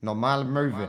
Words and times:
Normale 0.00 0.44
Möwe. 0.44 0.88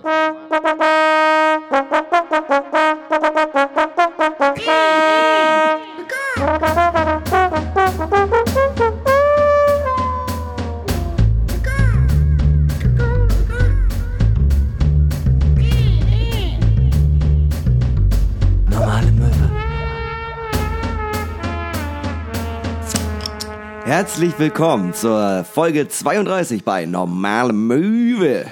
Normale 18.69 19.11
Möwe. 19.11 19.49
Herzlich 23.85 24.37
willkommen 24.37 24.93
zur 24.93 25.43
Folge 25.45 25.87
32 25.87 26.63
bei 26.63 26.85
Normale 26.85 27.53
Möwe. 27.53 28.45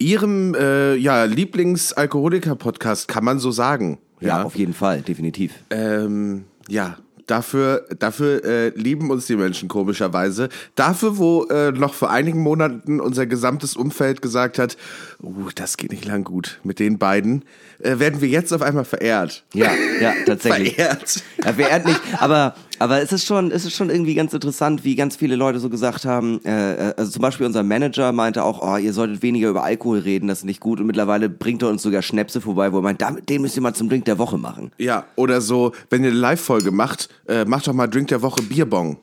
Ihrem 0.00 0.54
äh, 0.54 0.94
ja, 0.94 1.24
Lieblingsalkoholiker-Podcast, 1.24 3.06
kann 3.06 3.22
man 3.22 3.38
so 3.38 3.50
sagen. 3.50 3.98
Ja, 4.20 4.42
auf 4.42 4.56
jeden 4.56 4.72
Fall, 4.74 5.02
definitiv. 5.02 5.52
Ähm, 5.70 6.44
ja, 6.68 6.96
dafür, 7.26 7.86
dafür 7.98 8.44
äh, 8.44 8.68
lieben 8.70 9.10
uns 9.10 9.26
die 9.26 9.36
Menschen 9.36 9.68
komischerweise. 9.68 10.48
Dafür, 10.74 11.18
wo 11.18 11.44
äh, 11.44 11.70
noch 11.72 11.94
vor 11.94 12.10
einigen 12.10 12.40
Monaten 12.40 13.00
unser 13.00 13.26
gesamtes 13.26 13.76
Umfeld 13.76 14.22
gesagt 14.22 14.58
hat, 14.58 14.76
uh, 15.22 15.48
das 15.54 15.76
geht 15.76 15.92
nicht 15.92 16.06
lang 16.06 16.24
gut 16.24 16.60
mit 16.64 16.78
den 16.78 16.98
beiden, 16.98 17.44
äh, 17.82 17.98
werden 17.98 18.20
wir 18.20 18.28
jetzt 18.28 18.52
auf 18.52 18.62
einmal 18.62 18.84
verehrt. 18.84 19.44
Ja, 19.54 19.70
ja, 20.00 20.12
tatsächlich. 20.26 20.74
Verehrt. 20.74 21.22
Ja, 21.44 21.52
verehrt 21.52 21.86
nicht, 21.86 22.00
aber, 22.18 22.54
aber 22.78 23.02
es 23.02 23.12
ist 23.12 23.26
schon, 23.26 23.50
es 23.50 23.64
ist 23.64 23.74
schon 23.74 23.90
irgendwie 23.90 24.14
ganz 24.14 24.32
interessant, 24.32 24.84
wie 24.84 24.94
ganz 24.94 25.16
viele 25.16 25.36
Leute 25.36 25.58
so 25.58 25.70
gesagt 25.70 26.04
haben, 26.04 26.40
äh, 26.44 26.94
also 26.96 27.10
zum 27.10 27.22
Beispiel 27.22 27.46
unser 27.46 27.62
Manager 27.62 28.12
meinte 28.12 28.44
auch, 28.44 28.60
oh, 28.62 28.76
ihr 28.76 28.92
solltet 28.92 29.22
weniger 29.22 29.48
über 29.48 29.64
Alkohol 29.64 30.00
reden, 30.00 30.28
das 30.28 30.38
ist 30.38 30.44
nicht 30.44 30.60
gut 30.60 30.80
und 30.80 30.86
mittlerweile 30.86 31.28
bringt 31.28 31.62
er 31.62 31.68
uns 31.68 31.82
sogar 31.82 32.02
Schnäpse 32.02 32.40
vorbei, 32.40 32.72
wo 32.72 32.78
er 32.78 32.82
meint, 32.82 33.00
damit, 33.00 33.28
den 33.28 33.42
müsst 33.42 33.56
ihr 33.56 33.62
mal 33.62 33.74
zum 33.74 33.88
Drink 33.88 34.04
der 34.04 34.18
Woche 34.18 34.38
machen. 34.38 34.72
Ja, 34.78 35.06
oder 35.16 35.40
so, 35.40 35.72
wenn 35.88 36.04
ihr 36.04 36.10
eine 36.10 36.18
Live-Folge 36.18 36.70
macht, 36.70 37.08
äh, 37.28 37.44
macht 37.44 37.66
doch 37.66 37.72
mal 37.72 37.86
Drink 37.86 38.08
der 38.08 38.22
Woche 38.22 38.42
Bierbong. 38.42 38.98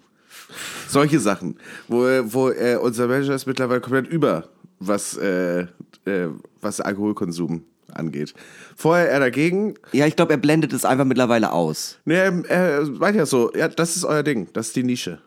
Solche 0.88 1.19
Sachen, 1.19 1.58
wo, 1.88 2.03
wo 2.25 2.50
äh, 2.50 2.78
unser 2.81 3.08
Manager 3.08 3.36
ist 3.36 3.45
mittlerweile 3.45 3.81
komplett 3.81 4.08
über, 4.08 4.45
was, 4.80 5.17
äh, 5.17 5.62
äh, 6.06 6.30
was 6.62 6.80
Alkoholkonsum 6.80 7.64
angeht. 7.98 8.34
Vorher 8.76 9.09
er 9.09 9.20
dagegen, 9.20 9.76
Ja, 9.92 10.06
ich 10.06 10.16
glaube, 10.16 10.34
er 10.34 10.38
blendet 10.38 10.72
es 10.73 10.86
einfach 10.86 11.06
mittlerweile 11.06 11.52
aus. 11.52 11.98
ne, 12.06 12.16
er, 12.16 12.44
er 12.50 12.86
meint 12.86 13.16
ja 13.17 13.26
so, 13.26 13.52
ja, 13.56 13.67
das 13.67 13.95
ist 13.95 14.06
euer 14.06 14.23
Ding, 14.23 14.48
das 14.53 14.67
ist 14.67 14.76
die 14.76 14.84
Nische. 14.84 15.20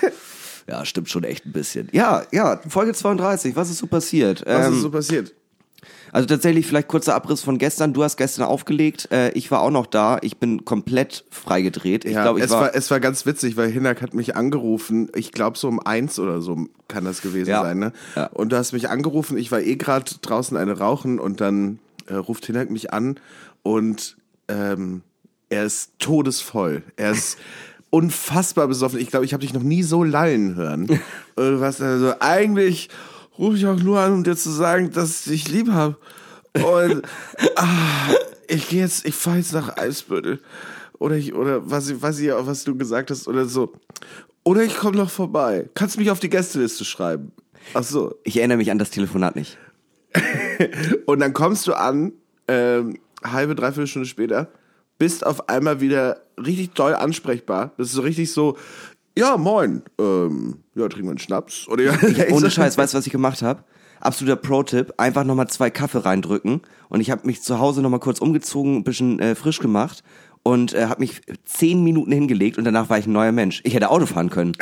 Ja, 0.65 0.85
stimmt 0.85 1.09
schon 1.09 1.25
echt 1.25 1.45
ein 1.45 1.51
bisschen. 1.51 1.89
Ja, 1.91 2.23
ja, 2.31 2.57
Folge 2.69 2.93
32, 2.93 3.53
was 3.57 3.69
ist 3.69 3.79
so 3.79 3.87
passiert? 3.87 4.43
Was 4.45 4.67
Ähm, 4.67 4.73
ist 4.75 4.81
so 4.81 4.89
passiert? 4.91 5.33
Also 6.11 6.27
tatsächlich 6.27 6.65
vielleicht 6.67 6.87
kurzer 6.87 7.15
Abriss 7.15 7.41
von 7.41 7.57
gestern. 7.57 7.93
Du 7.93 8.03
hast 8.03 8.17
gestern 8.17 8.45
aufgelegt, 8.45 9.09
äh, 9.11 9.31
ich 9.31 9.49
war 9.51 9.61
auch 9.61 9.71
noch 9.71 9.85
da. 9.87 10.17
Ich 10.21 10.37
bin 10.37 10.63
komplett 10.65 11.25
freigedreht. 11.29 12.05
Ich 12.05 12.13
Ja, 12.13 12.23
glaube, 12.23 12.39
ich 12.39 12.45
es, 12.45 12.51
war, 12.51 12.61
war, 12.61 12.75
es 12.75 12.89
war 12.91 12.99
ganz 12.99 13.25
witzig, 13.25 13.57
weil 13.57 13.69
Hinak 13.71 14.01
hat 14.01 14.13
mich 14.13 14.35
angerufen. 14.35 15.09
Ich 15.15 15.31
glaube, 15.31 15.57
so 15.57 15.67
um 15.67 15.79
eins 15.79 16.19
oder 16.19 16.41
so 16.41 16.67
kann 16.87 17.05
das 17.05 17.21
gewesen 17.21 17.49
Ja. 17.49 17.61
sein. 17.63 17.79
Ne? 17.79 17.93
Ja. 18.15 18.27
Und 18.27 18.51
du 18.51 18.57
hast 18.57 18.73
mich 18.73 18.89
angerufen. 18.89 19.37
Ich 19.37 19.51
war 19.51 19.61
eh 19.61 19.75
gerade 19.75 20.11
draußen 20.21 20.55
eine 20.57 20.77
rauchen 20.77 21.19
und 21.19 21.41
dann 21.41 21.79
äh, 22.07 22.15
ruft 22.15 22.45
Hinak 22.45 22.69
mich 22.69 22.93
an 22.93 23.19
und 23.63 24.17
ähm, 24.47 25.01
er 25.49 25.65
ist 25.65 25.91
todesvoll. 25.99 26.83
Er 26.95 27.11
ist 27.11 27.37
unfassbar 27.89 28.67
besoffen. 28.67 28.99
Ich 28.99 29.09
glaube, 29.09 29.25
ich 29.25 29.33
habe 29.33 29.41
dich 29.41 29.53
noch 29.53 29.61
nie 29.63 29.83
so 29.83 30.03
lallen 30.03 30.55
hören. 30.55 30.99
warst 31.35 31.81
also, 31.81 32.13
eigentlich 32.19 32.89
rufe 33.37 33.57
ich 33.57 33.65
auch 33.65 33.79
nur 33.79 33.99
an, 33.99 34.13
um 34.13 34.23
dir 34.23 34.35
zu 34.35 34.49
sagen, 34.49 34.91
dass 34.91 35.27
ich 35.27 35.45
dich 35.45 35.51
lieb 35.51 35.69
habe. 35.69 35.97
Und 36.53 37.03
ah, 37.55 38.09
ich 38.47 38.69
gehe 38.69 38.81
jetzt, 38.81 39.05
ich 39.05 39.15
fahre 39.15 39.37
jetzt 39.37 39.53
nach 39.53 39.77
Eisbüttel. 39.77 40.39
Oder 40.99 41.15
ich, 41.15 41.33
oder 41.33 41.69
was, 41.69 42.01
was, 42.01 42.19
ich, 42.19 42.29
was 42.31 42.63
du 42.63 42.77
gesagt 42.77 43.11
hast, 43.11 43.27
oder 43.27 43.45
so. 43.45 43.73
Oder 44.43 44.63
ich 44.63 44.77
komme 44.77 44.97
noch 44.97 45.09
vorbei. 45.09 45.69
Kannst 45.73 45.97
mich 45.97 46.11
auf 46.11 46.19
die 46.19 46.29
Gästeliste 46.29 46.85
schreiben. 46.85 47.31
Ach 47.73 47.83
so. 47.83 48.15
ich 48.23 48.37
erinnere 48.37 48.57
mich 48.57 48.71
an 48.71 48.77
das 48.77 48.89
Telefonat 48.89 49.35
nicht. 49.35 49.57
Und 51.05 51.19
dann 51.19 51.33
kommst 51.33 51.65
du 51.67 51.73
an, 51.73 52.13
ähm, 52.47 52.97
halbe, 53.23 53.55
dreiviertel 53.55 53.87
Stunde 53.87 54.07
später, 54.07 54.49
bist 54.97 55.25
auf 55.25 55.49
einmal 55.49 55.81
wieder 55.81 56.21
richtig 56.37 56.73
doll 56.73 56.93
ansprechbar. 56.93 57.73
Bist 57.77 57.93
so 57.93 58.01
richtig 58.01 58.31
so, 58.31 58.57
ja, 59.17 59.37
moin, 59.37 59.83
ähm, 59.99 60.59
ja, 60.75 60.87
trinken 60.87 61.07
wir 61.07 61.11
einen 61.11 61.19
Schnaps. 61.19 61.67
Oder 61.67 61.83
ja, 61.83 61.93
Ohne 62.31 62.49
Scheiß, 62.49 62.77
weißt 62.77 62.93
du, 62.93 62.97
was 62.97 63.05
ich 63.05 63.11
gemacht 63.11 63.41
habe? 63.41 63.63
Absoluter 63.99 64.35
Pro-Tipp, 64.35 64.93
einfach 64.97 65.23
nochmal 65.23 65.47
zwei 65.47 65.69
Kaffee 65.69 66.03
reindrücken. 66.03 66.61
Und 66.89 66.99
ich 66.99 67.09
habe 67.09 67.25
mich 67.25 67.41
zu 67.41 67.59
Hause 67.59 67.81
nochmal 67.81 67.99
kurz 67.99 68.19
umgezogen, 68.19 68.77
ein 68.77 68.83
bisschen 68.83 69.19
äh, 69.19 69.35
frisch 69.35 69.59
gemacht 69.59 70.03
und 70.43 70.73
äh, 70.73 70.85
habe 70.85 70.99
mich 70.99 71.21
zehn 71.45 71.83
Minuten 71.83 72.11
hingelegt 72.11 72.57
und 72.57 72.65
danach 72.65 72.89
war 72.89 72.97
ich 72.97 73.07
ein 73.07 73.13
neuer 73.13 73.31
Mensch. 73.31 73.61
Ich 73.63 73.73
hätte 73.73 73.89
Auto 73.89 74.05
fahren 74.05 74.29
können. 74.29 74.53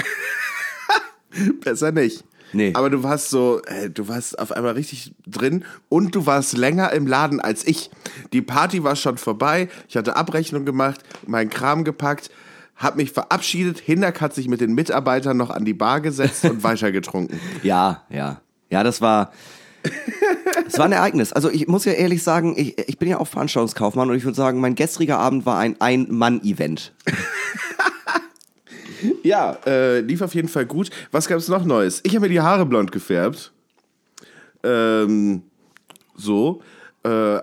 Besser 1.63 1.91
nicht. 1.91 2.23
Nee. 2.53 2.71
Aber 2.73 2.89
du 2.89 3.01
warst 3.03 3.29
so, 3.29 3.61
äh, 3.65 3.89
du 3.89 4.07
warst 4.07 4.37
auf 4.37 4.51
einmal 4.51 4.73
richtig 4.73 5.13
drin 5.25 5.63
und 5.89 6.13
du 6.15 6.25
warst 6.25 6.57
länger 6.57 6.91
im 6.91 7.07
Laden 7.07 7.39
als 7.39 7.65
ich. 7.65 7.89
Die 8.33 8.41
Party 8.41 8.83
war 8.83 8.95
schon 8.95 9.17
vorbei, 9.17 9.69
ich 9.87 9.95
hatte 9.97 10.15
Abrechnung 10.15 10.65
gemacht, 10.65 11.01
meinen 11.25 11.49
Kram 11.49 11.83
gepackt, 11.83 12.29
hab 12.75 12.95
mich 12.95 13.11
verabschiedet, 13.11 13.79
Hinak 13.79 14.21
hat 14.21 14.33
sich 14.33 14.47
mit 14.47 14.61
den 14.61 14.73
Mitarbeitern 14.73 15.37
noch 15.37 15.49
an 15.49 15.65
die 15.65 15.73
Bar 15.73 16.01
gesetzt 16.01 16.45
und 16.45 16.63
weitergetrunken. 16.63 17.39
Ja, 17.63 18.03
ja. 18.09 18.41
Ja, 18.69 18.83
das 18.83 19.01
war. 19.01 19.31
Es 20.67 20.77
war 20.77 20.85
ein 20.85 20.91
Ereignis. 20.91 21.33
Also 21.33 21.49
ich 21.49 21.67
muss 21.67 21.85
ja 21.85 21.93
ehrlich 21.93 22.23
sagen, 22.23 22.53
ich, 22.55 22.77
ich 22.87 22.97
bin 22.97 23.09
ja 23.09 23.19
auch 23.19 23.27
Veranstaltungskaufmann 23.27 24.09
und 24.09 24.15
ich 24.15 24.23
würde 24.23 24.37
sagen, 24.37 24.59
mein 24.59 24.75
gestriger 24.75 25.17
Abend 25.17 25.45
war 25.45 25.57
ein 25.57 25.75
Ein-Mann-Event. 25.79 26.93
Ja, 29.23 29.57
äh, 29.65 30.01
lief 30.01 30.21
auf 30.21 30.35
jeden 30.35 30.47
Fall 30.47 30.65
gut. 30.65 30.89
Was 31.11 31.27
gab's 31.27 31.47
noch 31.47 31.65
Neues? 31.65 32.01
Ich 32.03 32.15
habe 32.15 32.27
mir 32.27 32.29
die 32.29 32.41
Haare 32.41 32.65
blond 32.65 32.91
gefärbt. 32.91 33.51
Ähm, 34.63 35.43
so. 36.15 36.61
Äh, 37.03 37.39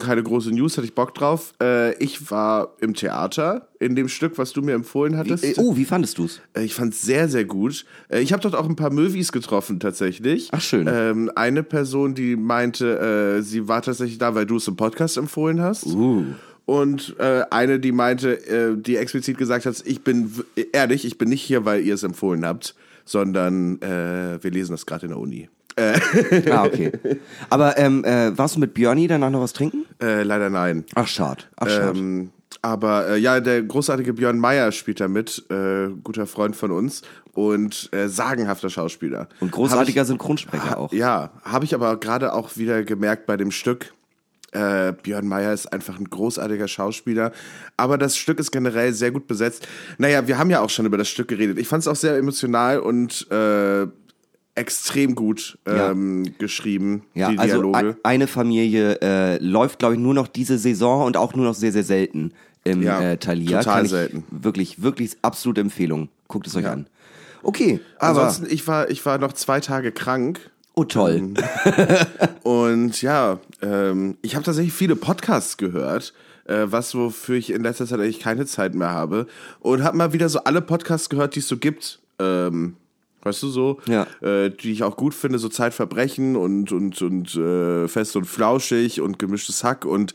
keine 0.00 0.22
große 0.22 0.50
News, 0.50 0.76
hatte 0.76 0.84
ich 0.86 0.94
Bock 0.96 1.14
drauf. 1.14 1.52
Äh, 1.62 1.94
ich 2.02 2.30
war 2.32 2.74
im 2.80 2.94
Theater 2.94 3.68
in 3.78 3.94
dem 3.94 4.08
Stück, 4.08 4.36
was 4.36 4.52
du 4.52 4.62
mir 4.62 4.72
empfohlen 4.72 5.16
hattest. 5.16 5.44
Äh, 5.44 5.54
oh, 5.58 5.76
wie 5.76 5.84
fandest 5.84 6.18
du's? 6.18 6.40
Äh, 6.54 6.64
Ich 6.64 6.74
fand's 6.74 7.00
sehr, 7.00 7.28
sehr 7.28 7.44
gut. 7.44 7.84
Äh, 8.08 8.20
Ich 8.20 8.32
habe 8.32 8.42
dort 8.42 8.56
auch 8.56 8.68
ein 8.68 8.74
paar 8.74 8.92
Movies 8.92 9.30
getroffen, 9.30 9.78
tatsächlich. 9.78 10.48
Ach, 10.50 10.60
schön. 10.60 10.88
Ähm, 10.92 11.30
eine 11.36 11.62
Person, 11.62 12.14
die 12.16 12.34
meinte, 12.34 13.40
sie 13.42 13.68
war 13.68 13.82
tatsächlich 13.82 14.18
da, 14.18 14.34
weil 14.34 14.46
du 14.46 14.56
es 14.56 14.66
im 14.66 14.74
Podcast 14.76 15.16
empfohlen 15.16 15.60
hast. 15.60 15.86
Uh. 15.86 16.24
Und 16.66 17.16
eine, 17.18 17.80
die 17.80 17.92
meinte, 17.92 18.76
die 18.84 18.96
explizit 18.96 19.38
gesagt 19.38 19.66
hat, 19.66 19.82
ich 19.84 20.02
bin 20.02 20.32
ehrlich, 20.72 21.04
ich 21.04 21.18
bin 21.18 21.28
nicht 21.28 21.42
hier, 21.42 21.64
weil 21.64 21.84
ihr 21.84 21.94
es 21.94 22.02
empfohlen 22.02 22.44
habt, 22.44 22.74
sondern 23.04 23.80
wir 23.80 24.50
lesen 24.50 24.72
das 24.72 24.86
gerade 24.86 25.06
in 25.06 25.10
der 25.10 25.18
Uni. 25.18 25.48
Ah, 26.50 26.64
okay. 26.64 26.92
Aber 27.48 27.78
ähm, 27.78 28.04
äh, 28.04 28.36
warst 28.36 28.56
du 28.56 28.60
mit 28.60 28.74
Björni 28.74 29.06
danach 29.08 29.30
noch 29.30 29.40
was 29.40 29.52
trinken? 29.52 29.84
Äh, 30.02 30.22
leider 30.22 30.50
nein. 30.50 30.84
Ach, 30.94 31.06
schade. 31.06 31.44
Ach, 31.56 31.68
schade. 31.68 31.98
Ähm, 31.98 32.30
aber 32.62 33.08
äh, 33.10 33.18
ja, 33.18 33.40
der 33.40 33.62
großartige 33.62 34.12
Björn 34.12 34.38
Meyer 34.38 34.72
spielt 34.72 35.00
da 35.00 35.08
mit, 35.08 35.44
äh, 35.50 35.88
guter 36.02 36.26
Freund 36.26 36.56
von 36.56 36.70
uns 36.70 37.02
und 37.32 37.88
äh, 37.92 38.08
sagenhafter 38.08 38.68
Schauspieler. 38.70 39.28
und 39.40 39.50
großartiger 39.52 40.00
Hab 40.00 40.08
Synchronsprecher 40.08 40.78
auch. 40.78 40.92
ich, 40.92 40.98
Ja, 40.98 41.30
habe 41.42 41.64
ich 41.64 41.74
aber 41.74 41.98
gerade 41.98 42.32
auch 42.32 42.56
wieder 42.56 42.82
gemerkt 42.82 43.26
bei 43.26 43.36
dem 43.36 43.50
Stück. 43.50 43.94
Äh, 44.52 44.92
Björn 45.04 45.28
Meyer 45.28 45.52
ist 45.52 45.72
einfach 45.72 45.98
ein 45.98 46.10
großartiger 46.10 46.66
Schauspieler, 46.66 47.30
aber 47.76 47.96
das 47.98 48.16
Stück 48.16 48.40
ist 48.40 48.50
generell 48.50 48.92
sehr 48.92 49.12
gut 49.12 49.28
besetzt. 49.28 49.68
Naja, 49.96 50.26
wir 50.26 50.38
haben 50.38 50.50
ja 50.50 50.60
auch 50.60 50.70
schon 50.70 50.86
über 50.86 50.98
das 50.98 51.08
Stück 51.08 51.28
geredet. 51.28 51.56
Ich 51.58 51.68
fand 51.68 51.82
es 51.82 51.88
auch 51.88 51.94
sehr 51.94 52.16
emotional 52.16 52.80
und 52.80 53.30
äh, 53.30 53.86
extrem 54.60 55.14
gut 55.14 55.58
ähm, 55.66 56.34
geschrieben, 56.38 57.02
Ja, 57.14 57.30
die 57.30 57.38
also 57.38 57.56
Dialoge. 57.56 57.78
ein, 57.78 57.94
eine 58.04 58.26
Familie 58.28 59.00
äh, 59.02 59.38
läuft, 59.42 59.78
glaube 59.80 59.94
ich, 59.94 60.00
nur 60.00 60.14
noch 60.14 60.28
diese 60.28 60.58
Saison 60.58 61.04
und 61.06 61.16
auch 61.16 61.34
nur 61.34 61.44
noch 61.46 61.54
sehr, 61.54 61.72
sehr 61.72 61.84
selten 61.84 62.32
im 62.64 62.82
Ja, 62.82 63.00
äh, 63.00 63.16
Thalia. 63.16 63.58
total 63.58 63.86
selten. 63.88 64.24
Wirklich, 64.30 64.82
wirklich 64.82 65.16
absolute 65.22 65.60
Empfehlung. 65.62 66.08
Guckt 66.28 66.46
es 66.46 66.54
euch 66.54 66.66
an. 66.68 66.86
Okay, 67.42 67.80
aber. 67.98 68.20
Ansonsten, 68.24 68.54
ich 68.54 68.66
war, 68.68 68.90
ich 68.90 69.04
war 69.06 69.18
noch 69.18 69.32
zwei 69.32 69.60
Tage 69.60 69.90
krank. 69.92 70.50
oh, 70.74 70.84
toll. 70.84 71.32
Und 72.42 73.00
ja, 73.02 73.38
ähm, 73.62 74.16
ich 74.22 74.34
habe 74.34 74.44
tatsächlich 74.44 74.72
viele 74.74 74.96
Podcasts 74.96 75.56
gehört, 75.56 76.12
äh, 76.44 76.66
was 76.66 76.94
wofür 76.94 77.36
ich 77.36 77.50
in 77.50 77.62
letzter 77.62 77.86
Zeit 77.86 78.00
eigentlich 78.00 78.20
keine 78.20 78.46
Zeit 78.46 78.74
mehr 78.74 78.90
habe. 78.90 79.26
Und 79.60 79.82
habe 79.82 79.96
mal 79.96 80.12
wieder 80.12 80.28
so 80.28 80.40
alle 80.44 80.60
Podcasts 80.60 81.08
gehört, 81.08 81.34
die 81.34 81.40
es 81.40 81.48
so 81.48 81.56
gibt. 81.56 82.00
Ähm, 82.18 82.76
Weißt 83.22 83.42
du 83.42 83.48
so? 83.48 83.78
Ja. 83.86 84.06
Äh, 84.22 84.50
die 84.50 84.72
ich 84.72 84.82
auch 84.82 84.96
gut 84.96 85.14
finde, 85.14 85.38
so 85.38 85.48
Zeitverbrechen 85.48 86.36
und, 86.36 86.72
und, 86.72 87.02
und 87.02 87.34
äh, 87.34 87.86
fest 87.86 88.16
und 88.16 88.24
flauschig 88.24 89.00
und 89.00 89.18
gemischtes 89.18 89.62
Hack. 89.62 89.84
Und 89.84 90.14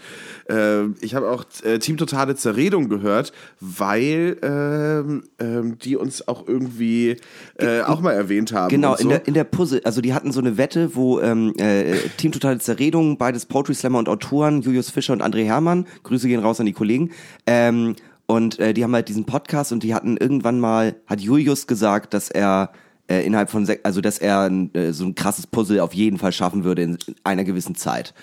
äh, 0.49 0.85
ich 1.01 1.13
habe 1.13 1.29
auch 1.29 1.45
äh, 1.63 1.77
Team 1.77 1.97
Totale 1.97 2.35
Zerredung 2.35 2.89
gehört, 2.89 3.31
weil 3.59 4.37
ähm, 4.41 5.23
ähm, 5.39 5.77
die 5.77 5.97
uns 5.97 6.27
auch 6.27 6.47
irgendwie 6.47 7.17
äh, 7.59 7.81
auch 7.81 8.01
mal 8.01 8.13
erwähnt 8.13 8.53
haben. 8.53 8.69
Genau, 8.69 8.95
so. 8.95 9.03
in 9.03 9.09
der, 9.09 9.27
in 9.27 9.33
der 9.35 9.43
Puzzle, 9.43 9.81
also 9.83 10.01
die 10.01 10.13
hatten 10.13 10.31
so 10.31 10.39
eine 10.39 10.57
Wette, 10.57 10.95
wo 10.95 11.19
ähm, 11.19 11.53
äh, 11.57 11.97
Team 12.17 12.31
Totale 12.31 12.57
Zerredung, 12.57 13.17
beides 13.17 13.45
Poetry 13.45 13.75
Slammer 13.75 13.99
und 13.99 14.09
Autoren, 14.09 14.61
Julius 14.61 14.89
Fischer 14.89 15.13
und 15.13 15.21
André 15.21 15.45
Hermann, 15.45 15.85
Grüße 16.03 16.27
gehen 16.27 16.39
raus 16.39 16.59
an 16.59 16.65
die 16.65 16.73
Kollegen, 16.73 17.11
ähm, 17.45 17.95
und 18.27 18.57
äh, 18.59 18.73
die 18.73 18.83
haben 18.83 18.93
halt 18.93 19.07
diesen 19.07 19.25
Podcast 19.25 19.71
und 19.71 19.83
die 19.83 19.93
hatten 19.93 20.17
irgendwann 20.17 20.59
mal, 20.59 20.95
hat 21.05 21.21
Julius 21.21 21.67
gesagt, 21.67 22.13
dass 22.13 22.29
er 22.29 22.71
äh, 23.07 23.25
innerhalb 23.25 23.49
von, 23.49 23.65
sech- 23.65 23.79
also 23.83 24.01
dass 24.01 24.17
er 24.17 24.49
äh, 24.73 24.91
so 24.91 25.05
ein 25.05 25.15
krasses 25.15 25.47
Puzzle 25.47 25.79
auf 25.79 25.93
jeden 25.93 26.17
Fall 26.17 26.31
schaffen 26.31 26.63
würde 26.63 26.83
in 26.83 26.97
einer 27.23 27.43
gewissen 27.43 27.75
Zeit. 27.75 28.13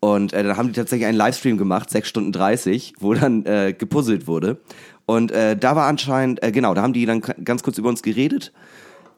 Und 0.00 0.32
äh, 0.32 0.42
dann 0.42 0.56
haben 0.56 0.68
die 0.68 0.74
tatsächlich 0.74 1.06
einen 1.06 1.18
Livestream 1.18 1.58
gemacht, 1.58 1.90
6 1.90 2.08
Stunden 2.08 2.32
30, 2.32 2.94
wo 3.00 3.12
dann 3.14 3.44
äh, 3.44 3.74
gepuzzelt 3.76 4.26
wurde. 4.26 4.58
Und 5.04 5.30
äh, 5.30 5.56
da 5.56 5.76
war 5.76 5.86
anscheinend, 5.88 6.42
äh, 6.42 6.52
genau, 6.52 6.72
da 6.72 6.82
haben 6.82 6.92
die 6.92 7.04
dann 7.04 7.20
ganz 7.20 7.62
kurz 7.62 7.76
über 7.76 7.88
uns 7.90 8.02
geredet. 8.02 8.52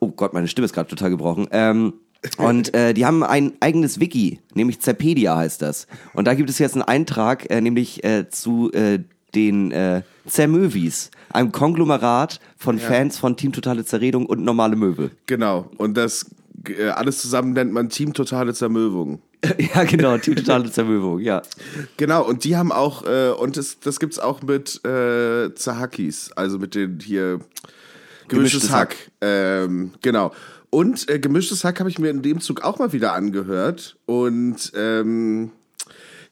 Oh 0.00 0.08
Gott, 0.08 0.32
meine 0.32 0.48
Stimme 0.48 0.64
ist 0.64 0.72
gerade 0.72 0.88
total 0.88 1.10
gebrochen. 1.10 1.46
Ähm, 1.52 1.92
und 2.38 2.72
äh, 2.74 2.94
die 2.94 3.04
haben 3.04 3.22
ein 3.24 3.52
eigenes 3.60 3.98
Wiki, 4.00 4.40
nämlich 4.54 4.80
Zerpedia 4.80 5.36
heißt 5.36 5.60
das. 5.60 5.86
Und 6.14 6.26
da 6.26 6.34
gibt 6.34 6.50
es 6.50 6.58
jetzt 6.58 6.74
einen 6.74 6.82
Eintrag, 6.82 7.50
äh, 7.50 7.60
nämlich 7.60 8.04
äh, 8.04 8.28
zu 8.28 8.70
äh, 8.72 9.00
den 9.34 9.72
äh, 9.72 10.02
Zermövis, 10.26 11.10
einem 11.30 11.52
Konglomerat 11.52 12.40
von 12.56 12.78
Fans 12.78 13.18
von 13.18 13.36
Team 13.36 13.52
Totale 13.52 13.84
Zerredung 13.84 14.26
und 14.26 14.44
Normale 14.44 14.76
Möwe. 14.76 15.10
Genau. 15.26 15.70
Und 15.78 15.96
das 15.96 16.26
äh, 16.68 16.88
alles 16.88 17.18
zusammen 17.18 17.52
nennt 17.52 17.72
man 17.72 17.88
Team 17.88 18.12
Totale 18.12 18.54
Zermöbung. 18.54 19.20
ja, 19.74 19.84
genau, 19.84 20.18
Team 20.18 20.36
Totale 20.36 20.70
Zermöbung, 20.70 21.18
ja. 21.18 21.42
Genau, 21.96 22.24
und 22.24 22.44
die 22.44 22.56
haben 22.56 22.70
auch, 22.70 23.04
äh, 23.04 23.30
und 23.30 23.56
das, 23.56 23.80
das 23.80 23.98
gibt's 23.98 24.18
auch 24.18 24.42
mit 24.42 24.84
äh, 24.84 25.52
Zahakis, 25.54 26.30
also 26.32 26.58
mit 26.58 26.74
den 26.74 27.00
hier 27.00 27.40
gemischtes, 28.28 28.62
Gemischtes 28.62 28.70
Hack. 28.70 28.96
Ähm, 29.20 29.92
genau. 30.00 30.32
Und 30.70 31.10
äh, 31.10 31.18
gemischtes 31.18 31.64
Hack 31.64 31.80
habe 31.80 31.90
ich 31.90 31.98
mir 31.98 32.10
in 32.10 32.22
dem 32.22 32.40
Zug 32.40 32.62
auch 32.62 32.78
mal 32.78 32.92
wieder 32.92 33.12
angehört. 33.12 33.96
Und 34.06 34.72
ähm, 34.74 35.50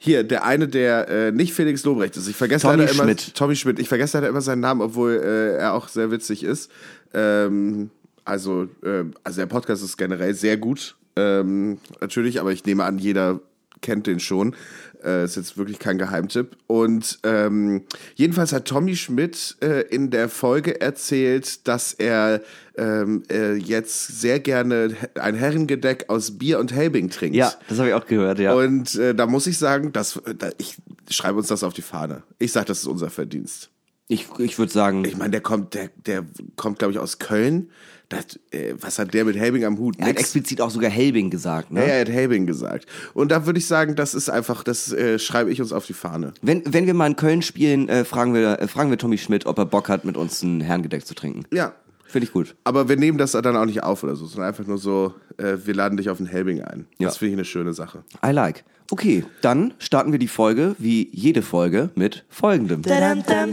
hier, 0.02 0.24
der 0.24 0.44
eine, 0.44 0.66
der 0.66 1.08
äh, 1.08 1.30
nicht 1.30 1.52
Felix 1.52 1.84
Lobrecht 1.84 2.16
ist. 2.16 2.26
Ich 2.26 2.34
vergesse 2.34 2.62
Tommy 2.62 2.78
leider 2.78 2.92
immer 2.92 3.02
Schmidt. 3.02 3.34
Tommy 3.34 3.54
Schmidt. 3.54 3.78
Ich 3.78 3.88
vergesse 3.88 4.16
leider 4.16 4.30
immer 4.30 4.40
seinen 4.40 4.60
Namen, 4.60 4.80
obwohl 4.80 5.12
äh, 5.12 5.58
er 5.58 5.74
auch 5.74 5.88
sehr 5.88 6.10
witzig 6.10 6.42
ist. 6.42 6.70
Ähm, 7.12 7.90
also, 8.24 8.62
äh, 8.82 9.04
also 9.24 9.40
der 9.42 9.46
Podcast 9.46 9.84
ist 9.84 9.98
generell 9.98 10.32
sehr 10.32 10.56
gut, 10.56 10.96
ähm, 11.16 11.76
natürlich, 12.00 12.40
aber 12.40 12.50
ich 12.50 12.64
nehme 12.64 12.84
an, 12.84 12.96
jeder 12.98 13.40
kennt 13.82 14.06
den 14.06 14.20
schon. 14.20 14.56
Äh, 15.04 15.24
ist 15.24 15.36
jetzt 15.36 15.56
wirklich 15.56 15.78
kein 15.78 15.98
Geheimtipp. 15.98 16.56
Und 16.66 17.18
ähm, 17.22 17.84
jedenfalls 18.14 18.52
hat 18.52 18.66
Tommy 18.66 18.96
Schmidt 18.96 19.56
äh, 19.62 19.82
in 19.82 20.10
der 20.10 20.28
Folge 20.28 20.80
erzählt, 20.80 21.66
dass 21.66 21.92
er 21.94 22.42
ähm, 22.76 23.22
äh, 23.30 23.54
jetzt 23.54 24.20
sehr 24.20 24.40
gerne 24.40 24.94
ein 25.14 25.34
Herrengedeck 25.34 26.06
aus 26.08 26.38
Bier 26.38 26.58
und 26.58 26.72
Helbing 26.72 27.10
trinkt. 27.10 27.36
Ja, 27.36 27.52
das 27.68 27.78
habe 27.78 27.88
ich 27.88 27.94
auch 27.94 28.06
gehört, 28.06 28.38
ja. 28.38 28.54
Und 28.54 28.94
äh, 28.96 29.14
da 29.14 29.26
muss 29.26 29.46
ich 29.46 29.58
sagen, 29.58 29.92
dass, 29.92 30.20
da, 30.38 30.50
ich 30.58 30.76
schreibe 31.08 31.38
uns 31.38 31.48
das 31.48 31.62
auf 31.64 31.72
die 31.72 31.82
Fahne. 31.82 32.22
Ich 32.38 32.52
sage, 32.52 32.66
das 32.66 32.80
ist 32.80 32.86
unser 32.86 33.10
Verdienst. 33.10 33.70
ich 34.08 34.26
ich 34.38 34.58
würde 34.58 34.72
sagen, 34.72 35.04
Ich 35.04 35.16
meine, 35.16 35.30
der 35.30 35.40
kommt, 35.40 35.74
der, 35.74 35.90
der 36.06 36.26
kommt, 36.56 36.78
glaube 36.78 36.92
ich, 36.92 36.98
aus 36.98 37.18
Köln. 37.18 37.70
Das, 38.10 38.40
äh, 38.50 38.74
was 38.78 38.98
hat 38.98 39.14
der 39.14 39.24
mit 39.24 39.36
Helbing 39.36 39.64
am 39.64 39.78
Hut? 39.78 39.94
er 39.98 40.06
hat 40.06 40.14
Nix. 40.14 40.20
explizit 40.22 40.60
auch 40.60 40.70
sogar 40.70 40.90
Helbing 40.90 41.30
gesagt, 41.30 41.70
ne? 41.70 41.80
Ja, 41.80 41.86
er 41.86 42.00
hat 42.00 42.08
Helbing 42.08 42.44
gesagt. 42.44 42.86
Und 43.14 43.30
da 43.30 43.46
würde 43.46 43.60
ich 43.60 43.66
sagen, 43.66 43.94
das 43.94 44.14
ist 44.14 44.28
einfach, 44.28 44.64
das 44.64 44.92
äh, 44.92 45.20
schreibe 45.20 45.52
ich 45.52 45.60
uns 45.60 45.72
auf 45.72 45.86
die 45.86 45.92
Fahne. 45.92 46.34
Wenn, 46.42 46.62
wenn 46.66 46.86
wir 46.86 46.94
mal 46.94 47.06
in 47.06 47.14
Köln 47.14 47.40
spielen, 47.40 47.88
äh, 47.88 48.04
fragen, 48.04 48.34
wir, 48.34 48.60
äh, 48.60 48.66
fragen 48.66 48.90
wir 48.90 48.98
Tommy 48.98 49.16
Schmidt, 49.16 49.46
ob 49.46 49.58
er 49.58 49.64
Bock 49.64 49.88
hat, 49.88 50.04
mit 50.04 50.16
uns 50.16 50.42
ein 50.42 50.60
Herrengedeck 50.60 51.06
zu 51.06 51.14
trinken. 51.14 51.44
Ja. 51.52 51.72
Finde 52.04 52.26
ich 52.26 52.32
gut. 52.32 52.56
Aber 52.64 52.88
wir 52.88 52.96
nehmen 52.96 53.18
das 53.18 53.30
dann 53.30 53.56
auch 53.56 53.64
nicht 53.64 53.84
auf 53.84 54.02
oder 54.02 54.16
so, 54.16 54.26
sondern 54.26 54.48
einfach 54.48 54.66
nur 54.66 54.78
so, 54.78 55.14
äh, 55.36 55.58
wir 55.64 55.74
laden 55.74 55.96
dich 55.96 56.10
auf 56.10 56.16
den 56.16 56.26
Helbing 56.26 56.60
ein. 56.62 56.86
Ja. 56.98 57.06
Das 57.06 57.18
finde 57.18 57.30
ich 57.30 57.36
eine 57.36 57.44
schöne 57.44 57.72
Sache. 57.72 58.02
I 58.26 58.32
like. 58.32 58.64
Okay, 58.90 59.24
dann 59.40 59.74
starten 59.78 60.10
wir 60.10 60.18
die 60.18 60.26
Folge, 60.26 60.74
wie 60.78 61.08
jede 61.12 61.42
Folge, 61.42 61.90
mit 61.94 62.24
folgendem. 62.28 62.82
Dadam, 62.82 63.22
dam. 63.24 63.52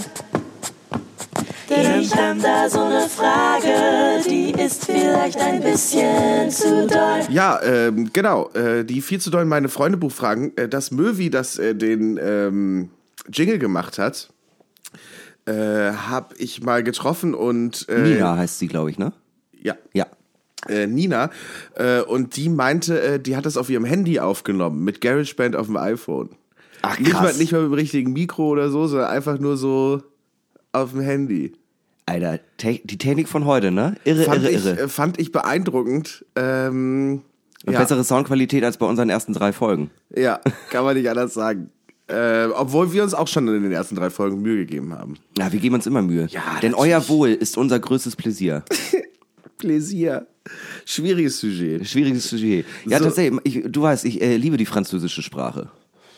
Ich 1.69 2.15
hab 2.15 2.41
da 2.41 2.69
so 2.69 2.79
eine 2.81 3.01
Frage, 3.09 4.23
die 4.29 4.51
ist 4.51 4.85
vielleicht 4.85 5.37
ein 5.39 5.61
bisschen 5.61 6.49
zu 6.49 6.87
doll. 6.87 7.21
Ja, 7.29 7.61
ähm, 7.61 8.09
genau. 8.13 8.49
Äh, 8.51 8.85
die 8.85 9.01
viel 9.01 9.19
zu 9.19 9.29
dollen 9.29 9.47
meine 9.49 9.67
Freunde 9.67 9.97
Buchfragen. 9.97 10.55
Äh, 10.55 10.69
das 10.69 10.91
Möwi, 10.91 11.29
das 11.29 11.57
äh, 11.57 11.75
den 11.75 12.17
ähm, 12.21 12.89
Jingle 13.31 13.59
gemacht 13.59 13.99
hat, 13.99 14.29
äh, 15.45 15.51
habe 15.91 16.35
ich 16.37 16.63
mal 16.63 16.83
getroffen 16.83 17.33
und 17.33 17.87
äh, 17.89 17.99
Nina 18.13 18.37
heißt 18.37 18.59
sie, 18.59 18.67
glaube 18.67 18.89
ich, 18.91 18.97
ne? 18.97 19.11
ja, 19.61 19.75
Ja. 19.93 20.05
äh, 20.69 20.87
Nina 20.87 21.29
äh, 21.75 21.99
und 22.01 22.37
die 22.37 22.47
meinte, 22.47 23.01
äh, 23.01 23.19
die 23.19 23.35
hat 23.35 23.45
das 23.45 23.57
auf 23.57 23.69
ihrem 23.69 23.83
Handy 23.85 24.19
aufgenommen 24.21 24.83
mit 24.85 25.01
GarageBand 25.01 25.55
auf 25.57 25.65
dem 25.67 25.75
iPhone. 25.77 26.29
Ach, 26.81 26.97
Nicht 26.99 27.11
mal, 27.13 27.19
krass. 27.25 27.37
nicht 27.39 27.51
mal 27.51 27.61
mit 27.63 27.71
dem 27.71 27.73
richtigen 27.73 28.13
Mikro 28.13 28.47
oder 28.49 28.69
so, 28.69 28.87
sondern 28.87 29.09
einfach 29.09 29.39
nur 29.39 29.57
so 29.57 30.01
auf 30.83 30.91
dem 30.91 31.01
Handy. 31.01 31.53
Alter, 32.05 32.39
te 32.57 32.79
die 32.83 32.97
Technik 32.97 33.27
von 33.27 33.45
heute, 33.45 33.69
ne? 33.71 33.95
Irre, 34.05 34.23
Fand, 34.23 34.43
irre, 34.43 34.51
ich, 34.51 34.65
irre. 34.65 34.79
äh, 34.79 34.87
fand 34.87 35.19
ich 35.19 35.31
beeindruckend. 35.31 36.25
Ähm, 36.35 37.21
ja. 37.69 37.79
Bessere 37.79 38.03
Soundqualität 38.03 38.63
als 38.63 38.77
bei 38.77 38.85
unseren 38.85 39.09
ersten 39.09 39.33
drei 39.33 39.51
Folgen. 39.51 39.89
Ja, 40.15 40.39
kann 40.69 40.85
man 40.85 40.95
nicht 40.95 41.09
anders 41.09 41.33
sagen. 41.33 41.69
Äh, 42.09 42.45
obwohl 42.55 42.93
wir 42.93 43.03
uns 43.03 43.13
auch 43.13 43.27
schon 43.27 43.45
in 43.49 43.63
den 43.63 43.71
ersten 43.73 43.95
drei 43.95 44.09
Folgen 44.09 44.41
Mühe 44.41 44.59
gegeben 44.65 44.93
haben. 44.93 45.15
Ja, 45.37 45.51
wir 45.51 45.59
geben 45.59 45.75
uns 45.75 45.85
immer 45.85 46.01
Mühe. 46.01 46.27
Ja, 46.29 46.41
Denn 46.61 46.71
natürlich. 46.71 46.93
euer 46.95 47.09
Wohl 47.09 47.29
ist 47.29 47.57
unser 47.57 47.79
größtes 47.79 48.15
Pläsier. 48.15 48.63
Pläsier. 49.57 50.27
Schwieriges 50.85 51.39
Sujet. 51.39 51.85
Schwieriges 51.87 52.29
Sujet. 52.29 52.65
Ja, 52.85 52.99
So. 52.99 53.05
tatsächlich, 53.05 53.39
ich, 53.43 53.63
du 53.69 53.81
weißt, 53.81 54.05
ich 54.05 54.21
äh, 54.21 54.37
liebe 54.37 54.55
die 54.55 54.65
französische 54.65 55.21
Sprache. 55.21 55.69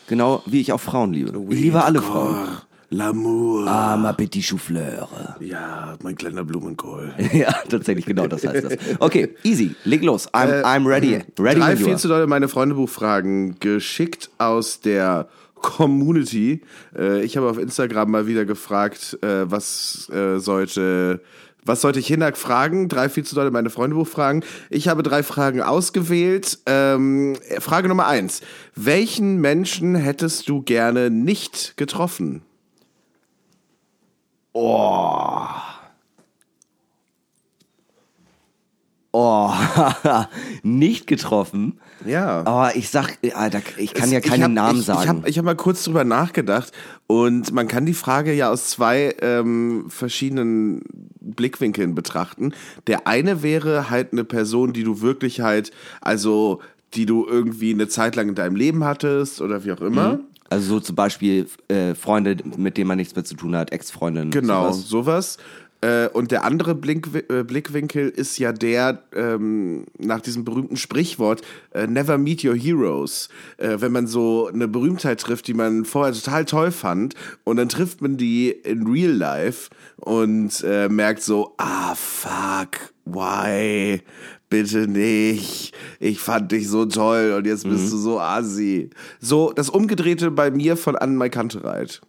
Genau 0.06 0.42
wie 0.46 0.60
ich 0.60 0.72
auch 0.72 0.80
Frauen 0.80 1.12
liebe. 1.12 1.32
ich 1.50 1.60
liebe 1.60 1.82
alle 1.82 2.02
Frauen. 2.02 2.58
L'amour. 2.92 3.68
Ah, 3.68 3.96
ma 3.96 4.12
petit 4.12 4.42
chou-fleur. 4.42 5.08
Ja, 5.40 5.96
mein 6.02 6.16
kleiner 6.16 6.44
Blumenkohl. 6.44 7.14
ja, 7.32 7.52
tatsächlich, 7.68 8.04
genau 8.04 8.26
das 8.26 8.44
heißt 8.44 8.64
das. 8.64 8.72
Okay, 8.98 9.36
easy, 9.44 9.76
leg 9.84 10.02
los. 10.02 10.28
I'm, 10.34 10.62
I'm 10.64 10.88
ready. 10.88 11.20
Ready 11.38 11.60
Drei 11.60 11.76
viel 11.76 11.96
zu 11.98 12.08
dolle 12.08 12.26
meine 12.26 12.48
Freundebuchfragen 12.48 13.60
geschickt 13.60 14.30
aus 14.38 14.80
der 14.80 15.28
Community. 15.54 16.62
Äh, 16.96 17.22
ich 17.22 17.36
habe 17.36 17.48
auf 17.48 17.58
Instagram 17.58 18.10
mal 18.10 18.26
wieder 18.26 18.44
gefragt, 18.44 19.18
äh, 19.22 19.48
was 19.48 20.10
äh, 20.10 20.38
sollte 20.38 21.20
was 21.64 21.82
sollte 21.82 22.00
ich 22.00 22.06
Hinak 22.08 22.36
fragen? 22.36 22.88
Drei 22.88 23.08
viel 23.08 23.24
zu 23.24 23.36
dolle 23.36 23.52
meine 23.52 23.70
Freundebuchfragen. 23.70 24.42
Ich 24.70 24.88
habe 24.88 25.02
drei 25.04 25.22
Fragen 25.22 25.60
ausgewählt. 25.60 26.58
Ähm, 26.66 27.36
Frage 27.58 27.86
Nummer 27.86 28.06
eins. 28.06 28.40
Welchen 28.74 29.40
Menschen 29.40 29.94
hättest 29.94 30.48
du 30.48 30.62
gerne 30.62 31.10
nicht 31.10 31.76
getroffen? 31.76 32.42
Oh, 34.52 35.46
nicht 40.62 41.06
getroffen. 41.08 41.80
Ja. 42.06 42.46
Aber 42.46 42.76
ich 42.76 42.90
sag, 42.90 43.18
Alter, 43.34 43.60
ich 43.76 43.92
kann 43.92 44.10
ja 44.12 44.20
Ich 44.20 44.24
keinen 44.24 44.44
hab- 44.44 44.50
Namen 44.52 44.80
ich, 44.80 44.86
sagen. 44.86 45.00
Ich 45.02 45.08
habe 45.08 45.28
ich 45.28 45.38
hab 45.38 45.44
mal 45.44 45.56
kurz 45.56 45.82
drüber 45.82 46.04
nachgedacht 46.04 46.72
und 47.08 47.52
man 47.52 47.66
kann 47.66 47.86
die 47.86 47.94
Frage 47.94 48.32
ja 48.32 48.50
aus 48.50 48.70
zwei 48.70 49.16
ähm, 49.20 49.86
verschiedenen 49.88 50.82
Blickwinkeln 51.20 51.94
betrachten. 51.96 52.52
Der 52.86 53.06
eine 53.08 53.42
wäre 53.42 53.90
halt 53.90 54.12
eine 54.12 54.24
Person, 54.24 54.72
die 54.72 54.84
du 54.84 55.00
wirklich 55.00 55.40
halt, 55.40 55.72
also 56.00 56.60
die 56.94 57.04
du 57.06 57.26
irgendwie 57.26 57.72
eine 57.74 57.88
Zeit 57.88 58.14
lang 58.16 58.28
in 58.28 58.34
deinem 58.36 58.56
Leben 58.56 58.84
hattest 58.84 59.40
oder 59.40 59.64
wie 59.64 59.72
auch 59.72 59.80
immer. 59.80 60.20
Also 60.50 60.74
so 60.74 60.80
zum 60.80 60.96
Beispiel 60.96 61.46
äh, 61.68 61.94
Freunde, 61.94 62.36
mit 62.56 62.76
denen 62.76 62.88
man 62.88 62.98
nichts 62.98 63.14
mehr 63.14 63.24
zu 63.24 63.34
tun 63.34 63.56
hat, 63.56 63.72
Ex-Freundinnen. 63.72 64.30
Genau, 64.30 64.72
sowas. 64.72 64.88
sowas. 64.88 65.38
Äh, 65.82 66.08
und 66.08 66.30
der 66.30 66.44
andere 66.44 66.74
Blink, 66.74 67.08
äh, 67.30 67.42
Blickwinkel 67.42 68.08
ist 68.10 68.36
ja 68.38 68.52
der 68.52 69.02
ähm, 69.14 69.86
nach 69.98 70.20
diesem 70.20 70.44
berühmten 70.44 70.76
Sprichwort 70.76 71.40
äh, 71.70 71.86
Never 71.86 72.18
meet 72.18 72.44
your 72.44 72.54
heroes. 72.54 73.30
Äh, 73.56 73.76
wenn 73.80 73.92
man 73.92 74.06
so 74.06 74.48
eine 74.52 74.68
Berühmtheit 74.68 75.20
trifft, 75.20 75.46
die 75.46 75.54
man 75.54 75.86
vorher 75.86 76.12
total 76.12 76.44
toll 76.44 76.70
fand, 76.70 77.14
und 77.44 77.56
dann 77.56 77.70
trifft 77.70 78.02
man 78.02 78.18
die 78.18 78.50
in 78.50 78.86
real 78.86 79.12
life 79.12 79.70
und 79.96 80.62
äh, 80.64 80.88
merkt 80.88 81.22
so, 81.22 81.54
ah 81.56 81.94
fuck, 81.94 82.92
why? 83.06 84.02
Bitte 84.50 84.88
nicht. 84.88 85.72
Ich 86.00 86.18
fand 86.20 86.50
dich 86.52 86.68
so 86.68 86.84
toll 86.84 87.34
und 87.38 87.46
jetzt 87.46 87.68
bist 87.68 87.92
du 87.92 87.96
so 87.96 88.20
assi. 88.20 88.90
So 89.20 89.52
das 89.54 89.70
Umgedrehte 89.70 90.30
bei 90.32 90.50
mir 90.50 90.76
von 90.76 90.96
Anne 90.96 91.30
Kantereit. 91.30 92.00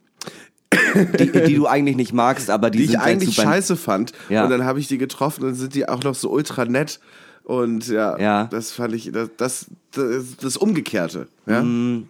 die, 1.18 1.30
die 1.30 1.54
du 1.54 1.66
eigentlich 1.66 1.96
nicht 1.96 2.12
magst, 2.12 2.50
aber 2.50 2.70
die, 2.70 2.78
die 2.78 2.84
ich 2.84 2.98
halt 2.98 3.08
eigentlich 3.16 3.36
super. 3.36 3.48
scheiße 3.48 3.76
fand. 3.76 4.12
Ja. 4.28 4.44
Und 4.44 4.50
dann 4.50 4.64
habe 4.64 4.80
ich 4.80 4.88
die 4.88 4.98
getroffen 4.98 5.44
und 5.44 5.54
sind 5.54 5.74
die 5.74 5.88
auch 5.88 6.02
noch 6.02 6.14
so 6.16 6.30
ultra 6.30 6.64
nett. 6.64 6.98
Und 7.44 7.88
ja, 7.88 8.18
Ja. 8.18 8.44
das 8.46 8.72
fand 8.72 8.94
ich, 8.94 9.10
das, 9.12 9.30
das, 9.36 9.66
das, 9.92 10.36
das 10.40 10.56
Umgekehrte. 10.56 11.28
Ja? 11.46 11.62
Mhm. 11.62 12.08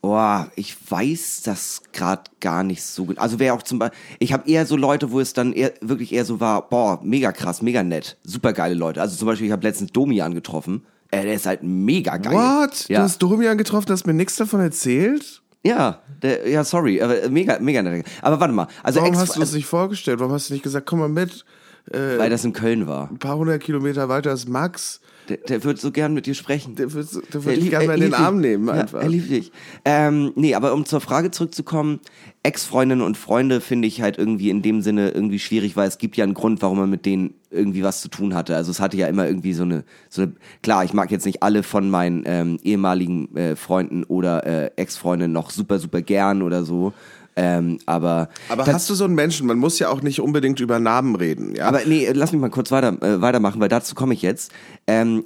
Boah, 0.00 0.48
ich 0.54 0.76
weiß 0.88 1.42
das 1.42 1.82
gerade 1.92 2.22
gar 2.40 2.62
nicht 2.62 2.82
so 2.82 3.06
gut. 3.06 3.18
Also 3.18 3.38
wäre 3.40 3.54
auch 3.54 3.62
zum 3.62 3.80
Beispiel, 3.80 3.98
ich 4.20 4.32
habe 4.32 4.48
eher 4.48 4.64
so 4.64 4.76
Leute, 4.76 5.10
wo 5.10 5.18
es 5.18 5.32
dann 5.32 5.52
eher 5.52 5.72
wirklich 5.80 6.12
eher 6.12 6.24
so 6.24 6.38
war, 6.38 6.68
boah, 6.68 7.00
mega 7.02 7.32
krass, 7.32 7.62
mega 7.62 7.82
nett, 7.82 8.16
super 8.22 8.52
geile 8.52 8.74
Leute. 8.74 9.00
Also 9.00 9.16
zum 9.16 9.26
Beispiel, 9.26 9.48
ich 9.48 9.52
habe 9.52 9.66
letztens 9.66 9.90
Domian 9.92 10.34
getroffen. 10.34 10.84
Äh, 11.10 11.22
der 11.22 11.34
ist 11.34 11.46
halt 11.46 11.62
mega 11.62 12.16
geil. 12.16 12.34
What? 12.34 12.88
Ja. 12.88 12.98
Du 12.98 13.04
hast 13.04 13.18
Domian 13.18 13.58
getroffen, 13.58 13.90
hast 13.90 14.06
mir 14.06 14.14
nichts 14.14 14.36
davon 14.36 14.60
erzählt? 14.60 15.42
Ja, 15.64 16.00
der, 16.22 16.48
ja, 16.48 16.62
sorry, 16.62 17.02
aber 17.02 17.28
mega, 17.28 17.58
mega 17.58 17.82
nett. 17.82 18.06
Aber 18.22 18.38
warte 18.38 18.54
mal, 18.54 18.68
also 18.84 19.00
Warum 19.00 19.16
hast 19.16 19.36
du 19.36 19.42
es 19.42 19.52
nicht 19.52 19.66
vorgestellt? 19.66 20.20
Warum 20.20 20.32
hast 20.32 20.48
du 20.48 20.54
nicht 20.54 20.62
gesagt, 20.62 20.86
komm 20.86 21.00
mal 21.00 21.08
mit? 21.08 21.44
Äh, 21.90 22.18
weil 22.18 22.30
das 22.30 22.44
in 22.44 22.52
Köln 22.52 22.86
war. 22.86 23.10
ein 23.10 23.18
paar 23.18 23.36
hundert 23.36 23.62
Kilometer 23.62 24.08
weiter 24.08 24.32
ist 24.32 24.48
Max. 24.48 25.00
Der, 25.28 25.36
der 25.38 25.64
wird 25.64 25.78
so 25.78 25.90
gern 25.90 26.14
mit 26.14 26.26
dir 26.26 26.34
sprechen. 26.34 26.74
Der 26.74 26.92
wird, 26.92 27.08
der 27.14 27.40
Er 27.40 27.44
wird 27.44 27.56
dich 27.56 27.70
gerne 27.70 27.86
er 27.86 27.94
in 27.94 28.00
den. 28.00 28.14
Arm 28.14 28.40
nehmen 28.40 28.68
Ja, 28.68 28.74
einfach. 28.74 29.02
er 29.02 29.08
liebt 29.08 29.30
dich. 29.30 29.52
Ähm, 29.84 30.32
nee, 30.36 30.54
aber 30.54 30.72
um 30.72 30.84
zur 30.86 31.00
Frage 31.00 31.30
zurückzukommen, 31.30 32.00
Ex-Freundinnen 32.42 33.04
und 33.04 33.16
Freunde 33.16 33.60
finde 33.60 33.88
ich 33.88 34.00
halt 34.00 34.16
irgendwie 34.16 34.50
in 34.50 34.62
dem 34.62 34.80
Sinne 34.80 35.10
irgendwie 35.10 35.38
schwierig, 35.38 35.76
weil 35.76 35.88
es 35.88 35.98
gibt 35.98 36.16
ja 36.16 36.24
einen 36.24 36.34
Grund, 36.34 36.62
warum 36.62 36.78
man 36.78 36.90
mit 36.90 37.04
denen 37.04 37.34
irgendwie 37.50 37.82
was 37.82 38.00
zu 38.00 38.08
tun 38.08 38.34
hatte. 38.34 38.56
Also 38.56 38.70
es 38.70 38.80
hatte 38.80 38.96
ja 38.96 39.06
immer 39.06 39.26
irgendwie 39.26 39.52
so 39.52 39.64
eine, 39.64 39.84
so 40.08 40.22
eine 40.22 40.32
klar, 40.62 40.84
ich 40.84 40.92
mag 40.92 41.10
jetzt 41.10 41.26
nicht 41.26 41.42
alle 41.42 41.62
von 41.62 41.90
meinen 41.90 42.22
ähm, 42.26 42.58
ehemaligen 42.62 43.34
äh, 43.36 43.56
Freunden 43.56 44.04
oder 44.04 44.46
äh, 44.46 44.70
Ex-Freundinnen 44.76 45.32
noch 45.32 45.50
super, 45.50 45.78
super 45.78 46.02
gern 46.02 46.42
oder 46.42 46.64
so. 46.64 46.92
Ähm, 47.38 47.78
aber 47.86 48.30
Aber 48.48 48.66
hast 48.66 48.90
du 48.90 48.94
so 48.94 49.04
einen 49.04 49.14
Menschen, 49.14 49.46
man 49.46 49.58
muss 49.58 49.78
ja 49.78 49.90
auch 49.90 50.02
nicht 50.02 50.20
unbedingt 50.20 50.58
über 50.58 50.80
Namen 50.80 51.14
reden, 51.14 51.54
ja? 51.54 51.66
aber 51.66 51.82
nee, 51.86 52.10
lass 52.12 52.32
mich 52.32 52.40
mal 52.40 52.50
kurz 52.50 52.72
weiter, 52.72 53.00
äh, 53.00 53.20
weitermachen, 53.20 53.60
weil 53.60 53.68
dazu 53.68 53.94
komme 53.94 54.12
ich 54.12 54.22
jetzt. 54.22 54.50
Ähm, 54.88 55.24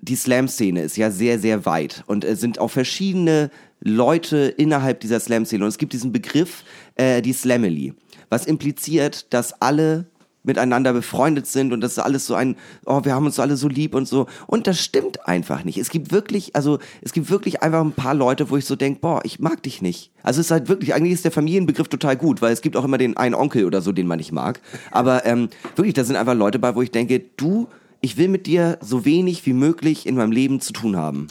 die 0.00 0.16
Slam-Szene 0.16 0.80
ist 0.80 0.96
ja 0.96 1.10
sehr, 1.10 1.38
sehr 1.38 1.66
weit 1.66 2.04
und 2.06 2.24
es 2.24 2.40
sind 2.40 2.58
auch 2.58 2.70
verschiedene 2.70 3.50
Leute 3.80 4.38
innerhalb 4.56 5.00
dieser 5.00 5.20
Slam-Szene. 5.20 5.64
Und 5.64 5.68
es 5.68 5.78
gibt 5.78 5.92
diesen 5.92 6.10
Begriff, 6.10 6.64
äh, 6.94 7.20
die 7.20 7.34
Slamily, 7.34 7.92
was 8.30 8.46
impliziert, 8.46 9.32
dass 9.34 9.60
alle 9.60 10.06
miteinander 10.46 10.92
befreundet 10.92 11.46
sind 11.46 11.72
und 11.72 11.80
das 11.80 11.92
ist 11.92 11.98
alles 11.98 12.26
so 12.26 12.34
ein, 12.34 12.56
oh, 12.84 13.04
wir 13.04 13.14
haben 13.14 13.26
uns 13.26 13.38
alle 13.38 13.56
so 13.56 13.68
lieb 13.68 13.94
und 13.94 14.06
so. 14.06 14.26
Und 14.46 14.66
das 14.66 14.80
stimmt 14.80 15.26
einfach 15.28 15.64
nicht. 15.64 15.78
Es 15.78 15.90
gibt 15.90 16.12
wirklich, 16.12 16.56
also 16.56 16.78
es 17.02 17.12
gibt 17.12 17.30
wirklich 17.30 17.62
einfach 17.62 17.80
ein 17.80 17.92
paar 17.92 18.14
Leute, 18.14 18.50
wo 18.50 18.56
ich 18.56 18.64
so 18.64 18.76
denke, 18.76 19.00
boah, 19.00 19.20
ich 19.24 19.38
mag 19.40 19.62
dich 19.62 19.82
nicht. 19.82 20.10
Also 20.22 20.40
es 20.40 20.46
ist 20.46 20.50
halt 20.50 20.68
wirklich, 20.68 20.94
eigentlich 20.94 21.12
ist 21.12 21.24
der 21.24 21.32
Familienbegriff 21.32 21.88
total 21.88 22.16
gut, 22.16 22.42
weil 22.42 22.52
es 22.52 22.62
gibt 22.62 22.76
auch 22.76 22.84
immer 22.84 22.98
den 22.98 23.16
einen 23.16 23.34
Onkel 23.34 23.64
oder 23.64 23.82
so, 23.82 23.92
den 23.92 24.06
man 24.06 24.18
nicht 24.18 24.32
mag. 24.32 24.60
Aber 24.90 25.26
ähm, 25.26 25.48
wirklich, 25.74 25.94
da 25.94 26.04
sind 26.04 26.16
einfach 26.16 26.34
Leute 26.34 26.58
bei, 26.58 26.74
wo 26.74 26.82
ich 26.82 26.90
denke, 26.90 27.20
du, 27.36 27.68
ich 28.00 28.16
will 28.16 28.28
mit 28.28 28.46
dir 28.46 28.78
so 28.80 29.04
wenig 29.04 29.44
wie 29.46 29.52
möglich 29.52 30.06
in 30.06 30.16
meinem 30.16 30.32
Leben 30.32 30.60
zu 30.60 30.72
tun 30.72 30.96
haben. 30.96 31.28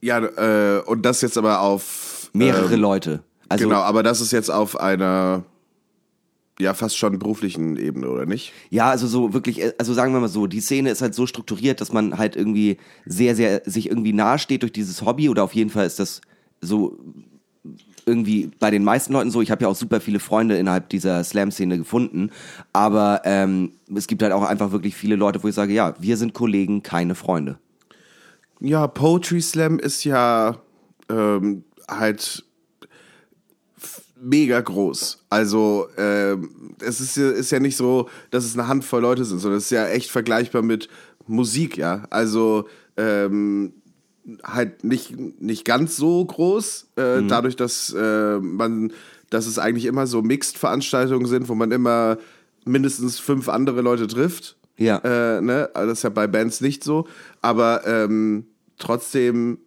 ja, 0.00 0.18
äh, 0.18 0.80
und 0.82 1.02
das 1.02 1.22
jetzt 1.22 1.38
aber 1.38 1.60
auf 1.60 2.30
Mehrere 2.32 2.74
ähm, 2.74 2.80
Leute. 2.80 3.20
Also 3.48 3.64
genau, 3.64 3.80
aber 3.80 4.02
das 4.02 4.20
ist 4.20 4.32
jetzt 4.32 4.50
auf 4.50 4.78
einer 4.78 5.44
ja 6.60 6.74
fast 6.74 6.96
schon 6.96 7.18
beruflichen 7.18 7.76
Ebene, 7.76 8.08
oder 8.08 8.26
nicht? 8.26 8.52
Ja, 8.70 8.90
also 8.90 9.06
so 9.06 9.32
wirklich, 9.32 9.62
äh, 9.62 9.72
also 9.78 9.94
sagen 9.94 10.12
wir 10.12 10.20
mal 10.20 10.28
so, 10.28 10.46
die 10.46 10.60
Szene 10.60 10.90
ist 10.90 11.02
halt 11.02 11.14
so 11.14 11.26
strukturiert, 11.26 11.80
dass 11.80 11.92
man 11.92 12.18
halt 12.18 12.36
irgendwie 12.36 12.78
sehr, 13.06 13.36
sehr 13.36 13.62
sich 13.64 13.88
irgendwie 13.88 14.12
nahe 14.12 14.38
steht 14.38 14.62
durch 14.62 14.72
dieses 14.72 15.02
Hobby 15.02 15.28
oder 15.28 15.44
auf 15.44 15.54
jeden 15.54 15.70
Fall 15.70 15.86
ist 15.86 15.98
das 15.98 16.20
so 16.60 16.98
irgendwie 18.06 18.50
bei 18.58 18.70
den 18.70 18.82
meisten 18.82 19.12
Leuten 19.12 19.30
so. 19.30 19.42
Ich 19.42 19.50
habe 19.50 19.62
ja 19.62 19.68
auch 19.68 19.76
super 19.76 20.00
viele 20.00 20.18
Freunde 20.18 20.56
innerhalb 20.56 20.88
dieser 20.88 21.22
Slam-Szene 21.22 21.78
gefunden, 21.78 22.30
aber 22.72 23.22
ähm, 23.24 23.72
es 23.94 24.06
gibt 24.06 24.22
halt 24.22 24.32
auch 24.32 24.42
einfach 24.42 24.72
wirklich 24.72 24.96
viele 24.96 25.14
Leute, 25.14 25.42
wo 25.42 25.48
ich 25.48 25.54
sage, 25.54 25.74
ja, 25.74 25.94
wir 26.00 26.16
sind 26.16 26.32
Kollegen, 26.32 26.82
keine 26.82 27.14
Freunde. 27.14 27.58
Ja, 28.60 28.88
Poetry 28.88 29.40
Slam 29.40 29.78
ist 29.78 30.04
ja 30.04 30.56
ähm, 31.10 31.64
halt 31.88 32.44
mega 34.20 34.60
groß. 34.60 35.24
Also 35.30 35.88
ähm, 35.96 36.50
es 36.80 37.00
ist 37.00 37.16
ja, 37.16 37.30
ist 37.30 37.50
ja 37.50 37.60
nicht 37.60 37.76
so, 37.76 38.08
dass 38.30 38.44
es 38.44 38.58
eine 38.58 38.68
Handvoll 38.68 39.02
Leute 39.02 39.24
sind, 39.24 39.38
sondern 39.38 39.58
es 39.58 39.64
ist 39.64 39.70
ja 39.70 39.86
echt 39.88 40.10
vergleichbar 40.10 40.62
mit 40.62 40.88
Musik, 41.26 41.76
ja. 41.76 42.04
Also 42.10 42.68
ähm, 42.96 43.72
halt 44.44 44.84
nicht, 44.84 45.14
nicht 45.40 45.64
ganz 45.64 45.96
so 45.96 46.24
groß, 46.24 46.88
äh, 46.96 47.22
dadurch, 47.22 47.56
dass 47.56 47.94
äh, 47.96 48.38
man, 48.38 48.92
dass 49.30 49.46
es 49.46 49.58
eigentlich 49.58 49.86
immer 49.86 50.06
so 50.06 50.22
Mixed-Veranstaltungen 50.22 51.26
sind, 51.26 51.48
wo 51.48 51.54
man 51.54 51.70
immer 51.70 52.18
mindestens 52.64 53.18
fünf 53.18 53.48
andere 53.48 53.80
Leute 53.80 54.06
trifft. 54.06 54.56
Ja. 54.76 54.98
Äh, 54.98 55.40
ne? 55.40 55.70
Also 55.74 55.90
Das 55.90 55.98
ist 55.98 56.02
ja 56.04 56.10
bei 56.10 56.26
Bands 56.26 56.60
nicht 56.60 56.84
so. 56.84 57.06
Aber 57.40 57.86
ähm, 57.86 58.46
trotzdem 58.78 59.58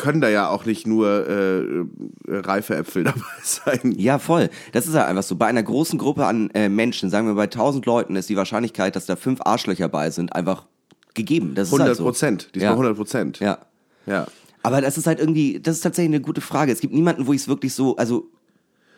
können 0.00 0.22
da 0.22 0.30
ja 0.30 0.48
auch 0.48 0.64
nicht 0.64 0.86
nur 0.86 1.28
äh, 1.28 1.84
reife 2.26 2.74
Äpfel 2.74 3.04
dabei 3.04 3.20
sein. 3.42 3.92
Ja, 3.96 4.18
voll. 4.18 4.48
Das 4.72 4.86
ist 4.86 4.94
ja 4.94 5.04
einfach 5.04 5.22
so. 5.22 5.36
Bei 5.36 5.46
einer 5.46 5.62
großen 5.62 5.98
Gruppe 5.98 6.24
an 6.24 6.48
äh, 6.54 6.70
Menschen, 6.70 7.10
sagen 7.10 7.26
wir 7.26 7.34
bei 7.34 7.44
1000 7.44 7.84
Leuten, 7.84 8.16
ist 8.16 8.30
die 8.30 8.36
Wahrscheinlichkeit, 8.36 8.96
dass 8.96 9.04
da 9.04 9.14
fünf 9.14 9.40
Arschlöcher 9.44 9.88
bei 9.90 10.10
sind, 10.10 10.34
einfach 10.34 10.66
gegeben. 11.12 11.52
Das 11.54 11.68
ist 11.68 11.74
100 11.74 11.88
halt 11.88 11.96
so. 11.98 12.04
Prozent. 12.04 12.48
Diesmal 12.54 12.70
Ja. 12.70 12.72
100 12.72 12.96
Prozent. 12.96 13.40
Ja. 13.40 13.58
ja. 14.06 14.26
Aber 14.62 14.80
das 14.80 14.96
ist 14.96 15.06
halt 15.06 15.20
irgendwie, 15.20 15.60
das 15.60 15.76
ist 15.76 15.82
tatsächlich 15.82 16.14
eine 16.14 16.22
gute 16.22 16.40
Frage. 16.40 16.72
Es 16.72 16.80
gibt 16.80 16.94
niemanden, 16.94 17.26
wo 17.26 17.34
ich 17.34 17.42
es 17.42 17.48
wirklich 17.48 17.74
so, 17.74 17.96
also 17.96 18.30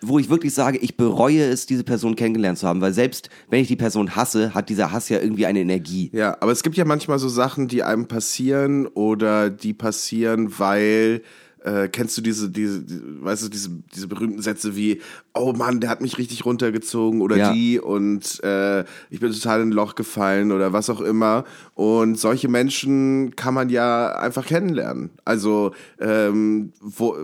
wo 0.02 0.18
ich 0.18 0.28
wirklich 0.28 0.52
sage, 0.52 0.78
ich 0.78 0.97
bereue 0.97 1.44
es, 1.44 1.66
diese 1.66 1.85
Person 1.85 2.16
kennengelernt 2.16 2.59
zu 2.59 2.66
haben, 2.66 2.80
weil 2.80 2.92
selbst 2.92 3.30
wenn 3.49 3.61
ich 3.61 3.68
die 3.68 3.76
Person 3.76 4.16
hasse, 4.16 4.52
hat 4.54 4.68
dieser 4.68 4.92
Hass 4.92 5.09
ja 5.09 5.21
irgendwie 5.21 5.47
eine 5.47 5.61
Energie. 5.61 6.11
Ja, 6.12 6.37
aber 6.40 6.52
es 6.52 6.62
gibt 6.62 6.76
ja 6.76 6.85
manchmal 6.85 7.18
so 7.18 7.28
Sachen, 7.28 7.68
die 7.68 7.82
einem 7.82 8.06
passieren 8.06 8.87
oder 8.88 9.49
die 9.49 9.73
passieren, 9.73 10.59
weil 10.59 11.23
äh, 11.64 11.88
kennst 11.88 12.18
du 12.18 12.23
diese, 12.23 12.50
diese, 12.50 12.82
die, 12.82 12.99
weißt 13.23 13.44
du, 13.44 13.49
diese, 13.49 13.71
diese 13.94 14.09
berühmten 14.09 14.42
Sätze 14.42 14.75
wie, 14.75 15.00
oh 15.32 15.52
Mann, 15.52 15.78
der 15.80 15.90
hat 15.90 16.00
mich 16.00 16.18
richtig 16.18 16.44
runtergezogen 16.44 17.21
oder 17.21 17.37
Ja. 17.37 17.52
die 17.52 17.78
und 17.78 18.42
äh, 18.42 18.80
ich 19.11 19.21
bin 19.21 19.32
total 19.32 19.61
in 19.62 19.68
ein 19.68 19.73
Loch 19.73 19.94
gefallen 19.94 20.50
oder 20.50 20.73
was 20.73 20.90
auch 20.90 21.00
immer. 21.00 21.44
Und 21.75 22.18
solche 22.18 22.49
Menschen 22.49 23.37
kann 23.37 23.54
man 23.54 23.68
ja 23.68 24.09
einfach 24.16 24.44
kennenlernen. 24.47 25.11
Also, 25.25 25.73
ähm, 26.00 26.73
wo, 26.80 27.16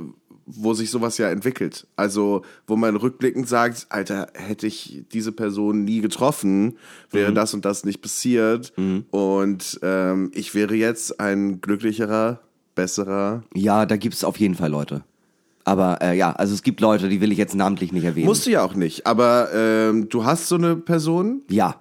wo 0.50 0.74
sich 0.74 0.90
sowas 0.90 1.18
ja 1.18 1.28
entwickelt. 1.28 1.86
Also, 1.96 2.42
wo 2.66 2.76
man 2.76 2.96
rückblickend 2.96 3.48
sagt, 3.48 3.86
Alter, 3.90 4.28
hätte 4.34 4.66
ich 4.66 5.04
diese 5.12 5.32
Person 5.32 5.84
nie 5.84 6.00
getroffen, 6.00 6.78
wäre 7.10 7.32
das 7.32 7.54
und 7.54 7.64
das 7.64 7.84
nicht 7.84 8.00
passiert. 8.00 8.72
Und 9.10 9.78
ähm, 9.82 10.30
ich 10.34 10.54
wäre 10.54 10.74
jetzt 10.74 11.20
ein 11.20 11.60
glücklicherer, 11.60 12.40
besserer. 12.74 13.42
Ja, 13.54 13.86
da 13.86 13.96
gibt 13.96 14.14
es 14.14 14.24
auf 14.24 14.38
jeden 14.38 14.54
Fall 14.54 14.70
Leute. 14.70 15.02
Aber 15.64 16.00
äh, 16.00 16.16
ja, 16.16 16.32
also 16.32 16.54
es 16.54 16.62
gibt 16.62 16.80
Leute, 16.80 17.10
die 17.10 17.20
will 17.20 17.30
ich 17.30 17.36
jetzt 17.36 17.54
namentlich 17.54 17.92
nicht 17.92 18.04
erwähnen. 18.04 18.26
Musst 18.26 18.46
du 18.46 18.50
ja 18.50 18.62
auch 18.62 18.74
nicht, 18.74 19.06
aber 19.06 19.50
ähm, 19.52 20.08
du 20.08 20.24
hast 20.24 20.48
so 20.48 20.54
eine 20.54 20.76
Person 20.76 21.42
ja. 21.50 21.76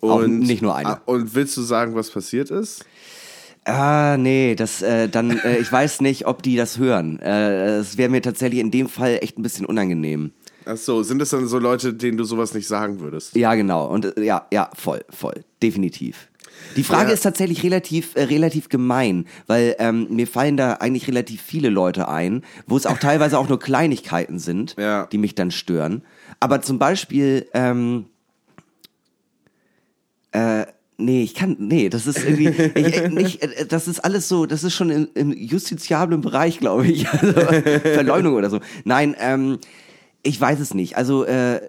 auch 0.00 0.22
und 0.22 0.40
nicht 0.40 0.60
nur 0.60 0.74
eine. 0.74 0.88
Ah, 0.88 1.02
Und 1.04 1.36
willst 1.36 1.56
du 1.56 1.62
sagen, 1.62 1.94
was 1.94 2.10
passiert 2.10 2.50
ist? 2.50 2.84
Ah, 3.68 4.16
nee, 4.18 4.54
das 4.54 4.80
äh, 4.82 5.08
dann, 5.08 5.38
äh, 5.40 5.58
ich 5.58 5.70
weiß 5.70 6.00
nicht, 6.00 6.26
ob 6.26 6.42
die 6.42 6.56
das 6.56 6.78
hören. 6.78 7.18
Äh, 7.20 7.76
Es 7.78 7.98
wäre 7.98 8.08
mir 8.08 8.22
tatsächlich 8.22 8.60
in 8.60 8.70
dem 8.70 8.88
Fall 8.88 9.18
echt 9.20 9.38
ein 9.38 9.42
bisschen 9.42 9.66
unangenehm. 9.66 10.32
Ach 10.64 10.76
so, 10.76 11.02
sind 11.02 11.20
es 11.22 11.30
dann 11.30 11.46
so 11.48 11.58
Leute, 11.58 11.94
denen 11.94 12.16
du 12.18 12.24
sowas 12.24 12.54
nicht 12.54 12.66
sagen 12.66 13.00
würdest? 13.00 13.34
Ja, 13.36 13.54
genau. 13.54 13.86
Und 13.86 14.16
äh, 14.16 14.22
ja, 14.24 14.46
ja, 14.52 14.70
voll, 14.74 15.04
voll. 15.10 15.44
Definitiv. 15.62 16.28
Die 16.76 16.82
Frage 16.82 17.08
Ja. 17.08 17.14
ist 17.14 17.22
tatsächlich 17.22 17.62
relativ, 17.62 18.14
äh, 18.16 18.24
relativ 18.24 18.68
gemein, 18.68 19.26
weil 19.46 19.76
ähm, 19.78 20.06
mir 20.10 20.26
fallen 20.26 20.56
da 20.56 20.74
eigentlich 20.74 21.06
relativ 21.06 21.40
viele 21.42 21.68
Leute 21.68 22.08
ein, 22.08 22.42
wo 22.66 22.76
es 22.76 22.84
auch 22.86 22.98
teilweise 22.98 23.38
auch 23.38 23.48
nur 23.48 23.58
Kleinigkeiten 23.58 24.38
sind, 24.38 24.76
Ja. 24.78 25.06
die 25.06 25.18
mich 25.18 25.34
dann 25.34 25.50
stören. 25.50 26.02
Aber 26.40 26.60
zum 26.62 26.78
Beispiel, 26.78 27.46
ähm, 27.54 28.06
äh, 30.32 30.66
nee, 30.98 31.22
ich 31.22 31.34
kann, 31.34 31.56
nee, 31.58 31.88
das 31.88 32.06
ist 32.06 32.18
irgendwie, 32.18 32.48
ich, 32.48 32.96
äh, 32.96 33.08
nicht, 33.08 33.42
äh, 33.42 33.66
das 33.66 33.88
ist 33.88 34.00
alles 34.00 34.28
so, 34.28 34.44
das 34.46 34.64
ist 34.64 34.74
schon 34.74 34.90
im, 34.90 35.08
im 35.14 35.32
justiziablen 35.32 36.20
Bereich, 36.20 36.58
glaube 36.58 36.86
ich. 36.86 37.06
Also, 37.18 37.32
Verleumdung 37.32 38.34
oder 38.34 38.50
so. 38.50 38.60
Nein, 38.84 39.16
ähm, 39.18 39.58
ich 40.22 40.40
weiß 40.40 40.60
es 40.60 40.74
nicht. 40.74 40.96
Also, 40.96 41.24
äh, 41.24 41.60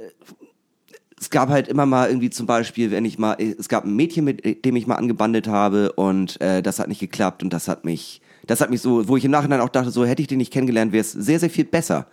es 1.20 1.30
gab 1.30 1.50
halt 1.50 1.68
immer 1.68 1.86
mal 1.86 2.08
irgendwie 2.10 2.30
zum 2.30 2.46
Beispiel, 2.46 2.92
wenn 2.92 3.06
ich 3.06 3.20
mal, 3.20 3.36
es 3.40 3.68
gab 3.68 3.84
ein 3.84 3.96
Mädchen, 3.96 4.24
mit 4.26 4.66
dem 4.66 4.76
ich 4.76 4.88
mal 4.88 4.96
angebandelt 4.96 5.48
habe 5.48 5.92
und 5.94 6.40
äh, 6.42 6.62
das 6.62 6.80
hat 6.80 6.88
nicht 6.88 7.00
geklappt 7.00 7.44
und 7.44 7.52
das 7.52 7.68
hat 7.68 7.84
mich, 7.84 8.22
das 8.48 8.62
hat 8.62 8.70
mich 8.70 8.82
so, 8.82 9.08
wo 9.08 9.18
ich 9.18 9.26
im 9.26 9.32
Nachhinein 9.32 9.60
auch 9.60 9.70
dachte, 9.70 9.92
so 9.92 10.06
hätte 10.06 10.22
ich 10.22 10.30
den 10.30 10.38
nicht 10.38 10.54
kennengelernt, 10.54 10.94
wäre 10.94 11.02
es 11.02 11.12
sehr, 11.12 11.40
sehr 11.40 11.50
viel 11.50 11.66
besser 11.66 12.08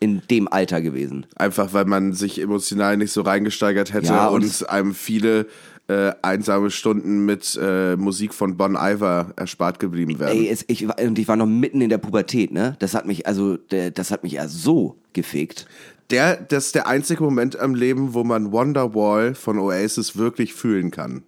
in 0.00 0.22
dem 0.30 0.48
Alter 0.48 0.80
gewesen. 0.80 1.26
Einfach 1.36 1.72
weil 1.72 1.84
man 1.84 2.12
sich 2.12 2.40
emotional 2.40 2.96
nicht 2.96 3.12
so 3.12 3.20
reingesteigert 3.22 3.92
hätte 3.92 4.06
Ja, 4.06 4.28
und 4.28 4.44
und, 4.44 4.68
einem 4.70 4.94
viele 4.94 5.46
äh, 5.88 6.12
einsame 6.22 6.70
Stunden 6.70 7.24
mit 7.24 7.58
äh, 7.60 7.96
Musik 7.96 8.34
von 8.34 8.56
Bon 8.56 8.76
Iver 8.76 9.32
erspart 9.36 9.78
geblieben 9.78 10.18
wären. 10.18 10.36
Ey, 10.36 10.48
es, 10.48 10.64
ich, 10.68 10.86
war- 10.86 10.98
und 11.00 11.18
ich 11.18 11.26
war 11.26 11.36
noch 11.36 11.46
mitten 11.46 11.80
in 11.80 11.88
der 11.88 11.98
Pubertät, 11.98 12.52
ne? 12.52 12.76
Das 12.78 12.94
hat 12.94 13.06
mich, 13.06 13.26
also, 13.26 13.56
der, 13.56 13.90
das 13.90 14.10
hat 14.10 14.22
mich 14.22 14.32
ja 14.32 14.48
so 14.48 14.96
gefickt. 15.14 15.66
Der, 16.10 16.36
das 16.36 16.66
ist 16.66 16.74
der 16.74 16.86
einzige 16.86 17.22
Moment 17.22 17.58
am 17.58 17.74
Leben, 17.74 18.14
wo 18.14 18.24
man 18.24 18.52
Wonderwall 18.52 19.34
von 19.34 19.58
Oasis 19.58 20.16
wirklich 20.16 20.54
fühlen 20.54 20.90
kann. 20.90 21.22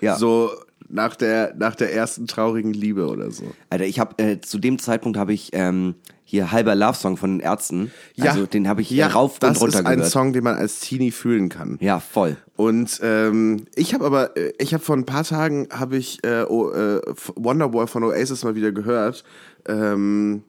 Ja. 0.00 0.16
So 0.16 0.50
nach 0.88 1.16
der, 1.16 1.54
nach 1.56 1.74
der 1.74 1.94
ersten 1.94 2.26
traurigen 2.26 2.74
Liebe 2.74 3.06
oder 3.06 3.30
so. 3.30 3.44
Alter, 3.70 3.86
ich 3.86 3.98
habe 3.98 4.22
äh, 4.22 4.40
zu 4.40 4.58
dem 4.58 4.78
Zeitpunkt 4.78 5.16
habe 5.16 5.32
ich 5.32 5.50
ähm, 5.52 5.94
hier 6.32 6.50
halber 6.50 6.74
Love 6.74 6.94
Song 6.96 7.18
von 7.18 7.30
den 7.32 7.40
Ärzten. 7.40 7.90
Also 8.18 8.46
den 8.46 8.66
habe 8.66 8.80
ich 8.80 8.88
ja, 8.90 9.08
rauf 9.08 9.38
das 9.38 9.58
und 9.58 9.64
runter 9.64 9.80
ist 9.80 9.86
ein 9.86 9.96
gehört. 9.98 10.10
Song, 10.10 10.32
den 10.32 10.42
man 10.42 10.54
als 10.56 10.80
Teenie 10.80 11.10
fühlen 11.10 11.50
kann. 11.50 11.76
Ja, 11.82 12.00
voll. 12.00 12.38
Und 12.56 12.98
ähm, 13.02 13.66
ich 13.74 13.92
habe 13.92 14.06
aber, 14.06 14.34
äh, 14.34 14.54
ich 14.58 14.72
habe 14.72 14.82
vor 14.82 14.96
ein 14.96 15.04
paar 15.04 15.24
Tagen 15.24 15.68
habe 15.70 15.98
ich 15.98 16.24
äh, 16.24 16.44
oh, 16.48 16.70
äh, 16.70 17.02
Wonderwall 17.36 17.86
von 17.86 18.02
Oasis 18.02 18.44
mal 18.44 18.54
wieder 18.54 18.72
gehört. 18.72 19.24
Ähm, 19.68 20.42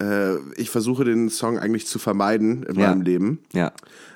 äh, 0.00 0.38
ich 0.56 0.70
versuche 0.70 1.04
den 1.04 1.28
Song 1.28 1.56
eigentlich 1.56 1.86
zu 1.86 2.00
vermeiden 2.00 2.64
in 2.64 2.74
Ja. 2.80 2.88
meinem 2.88 3.02
Leben. 3.02 3.38
Ja. 3.52 3.70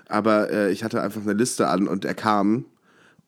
Aber 0.08 0.50
äh, 0.50 0.72
ich 0.72 0.82
hatte 0.82 1.00
einfach 1.02 1.22
eine 1.22 1.34
Liste 1.34 1.68
an 1.68 1.86
und 1.86 2.04
er 2.04 2.14
kam 2.14 2.64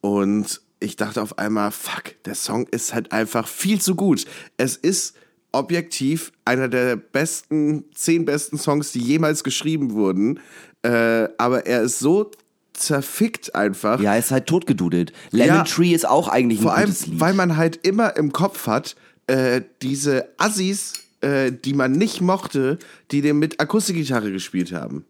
und 0.00 0.62
ich 0.80 0.96
dachte 0.96 1.22
auf 1.22 1.38
einmal, 1.38 1.70
fuck, 1.70 2.20
der 2.24 2.34
Song 2.34 2.66
ist 2.72 2.92
halt 2.92 3.12
einfach 3.12 3.46
viel 3.46 3.80
zu 3.80 3.94
gut. 3.94 4.24
Es 4.56 4.74
ist 4.76 5.14
objektiv 5.54 6.32
einer 6.44 6.68
der 6.68 6.96
besten, 6.96 7.84
zehn 7.94 8.24
besten 8.24 8.58
Songs, 8.58 8.92
die 8.92 9.00
jemals 9.00 9.44
geschrieben 9.44 9.92
wurden. 9.92 10.40
Äh, 10.82 11.28
aber 11.38 11.66
er 11.66 11.82
ist 11.82 11.98
so 11.98 12.30
zerfickt 12.74 13.54
einfach. 13.54 14.00
Ja, 14.00 14.16
ist 14.16 14.30
halt 14.30 14.46
totgedudelt. 14.46 15.12
Lemon 15.30 15.56
Ja. 15.58 15.64
Tree 15.64 15.92
ist 15.92 16.06
auch 16.06 16.28
eigentlich 16.28 16.58
ein 16.60 16.62
Vor 16.64 16.74
allem, 16.74 16.90
Lied. 16.90 17.20
weil 17.20 17.34
man 17.34 17.56
halt 17.56 17.86
immer 17.86 18.16
im 18.16 18.32
Kopf 18.32 18.66
hat, 18.66 18.96
äh, 19.26 19.62
diese 19.80 20.28
Assis, 20.36 20.92
äh, 21.20 21.52
die 21.52 21.72
man 21.72 21.92
nicht 21.92 22.20
mochte, 22.20 22.78
die 23.10 23.22
den 23.22 23.38
mit 23.38 23.60
Akustikgitarre 23.60 24.30
gespielt 24.30 24.72
haben. 24.72 25.04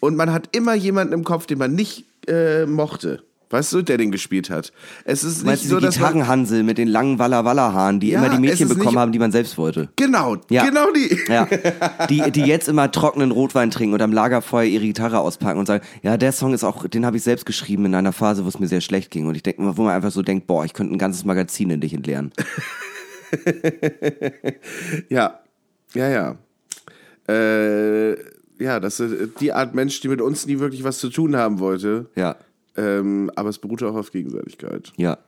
Und 0.00 0.16
man 0.16 0.32
hat 0.32 0.54
immer 0.54 0.74
jemanden 0.74 1.12
im 1.12 1.24
Kopf, 1.24 1.46
den 1.46 1.58
man 1.58 1.74
nicht 1.74 2.04
äh, 2.28 2.66
mochte. 2.66 3.24
Weißt 3.50 3.72
du, 3.72 3.80
der 3.80 3.96
den 3.96 4.10
gespielt 4.10 4.50
hat. 4.50 4.72
Es 5.04 5.24
ist 5.24 5.44
Meinst 5.44 5.62
nicht 5.62 5.70
du 5.70 5.76
so, 5.76 5.80
die 5.80 5.86
dass 5.86 5.94
Gitarrenhansel 5.96 6.62
mit 6.62 6.76
den 6.76 6.86
langen 6.86 7.18
Walla 7.18 7.46
Walla 7.46 7.72
Haaren, 7.72 7.98
die 7.98 8.10
Ja, 8.10 8.18
immer 8.18 8.28
die 8.34 8.40
Mädchen 8.40 8.68
bekommen 8.68 8.98
haben, 8.98 9.10
die 9.10 9.18
man 9.18 9.32
selbst 9.32 9.56
wollte? 9.56 9.88
Genau, 9.96 10.36
Ja. 10.50 10.66
genau 10.66 10.90
die. 10.92 11.18
Ja, 11.28 11.48
die, 12.10 12.30
die 12.30 12.42
jetzt 12.42 12.68
immer 12.68 12.90
trockenen 12.90 13.30
Rotwein 13.30 13.70
trinken 13.70 13.94
und 13.94 14.02
am 14.02 14.12
Lagerfeuer 14.12 14.64
ihre 14.64 14.84
Gitarre 14.84 15.20
auspacken 15.20 15.58
und 15.58 15.66
sagen, 15.66 15.82
ja, 16.02 16.18
der 16.18 16.32
Song 16.32 16.52
ist 16.52 16.62
auch, 16.62 16.86
den 16.86 17.06
habe 17.06 17.16
ich 17.16 17.22
selbst 17.22 17.46
geschrieben 17.46 17.86
in 17.86 17.94
einer 17.94 18.12
Phase, 18.12 18.44
wo 18.44 18.48
es 18.48 18.58
mir 18.60 18.68
sehr 18.68 18.82
schlecht 18.82 19.10
ging. 19.10 19.26
Und 19.26 19.34
ich 19.34 19.42
denke, 19.42 19.76
wo 19.78 19.82
man 19.82 19.94
einfach 19.94 20.10
so 20.10 20.20
denkt, 20.22 20.46
boah, 20.46 20.66
ich 20.66 20.74
könnte 20.74 20.94
ein 20.94 20.98
ganzes 20.98 21.24
Magazin 21.24 21.70
in 21.70 21.80
dich 21.80 21.94
entleeren. 21.94 22.32
Ja, 25.08 25.40
ja, 25.94 26.08
ja. 26.08 26.36
Äh, 27.28 28.12
ja, 28.62 28.80
das 28.80 29.00
ist 29.00 29.40
die 29.40 29.52
Art 29.52 29.74
Mensch, 29.74 30.00
die 30.00 30.08
mit 30.08 30.20
uns 30.20 30.46
nie 30.46 30.58
wirklich 30.58 30.84
was 30.84 30.98
zu 30.98 31.10
tun 31.10 31.36
haben 31.36 31.58
wollte. 31.58 32.06
Ja, 32.14 32.36
Ähm, 32.78 33.30
aber 33.34 33.48
es 33.50 33.58
beruhte 33.58 33.86
auch 33.88 33.94
auf 33.96 34.10
Gegenseitigkeit. 34.12 34.92
ja. 34.96 35.18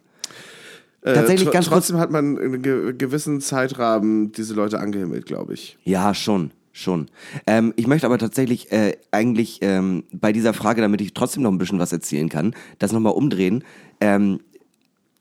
Äh, 1.03 1.15
Tatsächlich 1.15 1.49
tr- 1.49 1.53
ganz 1.53 1.67
Trotzdem 1.67 1.97
hat 1.97 2.11
man 2.11 2.37
in 2.37 2.53
einem 2.53 2.63
ge 2.63 2.93
gewissen 2.93 3.41
Zeitrahmen 3.41 4.33
diese 4.33 4.53
Leute 4.53 4.79
angehimmelt, 4.81 5.25
glaube 5.25 5.55
ich. 5.55 5.79
Ja, 5.85 6.13
schon, 6.13 6.51
schon. 6.73 7.07
Ähm, 7.47 7.73
ich 7.77 7.87
möchte 7.87 8.05
aber 8.07 8.19
tatsächlich 8.19 8.71
äh, 8.71 8.99
eigentlich 9.11 9.61
ähm, 9.63 10.05
bei 10.13 10.31
dieser 10.35 10.53
Frage, 10.53 10.83
damit 10.83 11.01
ich 11.01 11.15
trotzdem 11.15 11.43
noch 11.43 11.53
ein 11.53 11.57
bisschen 11.57 11.79
was 11.79 11.93
erzählen 11.95 12.29
kann, 12.29 12.55
das 12.79 12.93
nochmal 12.93 13.15
umdrehen. 13.15 13.65
Ähm, 14.03 14.41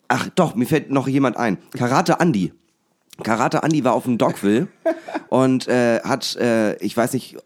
ach 0.09 0.27
doch, 0.35 0.53
mir 0.55 0.65
fällt 0.65 0.91
noch 0.91 1.07
jemand 1.07 1.37
ein. 1.37 1.57
Karate 1.71 2.17
Andy. 2.19 2.51
Karate 3.23 3.63
Andy 3.63 3.81
war 3.85 3.93
auf 3.93 4.03
dem 4.03 4.17
Dogville 4.17 4.67
und 5.29 5.69
äh, 5.69 6.01
hat, 6.01 6.35
äh, 6.35 6.75
ich 6.83 6.95
weiß 6.97 7.13
nicht, 7.13 7.37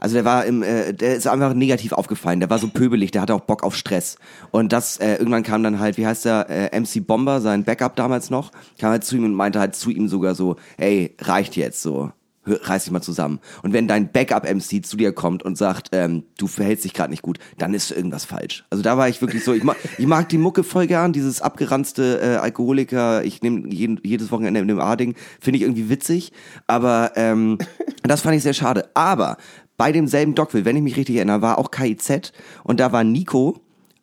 also 0.00 0.14
der 0.14 0.24
war 0.24 0.44
im, 0.44 0.62
äh, 0.62 0.92
der 0.92 1.16
ist 1.16 1.26
einfach 1.26 1.54
negativ 1.54 1.92
aufgefallen. 1.92 2.40
Der 2.40 2.50
war 2.50 2.58
so 2.58 2.68
pöbelig, 2.68 3.10
der 3.10 3.22
hatte 3.22 3.34
auch 3.34 3.40
Bock 3.40 3.62
auf 3.62 3.76
Stress. 3.76 4.16
Und 4.50 4.72
das, 4.72 4.98
äh, 4.98 5.16
irgendwann 5.16 5.42
kam 5.42 5.62
dann 5.62 5.80
halt, 5.80 5.96
wie 5.96 6.06
heißt 6.06 6.24
der, 6.24 6.46
äh, 6.48 6.80
MC 6.80 7.06
Bomber, 7.06 7.40
sein 7.40 7.64
Backup 7.64 7.96
damals 7.96 8.30
noch, 8.30 8.52
kam 8.78 8.90
halt 8.90 9.04
zu 9.04 9.16
ihm 9.16 9.24
und 9.24 9.34
meinte 9.34 9.60
halt 9.60 9.74
zu 9.74 9.90
ihm 9.90 10.08
sogar 10.08 10.34
so, 10.34 10.56
ey, 10.76 11.14
reicht 11.20 11.56
jetzt 11.56 11.82
so. 11.82 12.12
Reiß 12.46 12.84
dich 12.84 12.92
mal 12.92 13.02
zusammen. 13.02 13.40
Und 13.62 13.72
wenn 13.72 13.88
dein 13.88 14.12
Backup-MC 14.12 14.86
zu 14.86 14.96
dir 14.96 15.12
kommt 15.12 15.42
und 15.42 15.58
sagt, 15.58 15.88
ähm, 15.90 16.22
du 16.38 16.46
verhältst 16.46 16.84
dich 16.84 16.94
gerade 16.94 17.10
nicht 17.10 17.22
gut, 17.22 17.38
dann 17.58 17.74
ist 17.74 17.90
irgendwas 17.90 18.24
falsch. 18.24 18.64
Also 18.70 18.84
da 18.84 18.96
war 18.96 19.08
ich 19.08 19.20
wirklich 19.20 19.42
so, 19.42 19.52
ich 19.52 19.64
mag, 19.64 19.76
ich 19.98 20.06
mag 20.06 20.28
die 20.28 20.38
Mucke 20.38 20.62
voll 20.62 20.86
gern, 20.86 21.12
dieses 21.12 21.42
abgeranzte 21.42 22.20
äh, 22.22 22.36
Alkoholiker, 22.36 23.24
ich 23.24 23.42
nehme 23.42 23.68
jeden, 23.68 23.98
jedes 24.04 24.30
Wochenende 24.30 24.60
in 24.60 24.68
dem 24.68 24.78
A-Ding, 24.78 25.16
finde 25.40 25.56
ich 25.56 25.62
irgendwie 25.62 25.88
witzig, 25.88 26.32
aber 26.68 27.12
ähm, 27.16 27.58
das 28.04 28.20
fand 28.20 28.36
ich 28.36 28.44
sehr 28.44 28.54
schade. 28.54 28.90
Aber 28.94 29.38
bei 29.76 29.92
demselben 29.92 30.34
Dogville, 30.34 30.64
wenn 30.64 30.76
ich 30.76 30.82
mich 30.82 30.96
richtig 30.96 31.16
erinnere, 31.16 31.42
war 31.42 31.58
auch 31.58 31.70
KIZ 31.70 32.32
und 32.64 32.80
da 32.80 32.92
war 32.92 33.04
Nico, 33.04 33.60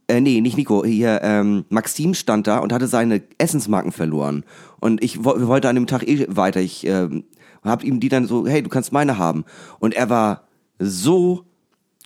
äh, 0.08 0.22
nee, 0.22 0.42
nicht 0.42 0.58
Nico, 0.58 0.84
hier, 0.86 1.22
ähm, 1.24 1.66
Maxim 1.70 2.14
stand 2.14 2.48
da 2.48 2.60
und 2.60 2.74
hatte 2.74 2.88
seine 2.88 3.24
Essensmarken 3.38 3.92
verloren. 3.92 4.44
Und 4.80 5.04
ich 5.04 5.24
wo, 5.24 5.48
wollte 5.48 5.70
an 5.70 5.76
dem 5.76 5.88
Tag 5.88 6.08
eh 6.08 6.26
weiter, 6.30 6.60
ich 6.60 6.86
ähm, 6.86 7.24
hab 7.64 7.84
ihm 7.84 8.00
die 8.00 8.10
dann 8.10 8.28
so, 8.28 8.46
hey, 8.46 8.62
du 8.62 8.70
kannst 8.70 8.92
meine 8.92 9.18
haben. 9.18 9.46
Und 9.80 9.94
er 9.94 10.10
war 10.10 10.48
so 10.80 11.46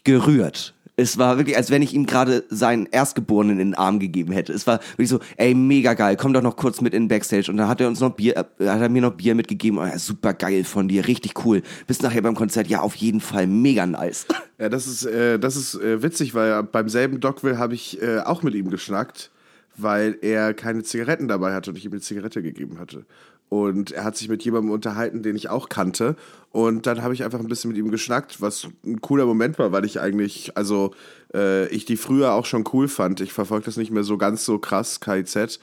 gerührt. 0.04 0.76
Es 1.00 1.20
war 1.20 1.38
wirklich, 1.38 1.56
als 1.56 1.70
wenn 1.70 1.84
ich 1.84 1.94
ihm 1.94 2.08
gerade 2.08 2.44
seinen 2.50 2.88
Erstgeborenen 2.88 3.60
in 3.60 3.68
den 3.70 3.76
Arm 3.76 4.00
gegeben 4.00 4.34
hätte. 4.34 4.52
Es 4.52 4.66
war 4.66 4.80
wirklich 4.94 5.10
so, 5.10 5.20
ey, 5.36 5.54
mega 5.54 5.94
geil, 5.94 6.18
komm 6.18 6.34
doch 6.34 6.42
noch 6.42 6.56
kurz 6.56 6.82
mit 6.82 6.96
in 6.96 7.04
den 7.04 7.08
Backstage. 7.08 7.52
Und 7.52 7.58
dann 7.58 7.68
hat 7.68 7.80
er 7.80 7.88
uns 7.88 8.00
noch 8.00 8.16
Bier, 8.16 8.36
äh, 8.36 8.68
hat 8.68 8.82
er 8.82 8.90
mir 8.90 9.04
noch 9.04 9.14
Bier 9.14 9.36
mitgegeben. 9.36 9.78
Oh, 9.78 9.86
ja, 9.86 10.00
super 10.00 10.34
geil 10.34 10.64
von 10.64 10.88
dir, 10.88 11.08
richtig 11.08 11.46
cool. 11.46 11.62
Bis 11.86 12.02
nachher 12.02 12.24
beim 12.24 12.34
Konzert, 12.34 12.66
ja, 12.66 12.82
auf 12.82 12.96
jeden 12.96 13.22
Fall 13.22 13.46
mega 13.46 13.86
nice. 13.86 14.26
Ja, 14.60 14.70
das 14.70 14.88
ist, 14.88 15.06
äh, 15.06 15.38
das 15.38 15.56
ist 15.56 15.76
äh, 15.76 16.02
witzig, 16.02 16.34
weil 16.34 16.64
beim 16.64 16.90
selben 16.90 17.20
Dogville 17.20 17.60
habe 17.60 17.76
ich 17.76 18.02
äh, 18.02 18.22
auch 18.22 18.42
mit 18.42 18.56
ihm 18.56 18.72
geschnackt, 18.72 19.30
weil 19.76 20.18
er 20.24 20.56
keine 20.56 20.82
Zigaretten 20.82 21.28
dabei 21.28 21.54
hatte 21.54 21.70
und 21.70 21.78
ich 21.78 21.86
ihm 21.86 21.92
eine 21.92 22.02
Zigarette 22.02 22.42
gegeben 22.42 22.80
hatte. 22.80 23.06
Und 23.50 23.92
er 23.92 24.04
hat 24.04 24.18
sich 24.18 24.28
mit 24.28 24.44
jemandem 24.44 24.72
unterhalten, 24.72 25.24
den 25.24 25.36
ich 25.36 25.50
auch 25.50 25.70
kannte. 25.70 26.16
Und 26.52 26.86
dann 26.86 27.02
habe 27.02 27.14
ich 27.14 27.24
einfach 27.24 27.40
ein 27.40 27.48
bisschen 27.48 27.70
mit 27.70 27.78
ihm 27.78 27.92
geschnackt, 27.92 28.42
was 28.42 28.68
ein 28.86 29.00
cooler 29.02 29.26
Moment 29.26 29.58
war, 29.58 29.72
weil 29.72 29.86
ich 29.86 30.02
eigentlich, 30.02 30.58
also 30.58 30.94
äh, 31.34 31.68
ich 31.70 31.86
die 31.86 31.96
früher 31.98 32.34
auch 32.34 32.46
schon 32.46 32.66
cool 32.74 32.88
fand. 32.90 33.22
Ich 33.22 33.32
verfolge 33.32 33.66
das 33.66 33.78
nicht 33.78 33.92
mehr 33.92 34.04
so 34.04 34.18
ganz 34.18 34.44
so 34.44 34.60
krass, 34.60 35.00
KIZ. 35.00 35.60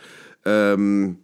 Ähm, 0.46 1.18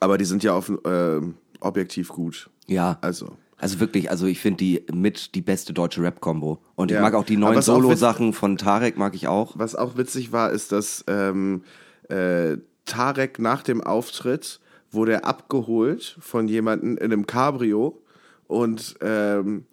aber 0.00 0.18
die 0.18 0.24
sind 0.24 0.42
ja 0.42 0.54
auf, 0.54 0.70
äh, 0.84 1.20
objektiv 1.60 2.08
gut. 2.08 2.50
Ja. 2.66 2.98
Also. 3.00 3.36
Also 3.58 3.78
wirklich, 3.78 4.10
also 4.10 4.26
ich 4.26 4.40
finde 4.40 4.56
die 4.56 4.84
mit 4.92 5.36
die 5.36 5.40
beste 5.40 5.72
deutsche 5.72 6.02
Rap-Kombo. 6.02 6.58
Und 6.74 6.90
ich 6.90 6.96
Ja. 6.96 7.00
mag 7.00 7.14
auch 7.14 7.24
die 7.24 7.36
neuen 7.36 7.62
Solo-Sachen 7.62 8.32
von 8.32 8.56
Tarek, 8.56 8.96
mag 8.98 9.14
ich 9.14 9.28
auch. 9.28 9.52
Was 9.56 9.76
auch 9.76 9.96
witzig 9.96 10.32
war, 10.32 10.50
ist, 10.50 10.72
dass 10.72 11.04
ähm, 11.06 11.62
äh, 12.08 12.56
Tarek 12.86 13.38
nach 13.38 13.62
dem 13.62 13.80
Auftritt 13.80 14.58
wurde 14.92 15.12
er 15.14 15.24
abgeholt 15.24 16.16
von 16.20 16.46
jemandem 16.48 16.96
in 16.98 17.04
einem 17.12 17.26
Cabrio 17.26 18.02
und 18.46 18.94
ähm, 19.00 19.64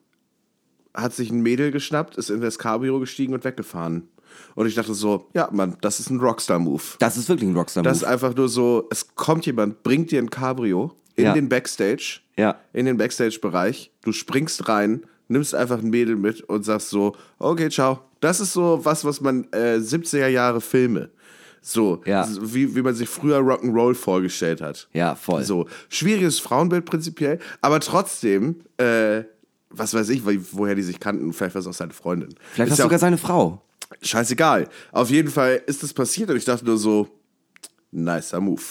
hat 0.93 1.13
sich 1.13 1.29
ein 1.32 1.41
Mädel 1.41 1.71
geschnappt, 1.71 2.17
ist 2.17 2.29
in 2.29 2.41
das 2.41 2.58
Cabrio 2.58 2.99
gestiegen 2.99 3.34
und 3.34 3.43
weggefahren. 3.43 4.08
Und 4.55 4.67
ich 4.67 4.75
dachte 4.75 4.93
so, 4.93 5.27
ja, 5.34 5.49
Mann, 5.51 5.77
das 5.82 5.99
ist 5.99 6.10
ein 6.10 6.19
Rockstar-Move. 6.19 6.82
Das 6.99 7.17
ist 7.17 7.29
wirklich 7.29 7.49
ein 7.49 7.55
Rockstar-Move. 7.55 7.89
Das 7.89 7.97
ist 7.97 8.03
einfach 8.08 8.36
nur 8.36 8.47
so, 8.49 8.88
es 8.91 9.15
kommt 9.15 9.45
jemand, 9.45 9.84
bringt 9.84 10.12
dir 10.12 10.19
ein 10.21 10.29
Cabrio 10.29 10.93
in 11.15 11.25
Ja. 11.25 11.34
den 11.34 11.49
Backstage, 11.49 12.21
Ja. 12.38 12.58
in 12.73 12.86
den 12.86 12.97
Backstage-Bereich, 12.97 13.91
du 14.03 14.12
springst 14.12 14.67
rein, 14.69 15.03
nimmst 15.27 15.53
einfach 15.53 15.79
ein 15.79 15.89
Mädel 15.89 16.15
mit 16.15 16.41
und 16.43 16.63
sagst 16.63 16.89
so, 16.89 17.15
okay, 17.39 17.69
ciao. 17.69 17.99
Das 18.21 18.39
ist 18.39 18.53
so 18.53 18.79
was, 18.84 19.05
was 19.05 19.21
man 19.21 19.47
äh, 19.51 19.77
70er 19.77 20.27
Jahre 20.27 20.60
Filme, 20.62 21.10
so, 21.62 22.02
Ja. 22.06 22.28
wie, 22.41 22.76
wie 22.76 22.82
man 22.82 22.95
sich 22.95 23.10
früher 23.10 23.39
Rock'n'Roll 23.39 23.93
vorgestellt 23.95 24.62
hat. 24.62 24.88
Ja, 24.93 25.15
voll. 25.15 25.43
So, 25.43 25.67
schwieriges 25.89 26.39
Frauenbild 26.39 26.86
prinzipiell, 26.86 27.39
aber 27.62 27.80
trotzdem, 27.80 28.62
äh, 28.78 29.24
was 29.69 29.93
weiß 29.93 30.10
ich, 30.10 30.26
wo- 30.26 30.32
woher 30.54 30.76
die 30.76 30.82
sich 30.84 31.00
kannten, 31.00 31.32
vielleicht 31.34 31.56
war 31.56 31.60
es 31.62 31.67
auch 31.67 31.74
seine 31.74 31.93
Freundin. 31.93 32.30
Vielleicht 32.54 32.67
ist 32.67 32.72
hast 32.74 32.80
ja 32.80 32.84
sogar 32.86 33.00
seine 33.00 33.17
Frau. 33.17 33.62
scheißegal. 34.02 34.67
Auf 34.91 35.10
jeden 35.10 35.30
Fall 35.30 35.62
ist 35.67 35.84
das 35.84 35.93
passiert 35.93 36.30
und 36.30 36.38
ich 36.38 36.45
dachte 36.45 36.65
nur 36.65 36.78
so, 36.78 37.08
nicer 37.91 38.39
Move. 38.39 38.62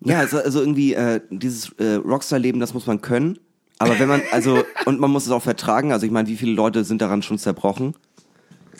Ja, 0.00 0.18
also, 0.18 0.38
also 0.38 0.60
irgendwie 0.60 0.94
äh, 0.94 1.20
dieses 1.30 1.70
äh, 1.78 1.94
Rockstar-Leben, 1.94 2.60
das 2.60 2.74
muss 2.74 2.86
man 2.86 3.00
können. 3.00 3.38
Aber 3.78 3.98
wenn 3.98 4.08
man, 4.08 4.22
also, 4.32 4.62
und 4.86 5.00
man 5.00 5.10
muss 5.10 5.26
es 5.26 5.30
auch 5.32 5.42
vertragen. 5.42 5.92
Also 5.92 6.06
ich 6.06 6.12
meine, 6.12 6.28
wie 6.28 6.36
viele 6.36 6.52
Leute 6.52 6.82
sind 6.84 7.02
daran 7.02 7.22
schon 7.22 7.38
zerbrochen? 7.38 7.94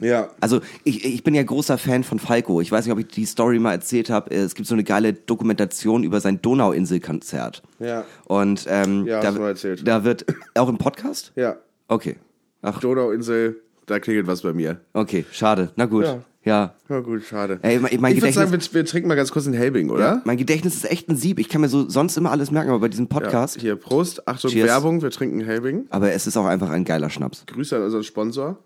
Ja. 0.00 0.28
Also 0.40 0.60
ich, 0.84 1.04
ich 1.04 1.22
bin 1.24 1.34
ja 1.34 1.42
großer 1.42 1.78
Fan 1.78 2.04
von 2.04 2.18
Falco. 2.18 2.60
Ich 2.60 2.70
weiß 2.72 2.84
nicht, 2.84 2.92
ob 2.92 2.98
ich 2.98 3.08
die 3.08 3.24
Story 3.24 3.58
mal 3.58 3.72
erzählt 3.72 4.10
habe. 4.10 4.30
Es 4.34 4.54
gibt 4.54 4.68
so 4.68 4.74
eine 4.74 4.84
geile 4.84 5.12
Dokumentation 5.12 6.04
über 6.04 6.20
sein 6.20 6.40
Donauinsel-Konzert. 6.42 7.62
Ja. 7.78 8.04
Und 8.26 8.66
ähm, 8.68 9.06
Ja, 9.06 9.20
da, 9.20 9.28
hast 9.28 9.36
du 9.36 9.40
mal 9.40 9.48
erzählt. 9.48 9.86
da 9.86 10.04
wird 10.04 10.26
auch 10.54 10.68
im 10.68 10.78
Podcast? 10.78 11.32
Ja. 11.36 11.56
Okay. 11.88 12.16
Ach, 12.62 12.80
Donauinsel, 12.80 13.60
da 13.86 13.98
klingelt 14.00 14.26
was 14.26 14.42
bei 14.42 14.52
mir. 14.52 14.80
okay, 14.92 15.24
schade. 15.30 15.70
Na 15.76 15.86
gut. 15.86 16.04
Ja. 16.04 16.18
Ja. 16.44 16.74
Ja 16.88 17.00
gut, 17.00 17.24
schade. 17.24 17.58
Ey, 17.62 17.80
mein- 17.80 18.00
mein 18.00 18.14
ich 18.14 18.22
würde 18.22 18.32
sagen, 18.32 18.52
Gedächtnis- 18.52 18.72
wir, 18.72 18.80
wir 18.82 18.84
trinken 18.86 19.08
mal 19.08 19.16
ganz 19.16 19.32
kurz 19.32 19.46
einen 19.46 19.54
Helbing, 19.56 19.90
oder? 19.90 20.00
ja. 20.00 20.22
Mein 20.24 20.36
Gedächtnis 20.36 20.76
ist 20.76 20.88
echt 20.88 21.08
ein 21.08 21.16
Sieb. 21.16 21.40
Ich 21.40 21.48
kann 21.48 21.60
mir 21.60 21.68
so 21.68 21.88
sonst 21.88 22.16
immer 22.16 22.30
alles 22.30 22.52
merken, 22.52 22.70
aber 22.70 22.78
bei 22.78 22.88
diesem 22.88 23.06
Ja, 23.06 23.18
Podcast. 23.18 23.60
Hier, 23.60 23.74
Prost. 23.74 24.28
Achtung, 24.28 24.52
Cheers. 24.52 24.68
Werbung. 24.68 25.02
Wir 25.02 25.10
trinken 25.10 25.40
Helbing. 25.40 25.86
Aber 25.90 26.12
es 26.12 26.28
ist 26.28 26.36
auch 26.36 26.44
einfach 26.46 26.70
ein 26.70 26.84
geiler 26.84 27.10
Schnaps. 27.10 27.42
Grüße 27.46 27.74
an 27.76 27.82
unseren 27.82 28.04
Sponsor. 28.04 28.58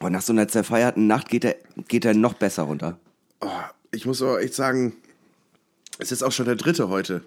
Und 0.00 0.12
nach 0.12 0.22
so 0.22 0.32
einer 0.32 0.48
zerfeierten 0.48 1.06
Nacht 1.06 1.28
geht 1.28 1.44
er, 1.44 1.56
geht 1.88 2.04
er 2.04 2.14
noch 2.14 2.34
besser 2.34 2.64
runter. 2.64 2.98
Oh, 3.40 3.48
ich 3.92 4.06
muss 4.06 4.22
aber 4.22 4.40
echt 4.42 4.54
sagen, 4.54 4.94
es 5.98 6.12
ist 6.12 6.22
auch 6.22 6.32
schon 6.32 6.46
der 6.46 6.56
dritte 6.56 6.88
heute. 6.88 7.22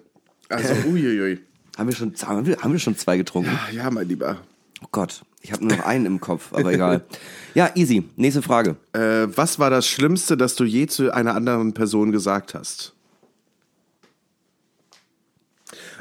Also, 0.48 0.74
uiuiui. 0.88 1.40
Haben 1.78 1.88
wir 1.88 1.94
schon, 1.96 2.14
haben 2.22 2.46
wir, 2.46 2.58
haben 2.58 2.72
wir 2.72 2.78
schon 2.78 2.96
zwei 2.96 3.16
getrunken? 3.16 3.50
Ah, 3.50 3.70
Ja, 3.72 3.90
mein 3.90 4.08
Lieber. 4.08 4.38
Oh 4.82 4.88
Gott, 4.90 5.22
ich 5.40 5.52
habe 5.52 5.64
nur 5.64 5.76
noch 5.76 5.84
einen 5.86 6.06
im 6.06 6.20
Kopf, 6.20 6.52
aber 6.52 6.72
egal. 6.72 7.04
Ja, 7.54 7.70
easy. 7.74 8.08
Nächste 8.16 8.40
Frage. 8.42 8.76
Äh, 8.94 9.28
was 9.36 9.58
war 9.58 9.68
das 9.70 9.86
Schlimmste, 9.86 10.36
das 10.38 10.54
du 10.56 10.64
je 10.64 10.86
zu 10.86 11.12
einer 11.14 11.34
anderen 11.34 11.72
Person 11.74 12.10
gesagt 12.12 12.54
hast? 12.54 12.94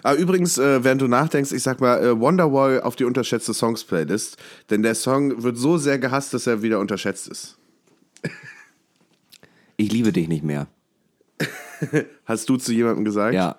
Ah, 0.04 0.14
übrigens, 0.14 0.58
äh, 0.58 0.84
während 0.84 1.02
du 1.02 1.08
nachdenkst, 1.08 1.52
ich 1.52 1.64
sag 1.64 1.80
mal, 1.80 2.04
äh, 2.04 2.20
Wonderwall 2.20 2.82
auf 2.82 2.96
die 2.96 3.04
unterschätzte 3.04 3.54
Songs-Playlist, 3.54 4.38
denn 4.70 4.82
der 4.82 4.96
Song 4.96 5.44
wird 5.44 5.58
so 5.58 5.78
sehr 5.78 6.00
gehasst, 6.00 6.34
dass 6.34 6.48
er 6.48 6.62
wieder 6.62 6.80
unterschätzt 6.80 7.28
ist. 7.28 7.58
Ich 9.78 9.92
liebe 9.92 10.12
dich 10.12 10.28
nicht 10.28 10.44
mehr. 10.44 10.68
Hast 12.26 12.48
du 12.50 12.58
zu 12.58 12.72
jemandem 12.72 13.04
gesagt? 13.04 13.34
Ja. 13.34 13.56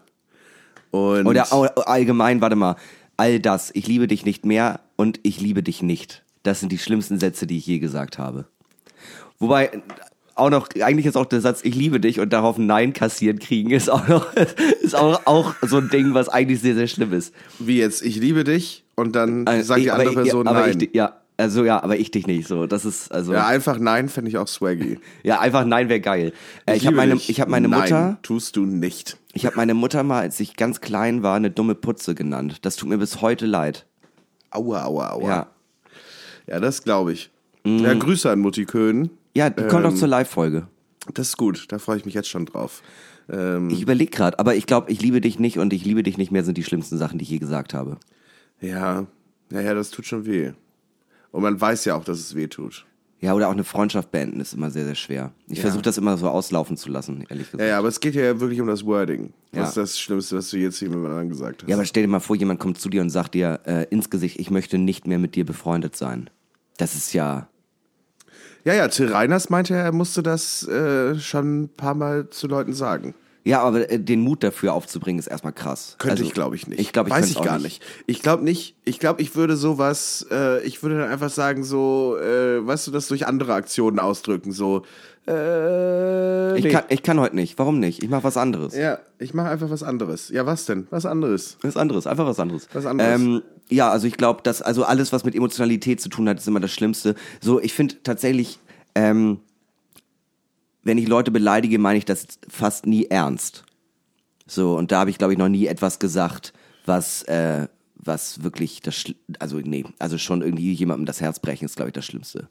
Und 0.92 1.26
Oder 1.26 1.46
allgemein, 1.88 2.40
warte 2.40 2.54
mal. 2.54 2.76
All 3.16 3.40
das, 3.40 3.70
ich 3.74 3.86
liebe 3.86 4.06
dich 4.06 4.24
nicht 4.24 4.44
mehr 4.44 4.80
und 4.96 5.18
ich 5.22 5.40
liebe 5.40 5.62
dich 5.62 5.82
nicht. 5.82 6.24
Das 6.42 6.60
sind 6.60 6.70
die 6.70 6.78
schlimmsten 6.78 7.18
Sätze, 7.18 7.46
die 7.46 7.58
ich 7.58 7.66
je 7.66 7.78
gesagt 7.78 8.18
habe. 8.18 8.46
Wobei 9.38 9.82
auch 10.36 10.50
noch, 10.50 10.68
eigentlich 10.80 11.06
ist 11.06 11.16
auch 11.16 11.26
der 11.26 11.40
Satz, 11.40 11.60
ich 11.62 11.74
liebe 11.74 12.00
dich 12.00 12.20
und 12.20 12.32
darauf 12.32 12.58
ein 12.58 12.66
Nein 12.66 12.92
kassieren 12.92 13.38
kriegen, 13.38 13.70
ist 13.70 13.88
auch 13.90 14.06
noch, 14.08 14.26
ist 14.82 14.94
auch, 14.94 15.20
auch 15.26 15.54
so 15.62 15.78
ein 15.78 15.88
Ding, 15.90 16.14
was 16.14 16.28
eigentlich 16.28 16.60
sehr, 16.60 16.74
sehr 16.74 16.86
schlimm 16.86 17.12
ist. 17.12 17.34
wie 17.58 17.78
jetzt, 17.78 18.02
ich 18.02 18.16
liebe 18.16 18.44
dich 18.44 18.84
und 18.94 19.14
dann 19.16 19.46
Äh, 19.46 19.62
sagt 19.62 19.78
ich- 19.80 19.84
die 19.86 19.90
andere 19.90 20.10
ich- 20.10 20.14
Person 20.16 20.46
aber 20.48 20.60
nein. 20.60 20.80
Ich, 20.80 20.90
ja, 20.94 21.16
also 21.38 21.64
ja, 21.64 21.82
aber 21.82 21.96
ich 21.96 22.10
dich 22.10 22.26
nicht. 22.26 22.46
So, 22.46 22.66
das 22.66 22.84
ist 22.84 23.10
also 23.10 23.32
ja, 23.32 23.40
ja, 23.40 23.46
einfach 23.46 23.78
nein 23.78 24.08
fände 24.08 24.28
ich 24.30 24.36
auch 24.38 24.46
swaggy. 24.46 24.98
einfach 25.28 25.64
Nein 25.64 25.88
wäre 25.88 26.00
geil. 26.00 26.32
Äh, 26.66 26.76
ich 26.76 26.86
habe 26.86 26.94
meine, 26.96 27.14
ich 27.14 27.40
habe 27.40 27.50
meine 27.50 27.68
nein, 27.68 27.80
Mutter, 27.80 28.18
tust 28.22 28.54
du 28.56 28.64
nicht. 28.66 29.16
ich 29.32 29.46
habe 29.46 29.56
meine 29.56 29.74
Mutter 29.74 30.02
mal, 30.02 30.20
als 30.20 30.38
ich 30.40 30.56
ganz 30.56 30.80
klein 30.80 31.22
war, 31.22 31.34
eine 31.36 31.50
dumme 31.50 31.74
Putze 31.74 32.14
genannt. 32.14 32.58
Das 32.62 32.76
tut 32.76 32.88
mir 32.90 32.98
bis 32.98 33.22
heute 33.22 33.46
leid. 33.46 33.86
Aua, 34.50 34.84
aua, 34.84 35.10
aua. 35.12 35.28
Ja, 35.28 35.46
Ja, 36.46 36.60
das 36.60 36.84
glaube 36.84 37.12
ich. 37.14 37.30
Mhm. 37.64 37.78
Ja, 37.78 37.94
Grüße 37.94 38.30
an 38.30 38.38
Mutti 38.40 38.64
Köhn. 38.66 39.10
Ja, 39.34 39.50
die 39.50 39.66
kommt 39.66 39.84
auch 39.86 39.90
Ähm, 39.90 39.96
zur 39.96 40.08
Live-Folge. 40.08 40.66
Das 41.14 41.28
ist 41.28 41.36
gut, 41.36 41.66
da 41.70 41.78
freue 41.78 41.96
ich 41.98 42.04
mich 42.04 42.14
jetzt 42.14 42.28
schon 42.28 42.46
drauf. 42.46 42.82
Ähm, 43.28 43.70
Ich 43.70 43.82
überlege 43.82 44.10
gerade, 44.10 44.38
aber 44.38 44.54
ich 44.54 44.66
glaube, 44.66 44.90
ich 44.90 45.00
liebe 45.02 45.20
dich 45.20 45.38
nicht 45.38 45.58
und 45.58 45.72
ich 45.72 45.84
liebe 45.84 46.02
dich 46.02 46.16
nicht 46.18 46.30
mehr 46.30 46.44
sind 46.44 46.58
die 46.58 46.64
schlimmsten 46.64 46.96
Sachen, 46.98 47.18
die 47.18 47.24
ich 47.24 47.30
je 47.30 47.38
gesagt 47.38 47.74
habe. 47.74 47.98
ja, 48.60 49.06
naja, 49.50 49.74
das 49.74 49.90
tut 49.90 50.06
schon 50.06 50.24
weh. 50.24 50.52
Und 51.30 51.42
man 51.42 51.60
weiß 51.60 51.84
ja 51.84 51.94
auch, 51.94 52.04
dass 52.04 52.18
es 52.18 52.34
weh 52.34 52.46
tut. 52.46 52.86
Ja, 53.20 53.34
oder 53.34 53.48
auch 53.48 53.52
eine 53.52 53.64
Freundschaft 53.64 54.10
beenden 54.10 54.40
ist 54.40 54.52
immer 54.54 54.70
sehr, 54.70 54.84
sehr 54.84 54.94
schwer. 54.94 55.32
Ich 55.46 55.58
Ja. 55.58 55.62
versuche 55.62 55.82
das 55.82 55.98
immer 55.98 56.16
so 56.16 56.28
auslaufen 56.28 56.76
zu 56.76 56.88
lassen, 56.90 57.24
ehrlich 57.28 57.46
gesagt. 57.46 57.60
Ja, 57.60 57.68
ja, 57.68 57.78
aber 57.78 57.88
es 57.88 58.00
geht 58.00 58.14
ja 58.14 58.40
wirklich 58.40 58.60
um 58.60 58.66
das 58.66 58.84
Wording. 58.84 59.32
Was 59.52 59.58
Ja. 59.58 59.64
ist 59.68 59.76
das 59.76 60.00
Schlimmste, 60.00 60.36
was 60.38 60.50
du 60.50 60.56
jetzt 60.56 60.78
hier 60.78 60.88
mit 60.88 60.98
anderen 60.98 61.28
gesagt 61.28 61.62
hast? 61.62 61.68
Ja, 61.68 61.76
aber 61.76 61.84
stell 61.84 62.02
dir 62.04 62.08
mal 62.08 62.20
vor, 62.20 62.34
jemand 62.34 62.58
kommt 62.60 62.80
zu 62.80 62.88
dir 62.88 63.00
und 63.02 63.10
sagt 63.10 63.34
dir 63.34 63.60
äh, 63.66 63.84
ins 63.90 64.08
Gesicht, 64.10 64.40
ich 64.40 64.50
möchte 64.50 64.78
nicht 64.78 65.06
mehr 65.06 65.18
mit 65.18 65.34
dir 65.36 65.44
befreundet 65.46 65.94
sein. 65.96 66.30
Das 66.78 66.94
ist 66.94 67.12
ja. 67.12 67.48
Ja, 68.64 68.74
ja, 68.74 68.88
Till 68.88 69.12
Reiners 69.12 69.50
meinte, 69.50 69.74
er 69.74 69.92
musste 69.92 70.22
das 70.22 70.66
äh, 70.68 71.18
schon 71.18 71.62
ein 71.62 71.68
paar 71.68 71.94
Mal 71.94 72.28
zu 72.30 72.46
Leuten 72.46 72.72
sagen. 72.72 73.14
Ja, 73.44 73.60
aber 73.62 73.90
äh, 73.90 73.98
den 73.98 74.20
Mut 74.20 74.44
dafür 74.44 74.72
aufzubringen 74.72 75.18
ist 75.18 75.26
erstmal 75.26 75.52
krass. 75.52 75.96
Könnte 75.98 76.12
Also, 76.12 76.24
ich, 76.24 76.32
glaube 76.32 76.54
ich, 76.54 76.68
nicht. 76.68 76.80
Ich 76.80 76.92
glaube, 76.92 77.08
ich 77.08 77.14
Weiß 77.14 77.28
ich 77.28 77.42
gar 77.42 77.58
nicht. 77.58 77.82
Ich 78.06 78.22
glaube 78.22 78.44
nicht. 78.44 78.76
Ich 78.84 79.00
glaube, 79.00 79.20
ich 79.20 79.34
würde 79.34 79.56
sowas, 79.56 80.24
äh, 80.30 80.62
ich 80.64 80.82
würde 80.82 80.98
dann 80.98 81.10
einfach 81.10 81.30
sagen, 81.30 81.64
so, 81.64 82.16
äh, 82.18 82.64
weißt 82.64 82.86
du, 82.86 82.90
das 82.92 83.08
durch 83.08 83.26
andere 83.26 83.54
Aktionen 83.54 83.98
ausdrücken. 83.98 84.52
So, 84.52 84.84
äh, 85.26 86.56
Ich, 86.58 86.64
nee. 86.64 86.70
kann, 86.70 86.84
ich 86.88 87.02
kann 87.02 87.18
heute 87.18 87.34
nicht. 87.34 87.58
Warum 87.58 87.80
nicht? 87.80 88.02
Ich 88.02 88.08
mache 88.10 88.24
was 88.24 88.36
anderes. 88.36 88.76
Ja, 88.76 88.98
ich 89.18 89.34
mache 89.34 89.48
einfach 89.48 89.70
was 89.70 89.82
anderes. 89.82 90.28
Ja, 90.28 90.46
was 90.46 90.66
denn? 90.66 90.86
Was 90.90 91.06
anderes? 91.06 91.58
Was 91.62 91.76
anderes, 91.76 92.06
einfach 92.06 92.26
was 92.26 92.38
anderes. 92.38 92.68
Was 92.72 92.86
anderes. 92.86 93.20
Ähm, 93.20 93.42
ja, 93.72 93.90
also 93.90 94.06
ich 94.06 94.16
glaube, 94.16 94.42
dass 94.42 94.62
also 94.62 94.84
alles, 94.84 95.12
was 95.12 95.24
mit 95.24 95.34
Emotionalität 95.34 96.00
zu 96.00 96.08
tun 96.08 96.28
hat, 96.28 96.38
ist 96.38 96.48
immer 96.48 96.60
das 96.60 96.72
Schlimmste. 96.72 97.14
So, 97.40 97.60
ich 97.60 97.72
finde 97.72 98.02
tatsächlich, 98.02 98.58
ähm, 98.94 99.40
wenn 100.82 100.98
ich 100.98 101.08
Leute 101.08 101.30
beleidige, 101.30 101.78
meine 101.78 101.98
ich 101.98 102.04
das 102.04 102.26
fast 102.48 102.86
nie 102.86 103.06
ernst. 103.06 103.64
So, 104.46 104.76
und 104.76 104.92
da 104.92 105.00
habe 105.00 105.10
ich, 105.10 105.18
glaube 105.18 105.32
ich, 105.32 105.38
noch 105.38 105.48
nie 105.48 105.66
etwas 105.66 105.98
gesagt, 105.98 106.52
was, 106.84 107.22
äh, 107.24 107.68
was 107.94 108.42
wirklich 108.42 108.82
das, 108.82 108.94
Schli- 108.96 109.16
also 109.38 109.58
nee, 109.58 109.84
also 109.98 110.18
schon 110.18 110.42
irgendwie 110.42 110.72
jemandem 110.72 111.06
das 111.06 111.20
Herz 111.20 111.38
brechen, 111.38 111.64
ist, 111.64 111.76
glaube 111.76 111.90
ich, 111.90 111.94
das 111.94 112.04
Schlimmste. 112.04 112.48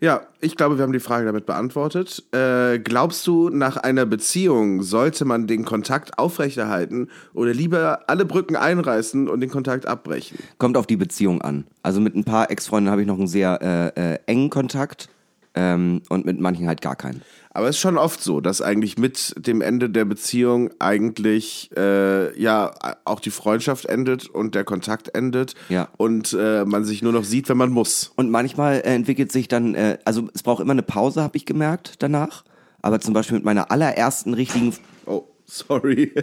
Ja, 0.00 0.22
ich 0.40 0.56
glaube, 0.56 0.78
wir 0.78 0.84
haben 0.84 0.92
die 0.92 1.00
Frage 1.00 1.26
damit 1.26 1.44
beantwortet. 1.44 2.22
Äh, 2.32 2.78
glaubst 2.78 3.26
du, 3.26 3.48
nach 3.48 3.76
einer 3.76 4.06
Beziehung 4.06 4.82
sollte 4.82 5.24
man 5.24 5.48
den 5.48 5.64
Kontakt 5.64 6.18
aufrechterhalten 6.18 7.08
oder 7.34 7.52
lieber 7.52 8.04
alle 8.06 8.24
Brücken 8.24 8.54
einreißen 8.54 9.28
und 9.28 9.40
den 9.40 9.50
Kontakt 9.50 9.86
abbrechen? 9.86 10.38
Kommt 10.58 10.76
auf 10.76 10.86
die 10.86 10.96
Beziehung 10.96 11.42
an. 11.42 11.64
Also 11.82 12.00
mit 12.00 12.14
ein 12.14 12.22
paar 12.22 12.50
Ex-Freunden 12.50 12.90
habe 12.90 13.00
ich 13.00 13.08
noch 13.08 13.18
einen 13.18 13.26
sehr 13.26 13.58
äh, 13.96 14.12
äh, 14.12 14.18
engen 14.26 14.50
Kontakt 14.50 15.08
ähm, 15.54 16.02
und 16.08 16.24
mit 16.24 16.38
manchen 16.38 16.68
halt 16.68 16.80
gar 16.80 16.94
keinen. 16.94 17.22
Aber 17.50 17.68
es 17.68 17.76
ist 17.76 17.80
schon 17.80 17.98
oft 17.98 18.22
so, 18.22 18.40
dass 18.40 18.60
eigentlich 18.62 18.98
mit 18.98 19.34
dem 19.46 19.60
Ende 19.62 19.90
der 19.90 20.04
Beziehung 20.04 20.70
eigentlich 20.78 21.70
äh, 21.76 22.38
ja 22.40 22.72
auch 23.04 23.20
die 23.20 23.30
Freundschaft 23.30 23.86
endet 23.86 24.26
und 24.28 24.54
der 24.54 24.64
Kontakt 24.64 25.14
endet 25.14 25.54
Ja. 25.68 25.88
und 25.96 26.36
äh, 26.38 26.64
man 26.64 26.84
sich 26.84 27.02
nur 27.02 27.12
noch 27.12 27.24
sieht, 27.24 27.48
wenn 27.48 27.56
man 27.56 27.70
muss. 27.70 28.12
Und 28.16 28.30
manchmal 28.30 28.76
äh, 28.76 28.94
entwickelt 28.94 29.32
sich 29.32 29.48
dann, 29.48 29.74
äh, 29.74 29.98
also 30.04 30.28
es 30.34 30.42
braucht 30.42 30.60
immer 30.60 30.72
eine 30.72 30.82
Pause, 30.82 31.22
habe 31.22 31.36
ich 31.36 31.46
gemerkt 31.46 31.94
danach. 32.00 32.44
Aber 32.82 33.00
zum 33.00 33.12
Beispiel 33.14 33.36
mit 33.36 33.44
meiner 33.44 33.70
allerersten 33.72 34.34
richtigen. 34.34 34.72
Oh, 35.06 35.24
sorry. 35.46 36.12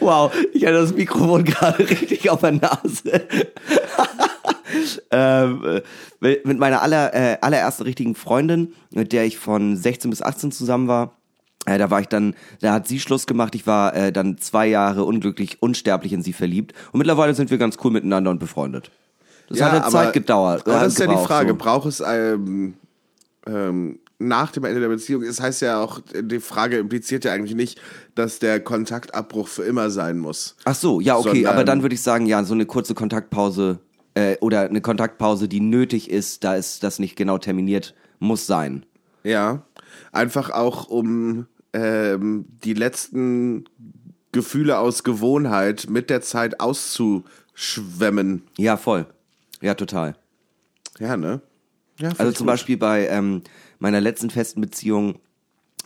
Wow, 0.00 0.32
ich 0.54 0.64
hatte 0.64 0.76
das 0.76 0.94
Mikrofon 0.94 1.44
gerade 1.44 1.78
richtig 1.90 2.30
auf 2.30 2.40
der 2.40 2.52
Nase. 2.52 3.26
Ähm, 5.10 5.82
äh, 6.20 6.36
mit 6.44 6.58
meiner 6.58 6.82
aller, 6.82 7.14
äh, 7.14 7.38
allerersten 7.40 7.84
richtigen 7.84 8.14
Freundin, 8.14 8.74
mit 8.90 9.12
der 9.12 9.24
ich 9.24 9.38
von 9.38 9.76
16 9.76 10.10
bis 10.10 10.22
18 10.22 10.52
zusammen 10.52 10.88
war. 10.88 11.12
Äh, 11.66 11.78
da 11.78 11.90
war 11.90 12.00
ich 12.00 12.08
dann, 12.08 12.34
da 12.60 12.72
hat 12.72 12.88
sie 12.88 13.00
Schluss 13.00 13.26
gemacht. 13.26 13.54
Ich 13.54 13.66
war 13.66 13.94
äh, 13.94 14.12
dann 14.12 14.38
zwei 14.38 14.66
Jahre 14.66 15.04
unglücklich, 15.04 15.58
unsterblich 15.60 16.12
in 16.12 16.22
sie 16.22 16.32
verliebt. 16.32 16.72
Und 16.92 16.98
mittlerweile 16.98 17.34
sind 17.34 17.50
wir 17.50 17.58
ganz 17.58 17.76
cool 17.84 17.90
miteinander 17.90 18.30
und 18.30 18.38
befreundet. 18.38 18.90
Das 19.48 19.60
hat 19.62 19.72
ja 19.72 19.88
Zeit 19.88 20.12
gedauert. 20.12 20.66
Aber 20.66 20.80
das 20.80 20.94
ist 20.94 20.98
ja 20.98 21.06
die 21.06 21.24
Frage, 21.24 21.50
so. 21.50 21.56
braucht 21.56 21.86
es 21.86 22.02
ähm, 22.06 22.74
ähm, 23.46 23.98
nach 24.18 24.50
dem 24.52 24.64
Ende 24.64 24.80
der 24.80 24.88
Beziehung? 24.88 25.24
Das 25.24 25.40
heißt 25.40 25.62
ja 25.62 25.80
auch, 25.80 26.00
die 26.14 26.40
Frage 26.40 26.78
impliziert 26.78 27.24
ja 27.24 27.32
eigentlich 27.32 27.54
nicht, 27.54 27.80
dass 28.14 28.38
der 28.38 28.60
Kontaktabbruch 28.60 29.48
für 29.48 29.62
immer 29.64 29.90
sein 29.90 30.18
muss. 30.18 30.56
Ach 30.64 30.74
so, 30.74 31.00
ja, 31.00 31.16
okay, 31.16 31.28
Sondern- 31.28 31.52
aber 31.54 31.64
dann 31.64 31.82
würde 31.82 31.94
ich 31.94 32.02
sagen, 32.02 32.26
ja, 32.26 32.44
so 32.44 32.54
eine 32.54 32.66
kurze 32.66 32.94
Kontaktpause 32.94 33.78
äh, 34.18 34.36
oder 34.40 34.62
eine 34.62 34.80
Kontaktpause, 34.80 35.48
die 35.48 35.60
nötig 35.60 36.10
ist, 36.10 36.42
da 36.42 36.56
ist 36.56 36.82
das 36.82 36.98
nicht 36.98 37.14
genau 37.14 37.38
terminiert, 37.38 37.94
muss 38.18 38.46
sein. 38.46 38.84
Ja, 39.22 39.62
einfach 40.10 40.50
auch 40.50 40.88
um 40.88 41.46
ähm, 41.72 42.46
die 42.64 42.74
letzten 42.74 43.64
Gefühle 44.32 44.78
aus 44.78 45.04
Gewohnheit 45.04 45.86
mit 45.88 46.10
der 46.10 46.20
Zeit 46.20 46.58
auszuschwemmen. 46.58 48.42
Ja, 48.56 48.76
voll. 48.76 49.06
Ja, 49.60 49.74
total. 49.74 50.16
Ja, 50.98 51.16
ne? 51.16 51.40
Ja, 52.00 52.10
Also 52.18 52.32
zum 52.32 52.46
gut. 52.46 52.54
Beispiel 52.54 52.76
bei 52.76 53.06
ähm, 53.08 53.42
meiner 53.78 54.00
letzten 54.00 54.30
festen 54.30 54.60
Beziehung 54.60 55.20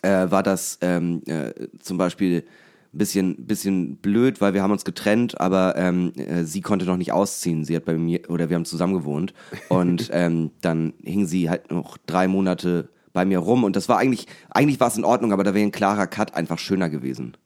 äh, 0.01 0.31
war 0.31 0.42
das 0.42 0.79
ähm, 0.81 1.23
äh, 1.27 1.53
zum 1.81 1.99
Beispiel 1.99 2.45
bisschen, 2.93 3.47
bisschen 3.47 3.97
blöd, 3.97 4.41
weil 4.41 4.55
wir 4.55 4.63
haben 4.63 4.71
uns 4.71 4.85
getrennt, 4.85 5.41
aber 5.41 5.75
ähm, 5.77 6.13
äh, 6.17 6.45
sie 6.45 6.61
konnte 6.61 6.85
noch 6.85 6.97
nicht 6.97 7.13
ausziehen. 7.13 7.65
Sie 7.65 7.75
hat 7.75 7.85
bei 7.85 7.97
mir, 7.97 8.29
oder 8.29 8.49
wir 8.49 8.57
haben 8.57 8.65
zusammen 8.65 8.95
gewohnt. 8.95 9.33
Und 9.69 10.11
ähm, 10.13 10.51
dann 10.61 10.93
hing 11.03 11.27
sie 11.27 11.49
halt 11.49 11.71
noch 11.71 11.97
drei 12.07 12.29
Monate 12.29 12.89
bei 13.13 13.25
mir 13.25 13.39
rum. 13.39 13.65
Und 13.65 13.77
das 13.77 13.89
war 13.89 13.99
eigentlich, 13.99 14.27
eigentlich 14.51 14.81
war 14.81 14.89
es 14.89 14.97
in 14.97 15.05
Ordnung, 15.05 15.33
aber 15.33 15.45
da 15.45 15.55
wäre 15.55 15.67
ein 15.67 15.73
klarer 15.73 16.07
Cut 16.07 16.35
einfach 16.35 16.59
schöner 16.59 16.91
gewesen. 16.91 17.37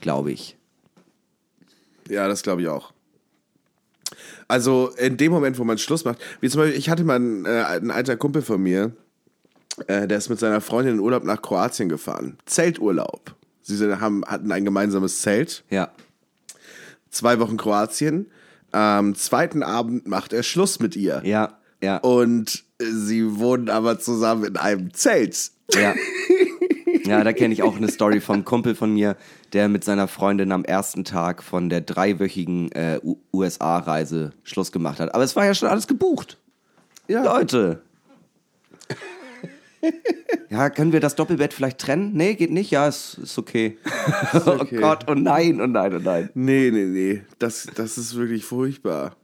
Glaube 0.00 0.32
ich. 0.32 0.56
Ja, 2.08 2.28
das 2.28 2.42
glaube 2.42 2.62
ich 2.62 2.68
auch. 2.68 2.92
Also 4.46 4.90
in 4.96 5.16
dem 5.16 5.30
Moment, 5.30 5.58
wo 5.58 5.64
man 5.64 5.78
Schluss 5.78 6.04
macht, 6.04 6.18
wie 6.40 6.48
zum 6.48 6.62
Beispiel, 6.62 6.78
ich 6.78 6.88
hatte 6.88 7.04
mal 7.04 7.16
einen, 7.16 7.44
äh, 7.44 7.64
ein 7.64 7.90
alter 7.90 8.16
Kumpel 8.16 8.42
von 8.42 8.62
mir, 8.62 8.92
äh, 9.86 10.08
der 10.08 10.18
ist 10.18 10.30
mit 10.30 10.38
seiner 10.38 10.60
Freundin 10.60 10.94
in 10.94 11.00
Urlaub 11.00 11.24
nach 11.24 11.42
Kroatien 11.42 11.88
gefahren. 11.88 12.38
Zelturlaub. 12.46 13.37
Sie 13.76 14.00
haben, 14.00 14.24
hatten 14.26 14.50
ein 14.50 14.64
gemeinsames 14.64 15.20
Zelt. 15.20 15.64
Ja. 15.70 15.90
zwei 17.10 17.38
Wochen 17.38 17.56
Kroatien. 17.56 18.30
Am 18.72 19.14
zweiten 19.14 19.62
Abend 19.62 20.06
macht 20.06 20.32
er 20.32 20.42
Schluss 20.42 20.80
mit 20.80 20.96
ihr. 20.96 21.22
Ja, 21.24 21.58
ja, 21.82 21.98
Und 21.98 22.64
sie 22.78 23.38
wohnen 23.38 23.70
aber 23.70 23.98
zusammen 23.98 24.44
in 24.44 24.56
einem 24.56 24.92
Zelt. 24.94 25.50
ja. 25.74 25.94
Ja, 27.04 27.24
da 27.24 27.32
kenne 27.32 27.54
ich 27.54 27.62
auch 27.62 27.76
eine 27.76 27.90
Story 27.90 28.20
vom 28.20 28.44
Kumpel 28.44 28.74
von 28.74 28.92
mir, 28.92 29.16
der 29.54 29.68
mit 29.68 29.82
seiner 29.82 30.08
Freundin 30.08 30.52
am 30.52 30.62
ersten 30.64 31.04
Tag 31.04 31.42
von 31.42 31.70
der 31.70 31.80
dreiwöchigen 31.80 32.70
äh, 32.72 33.00
USA-Reise 33.32 34.32
Schluss 34.42 34.72
gemacht 34.72 35.00
hat. 35.00 35.14
Aber 35.14 35.24
es 35.24 35.34
war 35.34 35.46
ja 35.46 35.54
schon 35.54 35.70
alles 35.70 35.86
gebucht. 35.86 36.36
Ja. 37.06 37.22
Leute. 37.24 37.80
Ja, 40.50 40.70
können 40.70 40.92
wir 40.92 41.00
das 41.00 41.14
Doppelbett 41.14 41.52
vielleicht 41.52 41.78
trennen? 41.78 42.12
Nee, 42.14 42.34
geht 42.34 42.50
nicht? 42.50 42.70
Ja, 42.70 42.88
ist, 42.88 43.18
ist 43.18 43.36
okay. 43.38 43.76
okay. 44.32 44.78
Oh 44.78 44.80
Gott, 44.80 45.04
oh 45.06 45.14
nein, 45.14 45.60
oh 45.60 45.66
nein, 45.66 45.94
oh 45.94 45.98
nein. 45.98 46.30
Nee, 46.32 46.70
nee, 46.70 46.86
nee. 46.86 47.22
Das, 47.38 47.68
das 47.74 47.98
ist 47.98 48.14
wirklich 48.16 48.46
furchtbar. 48.46 49.14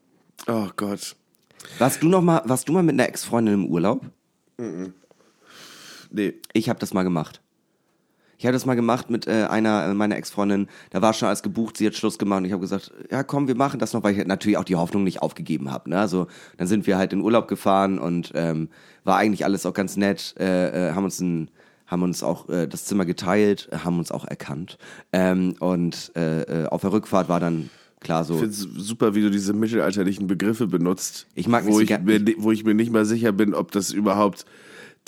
Oh 0.47 0.69
Gott. 0.77 1.17
Warst 1.79 2.03
du 2.03 2.09
noch 2.09 2.21
mal, 2.21 2.43
warst 2.45 2.69
du 2.69 2.73
mal 2.73 2.83
mit 2.83 2.93
einer 2.93 3.09
Ex-Freundin 3.09 3.55
im 3.55 3.67
Urlaub? 3.67 4.05
Nee. 6.11 6.35
Ich 6.53 6.69
habe 6.69 6.79
das 6.79 6.93
mal 6.93 7.05
gemacht. 7.05 7.41
Ich 8.39 8.47
habe 8.47 8.53
das 8.53 8.67
mal 8.67 8.75
gemacht 8.75 9.11
mit 9.11 9.27
äh, 9.27 9.47
einer 9.49 9.87
äh, 9.87 9.95
meiner 9.95 10.17
Ex-Freundinnen. 10.17 10.69
Da 10.91 11.03
war 11.03 11.13
schon 11.13 11.29
alles 11.29 11.43
gebucht, 11.43 11.77
sie 11.77 11.87
hat 11.87 11.95
Schluss 11.95 12.19
gemacht 12.19 12.39
und 12.39 12.45
ich 12.47 12.53
habe 12.53 12.61
gesagt, 12.61 12.93
ja 13.11 13.23
komm, 13.23 13.49
wir 13.49 13.57
machen 13.57 13.81
das 13.81 13.93
noch, 13.93 14.03
weil 14.03 14.19
ich 14.19 14.27
natürlich 14.27 14.59
auch 14.59 14.65
die 14.65 14.77
Hoffnung 14.77 15.05
nicht 15.05 15.23
aufgegeben 15.23 15.71
habe. 15.71 15.91
Ne? 15.91 15.99
Also 15.99 16.27
dann 16.57 16.67
sind 16.67 16.87
wir 16.87 16.99
halt 16.99 17.13
in 17.13 17.21
Urlaub 17.21 17.49
gefahren 17.49 17.99
und 17.99 18.33
ähm, 18.35 18.69
war 19.05 19.17
eigentlich 19.17 19.45
alles 19.45 19.67
auch 19.67 19.75
ganz 19.75 19.97
nett. 19.97 20.35
Äh, 20.39 20.89
äh, 20.89 20.93
haben 20.93 21.05
uns 21.05 21.21
ein, 21.21 21.51
haben 21.87 22.03
uns 22.03 22.23
auch 22.23 22.49
äh, 22.49 22.67
das 22.67 22.85
Zimmer 22.87 23.05
geteilt, 23.05 23.69
haben 23.85 23.99
uns 23.99 24.11
auch 24.11 24.25
erkannt. 24.25 24.79
Ähm, 25.13 25.55
und 25.61 26.13
äh, 26.17 26.43
äh, 26.43 26.67
auf 26.67 26.81
der 26.81 26.93
Rückfahrt 26.93 27.29
war 27.29 27.41
dann 27.41 27.71
klar 28.01 28.25
so. 28.25 28.35
Ich 28.35 28.41
finde 28.41 28.55
es 28.55 28.87
super, 28.87 29.15
wie 29.15 29.23
du 29.23 29.31
diese 29.31 29.53
mittelalterlichen 29.53 30.27
Begriffe 30.27 30.67
benutzt. 30.67 31.27
Ich 31.35 31.49
mag 31.49 31.65
nicht 31.65 31.75
wo 31.75 31.81
ich, 31.81 31.91
mir, 31.99 32.35
wo 32.39 32.53
ich 32.53 32.65
mir 32.65 32.75
nicht 32.75 32.93
mal 32.93 33.05
sicher 33.05 33.33
bin, 33.33 33.55
ob 33.55 33.73
das 33.73 33.91
überhaupt 33.91 34.45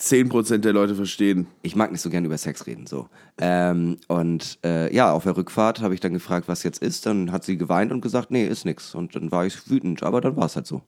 10% 0.00 0.58
der 0.58 0.72
Leute 0.74 0.94
verstehen. 0.94 1.46
ich 1.62 1.74
mag 1.74 1.90
nicht 1.90 2.02
so 2.02 2.10
gern 2.10 2.24
über 2.24 2.36
Sex 2.36 2.66
reden, 2.66 2.86
so. 2.86 3.08
Ähm, 3.38 3.96
und 4.08 4.58
äh, 4.64 4.94
ja, 4.94 5.10
auf 5.12 5.22
der 5.24 5.36
Rückfahrt 5.36 5.80
habe 5.80 5.94
ich 5.94 6.00
dann 6.00 6.12
gefragt, 6.12 6.48
was 6.48 6.62
jetzt 6.64 6.82
ist. 6.82 7.06
Dann 7.06 7.32
hat 7.32 7.44
sie 7.44 7.56
geweint 7.56 7.92
und 7.92 8.02
gesagt, 8.02 8.30
nee, 8.30 8.46
ist 8.46 8.64
nix. 8.66 8.94
Und 8.94 9.16
dann 9.16 9.32
war 9.32 9.46
ich 9.46 9.70
wütend, 9.70 10.02
aber 10.02 10.20
dann 10.20 10.36
war 10.36 10.46
es 10.46 10.56
halt 10.56 10.66
so. 10.66 10.82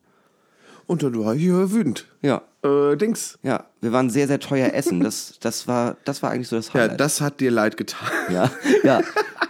Und 0.86 1.02
dann 1.02 1.18
war 1.18 1.34
ich 1.34 1.42
hier 1.42 1.70
wütend. 1.72 2.06
Ja, 2.22 2.42
Äh, 2.64 2.96
Dings. 2.96 3.38
ja, 3.42 3.64
wir 3.80 3.92
waren 3.92 4.10
sehr, 4.10 4.26
sehr 4.26 4.40
teuer 4.40 4.72
essen. 4.74 5.00
Das, 5.00 5.38
das 5.40 5.68
war, 5.68 5.96
das 6.04 6.22
war 6.22 6.30
eigentlich 6.30 6.48
so 6.48 6.56
das 6.56 6.68
Ja, 6.72 6.80
Highlight. 6.82 7.00
das 7.00 7.20
hat 7.20 7.40
dir 7.40 7.50
leid 7.50 7.76
getan. 7.76 8.08
ja, 8.30 8.50
ja, 8.84 9.00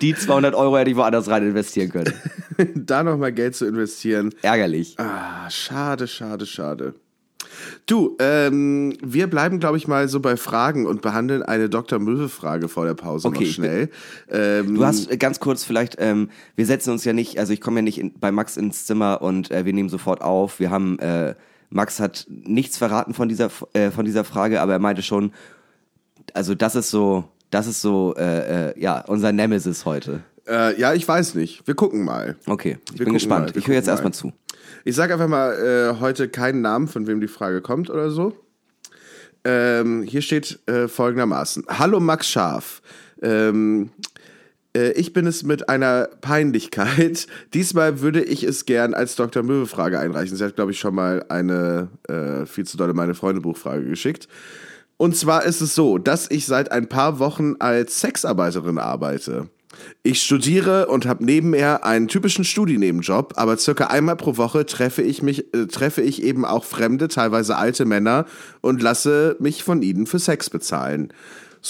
die 0.03 0.15
200 0.15 0.55
Euro 0.55 0.77
hätte 0.79 0.91
ich 0.91 0.97
woanders 0.97 1.29
rein 1.29 1.45
investieren 1.47 1.91
können. 1.91 2.13
da 2.75 3.03
nochmal 3.03 3.33
Geld 3.33 3.55
zu 3.57 3.67
investieren. 3.67 4.33
Ärgerlich. 4.43 4.97
Ah, 4.99 5.49
schade, 5.51 6.07
schade, 6.09 6.45
schade. 6.47 6.95
Du, 7.87 8.17
ähm, 8.19 8.97
wir 9.03 9.29
bleiben, 9.29 9.61
glaube 9.61 9.77
ich, 9.79 9.89
mal 9.89 10.09
so 10.09 10.21
bei 10.21 10.37
Fragen 10.37 10.87
und 10.87 11.03
behandeln 11.03 11.43
eine 11.43 11.69
Dr. 11.69 11.99
Möwe-Frage 11.99 12.69
vor 12.69 12.85
der 12.85 12.95
Pause 12.95 13.29
Okay, 13.29 13.45
noch 13.45 13.53
schnell. 13.53 13.91
Ähm, 14.31 14.75
Du 14.75 14.85
hast 14.85 15.11
äh, 15.11 15.17
ganz 15.17 15.41
kurz 15.41 15.65
vielleicht, 15.65 15.97
ähm, 15.99 16.31
wir 16.57 16.67
setzen 16.67 16.91
uns 16.91 17.05
ja 17.05 17.13
nicht, 17.13 17.39
also 17.39 17.53
ich 17.53 17.61
komme 17.61 17.79
ja 17.79 17.83
nicht 17.83 17.99
in, 17.99 18.13
bei 18.19 18.31
Max 18.33 18.57
ins 18.57 18.87
Zimmer 18.87 19.23
und 19.23 19.51
äh, 19.51 19.65
wir 19.65 19.73
nehmen 19.73 19.89
sofort 19.89 20.21
auf. 20.21 20.61
Wir 20.61 20.71
haben, 20.71 20.99
äh, 20.99 21.35
Max 21.71 22.01
hat 22.01 22.27
nichts 22.29 22.77
verraten 22.77 23.15
von 23.15 23.29
dieser, 23.29 23.51
äh, 23.73 23.91
von 23.91 24.05
dieser 24.05 24.25
Frage, 24.25 24.61
aber 24.61 24.73
er 24.75 24.79
meinte 24.79 25.03
schon, 25.03 25.33
also 26.35 26.55
das 26.55 26.75
ist 26.75 26.91
so, 26.91 27.25
das 27.51 27.67
ist 27.67 27.81
so, 27.81 28.15
äh, 28.17 28.79
ja, 28.79 29.01
unser 29.07 29.33
Nemesis 29.33 29.85
heute. 29.85 30.21
ja, 30.47 30.95
ich 30.95 31.07
weiß 31.07 31.35
nicht. 31.35 31.67
Wir 31.67 31.75
gucken 31.75 32.05
mal. 32.05 32.37
Okay, 32.47 32.79
ich 32.93 32.99
Wir 32.99 33.05
bin 33.05 33.15
gespannt. 33.15 33.55
ich 33.57 33.67
höre 33.67 33.75
jetzt 33.75 33.89
erstmal 33.89 34.11
mal. 34.11 34.15
zu. 34.15 34.33
Ich 34.89 34.97
sage 34.97 35.13
einfach 35.13 35.29
mal 35.29 35.53
äh, 35.53 36.01
heute 36.01 36.31
keinen 36.31 36.63
Namen, 36.63 36.89
von 36.89 37.07
wem 37.07 37.21
die 37.21 37.29
Frage 37.29 37.61
kommt 37.61 37.91
oder 37.91 38.09
so. 38.09 38.33
Ähm, 39.45 40.03
hier 40.03 40.23
steht 40.23 40.61
äh, 40.67 40.89
folgendermaßen: 40.89 41.67
Hallo 41.69 42.01
Max 42.01 42.27
Scharf. 42.27 42.81
Ähm, 43.21 43.91
äh, 44.75 44.93
ich 44.93 45.13
bin 45.13 45.27
es 45.27 45.43
mit 45.43 45.69
einer 45.69 46.09
Peinlichkeit. 46.23 47.27
Diesmal 47.53 48.01
würde 48.01 48.23
ich 48.23 48.45
es 48.45 48.65
gern 48.65 48.95
als 48.95 49.15
Dr. 49.15 49.43
Möwe-Frage 49.43 49.99
einreichen. 49.99 50.39
Sie 50.39 50.43
hat, 50.43 50.57
glaube 50.57 50.71
ich, 50.71 50.79
schon 50.81 50.95
mal 50.95 51.23
eine 51.29 51.89
äh, 52.09 52.47
viel 52.47 52.65
zu 52.65 52.79
dolle 52.79 52.95
meine 52.95 53.15
Freunde-Buchfrage 53.15 53.85
geschickt. 53.85 54.27
Und 54.97 55.15
zwar 55.15 55.45
ist 55.45 55.61
es 55.61 55.75
so, 55.75 55.99
dass 55.99 56.31
ich 56.31 56.47
seit 56.47 56.73
ein 56.73 56.89
paar 56.89 57.19
Wochen 57.19 57.57
als 57.59 58.01
Sexarbeiterin 58.01 58.79
arbeite. 58.79 59.51
Ich 60.03 60.23
studiere 60.23 60.87
und 60.87 61.07
habe 61.07 61.25
nebenher 61.25 61.85
einen 61.85 62.09
typischen 62.09 62.45
Studienebenjob, 62.45 63.35
aber 63.37 63.57
circa 63.59 63.89
einmal 63.89 64.17
pro 64.17 64.37
Woche 64.37 64.67
treffe 64.67 65.03
ich 65.03 65.23
mich, 65.23 65.53
äh, 65.55 65.67
treffe 65.67 66.03
ich 66.03 66.23
eben 66.23 66.45
auch 66.45 66.65
fremde, 66.65 67.09
teilweise 67.09 67.57
alte 67.57 67.85
Männer 67.85 68.27
und 68.61 68.83
lasse 68.83 69.37
mich 69.41 69.63
von 69.63 69.83
ihnen 69.83 70.07
für 70.07 70.19
Sex 70.19 70.51
bezahlen. 70.51 71.13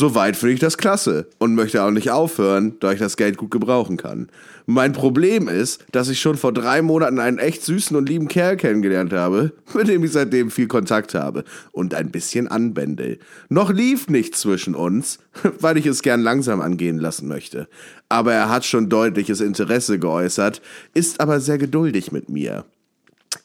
Soweit 0.00 0.36
finde 0.36 0.54
ich 0.54 0.60
das 0.60 0.78
klasse 0.78 1.26
und 1.38 1.56
möchte 1.56 1.82
auch 1.82 1.90
nicht 1.90 2.12
aufhören, 2.12 2.76
da 2.78 2.92
ich 2.92 3.00
das 3.00 3.16
Geld 3.16 3.36
gut 3.36 3.50
gebrauchen 3.50 3.96
kann. 3.96 4.28
Mein 4.64 4.92
Problem 4.92 5.48
ist, 5.48 5.84
dass 5.90 6.08
ich 6.08 6.20
schon 6.20 6.36
vor 6.36 6.52
drei 6.52 6.82
Monaten 6.82 7.18
einen 7.18 7.38
echt 7.38 7.64
süßen 7.64 7.96
und 7.96 8.08
lieben 8.08 8.28
Kerl 8.28 8.56
kennengelernt 8.56 9.12
habe, 9.12 9.54
mit 9.74 9.88
dem 9.88 10.04
ich 10.04 10.12
seitdem 10.12 10.52
viel 10.52 10.68
Kontakt 10.68 11.16
habe 11.16 11.42
und 11.72 11.94
ein 11.94 12.12
bisschen 12.12 12.46
anbändel. 12.46 13.18
Noch 13.48 13.72
lief 13.72 14.08
nichts 14.08 14.38
zwischen 14.38 14.76
uns, 14.76 15.18
weil 15.58 15.76
ich 15.76 15.86
es 15.86 16.02
gern 16.02 16.20
langsam 16.20 16.60
angehen 16.60 16.98
lassen 16.98 17.26
möchte. 17.26 17.66
Aber 18.08 18.32
er 18.32 18.50
hat 18.50 18.64
schon 18.64 18.88
deutliches 18.88 19.40
Interesse 19.40 19.98
geäußert, 19.98 20.62
ist 20.94 21.18
aber 21.18 21.40
sehr 21.40 21.58
geduldig 21.58 22.12
mit 22.12 22.28
mir. 22.28 22.66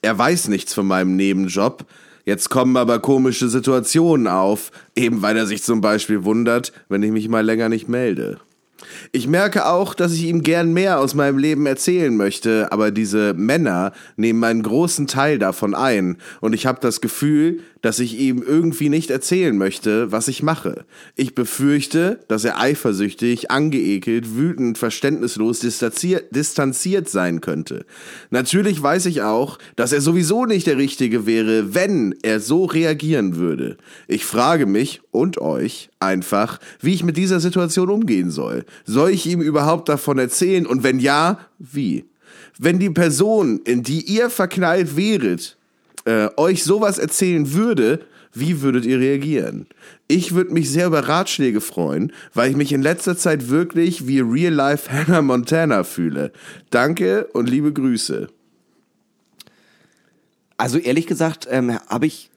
Er 0.04 0.20
weiß 0.20 0.50
nichts 0.50 0.76
von 0.76 0.86
meinem 0.86 1.16
Nebenjob. 1.16 1.88
Jetzt 2.26 2.50
kommen 2.50 2.78
aber 2.78 3.00
komische 3.00 3.50
Situationen 3.50 4.28
auf, 4.28 4.72
eben 4.96 5.22
weil 5.22 5.36
er 5.36 5.46
sich 5.46 5.62
zum 5.64 5.82
Beispiel 5.82 6.24
wundert, 6.24 6.72
wenn 6.88 7.04
ich 7.04 7.12
mich 7.12 7.28
mal 7.28 7.46
länger 7.46 7.68
nicht 7.70 7.90
melde. 7.90 8.40
Ich 9.12 9.28
merke 9.28 9.68
auch, 9.68 9.94
dass 9.94 10.14
ich 10.14 10.24
ihm 10.24 10.44
gern 10.44 10.74
mehr 10.74 11.00
aus 11.00 11.14
meinem 11.14 11.38
Leben 11.38 11.66
erzählen 11.66 12.16
möchte, 12.16 12.72
aber 12.72 12.92
diese 12.92 13.34
Männer 13.34 13.94
nehmen 14.18 14.44
einen 14.44 14.64
großen 14.64 15.08
Teil 15.08 15.40
davon 15.40 15.76
ein 15.76 16.18
und 16.42 16.54
ich 16.54 16.66
habe 16.66 16.80
das 16.82 17.00
Gefühl, 17.00 17.62
dass 17.82 18.00
ich 18.00 18.18
ihm 18.18 18.42
irgendwie 18.42 18.90
nicht 18.90 19.12
erzählen 19.12 19.58
möchte, 19.58 20.12
was 20.12 20.30
ich 20.30 20.42
mache. 20.42 20.86
Ich 21.16 21.36
befürchte, 21.36 22.22
dass 22.30 22.46
er 22.46 22.60
eifersüchtig, 22.60 23.52
angeekelt, 23.52 24.36
wütend, 24.38 24.78
verständnislos, 24.78 25.60
distanziert, 25.60 27.10
sein 27.10 27.42
könnte. 27.42 27.86
Natürlich 28.30 28.82
weiß 28.82 29.06
ich 29.08 29.22
auch, 29.22 29.60
dass 29.76 29.92
er 29.92 30.00
sowieso 30.00 30.46
nicht 30.46 30.66
der 30.66 30.78
Richtige 30.78 31.26
wäre, 31.26 31.76
wenn 31.76 32.16
er 32.24 32.40
so 32.40 32.64
reagieren 32.64 33.36
würde. 33.36 33.78
Ich 34.08 34.26
frage 34.26 34.66
mich 34.66 35.02
und 35.12 35.40
euch 35.40 35.90
einfach, 36.04 36.60
wie 36.82 36.94
ich 36.94 37.04
mit 37.04 37.18
dieser 37.18 37.40
Situation 37.40 37.90
umgehen 37.90 38.32
soll. 38.32 38.66
Soll 38.86 39.12
ich 39.12 39.26
ihm 39.26 39.42
überhaupt 39.42 39.90
davon 39.90 40.20
erzählen 40.20 40.66
und 40.66 40.84
wenn 40.84 41.00
ja, 41.00 41.40
wie? 41.60 42.06
Wenn 42.58 42.80
die 42.80 42.90
Person, 42.90 43.62
in 43.66 43.84
die 43.84 44.02
ihr 44.02 44.30
verknallt 44.30 44.96
wäret, 44.96 45.58
äh, 46.06 46.30
euch 46.38 46.64
sowas 46.64 47.00
erzählen 47.00 47.54
würde, 47.54 48.00
wie 48.34 48.62
würdet 48.62 48.86
ihr 48.86 49.00
reagieren? 49.00 49.68
Ich 50.08 50.34
würde 50.34 50.54
mich 50.54 50.70
sehr 50.70 50.88
über 50.88 51.08
Ratschläge 51.08 51.62
freuen, 51.62 52.12
weil 52.34 52.50
ich 52.50 52.56
mich 52.56 52.72
in 52.74 52.82
letzter 52.82 53.16
Zeit 53.16 53.50
wirklich 53.50 54.08
wie 54.08 54.20
Real-Life 54.20 54.92
Hannah 54.92 55.22
Montana 55.22 55.84
fühle. 55.84 56.32
Danke 56.72 57.26
und 57.34 57.48
liebe 57.48 57.72
Grüße. 57.72 58.28
Also 60.58 60.78
ehrlich 60.78 61.08
gesagt, 61.08 61.48
ähm, 61.50 61.78
habe 61.88 62.06
ich, 62.06 62.30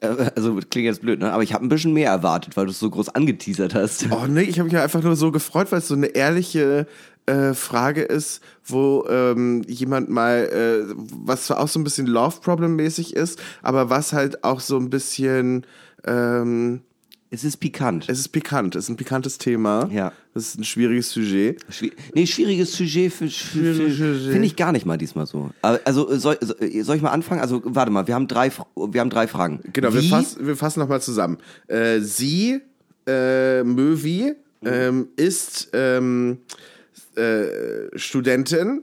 also 0.00 0.58
klingt 0.70 0.86
jetzt 0.86 1.02
blöd, 1.02 1.20
ne? 1.20 1.32
aber 1.32 1.42
ich 1.42 1.52
habe 1.52 1.64
ein 1.64 1.68
bisschen 1.68 1.92
mehr 1.92 2.10
erwartet, 2.10 2.56
weil 2.56 2.64
du 2.64 2.70
es 2.70 2.78
so 2.78 2.88
groß 2.88 3.10
angeteasert 3.10 3.74
hast. 3.74 4.06
Oh 4.10 4.26
nee, 4.26 4.42
ich 4.42 4.58
habe 4.58 4.68
mich 4.68 4.78
einfach 4.78 5.02
nur 5.02 5.16
so 5.16 5.30
gefreut, 5.30 5.70
weil 5.72 5.80
es 5.80 5.88
so 5.88 5.94
eine 5.94 6.06
ehrliche 6.06 6.86
äh, 7.26 7.54
Frage 7.54 8.02
ist, 8.02 8.42
wo 8.64 9.04
ähm, 9.08 9.62
jemand 9.66 10.08
mal, 10.08 10.48
äh, 10.48 10.94
was 10.96 11.46
zwar 11.46 11.60
auch 11.60 11.68
so 11.68 11.78
ein 11.78 11.84
bisschen 11.84 12.06
Love-Problem-mäßig 12.06 13.14
ist, 13.14 13.38
aber 13.62 13.90
was 13.90 14.12
halt 14.12 14.42
auch 14.42 14.60
so 14.60 14.78
ein 14.78 14.90
bisschen, 14.90 15.66
ähm, 16.06 16.80
Es 17.32 17.44
ist 17.44 17.58
pikant. 17.58 18.08
es 18.08 18.18
ist 18.18 18.28
pikant, 18.28 18.74
es 18.74 18.84
ist 18.84 18.88
ein 18.88 18.96
pikantes 18.96 19.38
Thema. 19.38 19.88
Ja. 19.92 20.12
Es 20.34 20.48
ist 20.48 20.58
ein 20.58 20.64
schwieriges 20.64 21.10
Sujet. 21.10 21.60
Schwi 21.70 21.92
nee, 22.12 22.26
schwieriges 22.26 22.72
Sujet 22.72 23.12
für, 23.12 23.28
Sujet. 23.28 24.32
finde 24.32 24.46
ich 24.46 24.56
gar 24.56 24.72
nicht 24.72 24.84
mal 24.84 24.98
diesmal 24.98 25.26
so. 25.26 25.50
Also 25.62 26.12
soll, 26.18 26.38
soll 26.40 26.96
ich 26.96 27.02
mal 27.02 27.10
anfangen? 27.10 27.40
Also 27.40 27.62
warte 27.64 27.92
mal, 27.92 28.08
wir 28.08 28.16
haben 28.16 28.26
drei, 28.26 28.50
wir 28.74 29.00
haben 29.00 29.10
drei 29.10 29.28
Fragen. 29.28 29.60
Genau, 29.72 29.94
wir, 29.94 30.02
Wie? 30.02 30.08
fass, 30.08 30.38
wir 30.40 30.56
fassen 30.56 30.80
nochmal 30.80 31.00
zusammen. 31.00 31.38
Äh, 31.68 32.00
sie, 32.00 32.60
äh, 33.06 33.62
Möwi, 33.62 34.34
ähm, 34.64 35.08
ist 35.14 35.70
ähm, 35.72 36.38
äh, 37.14 37.96
Studentin, 37.96 38.82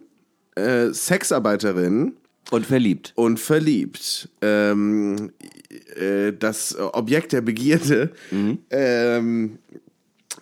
äh, 0.56 0.94
Sexarbeiterin 0.94 2.14
und 2.52 2.66
verliebt. 2.66 3.14
und 3.16 3.40
verliebt. 3.40 4.30
Ähm, 4.42 5.32
äh, 5.96 6.34
das 6.34 6.78
Objekt 6.78 7.34
der 7.34 7.42
Begierde 7.42 8.12
ähm, 8.70 9.60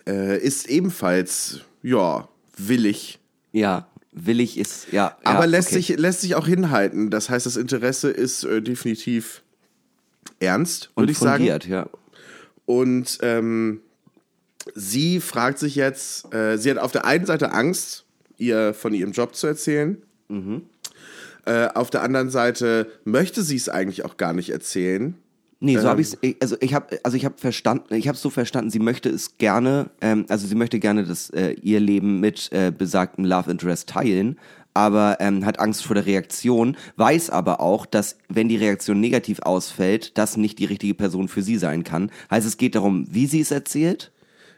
äh, 0.06 0.38
ist 0.38 0.68
ebenfalls, 0.68 1.60
ja, 1.82 2.28
willig. 2.56 3.18
Ja, 3.52 3.88
will 4.12 4.40
ich 4.40 4.58
ist, 4.58 4.92
ja. 4.92 5.16
Aber 5.24 5.40
ja, 5.40 5.44
lässt, 5.46 5.68
okay. 5.68 5.76
sich, 5.76 5.98
lässt 5.98 6.20
sich 6.22 6.34
auch 6.34 6.46
hinhalten. 6.46 7.10
Das 7.10 7.28
heißt, 7.28 7.46
das 7.46 7.56
Interesse 7.56 8.10
ist 8.10 8.44
äh, 8.44 8.62
definitiv 8.62 9.42
ernst, 10.40 10.90
würde 10.94 11.02
und 11.02 11.10
ich 11.10 11.18
sagen. 11.18 11.44
ja. 11.68 11.88
Und 12.64 13.18
ähm, 13.22 13.80
sie 14.74 15.20
fragt 15.20 15.58
sich 15.58 15.76
jetzt, 15.76 16.32
äh, 16.34 16.56
sie 16.56 16.70
hat 16.70 16.78
auf 16.78 16.92
der 16.92 17.04
einen 17.04 17.26
Seite 17.26 17.52
Angst, 17.52 18.04
ihr 18.38 18.74
von 18.74 18.92
ihrem 18.92 19.12
Job 19.12 19.34
zu 19.34 19.46
erzählen. 19.46 20.02
Äh, 21.46 21.68
auf 21.74 21.90
der 21.90 22.02
anderen 22.02 22.28
Seite 22.30 22.88
möchte 23.04 23.42
sie 23.42 23.56
es 23.56 23.68
eigentlich 23.68 24.04
auch 24.04 24.16
gar 24.16 24.32
nicht 24.32 24.50
erzählen. 24.50 25.14
Nee, 25.60 25.76
so 25.76 25.82
Ähm. 25.82 25.88
habe 25.88 26.00
ich 26.02 26.36
also 26.42 26.56
ich 26.60 26.74
habe 26.74 26.98
also 27.02 27.16
ich 27.16 27.24
habe 27.24 27.36
verstanden, 27.38 27.94
ich 27.94 28.08
habe 28.08 28.18
so 28.18 28.28
verstanden, 28.28 28.70
sie 28.70 28.78
möchte 28.78 29.08
es 29.08 29.38
gerne, 29.38 29.88
ähm, 30.00 30.26
also 30.28 30.46
sie 30.46 30.54
möchte 30.54 30.78
gerne 30.78 31.04
das 31.04 31.30
äh, 31.30 31.52
ihr 31.62 31.80
Leben 31.80 32.20
mit 32.20 32.52
äh, 32.52 32.70
besagtem 32.76 33.24
Love 33.24 33.50
Interest 33.50 33.88
teilen, 33.88 34.38
aber 34.74 35.16
ähm, 35.20 35.46
hat 35.46 35.58
Angst 35.58 35.86
vor 35.86 35.94
der 35.94 36.04
Reaktion, 36.04 36.76
weiß 36.96 37.30
aber 37.30 37.60
auch, 37.60 37.86
dass 37.86 38.18
wenn 38.28 38.48
die 38.50 38.58
Reaktion 38.58 39.00
negativ 39.00 39.40
ausfällt, 39.40 40.18
das 40.18 40.36
nicht 40.36 40.58
die 40.58 40.66
richtige 40.66 40.94
Person 40.94 41.28
für 41.28 41.42
sie 41.42 41.56
sein 41.56 41.84
kann. 41.84 42.10
Heißt, 42.30 42.46
es 42.46 42.58
geht 42.58 42.74
darum, 42.74 43.06
wie 43.10 43.26
sie 43.26 43.40
es 43.40 43.50
erzählt. 43.50 44.12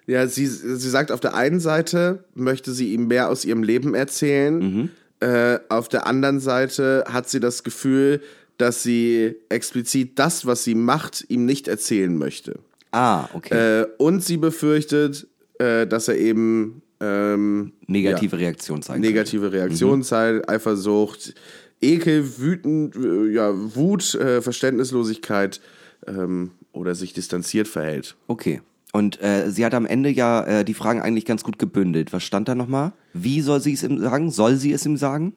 Ja, 0.08 0.26
sie, 0.26 0.46
sie 0.46 0.90
sagt, 0.90 1.12
auf 1.12 1.20
der 1.20 1.34
einen 1.34 1.60
Seite 1.60 2.24
möchte 2.34 2.72
sie 2.72 2.94
ihm 2.94 3.06
mehr 3.08 3.28
aus 3.28 3.44
ihrem 3.44 3.62
Leben 3.62 3.94
erzählen. 3.94 4.90
Äh, 5.20 5.58
auf 5.68 5.88
der 5.88 6.06
anderen 6.06 6.40
Seite 6.40 7.04
hat 7.08 7.28
sie 7.28 7.40
das 7.40 7.64
Gefühl, 7.64 8.22
dass 8.56 8.82
sie 8.82 9.36
explizit 9.48 10.18
das, 10.18 10.46
was 10.46 10.64
sie 10.64 10.74
macht, 10.74 11.24
ihm 11.28 11.44
nicht 11.44 11.68
erzählen 11.68 12.16
möchte. 12.16 12.60
Ah, 12.92 13.28
okay. 13.32 13.82
Äh, 13.82 13.86
und 13.98 14.24
sie 14.24 14.36
befürchtet, 14.36 15.26
äh, 15.58 15.86
dass 15.86 16.08
er 16.08 16.16
eben 16.16 16.82
ähm, 17.00 17.72
Negative 17.86 18.38
Reaktion 18.38 18.82
zeigen. 18.82 19.00
negative 19.00 19.52
Reaktionen 19.52 20.02
zeigt, 20.02 20.48
Eifersucht, 20.48 21.34
Ekel, 21.80 22.38
Wütend, 22.38 22.96
äh, 22.96 23.28
ja, 23.32 23.52
Wut, 23.54 24.14
äh, 24.14 24.42
Verständnislosigkeit 24.42 25.60
ähm, 26.06 26.52
oder 26.72 26.94
sich 26.94 27.12
distanziert 27.12 27.68
verhält. 27.68 28.16
Okay. 28.26 28.60
Und 28.92 29.20
äh, 29.22 29.50
sie 29.50 29.64
hat 29.64 29.74
am 29.74 29.86
Ende 29.86 30.10
ja 30.10 30.44
äh, 30.44 30.64
die 30.64 30.74
Fragen 30.74 31.00
eigentlich 31.00 31.26
ganz 31.26 31.44
gut 31.44 31.58
gebündelt. 31.58 32.12
Was 32.12 32.24
stand 32.24 32.48
da 32.48 32.54
nochmal? 32.54 32.92
Wie 33.12 33.40
soll 33.42 33.60
sie 33.60 33.74
es 33.74 33.82
ihm 33.82 34.00
sagen? 34.00 34.30
Soll 34.30 34.56
sie 34.56 34.72
es 34.72 34.86
ihm 34.86 34.96
sagen? 34.96 35.34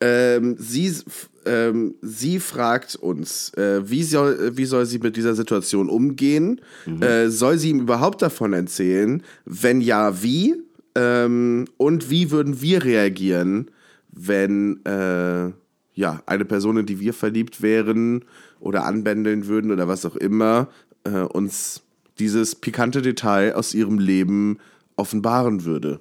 Ähm, 0.00 0.56
sie, 0.58 0.92
ähm, 1.46 1.94
sie 2.02 2.40
fragt 2.40 2.96
uns, 2.96 3.54
äh, 3.54 3.88
wie, 3.88 4.02
soll, 4.02 4.56
wie 4.56 4.64
soll 4.64 4.84
sie 4.86 4.98
mit 4.98 5.16
dieser 5.16 5.36
Situation 5.36 5.88
umgehen? 5.88 6.60
Äh, 7.00 7.28
soll 7.28 7.58
sie 7.58 7.70
ihm 7.70 7.80
überhaupt 7.80 8.20
davon 8.20 8.52
erzählen? 8.52 9.22
Wenn 9.44 9.80
ja, 9.80 10.20
wie? 10.20 10.56
Ähm, 10.96 11.66
und 11.76 12.10
wie 12.10 12.32
würden 12.32 12.60
wir 12.60 12.82
reagieren, 12.84 13.70
wenn 14.10 14.84
äh, 14.84 15.52
ja, 15.94 16.22
eine 16.26 16.44
Person, 16.46 16.78
in 16.78 16.86
die 16.86 16.98
wir 16.98 17.14
verliebt 17.14 17.62
wären 17.62 18.24
oder 18.58 18.84
anbändeln 18.84 19.46
würden 19.46 19.70
oder 19.70 19.86
was 19.86 20.04
auch 20.04 20.16
immer, 20.16 20.68
äh, 21.04 21.20
uns 21.20 21.82
dieses 22.18 22.54
pikante 22.54 23.02
Detail 23.02 23.54
aus 23.54 23.74
ihrem 23.74 23.98
Leben 23.98 24.58
offenbaren 24.96 25.64
würde? 25.64 26.00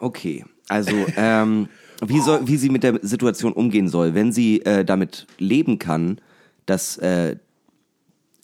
Okay, 0.00 0.44
also 0.68 0.92
ähm, 1.16 1.68
wie, 2.06 2.20
soll, 2.20 2.46
wie 2.46 2.56
sie 2.56 2.68
mit 2.68 2.82
der 2.82 3.00
Situation 3.02 3.52
umgehen 3.52 3.88
soll, 3.88 4.14
wenn 4.14 4.32
sie 4.32 4.60
äh, 4.62 4.84
damit 4.84 5.26
leben 5.38 5.78
kann, 5.78 6.20
dass, 6.66 6.96
äh, 6.98 7.36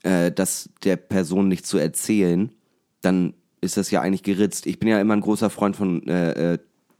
äh, 0.03 0.33
dass 0.33 0.71
der 0.85 0.97
Person 0.97 1.49
nicht 1.49 1.67
zu 1.67 1.79
erzählen, 1.79 2.51
dann 3.03 3.35
ist 3.61 3.77
das 3.77 3.91
ja 3.91 4.01
eigentlich 4.01 4.23
geritzt. 4.23 4.67
Ich 4.67 4.79
bin 4.79 4.89
ja 4.89 5.01
immer 5.01 5.15
ein 5.15 5.21
großer 5.21 5.51
Freund 5.51 5.77
von 5.77 6.07
äh, 6.07 6.55
äh, 6.55 6.59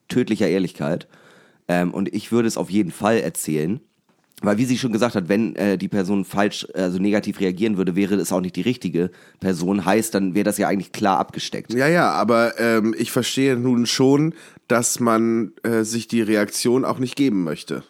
tödlicher 0.09 0.49
Ehrlichkeit 0.49 1.09
ähm, 1.69 1.93
und 1.95 2.13
ich 2.13 2.33
würde 2.33 2.49
es 2.49 2.57
auf 2.57 2.71
jeden 2.71 2.91
Fall 2.91 3.19
erzählen. 3.19 3.81
Weil 4.43 4.57
wie 4.59 4.65
sie 4.65 4.79
schon 4.79 4.93
gesagt 4.93 5.15
hat, 5.15 5.29
wenn 5.29 5.55
äh, 5.57 5.77
die 5.77 5.89
Person 5.89 6.25
falsch, 6.25 6.67
also 6.75 6.99
negativ 6.99 7.41
reagieren 7.41 7.77
würde, 7.77 7.95
wäre 7.95 8.15
es 8.15 8.33
auch 8.33 8.41
nicht 8.41 8.57
die 8.57 8.63
richtige 8.63 9.11
Person. 9.39 9.85
Heißt, 9.85 10.15
dann 10.15 10.35
wäre 10.35 10.45
das 10.45 10.57
ja 10.57 10.69
eigentlich 10.69 10.93
klar 10.93 11.19
abgesteckt. 11.19 11.75
Ja, 11.75 11.89
ja, 11.89 12.11
aber 12.11 12.59
ähm, 12.59 12.95
ich 12.99 13.13
verstehe 13.13 13.57
nun 13.57 13.87
schon, 13.87 14.35
dass 14.67 14.99
man 15.01 15.53
äh, 15.63 15.83
sich 15.83 16.09
die 16.09 16.23
Reaktion 16.23 16.85
auch 16.85 16.99
nicht 16.99 17.17
geben 17.17 17.45
möchte. 17.45 17.83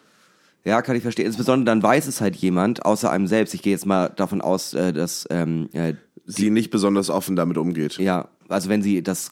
Ja, 0.63 0.81
kann 0.81 0.95
ich 0.95 1.03
verstehen. 1.03 1.25
Insbesondere 1.25 1.65
dann 1.65 1.81
weiß 1.81 2.07
es 2.07 2.21
halt 2.21 2.35
jemand, 2.35 2.85
außer 2.85 3.09
einem 3.09 3.27
selbst. 3.27 3.53
Ich 3.53 3.61
gehe 3.61 3.73
jetzt 3.73 3.85
mal 3.85 4.09
davon 4.09 4.41
aus, 4.41 4.73
äh, 4.73 4.93
dass, 4.93 5.25
ähm, 5.29 5.69
äh, 5.73 5.93
Sie 6.25 6.49
nicht 6.49 6.69
besonders 6.69 7.09
offen 7.09 7.35
damit 7.35 7.57
umgeht. 7.57 7.97
ja, 7.97 8.29
also 8.47 8.69
wenn 8.69 8.81
sie 8.81 9.01
das, 9.01 9.31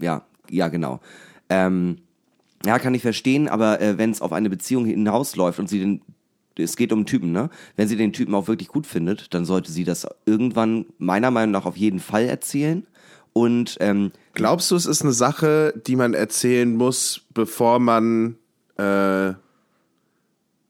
ja, 0.00 0.22
ja, 0.50 0.68
genau. 0.68 1.00
Ähm, 1.48 1.96
ja, 2.64 2.78
kann 2.78 2.94
ich 2.94 3.02
verstehen, 3.02 3.48
aber 3.48 3.80
äh, 3.80 3.98
wenn 3.98 4.10
es 4.10 4.20
auf 4.20 4.32
eine 4.32 4.50
Beziehung 4.50 4.84
hinausläuft 4.86 5.58
und 5.58 5.68
sie 5.68 5.80
den, 5.80 6.02
es 6.58 6.76
geht 6.76 6.92
um 6.92 7.06
Typen, 7.06 7.32
ne? 7.32 7.50
Wenn 7.76 7.88
sie 7.88 7.96
den 7.96 8.12
Typen 8.12 8.34
auch 8.34 8.48
wirklich 8.48 8.68
gut 8.68 8.86
findet, 8.86 9.32
dann 9.34 9.44
sollte 9.44 9.72
sie 9.72 9.84
das 9.84 10.06
irgendwann 10.26 10.86
meiner 10.98 11.30
Meinung 11.30 11.52
nach 11.52 11.66
auf 11.66 11.76
jeden 11.76 12.00
Fall 12.00 12.24
erzählen. 12.24 12.86
Und 13.32 13.76
ähm, 13.80 14.10
Glaubst 14.38 14.70
du, 14.70 14.76
es 14.76 14.86
ist 14.86 15.02
eine 15.02 15.12
Sache, 15.12 15.74
die 15.86 15.96
man 15.96 16.14
erzählen 16.14 16.72
muss, 16.74 17.22
bevor 17.34 17.80
man 17.80 18.36
äh, 18.76 19.32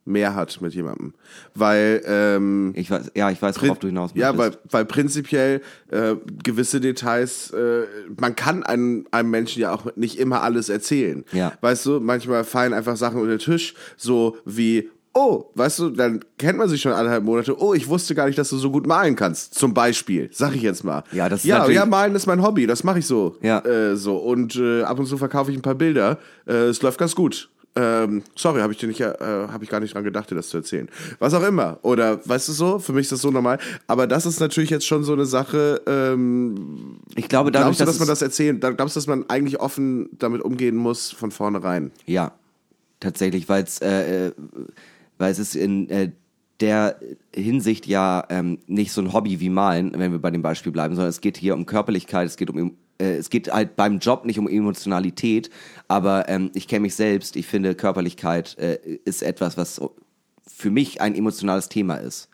mehr 0.06 0.34
hat 0.34 0.62
mit 0.62 0.72
jemandem? 0.74 1.12
Weil 1.54 2.02
ähm, 2.06 2.72
ich 2.74 2.90
weiß, 2.90 3.12
ja, 3.14 3.30
ich 3.30 3.42
weiß, 3.42 3.60
worauf 3.60 3.78
du 3.78 3.88
hinaus 3.88 4.12
Ja, 4.14 4.38
weil, 4.38 4.52
weil 4.70 4.86
prinzipiell 4.86 5.60
äh, 5.90 6.14
gewisse 6.42 6.80
Details, 6.80 7.50
äh, 7.50 7.82
man 8.18 8.34
kann 8.34 8.62
einem, 8.62 9.06
einem 9.10 9.30
Menschen 9.30 9.60
ja 9.60 9.74
auch 9.74 9.94
nicht 9.96 10.18
immer 10.18 10.40
alles 10.40 10.70
erzählen. 10.70 11.26
Ja. 11.32 11.52
Weißt 11.60 11.84
du, 11.84 12.00
manchmal 12.00 12.44
fallen 12.44 12.72
einfach 12.72 12.96
Sachen 12.96 13.20
unter 13.20 13.36
den 13.36 13.38
Tisch, 13.38 13.74
so 13.98 14.38
wie, 14.46 14.88
oh, 15.18 15.50
weißt 15.54 15.78
du, 15.80 15.90
dann 15.90 16.24
kennt 16.38 16.58
man 16.58 16.68
sich 16.68 16.80
schon 16.80 16.92
anderthalb 16.92 17.24
Monate, 17.24 17.60
oh, 17.60 17.74
ich 17.74 17.88
wusste 17.88 18.14
gar 18.14 18.26
nicht, 18.26 18.38
dass 18.38 18.50
du 18.50 18.56
so 18.58 18.70
gut 18.70 18.86
malen 18.86 19.16
kannst. 19.16 19.54
Zum 19.54 19.74
Beispiel, 19.74 20.28
sag 20.32 20.54
ich 20.54 20.62
jetzt 20.62 20.84
mal. 20.84 21.02
Ja, 21.12 21.28
das 21.28 21.40
ist 21.40 21.46
ja, 21.46 21.68
ja, 21.68 21.84
malen 21.86 22.14
ist 22.14 22.26
mein 22.26 22.42
Hobby, 22.42 22.66
das 22.66 22.84
mache 22.84 23.00
ich 23.00 23.06
so. 23.06 23.36
Ja. 23.42 23.58
Äh, 23.60 23.96
so. 23.96 24.16
Und 24.16 24.56
äh, 24.56 24.82
ab 24.82 24.98
und 24.98 25.06
zu 25.06 25.18
verkaufe 25.18 25.50
ich 25.50 25.56
ein 25.58 25.62
paar 25.62 25.74
Bilder. 25.74 26.18
Äh, 26.46 26.52
es 26.68 26.80
läuft 26.82 26.98
ganz 26.98 27.14
gut. 27.14 27.50
Ähm, 27.76 28.22
sorry, 28.34 28.60
habe 28.60 28.72
ich 28.72 28.78
dir 28.80 28.88
nicht, 28.88 29.00
äh, 29.00 29.12
habe 29.20 29.62
ich 29.62 29.70
gar 29.70 29.78
nicht 29.78 29.94
dran 29.94 30.02
gedacht, 30.02 30.28
dir 30.30 30.34
das 30.34 30.48
zu 30.48 30.56
erzählen. 30.56 30.88
Was 31.20 31.32
auch 31.34 31.44
immer. 31.44 31.78
Oder 31.82 32.18
weißt 32.26 32.48
du 32.48 32.52
so? 32.52 32.78
Für 32.80 32.92
mich 32.92 33.02
ist 33.02 33.12
das 33.12 33.20
so 33.20 33.30
normal. 33.30 33.58
Aber 33.86 34.06
das 34.08 34.26
ist 34.26 34.40
natürlich 34.40 34.70
jetzt 34.70 34.86
schon 34.86 35.04
so 35.04 35.12
eine 35.12 35.26
Sache. 35.26 35.80
Ähm, 35.86 36.96
Ich 37.14 37.28
glaube, 37.28 37.52
dadurch, 37.52 37.76
glaubst 37.76 37.80
du, 37.80 37.84
dass 37.84 37.94
es- 37.94 38.00
man 38.00 38.08
das 38.08 38.22
erzählen? 38.22 38.58
da- 38.58 38.70
Glaubst 38.72 38.96
du, 38.96 38.98
dass 39.00 39.06
man 39.06 39.24
eigentlich 39.28 39.60
offen 39.60 40.08
damit 40.18 40.42
umgehen 40.42 40.74
muss 40.76 41.12
von 41.12 41.30
vornherein? 41.30 41.92
Ja, 42.06 42.32
tatsächlich, 42.98 43.48
weil 43.48 43.62
es 43.62 43.80
äh, 43.80 44.28
äh, 44.28 44.32
weil 45.18 45.30
es 45.30 45.38
ist 45.38 45.54
in 45.54 45.88
äh, 45.90 46.12
der 46.60 46.98
Hinsicht 47.34 47.86
ja 47.86 48.24
ähm, 48.30 48.58
nicht 48.66 48.92
so 48.92 49.00
ein 49.00 49.12
Hobby 49.12 49.40
wie 49.40 49.48
Malen, 49.48 49.92
wenn 49.96 50.12
wir 50.12 50.18
bei 50.18 50.30
dem 50.30 50.42
Beispiel 50.42 50.72
bleiben, 50.72 50.94
sondern 50.94 51.10
es 51.10 51.20
geht 51.20 51.36
hier 51.36 51.54
um 51.54 51.66
Körperlichkeit, 51.66 52.26
es 52.26 52.36
geht 52.36 52.50
um 52.50 52.76
äh, 52.98 53.16
es 53.16 53.30
geht 53.30 53.52
halt 53.52 53.76
beim 53.76 53.98
Job 53.98 54.24
nicht 54.24 54.38
um 54.38 54.48
Emotionalität, 54.48 55.50
aber 55.86 56.28
ähm, 56.28 56.50
ich 56.54 56.68
kenne 56.68 56.80
mich 56.80 56.94
selbst, 56.94 57.36
ich 57.36 57.46
finde 57.46 57.74
Körperlichkeit 57.74 58.58
äh, 58.58 58.78
ist 59.04 59.22
etwas, 59.22 59.56
was 59.56 59.80
für 60.46 60.70
mich 60.70 61.00
ein 61.00 61.14
emotionales 61.14 61.68
Thema 61.68 61.96
ist. 61.96 62.28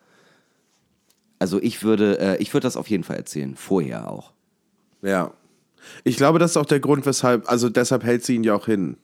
Also 1.38 1.60
ich 1.60 1.82
würde, 1.82 2.18
äh, 2.18 2.36
ich 2.38 2.54
würde 2.54 2.66
das 2.66 2.76
auf 2.76 2.88
jeden 2.88 3.04
Fall 3.04 3.16
erzählen, 3.16 3.54
vorher 3.56 4.10
auch. 4.10 4.32
Ja. 5.02 5.32
Ich 6.02 6.16
glaube, 6.16 6.38
das 6.38 6.52
ist 6.52 6.56
auch 6.56 6.64
der 6.64 6.80
Grund, 6.80 7.04
weshalb, 7.04 7.50
also 7.50 7.68
deshalb 7.68 8.04
hält 8.04 8.24
sie 8.24 8.36
ihn 8.36 8.44
ja 8.44 8.54
auch 8.54 8.64
hin. 8.64 8.96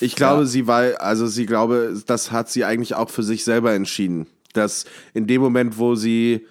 Ich 0.00 0.16
glaube, 0.16 0.42
Ja. 0.42 0.46
sie 0.46 0.66
war, 0.66 1.00
also 1.00 1.26
sie 1.26 1.46
glaube, 1.46 1.94
das 2.06 2.30
hat 2.32 2.48
sie 2.50 2.64
eigentlich 2.64 2.94
auch 2.94 3.10
für 3.10 3.22
sich 3.22 3.44
selber 3.44 3.72
entschieden. 3.72 4.26
Dass 4.52 4.84
in 5.14 5.26
dem 5.26 5.40
Moment, 5.42 5.78
wo 5.78 5.94
sie 5.94 6.46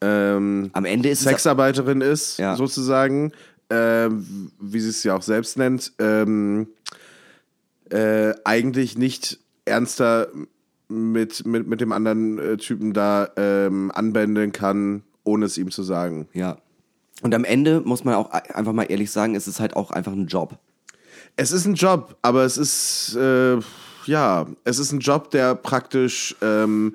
ähm, 0.00 0.70
Am 0.74 0.84
Ende 0.84 1.08
ist 1.08 1.22
Sexarbeiterin 1.22 2.00
ist, 2.00 2.38
Ja. 2.38 2.56
sozusagen, 2.56 3.32
ähm, 3.70 4.50
wie 4.60 4.80
sie 4.80 4.90
es 4.90 5.02
ja 5.04 5.16
auch 5.16 5.22
selbst 5.22 5.56
nennt, 5.56 5.92
ähm, 5.98 6.66
äh, 7.90 8.34
eigentlich 8.44 8.98
nicht 8.98 9.38
ernster 9.64 10.28
mit, 10.88 11.46
mit, 11.46 11.66
mit 11.66 11.80
dem 11.80 11.92
anderen 11.92 12.38
äh, 12.38 12.56
Typen 12.56 12.92
da 12.92 13.28
ähm, 13.36 13.90
anbändeln 13.94 14.52
kann, 14.52 15.02
ohne 15.22 15.46
es 15.46 15.56
ihm 15.58 15.70
zu 15.70 15.82
sagen. 15.82 16.28
ja. 16.32 16.58
Und 17.22 17.32
am 17.34 17.44
Ende 17.44 17.80
muss 17.80 18.04
man 18.04 18.14
auch 18.16 18.30
einfach 18.32 18.72
mal 18.74 18.82
ehrlich 18.82 19.10
sagen, 19.10 19.34
es 19.36 19.46
ist 19.48 19.58
halt 19.60 19.76
auch 19.76 19.92
einfach 19.92 20.12
ein 20.12 20.26
Job. 20.26 20.58
Es 21.36 21.50
ist 21.50 21.66
ein 21.66 21.74
Job, 21.74 22.16
aber 22.22 22.44
es 22.44 22.56
ist, 22.56 23.16
äh, 23.16 23.58
ja, 24.06 24.46
es 24.64 24.78
ist 24.78 24.92
ein 24.92 25.00
Job, 25.00 25.30
der 25.30 25.54
praktisch, 25.54 26.36
ähm, 26.40 26.94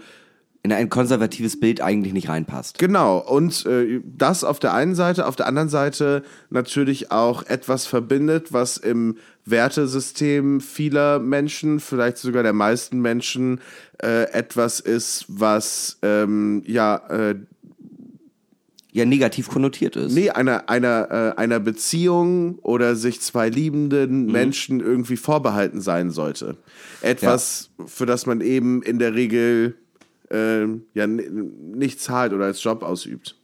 in 0.61 0.73
ein 0.73 0.89
konservatives 0.89 1.59
Bild 1.59 1.79
eigentlich 1.79 2.13
nicht 2.13 2.27
reinpasst. 2.27 2.77
genau, 2.79 3.17
und 3.17 3.65
äh, 3.65 4.01
das 4.03 4.43
auf 4.43 4.59
der 4.59 4.73
einen 4.73 4.93
Seite, 4.93 5.25
auf 5.25 5.37
der 5.37 5.47
anderen 5.47 5.69
Seite 5.69 6.23
natürlich 6.49 7.11
auch 7.11 7.43
etwas 7.43 7.85
verbindet, 7.85 8.51
was 8.51 8.77
im 8.77 9.17
Wertesystem 9.45 10.59
vieler 10.59 11.19
Menschen, 11.19 11.79
vielleicht 11.79 12.17
sogar 12.17 12.43
der 12.43 12.53
meisten 12.53 12.99
Menschen, 12.99 13.61
äh, 14.03 14.31
etwas 14.31 14.81
ist, 14.81 15.25
was, 15.29 15.97
ähm, 16.01 16.61
ja, 16.65 16.97
äh, 17.09 17.35
ja 18.91 19.05
negativ 19.05 19.49
konnotiert 19.49 19.95
ist. 19.95 20.13
Nee, 20.13 20.31
einer, 20.31 20.69
einer, 20.69 21.35
äh, 21.37 21.39
einer 21.39 21.59
Beziehung 21.59 22.57
oder 22.59 22.95
sich 22.95 23.21
zwei 23.21 23.49
liebenden 23.49 24.25
Mhm. 24.25 24.31
Menschen 24.31 24.79
irgendwie 24.79 25.17
vorbehalten 25.17 25.81
sein 25.81 26.09
sollte. 26.09 26.57
Etwas, 27.01 27.69
für 27.85 28.05
das 28.05 28.25
man 28.25 28.41
eben 28.41 28.81
in 28.81 28.99
der 28.99 29.13
Regel 29.13 29.75
ähm, 30.31 30.83
ja 30.93 31.07
nicht 31.07 32.01
zahlt 32.01 32.33
oder 32.33 32.45
als 32.45 32.63
Job 32.63 32.83
ausübt. 32.83 33.35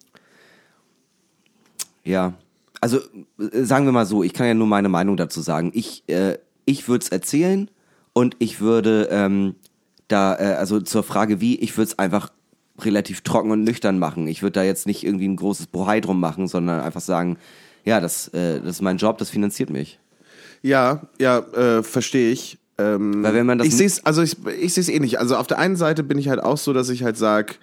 Ja. 2.04 2.34
Also 2.82 3.00
äh, 3.39 3.64
sagen 3.64 3.86
wir 3.86 3.91
mal 3.91 4.06
so, 4.06 4.24
ich 4.24 4.34
kann 4.34 4.48
ja 4.48 4.54
nur 4.54 4.68
meine 4.68 4.89
Meinung 4.89 5.18
dazu 5.18 5.41
sagen. 5.41 5.72
Ich, 5.74 6.04
äh, 6.08 6.38
ich 6.66 6.88
würde 6.88 7.04
es 7.04 7.10
erzählen 7.10 7.70
und 8.14 8.36
ich 8.39 8.62
würde 8.62 9.10
ähm, 9.12 9.56
da, 10.08 10.36
äh, 10.36 10.56
also 10.56 10.80
zur 10.82 11.04
Frage 11.04 11.41
wie, 11.41 11.56
ich 11.56 11.78
würde 11.78 11.89
es 11.89 12.00
einfach 12.00 12.32
relativ 12.80 13.21
trocken 13.21 13.51
und 13.51 13.63
nüchtern 13.63 13.99
machen. 13.99 14.28
Ich 14.28 14.41
würde 14.41 14.53
da 14.53 14.63
jetzt 14.63 14.86
nicht 14.86 15.03
irgendwie 15.03 15.28
ein 15.28 15.36
großes 15.36 15.67
Bohai 15.67 16.01
drum 16.01 16.19
machen, 16.19 16.47
sondern 16.47 16.82
einfach 16.82 17.01
sagen, 17.01 17.38
ja, 17.84 18.01
das, 18.01 18.28
äh, 18.30 18.59
das 18.59 18.78
ist 18.78 18.82
mein 18.82 18.97
Job, 18.97 19.17
das 19.17 19.30
finanziert 19.30 19.69
mich. 19.69 19.99
Ja, 20.61 21.07
ja, 21.19 21.39
äh, 21.39 21.84
verstehe 21.84 22.32
ich. 22.32 22.57
Ähm, 22.78 23.23
Weil 23.23 23.34
wenn 23.34 23.45
man 23.45 23.59
das 23.59 23.67
ich 23.67 23.78
sehe 23.78 23.86
es, 23.86 24.05
also 24.05 24.21
ich, 24.21 24.36
ich 24.59 24.73
sehe 24.73 24.82
es 24.82 24.89
eh 24.89 24.99
nicht. 24.99 25.19
Also 25.19 25.38
auf 25.38 25.47
der 25.47 25.59
einen 25.59 25.76
Seite 25.76 26.03
bin 26.03 26.17
ich 26.17 26.28
halt 26.28 26.41
auch 26.41 26.57
so, 26.57 26.73
dass 26.73 26.89
ich 26.89 27.03
halt 27.03 27.17
sag, 27.17 27.57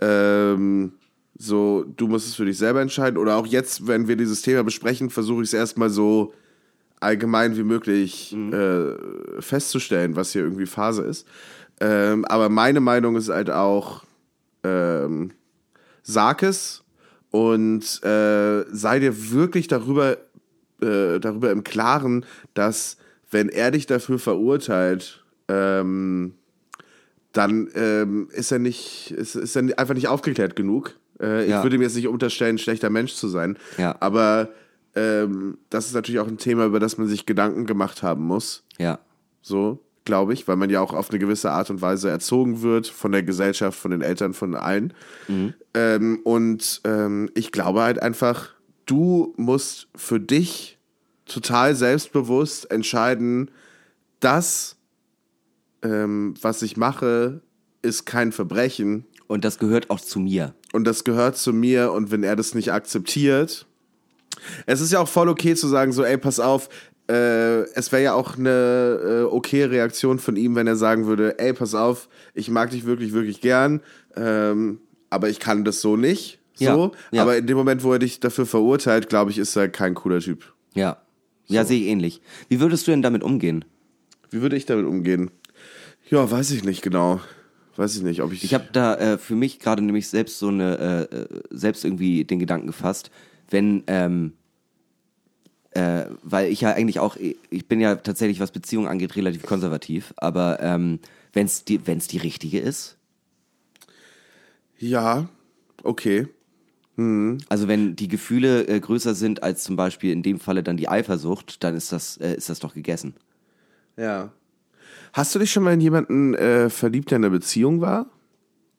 ähm, 0.00 0.92
so, 1.38 1.84
du 1.96 2.08
musst 2.08 2.28
es 2.28 2.34
für 2.34 2.44
dich 2.44 2.58
selber 2.58 2.82
entscheiden. 2.82 3.16
Oder 3.16 3.36
auch 3.36 3.46
jetzt, 3.46 3.86
wenn 3.86 4.08
wir 4.08 4.16
dieses 4.16 4.42
Thema 4.42 4.62
besprechen, 4.62 5.08
versuche 5.08 5.42
ich 5.42 5.48
es 5.48 5.54
erstmal 5.54 5.88
so 5.88 6.34
allgemein 7.00 7.56
wie 7.56 7.62
möglich 7.62 8.36
äh, 8.52 9.40
festzustellen, 9.40 10.16
was 10.16 10.32
hier 10.32 10.42
irgendwie 10.42 10.66
Phase 10.66 11.02
ist. 11.02 11.26
Ähm, 11.80 12.26
aber 12.26 12.50
meine 12.50 12.80
Meinung 12.80 13.16
ist 13.16 13.30
halt 13.30 13.48
auch, 13.48 14.04
ähm, 14.64 15.32
sag 16.02 16.42
es 16.42 16.84
und 17.30 17.82
äh, 18.04 18.64
sei 18.70 18.98
dir 18.98 19.30
wirklich 19.32 19.68
darüber, 19.68 20.16
äh, 20.82 21.18
darüber 21.20 21.50
im 21.52 21.64
Klaren, 21.64 22.24
dass 22.54 22.96
wenn 23.30 23.48
er 23.48 23.70
dich 23.70 23.86
dafür 23.86 24.18
verurteilt, 24.18 25.24
ähm, 25.48 26.34
dann 27.32 27.68
ähm, 27.74 28.28
ist 28.32 28.50
er 28.50 28.58
nicht, 28.58 29.12
ist, 29.12 29.36
ist 29.36 29.54
er 29.56 29.62
einfach 29.78 29.94
nicht 29.94 30.08
aufgeklärt 30.08 30.56
genug. 30.56 30.96
Äh, 31.20 31.48
Ja. 31.48 31.58
Ich 31.58 31.64
würde 31.64 31.78
mir 31.78 31.84
jetzt 31.84 31.94
nicht 31.96 32.08
unterstellen, 32.08 32.58
schlechter 32.58 32.90
Mensch 32.90 33.14
zu 33.14 33.28
sein. 33.28 33.56
Ja. 33.78 33.94
Aber 34.00 34.48
ähm, 34.96 35.58
das 35.70 35.86
ist 35.86 35.94
natürlich 35.94 36.20
auch 36.20 36.26
ein 36.26 36.38
Thema, 36.38 36.66
über 36.66 36.80
das 36.80 36.98
man 36.98 37.06
sich 37.06 37.26
Gedanken 37.26 37.66
gemacht 37.66 38.02
haben 38.02 38.24
muss. 38.24 38.64
Ja. 38.78 38.98
So, 39.42 39.78
glaube 40.10 40.32
ich, 40.34 40.48
weil 40.48 40.56
man 40.56 40.70
ja 40.70 40.80
auch 40.80 40.92
auf 40.92 41.10
eine 41.10 41.20
gewisse 41.20 41.52
Art 41.52 41.70
und 41.70 41.82
Weise 41.82 42.10
erzogen 42.10 42.62
wird 42.62 42.88
von 42.88 43.12
der 43.12 43.22
Gesellschaft, 43.22 43.78
von 43.78 43.92
den 43.92 44.02
Eltern, 44.02 44.34
von 44.34 44.56
allen. 44.56 44.92
Ähm, 45.72 46.18
und 46.24 46.80
ähm, 46.82 47.30
ich 47.36 47.52
glaube 47.52 47.82
halt 47.82 48.02
einfach, 48.02 48.48
du 48.86 49.32
musst 49.36 49.86
für 49.94 50.18
dich 50.18 50.78
total 51.26 51.76
selbstbewusst 51.76 52.68
entscheiden, 52.72 53.52
das, 54.18 54.78
ähm, 55.82 56.34
was 56.42 56.62
ich 56.62 56.76
mache, 56.76 57.40
ist 57.82 58.04
kein 58.04 58.32
Verbrechen 58.32 59.06
Und 59.28 59.44
das 59.44 59.58
gehört 59.60 59.90
auch 59.90 60.00
zu 60.00 60.18
mir. 60.18 60.54
und 60.72 60.84
das 60.88 61.04
gehört 61.04 61.36
zu 61.36 61.52
mir 61.52 61.92
und 61.92 62.10
wenn 62.10 62.24
er 62.24 62.34
das 62.34 62.52
nicht 62.56 62.72
akzeptiert, 62.72 63.68
es 64.66 64.80
ist 64.80 64.92
ja 64.92 64.98
auch 64.98 65.08
voll 65.08 65.28
okay 65.28 65.54
zu 65.54 65.68
sagen, 65.68 65.92
so, 65.92 66.02
ey, 66.02 66.18
pass 66.18 66.40
auf, 66.40 66.68
äh, 67.10 67.62
es 67.74 67.90
wäre 67.92 68.02
ja 68.02 68.14
auch 68.14 68.38
eine 68.38 69.00
äh, 69.02 69.22
okay 69.24 69.64
Reaktion 69.64 70.18
von 70.18 70.36
ihm, 70.36 70.54
wenn 70.54 70.66
er 70.66 70.76
sagen 70.76 71.06
würde, 71.06 71.38
ey, 71.38 71.52
pass 71.52 71.74
auf, 71.74 72.08
ich 72.34 72.50
mag 72.50 72.70
dich 72.70 72.84
wirklich, 72.86 73.12
wirklich 73.12 73.40
gern, 73.40 73.80
ähm, 74.16 74.80
aber 75.10 75.28
ich 75.28 75.40
kann 75.40 75.64
das 75.64 75.80
so 75.80 75.96
nicht. 75.96 76.38
So, 76.54 76.64
Ja, 76.64 76.90
ja. 77.12 77.22
aber 77.22 77.36
in 77.38 77.46
dem 77.46 77.56
Moment, 77.56 77.82
wo 77.82 77.92
er 77.92 77.98
dich 77.98 78.20
dafür 78.20 78.46
verurteilt, 78.46 79.08
glaube 79.08 79.30
ich, 79.30 79.38
ist 79.38 79.56
er 79.56 79.68
kein 79.68 79.94
cooler 79.94 80.20
Typ. 80.20 80.52
Ja. 80.74 80.98
Ja, 81.46 81.64
sehe 81.64 81.80
ich 81.80 81.88
ähnlich. 81.88 82.20
Wie 82.48 82.60
würdest 82.60 82.86
du 82.86 82.92
denn 82.92 83.02
damit 83.02 83.24
umgehen? 83.24 83.64
Wie 84.30 84.40
würde 84.40 84.56
ich 84.56 84.66
damit 84.66 84.86
umgehen? 84.86 85.30
Ja, 86.08 86.30
weiß 86.30 86.52
ich 86.52 86.62
nicht 86.64 86.82
genau. 86.82 87.20
Weiß 87.76 87.96
ich 87.96 88.02
nicht, 88.02 88.20
ob 88.22 88.32
ich. 88.32 88.44
Ich 88.44 88.54
habe 88.54 88.66
da 88.72 88.94
äh, 88.96 89.18
für 89.18 89.34
mich 89.34 89.58
gerade 89.58 89.82
nämlich 89.82 90.08
selbst 90.08 90.38
so 90.38 90.48
eine, 90.48 91.08
äh, 91.10 91.16
äh, 91.16 91.26
selbst 91.50 91.84
irgendwie 91.84 92.24
den 92.24 92.38
Gedanken 92.38 92.66
gefasst, 92.68 93.10
wenn, 93.48 93.82
ähm, 93.86 94.34
äh, 95.72 96.06
weil 96.22 96.50
ich 96.50 96.60
ja 96.60 96.72
eigentlich 96.72 96.98
auch, 96.98 97.16
ich 97.16 97.68
bin 97.68 97.80
ja 97.80 97.96
tatsächlich, 97.96 98.40
was 98.40 98.50
Beziehungen 98.50 98.88
angeht, 98.88 99.16
relativ 99.16 99.42
konservativ, 99.42 100.12
aber 100.16 100.60
ähm, 100.60 100.98
wenn 101.32 101.46
es 101.46 101.64
die, 101.64 101.86
wenn's 101.86 102.08
die 102.08 102.18
richtige 102.18 102.58
ist, 102.58 102.96
ja, 104.78 105.28
okay. 105.84 106.26
also 107.48 107.68
wenn 107.68 107.96
die 107.96 108.08
Gefühle 108.08 108.66
äh, 108.66 108.80
größer 108.80 109.14
sind 109.14 109.42
als 109.42 109.62
zum 109.62 109.76
Beispiel 109.76 110.12
in 110.12 110.22
dem 110.22 110.40
Falle 110.40 110.62
dann 110.62 110.76
die 110.76 110.88
Eifersucht, 110.88 111.62
dann 111.64 111.74
ist 111.76 111.92
das, 111.92 112.16
äh, 112.16 112.34
ist 112.34 112.48
das 112.48 112.60
doch 112.60 112.74
gegessen. 112.74 113.14
Ja. 113.96 114.32
Hast 115.12 115.34
du 115.34 115.38
dich 115.38 115.50
schon 115.52 115.62
mal 115.62 115.74
in 115.74 115.80
jemanden 115.80 116.34
äh, 116.34 116.70
verliebt, 116.70 117.10
der 117.10 117.16
in 117.16 117.24
einer 117.24 117.30
Beziehung 117.32 117.80
war? 117.80 118.06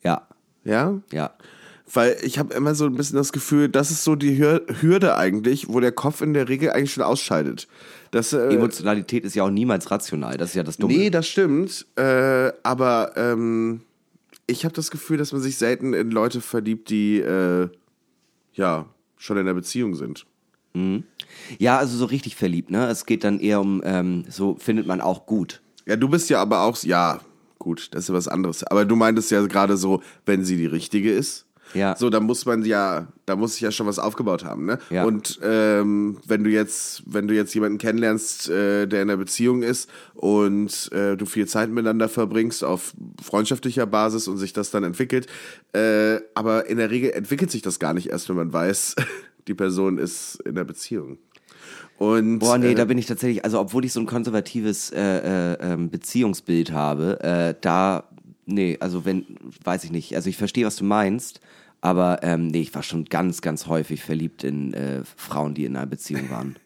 Ja, 0.04 0.28
Ja? 0.64 1.00
ja. 1.12 1.34
Weil 1.94 2.18
ich 2.24 2.40
habe 2.40 2.54
immer 2.54 2.76
so 2.76 2.86
ein 2.86 2.96
bisschen 2.96 3.18
das 3.18 3.32
Gefühl, 3.32 3.68
das 3.70 3.92
ist 3.92 4.04
so 4.04 4.16
die 4.16 4.38
Hür 4.38 4.66
Hürde 4.82 5.18
eigentlich, 5.18 5.68
wo 5.68 5.80
der 5.80 5.92
Kopf 5.92 6.22
in 6.22 6.34
der 6.34 6.48
Regel 6.48 6.72
eigentlich 6.72 6.94
schon 6.94 7.04
ausscheidet. 7.04 7.68
Das, 8.12 8.34
äh, 8.34 8.50
Emotionalität 8.50 9.26
ist 9.26 9.36
ja 9.36 9.44
auch 9.44 9.50
niemals 9.50 9.92
rational, 9.92 10.38
das 10.38 10.50
ist 10.50 10.56
ja 10.56 10.64
das 10.64 10.78
Dumme. 10.78 10.94
nee, 10.94 11.10
das 11.10 11.28
stimmt. 11.28 11.86
Äh, 11.96 12.52
aber 12.64 13.14
ähm, 13.16 13.82
ich 14.48 14.66
habe 14.66 14.74
das 14.74 14.92
Gefühl, 14.92 15.18
dass 15.18 15.32
man 15.32 15.42
sich 15.42 15.58
selten 15.58 15.94
in 15.94 16.12
Leute 16.12 16.42
verliebt, 16.42 16.90
die 16.90 17.20
äh, 17.20 17.70
ja 18.54 18.86
schon 19.18 19.38
in 19.38 19.42
einer 19.42 19.54
Beziehung 19.54 19.96
sind. 19.96 20.26
Ja, 21.58 21.78
also 21.78 21.98
so 21.98 22.06
richtig 22.06 22.36
verliebt, 22.36 22.72
ne? 22.72 22.88
Es 22.88 23.06
geht 23.06 23.24
dann 23.24 23.40
eher 23.40 23.60
um, 23.60 23.82
ähm, 23.84 24.24
so 24.30 24.56
findet 24.56 24.88
man 24.88 25.02
auch 25.02 25.26
gut. 25.26 25.62
Ja, 25.86 25.96
du 25.96 26.08
bist 26.08 26.30
ja 26.30 26.42
aber 26.42 26.62
auch, 26.62 26.82
ja, 26.84 27.20
gut, 27.60 27.90
das 27.92 28.04
ist 28.04 28.10
ja 28.10 28.16
was 28.16 28.28
anderes. 28.28 28.64
Aber 28.64 28.86
du 28.86 28.96
meintest 28.96 29.32
ja 29.32 29.46
gerade 29.46 29.78
so, 29.78 30.02
wenn 30.26 30.46
sie 30.46 30.58
die 30.58 30.66
richtige 30.66 31.12
ist. 31.12 31.46
Ja. 31.74 31.96
So, 31.96 32.10
da 32.10 32.20
muss 32.20 32.46
man 32.46 32.64
ja, 32.66 33.08
da 33.26 33.36
muss 33.36 33.56
ich 33.56 33.62
ja 33.62 33.72
schon 33.72 33.88
was 33.88 34.00
aufgebaut 34.00 34.44
haben, 34.44 34.66
ne? 34.66 34.80
Ja. 34.90 35.04
Und 35.04 35.40
ähm, 35.44 36.18
wenn 36.26 36.44
du 36.44 36.50
jetzt, 36.50 37.04
wenn 37.06 37.28
du 37.28 37.34
jetzt 37.34 37.54
jemanden 37.54 37.78
kennenlernst, 37.78 38.50
äh, 38.50 38.88
der 38.88 39.02
in 39.02 39.10
einer 39.10 39.18
Beziehung 39.18 39.64
ist 39.64 39.90
und 40.14 40.92
äh, 40.92 41.16
du 41.18 41.26
viel 41.26 41.48
Zeit 41.48 41.70
miteinander 41.70 42.10
verbringst 42.10 42.64
auf 42.64 42.94
freundschaftlicher 43.22 43.86
Basis 43.86 44.28
und 44.28 44.38
sich 44.38 44.54
das 44.54 44.72
dann 44.72 44.84
entwickelt, 44.84 45.28
äh, 45.74 46.20
aber 46.34 46.68
in 46.68 46.78
der 46.78 46.92
Regel 46.92 47.12
entwickelt 47.12 47.52
sich 47.52 47.62
das 47.62 47.80
gar 47.80 47.94
nicht 47.94 48.10
erst, 48.10 48.30
wenn 48.30 48.36
man 48.36 48.52
weiß, 48.52 48.96
die 49.48 49.54
Person 49.54 49.98
ist 49.98 50.42
in 50.46 50.52
einer 50.52 50.66
Beziehung. 50.66 51.18
Und 52.02 52.40
Boah, 52.40 52.58
nee, 52.58 52.72
äh, 52.72 52.76
da 52.76 52.86
bin 52.86 52.98
ich 52.98 53.06
tatsächlich, 53.06 53.46
also 53.46 53.60
obwohl 53.60 53.86
ich 53.86 53.94
so 53.94 54.00
ein 54.00 54.08
konservatives 54.08 54.90
äh, 54.90 55.00
äh, 55.00 55.58
ähm, 55.62 55.92
Beziehungsbild 55.92 56.72
habe, 56.72 57.20
äh, 57.22 57.54
da, 57.62 58.06
nee, 58.48 58.76
also 58.80 59.06
wenn, 59.06 59.24
weiß 59.64 59.84
ich 59.84 59.92
nicht, 59.92 60.16
also 60.16 60.28
ich 60.28 60.36
verstehe, 60.36 60.66
was 60.66 60.78
du 60.78 60.84
meinst, 60.84 61.42
aber 61.82 62.20
ähm, 62.24 62.48
nee, 62.48 62.62
ich 62.62 62.74
war 62.74 62.84
schon 62.84 63.06
ganz, 63.06 63.42
ganz 63.42 63.68
häufig 63.68 64.04
verliebt 64.04 64.44
in 64.44 64.74
äh, 64.74 65.02
Frauen, 65.18 65.54
die 65.54 65.66
in 65.66 65.76
einer 65.76 65.88
Beziehung 65.88 66.30
waren. 66.30 66.56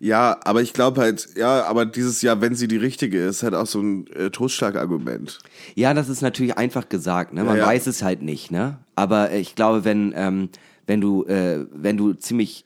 Ja, 0.00 0.38
aber 0.44 0.60
ich 0.60 0.72
glaube 0.72 1.00
halt, 1.00 1.28
ja, 1.36 1.64
aber 1.64 1.86
dieses 1.86 2.20
Jahr, 2.20 2.40
wenn 2.40 2.54
sie 2.54 2.68
die 2.68 2.76
richtige 2.76 3.18
ist, 3.22 3.42
halt 3.42 3.54
auch 3.54 3.66
so 3.66 3.80
ein 3.80 4.06
äh, 4.08 4.30
Totschlagargument. 4.30 5.38
Ja, 5.76 5.94
das 5.94 6.08
ist 6.08 6.20
natürlich 6.20 6.58
einfach 6.58 6.88
gesagt, 6.88 7.32
ne? 7.32 7.44
Man 7.44 7.56
Ja, 7.56 7.62
ja. 7.62 7.68
weiß 7.68 7.86
es 7.86 8.02
halt 8.02 8.20
nicht, 8.20 8.50
ne? 8.50 8.78
Aber 8.96 9.30
äh, 9.30 9.40
ich 9.40 9.54
glaube, 9.54 9.84
wenn, 9.84 10.12
ähm, 10.16 10.48
wenn 10.86 11.00
du, 11.00 11.24
äh, 11.24 11.66
wenn 11.72 11.96
du 11.96 12.12
ziemlich 12.14 12.64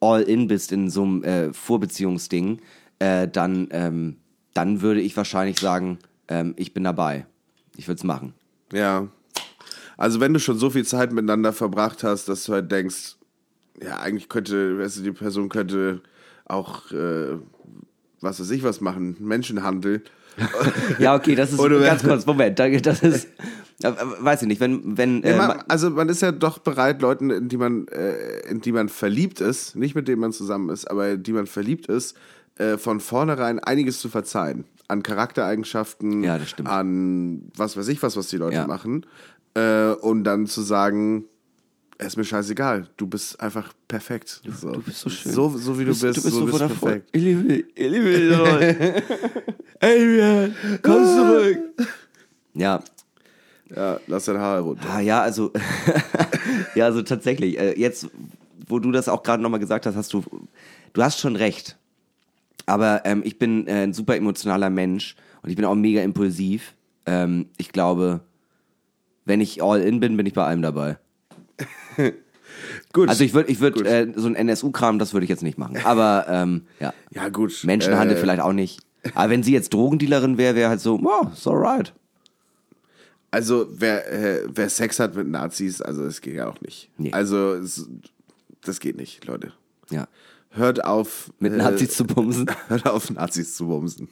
all 0.00 0.22
in 0.22 0.48
bist 0.48 0.72
in 0.72 0.88
so 0.88 1.02
einem 1.02 1.22
äh, 1.24 1.52
Vorbeziehungsding, 1.52 2.60
äh, 2.98 3.28
dann, 3.28 3.68
ähm, 3.70 4.16
dann 4.54 4.82
würde 4.82 5.00
ich 5.00 5.16
wahrscheinlich 5.16 5.58
sagen, 5.60 5.98
ähm, 6.28 6.54
ich 6.56 6.74
bin 6.74 6.84
dabei. 6.84 7.26
Ich 7.76 7.86
würde 7.86 7.98
es 7.98 8.04
machen. 8.04 8.34
Ja. 8.72 9.08
Also 9.96 10.20
wenn 10.20 10.32
du 10.34 10.40
schon 10.40 10.58
so 10.58 10.70
viel 10.70 10.84
Zeit 10.84 11.12
miteinander 11.12 11.52
verbracht 11.52 12.02
hast, 12.04 12.28
dass 12.28 12.44
du 12.44 12.52
halt 12.52 12.70
denkst, 12.72 13.16
ja, 13.82 13.98
eigentlich 14.00 14.28
könnte, 14.28 14.78
weißt 14.78 14.98
du, 14.98 15.02
die 15.02 15.12
Person 15.12 15.48
könnte 15.48 16.00
auch, 16.44 16.90
äh, 16.92 17.36
was 18.20 18.40
weiß 18.40 18.50
ich 18.50 18.62
was 18.62 18.80
machen, 18.80 19.16
Menschenhandel. 19.20 20.02
Ja, 20.98 21.14
okay, 21.14 21.34
das 21.34 21.52
ist 21.52 21.58
Oder- 21.58 21.80
ganz 21.80 22.02
kurz, 22.02 22.24
Moment, 22.26 22.58
da- 22.58 22.68
das 22.70 23.02
ist, 23.02 23.28
weiß 23.82 24.42
ich 24.42 24.48
nicht, 24.48 24.60
wenn, 24.60 24.96
wenn, 24.96 25.22
äh, 25.22 25.32
Ja, 25.32 25.36
ma- 25.36 25.48
man, 25.48 25.64
also 25.68 25.90
man 25.90 26.08
ist 26.08 26.22
ja 26.22 26.32
doch 26.32 26.58
bereit, 26.58 27.02
Leuten, 27.02 27.28
in 27.30 27.48
die 27.50 27.56
man, 27.58 27.86
äh, 27.88 28.40
in 28.48 28.60
die 28.62 28.72
man 28.72 28.88
verliebt 28.88 29.40
ist, 29.42 29.76
nicht 29.76 29.94
mit 29.94 30.08
denen 30.08 30.20
man 30.20 30.32
zusammen 30.32 30.70
ist, 30.70 30.90
aber 30.90 31.10
in 31.10 31.22
die 31.22 31.32
man 31.32 31.46
verliebt 31.46 31.86
ist, 31.86 32.16
äh, 32.56 32.78
von 32.78 33.00
vornherein 33.00 33.58
einiges 33.58 34.00
zu 34.00 34.08
verzeihen. 34.08 34.64
An 34.88 35.02
Charaktereigenschaften, 35.02 36.22
Ja, 36.24 36.38
an 36.64 37.50
was 37.56 37.76
weiß 37.76 37.88
ich 37.88 38.02
was, 38.02 38.16
was 38.16 38.28
die 38.28 38.36
Leute 38.36 38.56
Ja. 38.56 38.66
machen. 38.66 39.04
Äh, 39.54 39.92
und 40.00 40.24
dann 40.24 40.46
zu 40.46 40.62
sagen, 40.62 41.26
ist 41.98 42.16
mir 42.16 42.24
scheißegal, 42.24 42.88
du 42.96 43.06
bist 43.06 43.40
einfach 43.40 43.72
perfekt. 43.86 44.40
So. 44.60 44.72
Du 44.72 44.82
bist 44.82 45.00
so 45.00 45.10
schön. 45.10 45.32
So, 45.32 45.48
so 45.50 45.78
wie 45.78 45.84
du, 45.84 45.90
bist, 45.90 46.00
so, 46.00 46.06
bist 46.08 46.26
du 46.26 46.52
wundervoll. 46.52 47.00
perfekt. 47.00 47.08
Ich 47.12 47.22
liebe, 47.22 47.54
ich 47.74 47.90
liebe. 47.90 49.02
Adrian, 49.80 50.54
komm 50.82 51.04
zurück. 51.04 51.58
Ja. 52.54 52.82
Ja, 53.74 54.00
lass 54.06 54.26
dein 54.26 54.38
Haar 54.38 54.60
runter. 54.60 54.88
Ah, 54.90 55.00
ja, 55.00 55.22
also, 55.22 55.50
ja, 56.74 56.84
also 56.84 57.02
tatsächlich, 57.02 57.58
äh, 57.58 57.78
jetzt, 57.78 58.08
wo 58.66 58.78
du 58.78 58.90
das 58.92 59.08
auch 59.08 59.22
gerade 59.22 59.42
nochmal 59.42 59.60
gesagt 59.60 59.86
hast, 59.86 59.96
hast 59.96 60.12
du, 60.12 60.22
du 60.92 61.02
hast 61.02 61.20
schon 61.20 61.36
recht. 61.36 61.78
Aber 62.66 63.02
ähm, 63.04 63.22
ich 63.24 63.38
bin 63.38 63.66
äh, 63.66 63.84
ein 63.84 63.92
super 63.92 64.16
emotionaler 64.16 64.70
Mensch 64.70 65.16
und 65.42 65.50
ich 65.50 65.56
bin 65.56 65.64
auch 65.64 65.74
mega 65.74 66.02
impulsiv. 66.02 66.74
Ähm, 67.06 67.46
ich 67.56 67.72
glaube, 67.72 68.20
wenn 69.24 69.40
ich 69.40 69.62
all 69.62 69.80
in 69.80 70.00
bin, 70.00 70.16
bin 70.16 70.26
ich 70.26 70.34
bei 70.34 70.44
allem 70.44 70.62
dabei. 70.62 70.98
Gut. 72.92 73.08
Also 73.08 73.24
ich 73.24 73.34
würde, 73.34 73.50
ich 73.50 73.60
würde 73.60 73.88
äh, 73.88 74.12
so 74.14 74.28
ein 74.28 74.34
NSU-Kram, 74.34 74.98
das 74.98 75.12
würde 75.12 75.24
ich 75.24 75.30
jetzt 75.30 75.42
nicht 75.42 75.58
machen. 75.58 75.78
Aber 75.84 76.26
ähm, 76.28 76.66
ja, 76.78 76.92
ja, 77.10 77.28
gut. 77.28 77.62
Menschenhandel 77.64 78.16
Äh, 78.16 78.20
vielleicht 78.20 78.42
auch 78.42 78.52
nicht. 78.52 78.80
Aber 79.14 79.30
wenn 79.30 79.42
sie 79.42 79.52
jetzt 79.52 79.72
Drogendealerin 79.74 80.38
wäre, 80.38 80.54
wäre 80.54 80.68
halt 80.68 80.80
so, 80.80 81.00
oh, 81.02 81.28
ist 81.32 81.46
alright. 81.46 81.92
Also, 83.30 83.66
wer, 83.70 84.12
äh, 84.12 84.46
wer 84.52 84.68
Sex 84.68 85.00
hat 85.00 85.16
mit 85.16 85.26
Nazis, 85.26 85.80
also 85.80 86.04
das 86.04 86.20
geht 86.20 86.34
ja 86.34 86.48
auch 86.48 86.60
nicht. 86.60 86.90
Nee. 86.98 87.12
Also, 87.12 87.54
es, 87.54 87.88
das 88.60 88.78
geht 88.78 88.96
nicht, 88.96 89.24
Leute. 89.24 89.52
Ja. 89.90 90.06
Hört 90.54 90.84
auf. 90.84 91.32
Mit 91.38 91.52
äh, 91.52 91.56
Nazis 91.56 91.96
zu 91.96 92.04
bumsen. 92.04 92.46
Hört 92.68 92.86
auf, 92.86 93.10
Nazis 93.10 93.56
zu 93.56 93.66
bumsen. 93.66 94.08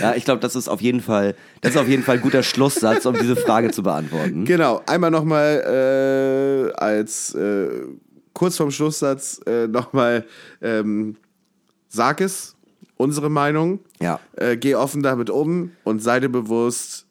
Ja, 0.00 0.14
ich 0.14 0.24
glaube, 0.24 0.40
das 0.40 0.54
ist 0.54 0.68
auf 0.68 0.80
jeden 0.80 1.00
Fall, 1.00 1.34
das 1.62 1.72
ist 1.72 1.78
auf 1.78 1.88
jeden 1.88 2.02
Fall 2.02 2.16
ein 2.16 2.22
guter 2.22 2.42
Schlusssatz, 2.42 3.06
um 3.06 3.14
diese 3.14 3.36
Frage 3.36 3.70
zu 3.70 3.82
beantworten. 3.82 4.44
Genau, 4.44 4.82
einmal 4.86 5.10
nochmal 5.10 6.70
äh, 6.70 6.78
als 6.78 7.34
äh, 7.34 7.68
kurz 8.34 8.56
vorm 8.56 8.70
Schlusssatz 8.70 9.40
äh, 9.46 9.66
nochmal 9.66 10.26
ähm, 10.60 11.16
sag 11.88 12.20
es, 12.20 12.56
unsere 12.96 13.30
Meinung. 13.30 13.80
Ja. 14.00 14.20
Äh, 14.36 14.56
geh 14.56 14.74
offen 14.74 15.02
damit 15.02 15.30
um 15.30 15.72
und 15.84 16.02
sei 16.02 16.20
dir 16.20 16.28
bewusst, 16.28 17.06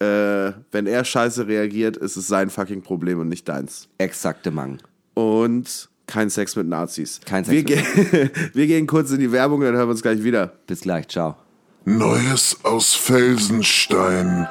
äh, 0.00 0.52
wenn 0.72 0.86
er 0.86 1.04
scheiße 1.04 1.46
reagiert, 1.46 1.96
ist 1.96 2.16
es 2.16 2.26
sein 2.26 2.50
fucking 2.50 2.82
Problem 2.82 3.20
und 3.20 3.28
nicht 3.28 3.48
deins. 3.48 3.88
Exakte 3.98 4.50
Mang. 4.50 4.78
Und 5.14 5.88
kein 6.10 6.28
Sex 6.28 6.56
mit 6.56 6.68
Nazis. 6.68 7.20
Kein 7.24 7.44
Sex 7.44 7.54
wir 7.54 7.76
mit 7.76 8.12
gehen, 8.12 8.30
wir 8.54 8.66
gehen 8.66 8.86
kurz 8.86 9.10
in 9.10 9.20
die 9.20 9.32
Werbung, 9.32 9.60
dann 9.62 9.74
hören 9.74 9.88
wir 9.88 9.92
uns 9.92 10.02
gleich 10.02 10.22
wieder. 10.22 10.52
Bis 10.66 10.82
gleich, 10.82 11.08
ciao. 11.08 11.36
Neues 11.84 12.58
aus 12.62 12.94
Felsenstein. 12.94 14.46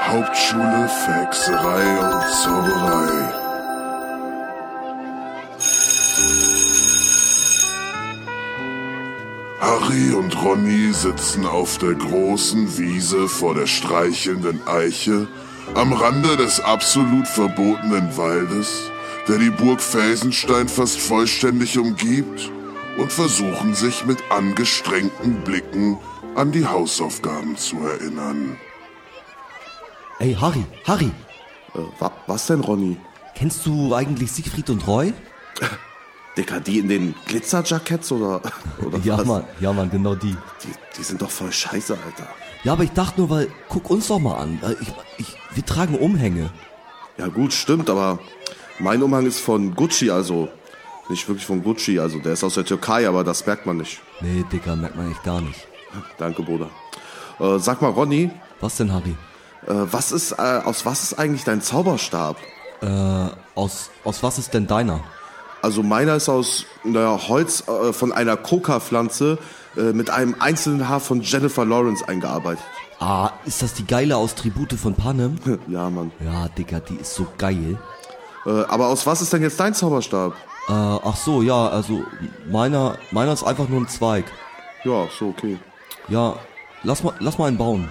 Hauptschule 0.00 0.88
für 0.88 1.12
Hexerei 1.12 1.98
und 2.00 2.34
Zauberei. 2.34 3.44
Harry 9.60 10.12
und 10.12 10.42
Ronny 10.42 10.92
sitzen 10.92 11.46
auf 11.46 11.78
der 11.78 11.94
großen 11.94 12.76
Wiese 12.76 13.28
vor 13.28 13.54
der 13.54 13.66
streichelnden 13.66 14.60
Eiche 14.66 15.26
am 15.74 15.92
Rande 15.92 16.36
des 16.36 16.60
absolut 16.60 17.26
verbotenen 17.26 18.16
Waldes, 18.16 18.90
der 19.28 19.38
die 19.38 19.50
Burg 19.50 19.80
Felsenstein 19.80 20.68
fast 20.68 20.98
vollständig 21.00 21.78
umgibt, 21.78 22.50
und 22.96 23.10
versuchen 23.12 23.74
sich 23.74 24.06
mit 24.06 24.18
angestrengten 24.30 25.40
Blicken 25.42 25.98
an 26.36 26.52
die 26.52 26.64
Hausaufgaben 26.64 27.56
zu 27.56 27.76
erinnern. 27.78 28.56
Ey, 30.20 30.34
Harry, 30.40 30.64
Harry, 30.86 31.10
Äh, 31.74 31.78
wa 31.98 32.12
was 32.28 32.46
denn, 32.46 32.60
Ronny? 32.60 32.96
kennst 33.34 33.66
du 33.66 33.92
eigentlich 33.94 34.30
Siegfried 34.30 34.70
und 34.70 34.86
Roy? 34.86 35.12
Dicker, 36.36 36.60
die 36.60 36.78
in 36.78 36.88
den 36.88 37.14
Glitzerjacketts 37.26 38.12
oder, 38.12 38.40
oder 38.86 38.98
Ja, 39.02 39.18
was? 39.18 39.26
Mann, 39.26 39.44
ja, 39.58 39.72
Mann, 39.72 39.90
genau 39.90 40.14
die. 40.14 40.36
Die, 40.62 40.68
die 40.96 41.02
sind 41.02 41.20
doch 41.20 41.30
voll 41.30 41.50
scheiße, 41.52 41.94
Alter. 41.94 42.28
Ja, 42.62 42.72
aber 42.74 42.84
ich 42.84 42.92
dachte 42.92 43.20
nur, 43.20 43.30
weil, 43.30 43.48
guck 43.68 43.90
uns 43.90 44.06
doch 44.06 44.20
mal 44.20 44.36
an. 44.36 44.60
Äh, 44.62 44.74
Ich, 44.80 44.92
ich, 45.18 45.36
wir 45.52 45.66
tragen 45.66 45.96
Umhänge. 45.98 46.50
Ja 47.18 47.26
gut, 47.26 47.52
stimmt, 47.52 47.90
aber 47.90 48.20
mein 48.78 49.02
Umhang 49.02 49.26
ist 49.26 49.40
von 49.40 49.74
Gucci, 49.74 50.10
also 50.10 50.48
nicht 51.08 51.26
wirklich 51.28 51.46
von 51.46 51.62
Gucci, 51.62 51.98
also 51.98 52.18
der 52.18 52.32
ist 52.32 52.44
aus 52.44 52.54
der 52.54 52.64
Türkei, 52.64 53.06
aber 53.08 53.24
das 53.24 53.46
merkt 53.46 53.66
man 53.66 53.76
nicht. 53.78 54.00
Nee, 54.20 54.44
Dicker, 54.50 54.74
merkt 54.76 54.96
man 54.96 55.10
echt 55.10 55.22
gar 55.22 55.40
nicht. 55.40 55.66
Danke, 56.18 56.42
Bruder. 56.42 56.70
Äh, 57.38 57.58
sag 57.58 57.82
mal, 57.82 57.90
Ronny, 57.90 58.30
Was 58.60 58.76
denn, 58.76 58.92
Harry? 58.92 59.14
äh, 59.66 59.72
was 59.90 60.12
ist, 60.12 60.32
äh, 60.32 60.60
aus 60.64 60.84
was 60.86 61.02
ist 61.04 61.18
eigentlich 61.18 61.44
dein 61.44 61.60
Zauberstab? 61.62 62.36
Äh, 62.80 62.86
aus, 63.54 63.90
aus 64.04 64.22
was 64.22 64.38
ist 64.38 64.54
denn 64.54 64.66
deiner? 64.66 65.00
Also 65.62 65.82
meiner 65.82 66.16
ist 66.16 66.28
aus 66.28 66.66
naja, 66.84 67.18
Holz 67.28 67.64
äh, 67.68 67.92
von 67.92 68.12
einer 68.12 68.36
Coca-Pflanze 68.36 69.38
äh, 69.76 69.92
mit 69.92 70.10
einem 70.10 70.36
einzelnen 70.38 70.88
Haar 70.88 71.00
von 71.00 71.22
Jennifer 71.22 71.64
Lawrence 71.64 72.06
eingearbeitet. 72.06 72.62
Ah, 73.00 73.30
ist 73.44 73.62
das 73.62 73.74
die 73.74 73.86
geile 73.86 74.16
aus 74.16 74.34
Tribute 74.34 74.74
von 74.74 74.94
Panem? 74.94 75.38
Ja, 75.68 75.88
Mann. 75.90 76.12
Ja, 76.24 76.48
Dicker, 76.48 76.80
die 76.80 76.96
ist 76.96 77.14
so 77.14 77.26
geil. 77.38 77.78
Äh, 78.46 78.64
aber 78.68 78.88
aus 78.88 79.06
was 79.06 79.22
ist 79.22 79.32
denn 79.32 79.42
jetzt 79.42 79.58
dein 79.58 79.74
Zauberstab? 79.74 80.34
Äh, 80.68 80.72
ach 80.72 81.16
so, 81.16 81.42
ja, 81.42 81.68
also 81.68 82.04
meiner, 82.50 82.96
meiner 83.10 83.32
ist 83.32 83.44
einfach 83.44 83.68
nur 83.68 83.80
ein 83.80 83.88
Zweig. 83.88 84.24
Ja, 84.84 85.06
so, 85.18 85.28
okay. 85.28 85.58
Ja, 86.08 86.36
lass 86.82 87.02
mal, 87.02 87.14
lass 87.20 87.38
mal 87.38 87.46
einen 87.46 87.58
bauen. 87.58 87.88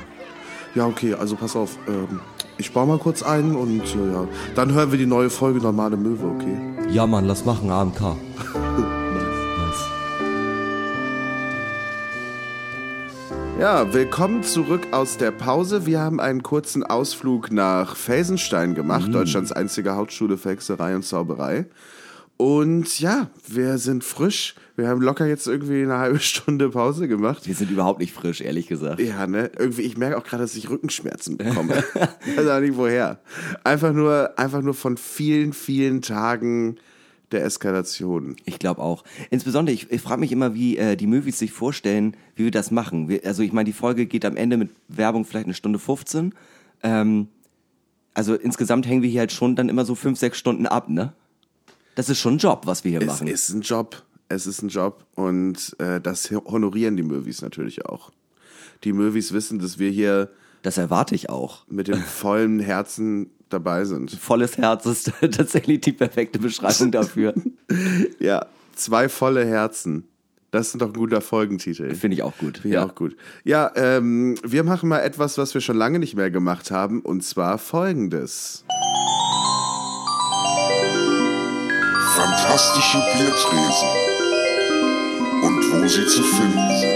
Ja, 0.76 0.88
okay, 0.88 1.14
also 1.14 1.36
pass 1.36 1.56
auf. 1.56 1.78
Ähm, 1.88 2.20
ich 2.58 2.72
baue 2.72 2.88
mal 2.88 2.98
kurz 2.98 3.24
ein 3.24 3.56
und 3.56 3.82
äh, 3.82 4.12
ja, 4.14 4.28
dann 4.56 4.74
hören 4.74 4.92
wir 4.92 4.98
die 4.98 5.06
neue 5.06 5.30
Folge 5.30 5.60
Normale 5.60 5.98
Möwe, 5.98 6.36
okay? 6.36 6.92
Ja, 6.92 7.08
Mann, 7.08 7.26
lass 7.26 7.46
machen, 7.46 7.70
AMK. 7.70 8.16
Ja, 13.60 13.94
willkommen 13.94 14.44
zurück 14.44 14.88
aus 14.92 15.18
der 15.18 15.32
Pause. 15.32 15.86
Wir 15.86 16.00
haben 16.00 16.20
einen 16.20 16.44
kurzen 16.44 16.84
Ausflug 16.84 17.52
nach 17.52 17.96
Felsenstein 17.96 18.74
gemacht, 18.76 19.14
Deutschlands 19.14 19.52
einzige 19.52 19.96
Hauptschule 19.96 20.38
für 20.38 20.50
Hexerei 20.50 20.96
und 20.96 21.04
Zauberei. 21.04 21.66
Und 22.36 23.00
ja, 23.00 23.30
wir 23.48 23.78
sind 23.78 24.04
frisch. 24.04 24.56
Wir 24.76 24.88
haben 24.88 25.02
locker 25.02 25.28
jetzt 25.28 25.48
irgendwie 25.48 25.84
eine 25.84 26.00
halbe 26.00 26.20
Stunde 26.22 26.70
Pause 26.72 27.08
gemacht. 27.08 27.48
Wir 27.48 27.56
sind 27.56 27.72
überhaupt 27.72 28.00
nicht 28.00 28.14
frisch, 28.14 28.42
ehrlich 28.42 28.68
gesagt. 28.68 29.00
Ja, 29.00 29.28
ne? 29.28 29.52
Irgendwie, 29.58 29.84
ich 29.84 29.98
merke 29.98 30.18
auch 30.18 30.24
gerade, 30.24 30.44
dass 30.44 30.56
ich 30.56 30.70
Rückenschmerzen 30.70 31.38
bekomme. 31.38 31.84
weiß 32.36 32.48
auch 32.48 32.60
nicht 32.60 32.76
woher. 32.76 33.20
Einfach 33.64 33.94
nur, 33.94 34.38
einfach 34.38 34.62
nur 34.62 34.74
von 34.74 34.98
vielen, 34.98 35.54
vielen 35.54 36.02
Tagen 36.02 36.78
der 37.34 37.44
Eskalation. 37.44 38.36
Ich 38.46 38.60
glaube 38.60 38.82
auch. 38.82 39.04
Insbesondere, 39.30 39.74
ich, 39.74 39.92
ich 39.92 40.02
frage 40.02 40.20
mich 40.22 40.32
immer, 40.32 40.54
wie 40.54 40.78
äh, 40.78 40.96
die 40.96 41.08
Movies 41.08 41.40
sich 41.40 41.52
vorstellen, 41.52 42.16
wie 42.36 42.46
wir 42.46 42.52
das 42.52 42.72
machen. 42.72 43.10
Wir, 43.10 43.26
also 43.26 43.44
ich 43.44 43.52
meine, 43.52 43.66
die 43.66 43.74
Folge 43.74 44.06
geht 44.06 44.24
am 44.26 44.36
Ende 44.38 44.58
mit 44.58 44.70
Werbung 44.88 45.26
vielleicht 45.26 45.46
eine 45.46 45.54
Stunde 45.54 45.80
15. 45.80 46.34
Ähm, 46.84 47.28
also 48.14 48.36
insgesamt 48.36 48.88
hängen 48.88 49.02
wir 49.02 49.10
hier 49.10 49.22
halt 49.22 49.32
schon 49.32 49.56
dann 49.56 49.70
immer 49.70 49.86
so 49.86 49.96
fünf, 49.96 50.20
sechs 50.20 50.38
Stunden 50.38 50.68
ab, 50.68 50.88
ne? 50.90 51.14
Das 51.96 52.10
ist 52.10 52.20
schon 52.20 52.36
ein 52.36 52.40
Job, 52.40 52.64
was 52.66 52.84
wir 52.84 52.92
hier 52.92 53.02
Es 53.02 53.08
machen. 53.08 53.28
ist 53.28 53.50
ein 53.50 53.62
Job. 53.62 54.04
Es 54.30 54.48
ist 54.48 54.62
ein 54.64 54.70
Job. 54.70 55.06
Und 55.16 55.76
äh, 55.80 56.00
das 56.02 56.32
honorieren 56.32 56.96
die 56.98 57.04
Movies 57.04 57.42
natürlich 57.42 57.86
auch. 57.86 58.12
Die 58.84 58.94
Movies 58.94 59.32
wissen, 59.34 59.60
dass 59.60 59.78
wir 59.80 59.90
hier 59.92 60.30
Das 60.64 60.78
erwarte 60.78 61.14
ich 61.16 61.30
auch. 61.30 61.66
mit 61.68 61.88
dem 61.88 62.00
vollen 62.02 62.60
Herzen 62.60 63.30
dabei 63.54 63.86
sind. 63.86 64.12
Volles 64.12 64.58
Herz 64.58 64.86
ist 64.86 65.12
tatsächlich 65.22 65.82
die 65.82 65.94
perfekte 65.94 66.40
Beschreibung 66.40 66.92
dafür. 66.92 67.34
Ja, 68.20 68.46
zwei 68.76 69.10
volle 69.10 69.46
Herzen. 69.46 70.08
Das 70.52 70.68
ist 70.68 70.80
doch 70.80 70.88
ein 70.88 70.94
guter 70.94 71.22
Folgentitel. 71.22 71.96
Finde 71.96 72.16
ich 72.16 72.22
auch 72.22 72.38
gut. 72.38 72.60
Finde 72.60 72.78
ich 72.78 72.84
auch 72.84 72.94
gut. 72.94 73.16
Ja, 73.44 73.72
ähm, 73.76 74.36
wir 74.44 74.64
machen 74.64 74.88
mal 74.88 75.00
etwas, 75.00 75.40
was 75.40 75.56
wir 75.56 75.62
schon 75.62 75.78
lange 75.78 75.98
nicht 75.98 76.16
mehr 76.16 76.30
gemacht 76.30 76.70
haben, 76.70 77.02
und 77.02 77.24
zwar 77.24 77.58
folgendes. 77.58 78.64
Fantastische 82.16 83.00
Biertresen. 83.18 83.90
Und 85.42 85.82
wo 85.82 85.88
sie 85.88 86.06
zu 86.06 86.22
finden 86.22 86.80
sind. 86.80 86.93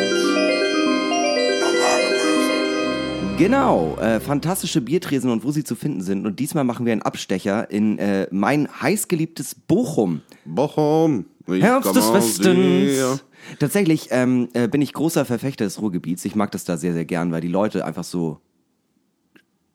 Genau, 3.37 3.95
äh, 4.01 4.19
fantastische 4.19 4.81
Biertresen 4.81 5.29
und 5.29 5.43
wo 5.43 5.51
sie 5.51 5.63
zu 5.63 5.75
finden 5.75 6.01
sind. 6.01 6.25
Und 6.25 6.39
diesmal 6.39 6.63
machen 6.63 6.87
wir 6.87 6.91
einen 6.91 7.03
Abstecher 7.03 7.69
in 7.69 7.99
äh, 7.99 8.27
mein 8.31 8.67
heißgeliebtes 8.81 9.55
Bochum. 9.55 10.21
Bochum. 10.43 11.25
ich 11.45 11.61
Herbst 11.61 11.95
des 11.95 12.11
Westens. 12.11 12.45
dir. 12.45 13.19
Tatsächlich 13.59 14.07
ähm, 14.09 14.49
äh, 14.53 14.67
bin 14.67 14.81
ich 14.81 14.91
großer 14.91 15.23
Verfechter 15.23 15.65
des 15.65 15.79
Ruhrgebiets. 15.79 16.25
Ich 16.25 16.35
mag 16.35 16.51
das 16.51 16.63
da 16.63 16.77
sehr, 16.77 16.93
sehr 16.93 17.05
gern, 17.05 17.31
weil 17.31 17.41
die 17.41 17.47
Leute 17.47 17.85
einfach 17.85 18.03
so 18.03 18.41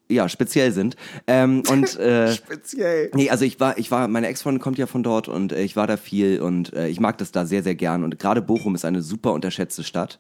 ja 0.09 0.29
speziell 0.29 0.73
sind. 0.73 0.97
Ähm, 1.29 1.63
und 1.71 1.97
äh, 2.01 2.33
Speziell. 2.33 3.11
Nee, 3.15 3.31
also 3.31 3.45
ich 3.45 3.61
war, 3.61 3.79
ich 3.79 3.93
war, 3.93 4.09
meine 4.09 4.27
Ex-Freundin 4.27 4.61
kommt 4.61 4.79
ja 4.79 4.87
von 4.87 5.05
dort 5.05 5.29
und 5.29 5.53
äh, 5.53 5.63
ich 5.63 5.77
war 5.77 5.87
da 5.87 5.97
viel 5.97 6.41
und 6.41 6.73
äh, 6.73 6.89
ich 6.89 6.99
mag 6.99 7.17
das 7.19 7.31
da 7.31 7.47
sehr, 7.47 7.63
sehr 7.63 7.77
gern. 7.77 8.03
Und 8.03 8.19
gerade 8.19 8.43
Bochum 8.43 8.75
ist 8.75 8.85
eine 8.85 9.03
super 9.03 9.33
unterschätzte 9.33 9.85
Stadt. 9.85 10.19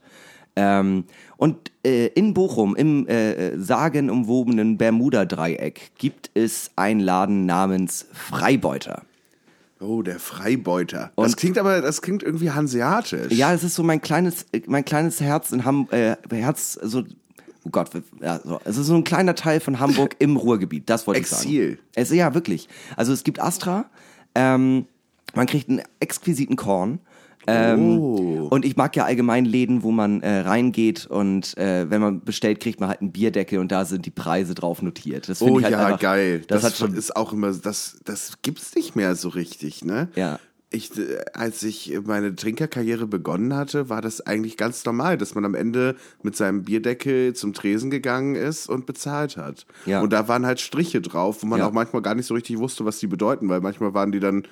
Ähm, 0.55 1.05
und 1.39 1.71
äh, 1.85 2.07
in 2.09 2.35
Bochum, 2.35 2.77
im 2.77 3.07
äh, 3.09 3.59
sagenumwobenen 3.59 4.77
Bermuda-Dreieck, 4.77 5.93
gibt 5.99 6.31
es 6.35 6.71
einen 6.77 7.01
Laden 7.01 7.47
namens 7.47 8.07
Freibeuter. 8.13 9.03
Oh, 9.81 10.03
der 10.03 10.21
Freibeuter. 10.21 11.11
das 11.17 11.27
Und- 11.33 11.37
klingt 11.37 11.59
aber, 11.59 11.81
das 11.81 12.03
klingt 12.03 12.23
irgendwie 12.23 12.51
hanseatisch. 12.51 13.33
Ja, 13.33 13.53
es 13.53 13.65
ist 13.65 13.75
so 13.75 13.83
mein 13.83 14.01
kleines, 14.01 14.47
mein 14.67 14.85
kleines 14.85 15.21
Herz 15.21 15.51
in 15.53 15.65
Ham, 15.65 15.89
äh, 15.91 16.17
Herz, 16.31 16.79
so 16.83 17.03
oh 17.65 17.71
Gott, 17.71 17.91
ja, 18.21 18.41
so. 18.45 18.61
es 18.65 18.77
ist 18.77 18.87
so 18.87 18.95
ein 18.95 19.05
kleiner 19.05 19.35
Teil 19.35 19.59
von 19.61 19.81
Hamburg 19.81 20.17
im 20.21 20.37
Ruhrgebiet, 20.37 20.89
das 20.89 21.07
wollte 21.07 21.23
ich 21.23 21.29
sagen. 21.29 21.43
Exil. 21.45 21.79
Es, 21.95 22.11
ja, 22.13 22.35
wirklich. 22.35 22.69
Also 22.97 23.13
es 23.13 23.25
gibt 23.25 23.41
Astra, 23.41 23.87
ähm, 24.35 24.87
man 25.35 25.47
kriegt 25.47 25.69
einen 25.69 25.83
exquisiten 25.99 26.57
Korn. 26.57 27.01
Ähm, 27.47 27.99
Oh. 27.99 28.49
Und 28.51 28.65
ich 28.65 28.77
mag 28.77 28.95
ja 28.97 29.05
allgemein 29.05 29.45
Läden, 29.45 29.83
wo 29.83 29.91
man 29.91 30.21
äh, 30.23 30.41
reingeht 30.41 31.07
und 31.07 31.57
äh, 31.57 31.91
wenn 31.91 32.01
man 32.01 32.23
bestellt, 32.25 32.61
kriegt 32.61 32.81
man 32.81 32.89
halt 32.91 33.01
einen 33.01 33.13
Bierdeckel 33.13 33.59
und 33.59 33.73
da 33.73 33.85
sind 33.85 34.05
die 34.07 34.11
Preise 34.11 34.55
drauf 34.55 34.83
notiert. 34.83 35.29
Das 35.29 35.41
Oh 35.43 35.59
ich 35.59 35.65
halt 35.65 35.73
ja, 35.73 35.87
einfach, 35.87 36.01
geil. 36.01 36.43
Das, 36.49 36.63
Das, 36.63 36.79
schon, 36.79 36.95
ist 36.95 37.17
auch 37.17 37.33
immer, 37.33 37.53
das, 37.53 37.99
das 38.05 38.33
gibt's 38.43 38.75
nicht 38.75 38.95
mehr 38.97 39.15
so 39.15 39.29
richtig, 39.31 39.85
ne? 39.85 40.09
Ja. 40.15 40.39
Ich, 40.75 40.97
äh, 40.99 41.19
als 41.35 41.63
ich 41.63 41.99
meine 42.05 42.35
Trinkerkarriere 42.35 43.07
begonnen 43.07 43.55
hatte, 43.55 43.89
war 43.89 44.01
das 44.03 44.21
eigentlich 44.23 44.57
ganz 44.57 44.85
normal, 44.85 45.19
dass 45.19 45.35
man 45.35 45.45
am 45.45 45.55
Ende 45.55 45.97
mit 46.23 46.35
seinem 46.37 46.63
Bierdeckel 46.65 47.35
zum 47.35 47.53
Tresen 47.53 47.91
gegangen 47.91 48.35
ist 48.37 48.69
und 48.69 48.87
bezahlt 48.87 49.37
hat. 49.37 49.67
Ja. 49.87 50.01
Und 50.01 50.13
da 50.13 50.29
waren 50.29 50.47
halt 50.47 50.61
Striche 50.61 51.01
drauf, 51.01 51.43
wo 51.43 51.47
man 51.47 51.59
Ja. 51.61 51.67
auch 51.69 51.73
manchmal 51.73 52.03
gar 52.03 52.15
nicht 52.15 52.27
so 52.27 52.35
richtig 52.35 52.59
wusste, 52.59 52.85
was 52.85 52.99
die 52.99 53.07
bedeuten, 53.07 53.49
weil 53.49 53.61
manchmal 53.61 53.93
waren 53.95 54.13
die 54.13 54.21
dann 54.21 54.45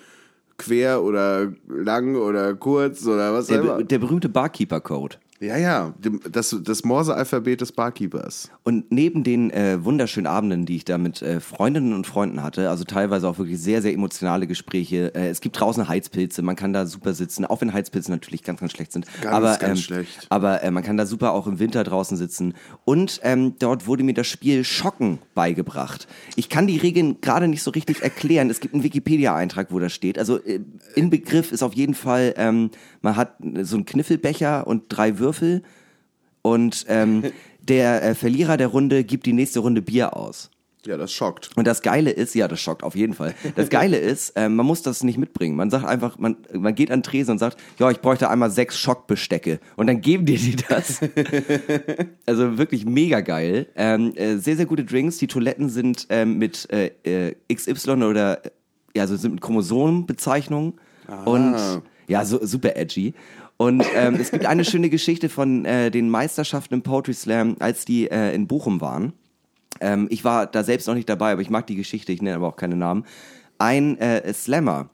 quer 0.60 1.02
oder 1.02 1.52
lang 1.68 2.14
oder 2.16 2.54
kurz 2.54 3.06
oder 3.06 3.32
was 3.32 3.46
auch 3.46 3.54
der, 3.54 3.60
immer. 3.62 3.76
be- 3.78 3.84
der 3.84 3.98
berühmte 3.98 4.28
Barkeeper-Code. 4.28 5.16
Ja, 5.42 5.56
ja, 5.56 5.94
das, 6.30 6.54
das 6.62 6.84
Morse-Alphabet 6.84 7.62
des 7.62 7.72
Barkeepers. 7.72 8.50
Und 8.62 8.92
neben 8.92 9.24
den 9.24 9.50
äh, 9.50 9.82
wunderschönen 9.82 10.26
Abenden, 10.26 10.66
die 10.66 10.76
ich 10.76 10.84
da 10.84 10.98
mit 10.98 11.22
äh, 11.22 11.40
Freundinnen 11.40 11.94
und 11.94 12.06
Freunden 12.06 12.42
hatte, 12.42 12.68
also 12.68 12.84
teilweise 12.84 13.26
auch 13.26 13.38
wirklich 13.38 13.58
sehr, 13.58 13.80
sehr 13.80 13.94
emotionale 13.94 14.46
Gespräche. 14.46 15.14
Äh, 15.14 15.30
es 15.30 15.40
gibt 15.40 15.58
draußen 15.58 15.88
Heizpilze, 15.88 16.42
man 16.42 16.56
kann 16.56 16.74
da 16.74 16.84
super 16.84 17.14
sitzen, 17.14 17.46
auch 17.46 17.62
wenn 17.62 17.72
Heizpilze 17.72 18.10
natürlich 18.10 18.42
ganz, 18.42 18.60
ganz 18.60 18.72
schlecht 18.72 18.92
sind. 18.92 19.06
Ganz, 19.22 19.34
aber, 19.34 19.56
ganz 19.56 19.62
ähm, 19.62 19.82
schlecht. 19.82 20.26
Aber 20.28 20.62
äh, 20.62 20.70
man 20.70 20.82
kann 20.82 20.98
da 20.98 21.06
super 21.06 21.32
auch 21.32 21.46
im 21.46 21.58
Winter 21.58 21.84
draußen 21.84 22.18
sitzen. 22.18 22.52
Und 22.84 23.20
ähm, 23.22 23.54
dort 23.58 23.86
wurde 23.86 24.04
mir 24.04 24.12
das 24.12 24.26
Spiel 24.26 24.62
Schocken 24.62 25.20
beigebracht. 25.34 26.06
Ich 26.36 26.50
kann 26.50 26.66
die 26.66 26.76
Regeln 26.76 27.22
gerade 27.22 27.48
nicht 27.48 27.62
so 27.62 27.70
richtig 27.70 28.02
erklären. 28.02 28.50
Es 28.50 28.60
gibt 28.60 28.74
einen 28.74 28.82
Wikipedia-Eintrag, 28.82 29.68
wo 29.72 29.78
das 29.78 29.94
steht. 29.94 30.18
Also 30.18 30.36
äh, 30.36 30.60
Inbegriff 30.96 31.50
ist 31.50 31.62
auf 31.62 31.72
jeden 31.72 31.94
Fall, 31.94 32.34
ähm, 32.36 32.70
man 33.00 33.16
hat 33.16 33.36
so 33.62 33.76
einen 33.76 33.86
Kniffelbecher 33.86 34.66
und 34.66 34.84
drei 34.90 35.18
Würfel 35.18 35.29
und 36.42 36.84
ähm, 36.88 37.24
der 37.60 38.02
äh, 38.02 38.14
Verlierer 38.14 38.56
der 38.56 38.68
Runde 38.68 39.04
gibt 39.04 39.26
die 39.26 39.32
nächste 39.32 39.60
Runde 39.60 39.82
Bier 39.82 40.16
aus. 40.16 40.50
Ja, 40.86 40.96
das 40.96 41.12
schockt. 41.12 41.50
Und 41.56 41.66
das 41.66 41.82
Geile 41.82 42.10
ist, 42.10 42.34
ja, 42.34 42.48
das 42.48 42.58
schockt 42.58 42.82
auf 42.82 42.96
jeden 42.96 43.12
Fall. 43.12 43.34
Das 43.54 43.68
Geile 43.68 43.98
ist, 43.98 44.32
ähm, 44.36 44.56
man 44.56 44.64
muss 44.64 44.80
das 44.80 45.02
nicht 45.02 45.18
mitbringen. 45.18 45.54
Man 45.54 45.68
sagt 45.68 45.84
einfach, 45.84 46.18
man, 46.18 46.36
man 46.54 46.74
geht 46.74 46.90
an 46.90 47.02
Tresen 47.02 47.32
und 47.32 47.38
sagt, 47.38 47.58
ja, 47.78 47.90
ich 47.90 48.00
bräuchte 48.00 48.30
einmal 48.30 48.50
sechs 48.50 48.78
Schockbestecke. 48.78 49.60
Und 49.76 49.88
dann 49.88 50.00
geben 50.00 50.24
dir 50.24 50.38
die 50.38 50.56
das. 50.56 51.00
also 52.26 52.56
wirklich 52.56 52.86
mega 52.86 53.20
geil. 53.20 53.66
Ähm, 53.76 54.14
äh, 54.16 54.36
sehr, 54.38 54.56
sehr 54.56 54.66
gute 54.66 54.84
Drinks. 54.84 55.18
Die 55.18 55.26
Toiletten 55.26 55.68
sind 55.68 56.06
ähm, 56.08 56.38
mit 56.38 56.66
äh, 56.72 56.92
äh, 57.04 57.34
XY 57.52 58.02
oder, 58.04 58.44
äh, 58.46 58.50
ja, 58.96 59.02
also 59.02 59.16
sind 59.16 59.32
mit 59.32 59.40
Chromosomenbezeichnungen. 59.42 60.80
Und 61.24 61.56
ja, 62.10 62.24
so, 62.24 62.44
super 62.44 62.76
edgy. 62.76 63.14
Und 63.60 63.84
ähm, 63.94 64.14
es 64.18 64.30
gibt 64.30 64.46
eine 64.46 64.64
schöne 64.64 64.88
Geschichte 64.88 65.28
von 65.28 65.66
äh, 65.66 65.90
den 65.90 66.08
Meisterschaften 66.08 66.72
im 66.72 66.82
Poetry 66.82 67.12
Slam, 67.12 67.56
als 67.58 67.84
die 67.84 68.10
äh, 68.10 68.34
in 68.34 68.46
Bochum 68.46 68.80
waren. 68.80 69.12
Ähm, 69.82 70.06
ich 70.08 70.24
war 70.24 70.46
da 70.46 70.64
selbst 70.64 70.88
noch 70.88 70.94
nicht 70.94 71.10
dabei, 71.10 71.32
aber 71.32 71.42
ich 71.42 71.50
mag 71.50 71.66
die 71.66 71.76
Geschichte, 71.76 72.10
ich 72.10 72.22
nenne 72.22 72.36
aber 72.36 72.48
auch 72.48 72.56
keine 72.56 72.76
Namen. 72.76 73.04
Ein 73.58 73.98
äh, 73.98 74.32
Slammer, 74.32 74.88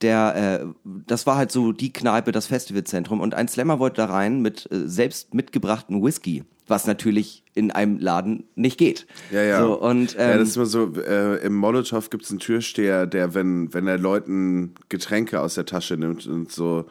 der, 0.00 0.62
äh, 0.62 0.90
das 1.08 1.26
war 1.26 1.34
halt 1.34 1.50
so 1.50 1.72
die 1.72 1.92
Kneipe, 1.92 2.30
das 2.30 2.46
Festivalzentrum, 2.46 3.20
und 3.20 3.34
ein 3.34 3.48
Slammer 3.48 3.80
wollte 3.80 3.96
da 3.96 4.04
rein 4.04 4.40
mit 4.40 4.70
äh, 4.70 4.86
selbst 4.86 5.34
mitgebrachten 5.34 6.00
Whisky, 6.00 6.44
was 6.68 6.86
natürlich 6.86 7.42
in 7.54 7.72
einem 7.72 7.98
Laden 7.98 8.44
nicht 8.54 8.78
geht. 8.78 9.08
Ja, 9.32 9.42
ja. 9.42 9.60
So, 9.60 9.80
und, 9.80 10.14
ähm, 10.16 10.30
ja, 10.30 10.38
das 10.38 10.50
ist 10.50 10.56
immer 10.56 10.66
so, 10.66 10.92
äh, 11.00 11.44
im 11.44 11.56
Molotow 11.56 12.08
gibt 12.10 12.22
es 12.22 12.30
einen 12.30 12.38
Türsteher, 12.38 13.08
der, 13.08 13.34
wenn, 13.34 13.74
wenn 13.74 13.88
er 13.88 13.98
Leuten 13.98 14.74
Getränke 14.88 15.40
aus 15.40 15.56
der 15.56 15.66
Tasche 15.66 15.96
nimmt 15.96 16.28
und 16.28 16.52
so, 16.52 16.86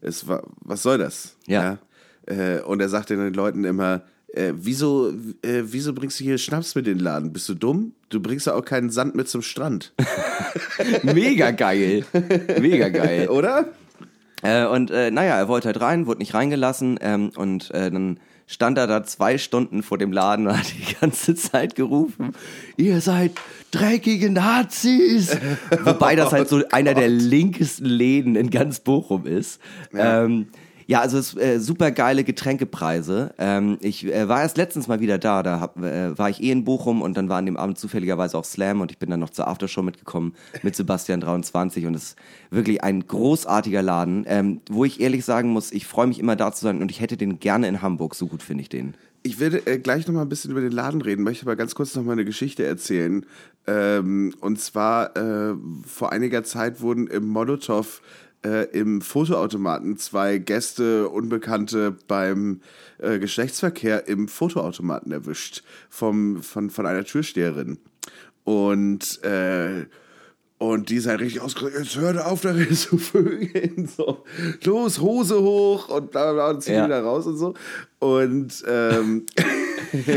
ist, 0.00 0.28
wa- 0.28 0.42
was 0.60 0.82
soll 0.82 0.98
das? 0.98 1.36
Ja. 1.46 1.78
Äh, 2.26 2.60
und 2.60 2.80
er 2.80 2.88
sagt 2.88 3.10
den 3.10 3.32
Leuten 3.34 3.64
immer, 3.64 4.02
äh, 4.32 4.52
wieso, 4.56 5.10
äh, 5.42 5.62
wieso 5.64 5.92
bringst 5.94 6.18
du 6.20 6.24
hier 6.24 6.38
Schnaps 6.38 6.74
mit 6.74 6.86
in 6.86 6.98
den 6.98 7.04
Laden? 7.04 7.32
Bist 7.32 7.48
du 7.48 7.54
dumm? 7.54 7.92
Du 8.10 8.20
bringst 8.20 8.46
ja 8.46 8.54
auch 8.54 8.64
keinen 8.64 8.90
Sand 8.90 9.14
mit 9.14 9.28
zum 9.28 9.42
Strand. 9.42 9.92
mega 11.02 11.50
geil. 11.52 12.04
Mega 12.60 12.88
geil. 12.88 13.28
Oder? 13.30 13.66
Äh, 14.42 14.66
und 14.66 14.90
äh, 14.90 15.10
naja, 15.10 15.36
er 15.38 15.48
wollte 15.48 15.66
halt 15.68 15.80
rein, 15.80 16.06
wurde 16.06 16.18
nicht 16.18 16.34
reingelassen 16.34 16.98
ähm, 17.00 17.30
und 17.36 17.70
äh, 17.72 17.90
dann 17.90 18.20
stand 18.46 18.78
er 18.78 18.86
da 18.86 19.02
zwei 19.04 19.38
Stunden 19.38 19.82
vor 19.82 19.98
dem 19.98 20.12
Laden 20.12 20.46
und 20.46 20.56
hat 20.56 20.72
die 20.72 20.94
ganze 21.00 21.34
Zeit 21.34 21.74
gerufen, 21.74 22.32
ihr 22.76 23.00
seid 23.00 23.32
dreckige 23.70 24.30
Nazis. 24.30 25.36
Wobei 25.84 26.16
das 26.16 26.32
halt 26.32 26.48
so 26.48 26.62
einer 26.70 26.94
der 26.94 27.08
linkesten 27.08 27.86
Läden 27.86 28.36
in 28.36 28.50
ganz 28.50 28.80
Bochum 28.80 29.26
ist. 29.26 29.60
Ja, 29.92 30.24
ähm, 30.24 30.48
ja 30.86 31.00
also 31.00 31.18
es, 31.18 31.36
äh, 31.36 31.58
super 31.58 31.90
geile 31.90 32.24
Getränkepreise. 32.24 33.34
Ähm, 33.38 33.78
ich 33.80 34.06
äh, 34.06 34.28
war 34.28 34.42
erst 34.42 34.56
letztens 34.56 34.88
mal 34.88 35.00
wieder 35.00 35.18
da, 35.18 35.42
da 35.42 35.60
hab, 35.60 35.78
äh, 35.82 36.16
war 36.16 36.30
ich 36.30 36.42
eh 36.42 36.50
in 36.50 36.64
Bochum 36.64 37.02
und 37.02 37.16
dann 37.16 37.28
war 37.28 37.38
an 37.38 37.46
dem 37.46 37.56
Abend 37.56 37.78
zufälligerweise 37.78 38.38
auch 38.38 38.44
Slam 38.44 38.80
und 38.80 38.90
ich 38.90 38.98
bin 38.98 39.10
dann 39.10 39.20
noch 39.20 39.30
zur 39.30 39.48
Aftershow 39.48 39.82
mitgekommen 39.82 40.34
mit 40.62 40.76
Sebastian 40.76 41.20
23 41.20 41.86
und 41.86 41.94
es 41.94 42.04
ist 42.04 42.16
wirklich 42.50 42.82
ein 42.82 43.06
großartiger 43.06 43.82
Laden, 43.82 44.24
ähm, 44.26 44.60
wo 44.70 44.84
ich 44.84 45.00
ehrlich 45.00 45.24
sagen 45.24 45.50
muss, 45.50 45.72
ich 45.72 45.86
freue 45.86 46.06
mich 46.06 46.18
immer 46.18 46.36
da 46.36 46.52
zu 46.52 46.64
sein 46.64 46.80
und 46.80 46.90
ich 46.90 47.00
hätte 47.00 47.16
den 47.16 47.40
gerne 47.40 47.68
in 47.68 47.82
Hamburg, 47.82 48.14
so 48.14 48.26
gut 48.26 48.42
finde 48.42 48.62
ich 48.62 48.68
den. 48.68 48.94
Ich 49.26 49.40
werde 49.40 49.66
äh, 49.66 49.78
gleich 49.78 50.06
noch 50.06 50.14
mal 50.14 50.22
ein 50.22 50.28
bisschen 50.28 50.52
über 50.52 50.60
den 50.60 50.70
Laden 50.70 51.02
reden, 51.02 51.24
möchte 51.24 51.46
aber 51.46 51.56
ganz 51.56 51.74
kurz 51.74 51.96
noch 51.96 52.04
mal 52.04 52.12
eine 52.12 52.24
Geschichte 52.24 52.64
erzählen. 52.64 53.26
Ähm, 53.66 54.32
und 54.40 54.60
zwar 54.60 55.16
äh, 55.16 55.56
vor 55.84 56.12
einiger 56.12 56.44
Zeit 56.44 56.80
wurden 56.80 57.08
im 57.08 57.26
Molotow 57.26 58.00
äh, 58.46 58.64
im 58.78 59.00
Fotoautomaten 59.00 59.96
zwei 59.98 60.38
Gäste, 60.38 61.08
Unbekannte 61.08 61.96
beim 62.06 62.60
äh, 62.98 63.18
Geschlechtsverkehr 63.18 64.06
im 64.08 64.28
Fotoautomaten 64.28 65.10
erwischt 65.12 65.62
vom, 65.90 66.42
von, 66.42 66.70
von 66.70 66.86
einer 66.86 67.04
Türsteherin. 67.04 67.78
Und 68.44 69.22
äh, 69.24 69.86
und 70.58 70.88
die 70.88 70.96
ist 70.96 71.06
halt 71.06 71.20
richtig 71.20 71.42
ausgerückt, 71.42 71.76
jetzt 71.78 71.96
hör 71.96 72.26
auf, 72.26 72.40
da 72.40 72.54
zu 72.70 72.96
vögeln. 72.96 73.88
So, 73.94 74.24
los, 74.64 75.00
Hose 75.00 75.42
hoch 75.42 75.90
und 75.90 76.10
bla 76.12 76.32
bla 76.32 76.48
und 76.48 76.62
zieh 76.62 76.72
Ja. 76.72 76.86
wieder 76.86 77.02
raus 77.02 77.26
und 77.26 77.36
so. 77.36 77.52
Und 77.98 78.64
ähm, 78.66 79.26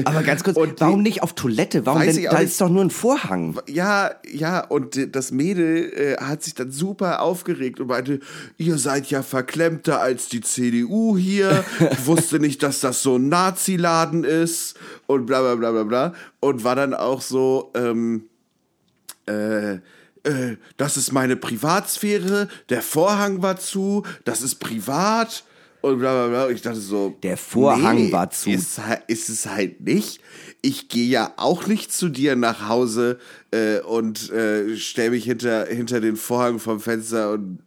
Aber 0.06 0.24
ganz 0.24 0.44
kurz, 0.44 0.58
Und 0.58 0.80
warum 0.80 1.02
nicht 1.02 1.24
auf 1.24 1.34
Toilette? 1.34 1.86
Warum 1.86 2.02
denn? 2.02 2.24
Da 2.24 2.40
ist 2.40 2.60
doch 2.60 2.70
nur 2.70 2.84
ein 2.84 2.90
Vorhang. 2.90 3.60
ja, 3.68 4.12
ja, 4.32 4.62
und 4.62 5.16
das 5.16 5.32
Mädel 5.32 5.92
äh, 5.94 6.18
hat 6.18 6.44
sich 6.44 6.56
dann 6.56 6.72
super 6.72 7.22
aufgeregt 7.22 7.80
und 7.80 7.88
meinte, 7.88 8.20
ihr 8.58 8.78
seid 8.78 9.10
ja 9.10 9.24
verklemmter 9.24 10.02
als 10.02 10.30
die 10.30 10.42
CDU 10.42 11.18
hier. 11.18 11.64
Ich 11.92 12.06
wusste 12.06 12.40
nicht, 12.40 12.64
dass 12.64 12.80
das 12.80 13.04
so 13.04 13.18
ein 13.18 13.30
Nazi-Laden 13.30 14.24
ist 14.24 14.76
und 15.08 15.26
bla 15.26 15.42
bla 15.42 15.56
bla 15.56 15.72
bla 15.72 15.84
bla. 15.84 16.14
Und 16.40 16.64
war 16.64 16.76
dann 16.76 16.94
auch 16.94 17.22
so, 17.22 17.72
ähm, 17.76 18.24
äh, 19.28 19.80
äh, 20.24 20.58
das 20.78 20.98
ist 20.98 21.12
meine 21.12 21.36
Privatsphäre, 21.36 22.48
der 22.70 22.82
Vorhang 22.82 23.42
war 23.42 23.58
zu, 23.58 24.04
das 24.26 24.42
ist 24.42 24.56
privat 24.56 25.44
und 25.82 26.00
bla 26.00 26.14
bla 26.14 26.28
bla. 26.28 26.50
Ich 26.50 26.62
dachte 26.62 26.80
so, 26.80 27.16
Der 27.24 27.38
Vorhang 27.38 28.12
war 28.12 28.30
zu. 28.30 28.50
Ist, 28.50 28.80
ist 29.08 29.30
es 29.30 29.46
halt 29.48 29.82
nicht. 29.82 30.20
Ich 30.62 30.90
gehe 30.90 31.08
ja 31.08 31.34
auch 31.38 31.68
nicht 31.68 31.94
zu 31.94 32.10
dir 32.10 32.36
nach 32.36 32.68
Hause 32.68 33.20
äh, 33.52 33.80
und 33.80 34.30
äh, 34.32 34.76
stell 34.76 35.12
mich 35.12 35.24
hinter, 35.24 35.66
hinter 35.66 36.02
den 36.02 36.18
Vorhang 36.18 36.60
vom 36.60 36.80
Fenster 36.80 37.32
und 37.32 37.60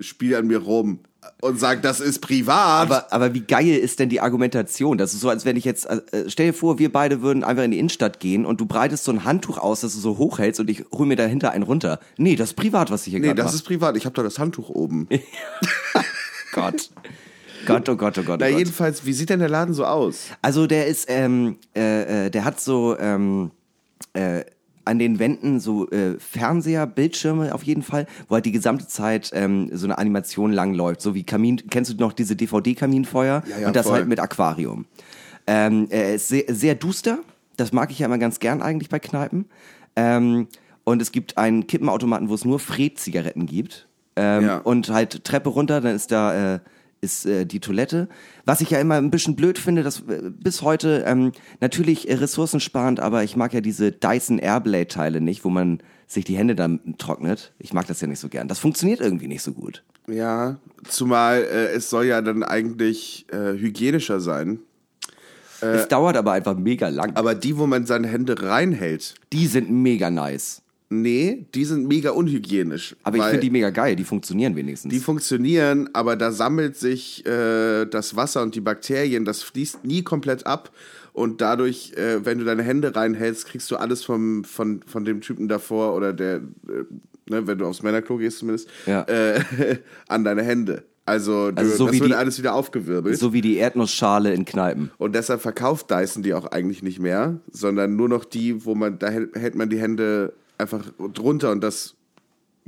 spiele 0.00 0.38
an 0.38 0.46
mir 0.46 0.58
rum 0.58 1.00
und 1.40 1.58
sag, 1.58 1.82
das 1.82 2.00
ist 2.00 2.20
privat. 2.20 2.82
Aber, 2.82 3.12
aber 3.12 3.34
wie 3.34 3.40
geil 3.40 3.66
ist 3.66 3.98
denn 3.98 4.08
die 4.08 4.20
Argumentation? 4.20 4.98
Das 4.98 5.14
ist 5.14 5.20
so, 5.20 5.28
als 5.28 5.44
wenn 5.44 5.56
ich 5.56 5.64
jetzt, 5.64 5.86
äh, 5.86 6.00
stell 6.28 6.48
dir 6.48 6.54
vor, 6.54 6.78
wir 6.78 6.92
beide 6.92 7.22
würden 7.22 7.44
einfach 7.44 7.64
in 7.64 7.70
die 7.70 7.78
Innenstadt 7.78 8.20
gehen 8.20 8.46
und 8.46 8.60
du 8.60 8.66
breitest 8.66 9.04
so 9.04 9.12
ein 9.12 9.24
Handtuch 9.24 9.58
aus, 9.58 9.80
das 9.80 9.94
du 9.94 10.00
so 10.00 10.18
hochhältst 10.18 10.60
und 10.60 10.70
ich 10.70 10.84
hol 10.92 11.06
mir 11.06 11.16
dahinter 11.16 11.50
einen 11.50 11.64
runter. 11.64 12.00
Nee, 12.16 12.36
das 12.36 12.50
ist 12.50 12.54
privat, 12.54 12.90
was 12.90 13.06
ich 13.06 13.12
hier 13.12 13.20
nee, 13.20 13.28
gerade 13.28 13.36
das 13.38 13.46
mache. 13.46 13.56
ist 13.56 13.62
privat. 13.62 13.96
Ich 13.96 14.04
habe 14.04 14.14
doch 14.14 14.22
das 14.22 14.38
Handtuch 14.38 14.68
oben. 14.68 15.08
Gott. 16.52 16.90
Gott, 17.68 17.88
oh 17.88 17.96
Gott, 17.96 18.18
oh 18.18 18.22
Gott, 18.22 18.40
oh 18.40 18.44
Na, 18.44 18.48
Gott. 18.50 18.58
jedenfalls, 18.58 19.04
wie 19.06 19.12
sieht 19.12 19.30
denn 19.30 19.38
der 19.40 19.48
Laden 19.48 19.74
so 19.74 19.84
aus? 19.84 20.26
Also 20.42 20.66
der 20.66 20.86
ist, 20.86 21.06
ähm, 21.08 21.56
äh, 21.76 22.26
äh, 22.26 22.30
der 22.30 22.44
hat 22.44 22.60
so 22.60 22.98
ähm, 22.98 23.50
äh, 24.14 24.44
an 24.84 24.98
den 24.98 25.18
Wänden 25.18 25.60
so 25.60 25.88
äh, 25.90 26.18
Fernseher, 26.18 26.86
Bildschirme 26.86 27.54
auf 27.54 27.62
jeden 27.62 27.82
Fall, 27.82 28.06
wo 28.28 28.34
halt 28.36 28.46
die 28.46 28.52
gesamte 28.52 28.86
Zeit 28.88 29.30
ähm, 29.34 29.70
so 29.72 29.86
eine 29.86 29.98
Animation 29.98 30.50
lang 30.50 30.72
läuft. 30.72 31.02
So 31.02 31.14
wie 31.14 31.24
Kamin, 31.24 31.62
kennst 31.68 31.92
du 31.92 31.96
noch 31.96 32.12
diese 32.14 32.34
DVD-Kaminfeuer? 32.36 33.42
Ja, 33.46 33.58
ja, 33.58 33.66
Und 33.68 33.76
das 33.76 33.86
voll. 33.86 33.96
halt 33.98 34.08
mit 34.08 34.18
Aquarium. 34.18 34.86
Ähm, 35.46 35.86
er 35.90 36.14
ist 36.14 36.28
sehr, 36.28 36.44
sehr 36.48 36.74
duster. 36.74 37.18
Das 37.56 37.72
mag 37.72 37.90
ich 37.90 37.98
ja 37.98 38.06
immer 38.06 38.18
ganz 38.18 38.38
gern 38.40 38.62
eigentlich 38.62 38.88
bei 38.88 38.98
Kneipen. 38.98 39.46
Ähm, 39.96 40.48
und 40.84 41.02
es 41.02 41.12
gibt 41.12 41.36
einen 41.36 41.66
Kippenautomaten, 41.66 42.28
wo 42.30 42.34
es 42.34 42.44
nur 42.46 42.58
Fred-Zigaretten 42.58 43.44
gibt. 43.46 43.86
Ähm, 44.16 44.44
Ja. 44.44 44.58
Und 44.58 44.88
halt 44.88 45.22
Treppe 45.24 45.50
runter, 45.50 45.80
dann 45.82 45.94
ist 45.94 46.10
da 46.12 46.54
äh, 46.54 46.58
ist 47.00 47.26
äh, 47.26 47.46
die 47.46 47.60
Toilette. 47.60 48.08
Was 48.44 48.60
ich 48.60 48.70
ja 48.70 48.80
immer 48.80 48.96
ein 48.96 49.10
bisschen 49.10 49.36
blöd 49.36 49.58
finde, 49.58 49.82
dass 49.82 50.00
äh, 50.00 50.30
bis 50.30 50.62
heute 50.62 51.04
ähm, 51.06 51.32
natürlich 51.60 52.08
äh, 52.08 52.14
ressourcensparend, 52.14 53.00
aber 53.00 53.24
ich 53.24 53.36
mag 53.36 53.52
ja 53.52 53.60
diese 53.60 53.92
Dyson 53.92 54.38
Airblade-Teile 54.38 55.20
nicht, 55.20 55.44
wo 55.44 55.50
man 55.50 55.78
sich 56.06 56.24
die 56.24 56.36
Hände 56.36 56.54
dann 56.54 56.80
trocknet. 56.98 57.52
Ich 57.58 57.72
mag 57.72 57.86
das 57.86 58.00
ja 58.00 58.08
nicht 58.08 58.20
so 58.20 58.28
gern. 58.28 58.48
Das 58.48 58.58
funktioniert 58.58 59.00
irgendwie 59.00 59.28
nicht 59.28 59.42
so 59.42 59.52
gut. 59.52 59.84
Ja, 60.06 60.56
zumal 60.88 61.42
äh, 61.42 61.72
es 61.72 61.90
soll 61.90 62.06
ja 62.06 62.22
dann 62.22 62.42
eigentlich 62.42 63.26
äh, 63.30 63.52
hygienischer 63.52 64.20
sein. 64.20 64.60
es 65.60 65.88
dauert 65.88 66.16
aber 66.16 66.32
einfach 66.32 66.56
mega 66.56 66.88
lang. 66.88 67.16
Aber 67.16 67.34
die, 67.34 67.58
wo 67.58 67.66
man 67.66 67.84
seine 67.84 68.08
Hände 68.08 68.42
reinhält, 68.42 69.14
die 69.32 69.46
sind 69.46 69.70
mega 69.70 70.10
nice. 70.10 70.62
Nee, 70.90 71.46
die 71.54 71.64
sind 71.64 71.86
mega 71.88 72.10
unhygienisch. 72.10 72.96
Aber 73.02 73.16
ich 73.18 73.22
finde 73.24 73.40
die 73.40 73.50
mega 73.50 73.70
geil. 73.70 73.96
Die 73.96 74.04
funktionieren 74.04 74.56
wenigstens. 74.56 74.92
die 74.92 75.00
funktionieren, 75.00 75.90
aber 75.92 76.16
da 76.16 76.32
sammelt 76.32 76.76
sich 76.76 77.24
äh, 77.26 77.84
das 77.86 78.16
Wasser 78.16 78.42
und 78.42 78.54
die 78.54 78.60
Bakterien, 78.60 79.24
das 79.24 79.42
fließt 79.42 79.84
nie 79.84 80.02
komplett 80.02 80.46
ab. 80.46 80.70
Und 81.12 81.40
dadurch, 81.40 81.94
äh, 81.96 82.24
wenn 82.24 82.38
du 82.38 82.44
deine 82.44 82.62
Hände 82.62 82.94
reinhältst, 82.94 83.46
kriegst 83.46 83.70
du 83.70 83.76
alles 83.76 84.04
vom, 84.04 84.44
von, 84.44 84.80
von 84.86 85.04
dem 85.04 85.20
Typen 85.20 85.48
davor 85.48 85.94
oder 85.96 86.12
der, 86.12 86.36
äh, 86.36 86.40
ne, 87.28 87.46
wenn 87.46 87.58
du 87.58 87.66
aufs 87.66 87.82
Männerklo 87.82 88.18
gehst 88.18 88.38
zumindest, 88.38 88.68
Ja. 88.86 89.02
äh, 89.02 89.40
an 90.08 90.22
deine 90.24 90.42
Hände. 90.42 90.84
Also, 91.06 91.50
du, 91.50 91.56
Also 91.56 91.74
so 91.74 91.86
das 91.86 91.94
wie 91.94 92.00
wird 92.00 92.10
die- 92.10 92.14
alles 92.14 92.38
wieder 92.38 92.54
aufgewirbelt. 92.54 93.18
so 93.18 93.32
wie 93.32 93.40
die 93.40 93.56
Erdnussschale 93.56 94.32
in 94.32 94.44
Kneipen. 94.44 94.90
Und 94.98 95.14
deshalb 95.14 95.40
verkauft 95.40 95.90
Dyson 95.90 96.22
die 96.22 96.34
auch 96.34 96.44
eigentlich 96.46 96.82
nicht 96.82 97.00
mehr, 97.00 97.40
sondern 97.50 97.96
nur 97.96 98.08
noch 98.10 98.24
die, 98.26 98.64
wo 98.66 98.74
man, 98.74 98.98
da 98.98 99.08
hält 99.08 99.34
hält 99.34 99.54
man 99.54 99.70
die 99.70 99.78
Hände 99.80 100.34
einfach 100.58 100.84
drunter 101.14 101.50
und 101.52 101.62
das 101.62 101.94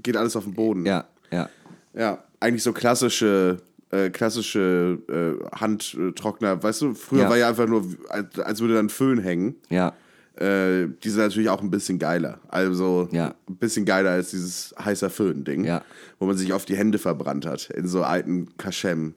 geht 0.03 0.17
alles 0.17 0.37
auf 0.37 0.45
den 0.45 0.55
Boden. 0.55 0.87
Ja, 0.87 1.07
ja. 1.31 1.49
Ja, 1.93 2.23
eigentlich 2.39 2.63
so 2.63 2.73
klassische, 2.73 3.59
äh, 3.91 4.11
klassische 4.11 4.99
äh, 5.09 5.57
Handtrockner. 5.57 6.63
Weißt 6.63 6.83
du, 6.83 6.95
früher 6.95 7.23
Ja. 7.23 7.29
war 7.31 7.37
ja 7.37 7.49
einfach 7.49 7.67
nur, 7.67 7.85
als, 8.09 8.39
als 8.39 8.61
würde 8.61 8.75
da 8.75 8.81
ein 8.81 8.89
Föhn 8.89 9.19
hängen. 9.19 9.57
Ja. 9.69 9.93
Äh, 10.37 10.87
die 11.03 11.11
sind 11.11 11.19
natürlich 11.21 11.51
auch 11.51 11.61
ein 11.61 11.71
bisschen 11.71 11.99
geiler. 11.99 12.39
Also 12.49 13.09
Ja. 13.11 13.35
ein 13.49 13.57
bisschen 13.57 13.85
geiler 13.85 14.11
als 14.11 14.31
dieses 14.31 14.73
heißer 14.83 15.11
Föhn-Ding, 15.11 15.65
Ja. 15.65 15.83
wo 16.21 16.27
man 16.27 16.37
sich 16.39 16.53
auf 16.53 16.65
die 16.65 16.77
Hände 16.77 16.99
verbrannt 16.99 17.45
hat, 17.45 17.69
in 17.71 17.89
so 17.89 18.03
alten 18.05 18.57
Kaschem. 18.57 19.15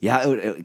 Ja, 0.00 0.24
äh, 0.24 0.64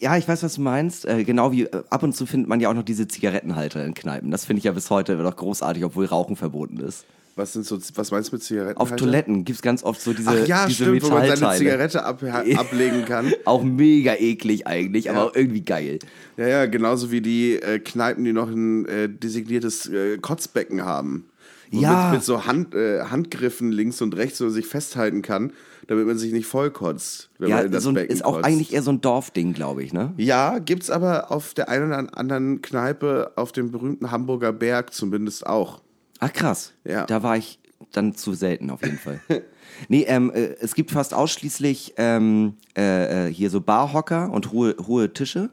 ja, 0.00 0.16
ich 0.16 0.26
weiß, 0.26 0.42
was 0.42 0.54
du 0.54 0.62
meinst. 0.62 1.06
Äh, 1.06 1.24
genau 1.24 1.52
wie 1.52 1.64
äh, 1.64 1.82
ab 1.90 2.02
und 2.02 2.16
zu 2.16 2.26
findet 2.26 2.48
man 2.48 2.58
ja 2.60 2.68
auch 2.70 2.74
noch 2.74 2.82
diese 2.82 3.06
Zigarettenhalter 3.06 3.84
in 3.84 3.94
Kneipen. 3.94 4.30
Das 4.30 4.44
finde 4.46 4.58
ich 4.58 4.64
ja 4.64 4.72
bis 4.72 4.90
heute 4.90 5.14
noch 5.16 5.36
großartig, 5.36 5.84
obwohl 5.84 6.06
Rauchen 6.06 6.36
verboten 6.36 6.78
ist. 6.78 7.04
Was 7.36 7.52
sind 7.52 7.64
so, 7.64 7.78
was 7.94 8.10
meinst 8.10 8.32
du 8.32 8.36
mit 8.36 8.42
Zigaretten? 8.42 8.76
Auf 8.78 8.94
Toiletten 8.96 9.44
gibt's 9.44 9.62
ganz 9.62 9.84
oft 9.84 10.00
so 10.00 10.12
diese, 10.12 10.30
Ach 10.30 10.46
ja, 10.46 10.66
diese 10.66 10.84
stimmt, 10.84 11.02
wo 11.04 11.10
man 11.10 11.36
seine. 11.36 11.56
Zigarette 11.56 12.04
ab, 12.04 12.22
ablegen 12.56 13.04
kann. 13.04 13.32
Auch 13.44 13.62
mega 13.62 14.14
eklig 14.14 14.66
eigentlich, 14.66 15.08
aber 15.10 15.20
Ja. 15.20 15.24
auch 15.26 15.34
irgendwie 15.36 15.62
geil. 15.62 16.00
Ja, 16.36 16.48
ja, 16.48 16.66
genauso 16.66 17.10
wie 17.10 17.20
die 17.20 17.54
äh, 17.54 17.78
Kneipen, 17.78 18.24
die 18.24 18.32
noch 18.32 18.48
ein 18.48 18.84
äh, 18.86 19.08
designiertes 19.08 19.88
äh, 19.88 20.18
Kotzbecken 20.18 20.84
haben. 20.84 21.26
Ja. 21.72 22.06
Mit, 22.10 22.14
mit 22.18 22.24
so 22.24 22.46
Hand, 22.46 22.74
äh, 22.74 23.02
Handgriffen 23.04 23.70
links 23.72 24.00
und 24.02 24.16
rechts, 24.16 24.40
wo 24.40 24.44
man 24.44 24.52
sich 24.52 24.66
festhalten 24.66 25.22
kann, 25.22 25.52
damit 25.86 26.06
man 26.06 26.18
sich 26.18 26.32
nicht 26.32 26.46
vollkotzt, 26.46 27.30
wenn 27.38 27.50
man 27.50 27.58
Ja, 27.58 27.64
in 27.64 27.72
das 27.72 27.84
so 27.84 27.90
ein, 27.90 27.94
Becken 27.94 28.12
ist 28.14 28.24
auch 28.24 28.34
kotzt. 28.34 28.46
eigentlich 28.46 28.72
eher 28.72 28.82
so 28.82 28.90
ein 28.92 29.00
Dorfding, 29.00 29.52
glaube 29.52 29.82
ich, 29.82 29.92
ne? 29.92 30.12
Ja, 30.16 30.58
gibt's 30.58 30.90
aber 30.90 31.30
auf 31.30 31.54
der 31.54 31.68
einen 31.68 31.86
oder 31.86 32.18
anderen 32.18 32.60
Kneipe 32.62 33.32
auf 33.36 33.52
dem 33.52 33.70
berühmten 33.70 34.10
Hamburger 34.10 34.52
Berg 34.52 34.92
zumindest 34.92 35.46
auch. 35.46 35.80
Ach 36.18 36.32
krass. 36.32 36.72
Ja. 36.84 37.06
Da 37.06 37.22
war 37.22 37.36
ich 37.36 37.58
dann 37.92 38.14
zu 38.14 38.34
selten 38.34 38.70
auf 38.70 38.82
jeden 38.82 38.98
Fall. 38.98 39.20
nee, 39.88 40.02
ähm, 40.08 40.30
äh, 40.34 40.54
es 40.60 40.74
gibt 40.74 40.90
fast 40.90 41.14
ausschließlich 41.14 41.94
ähm, 41.96 42.54
äh, 42.76 43.28
äh, 43.28 43.32
hier 43.32 43.48
so 43.50 43.60
Barhocker 43.60 44.30
und 44.30 44.52
hohe, 44.52 44.76
hohe 44.86 45.12
Tische. 45.12 45.50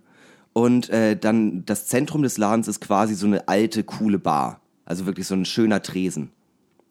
Und 0.53 0.89
äh, 0.89 1.15
dann 1.15 1.63
das 1.65 1.85
Zentrum 1.87 2.23
des 2.23 2.37
Ladens 2.39 2.67
ist 2.67 2.81
quasi 2.81 3.13
so 3.13 3.27
eine 3.27 3.47
alte, 3.47 3.83
coole 3.83 4.17
Bar. 4.19 4.59
Also 4.87 5.05
wirklich 5.05 5.27
so 5.27 5.35
ein 5.35 5.45
schöner 5.45 5.83
Tresen. 5.83 6.31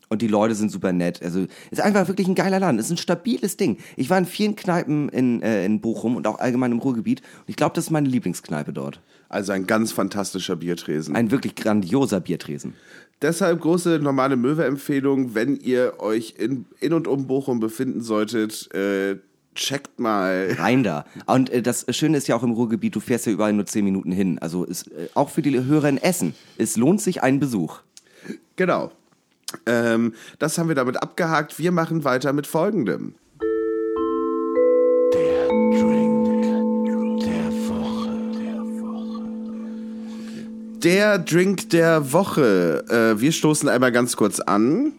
Und 0.08 0.22
die 0.22 0.28
Leute 0.28 0.54
sind 0.54 0.70
super 0.70 0.92
nett. 0.92 1.20
Also 1.22 1.46
ist 1.70 1.80
einfach 1.80 2.06
wirklich 2.06 2.28
ein 2.28 2.36
geiler 2.36 2.60
Laden. 2.60 2.78
Ist 2.78 2.90
ein 2.90 2.96
stabiles 2.96 3.56
Ding. 3.56 3.78
Ich 3.96 4.08
war 4.08 4.18
in 4.18 4.26
vielen 4.26 4.54
Kneipen 4.54 5.08
in, 5.08 5.42
äh, 5.42 5.64
in 5.64 5.80
Bochum 5.80 6.14
und 6.14 6.28
auch 6.28 6.38
allgemein 6.38 6.70
im 6.70 6.78
Ruhrgebiet. 6.78 7.22
Und 7.22 7.48
ich 7.48 7.56
glaube, 7.56 7.74
das 7.74 7.86
ist 7.86 7.90
meine 7.90 8.08
Lieblingskneipe 8.08 8.72
dort. 8.72 9.00
Also 9.28 9.50
ein 9.52 9.66
ganz 9.66 9.90
fantastischer 9.90 10.54
Biertresen. 10.54 11.16
Ein 11.16 11.32
wirklich 11.32 11.56
grandioser 11.56 12.20
Biertresen. 12.20 12.74
Deshalb 13.22 13.62
große 13.62 13.98
normale 13.98 14.36
Möwe-Empfehlung, 14.36 15.34
wenn 15.34 15.56
ihr 15.56 15.94
euch 15.98 16.34
in, 16.38 16.66
in 16.80 16.92
und 16.92 17.08
um 17.08 17.26
Bochum 17.26 17.58
befinden 17.58 18.02
solltet, 18.02 18.72
äh, 18.74 19.16
checkt 19.56 19.98
mal. 19.98 20.54
rein 20.58 20.84
da. 20.84 21.04
Und 21.26 21.50
äh, 21.50 21.62
das 21.62 21.86
Schöne 21.90 22.16
ist 22.16 22.28
ja 22.28 22.36
auch 22.36 22.42
im 22.42 22.52
Ruhrgebiet, 22.52 22.94
du 22.94 23.00
fährst 23.00 23.26
ja 23.26 23.32
überall 23.32 23.52
nur 23.52 23.66
10 23.66 23.84
Minuten 23.84 24.12
hin. 24.12 24.38
Also 24.38 24.64
ist, 24.64 24.88
äh, 24.92 25.08
auch 25.14 25.30
für 25.30 25.42
die 25.42 25.64
Hörer 25.64 25.88
in 25.88 25.98
Essen, 25.98 26.34
es 26.58 26.76
lohnt 26.76 27.00
sich 27.00 27.22
ein 27.22 27.40
Besuch. 27.40 27.80
Genau. 28.56 28.92
Ähm, 29.64 30.14
das 30.38 30.58
haben 30.58 30.68
wir 30.68 30.74
damit 30.74 31.02
abgehakt. 31.02 31.58
Wir 31.58 31.72
machen 31.72 32.04
weiter 32.04 32.32
mit 32.32 32.46
folgendem. 32.46 33.14
Der 35.12 35.48
Drink 35.78 37.20
der 37.20 37.52
Woche. 37.68 38.10
Der 40.82 41.18
Drink 41.18 41.70
der 41.70 42.12
Woche. 42.12 42.84
Äh, 42.88 43.20
wir 43.20 43.32
stoßen 43.32 43.68
einmal 43.68 43.92
ganz 43.92 44.16
kurz 44.16 44.40
an. 44.40 44.92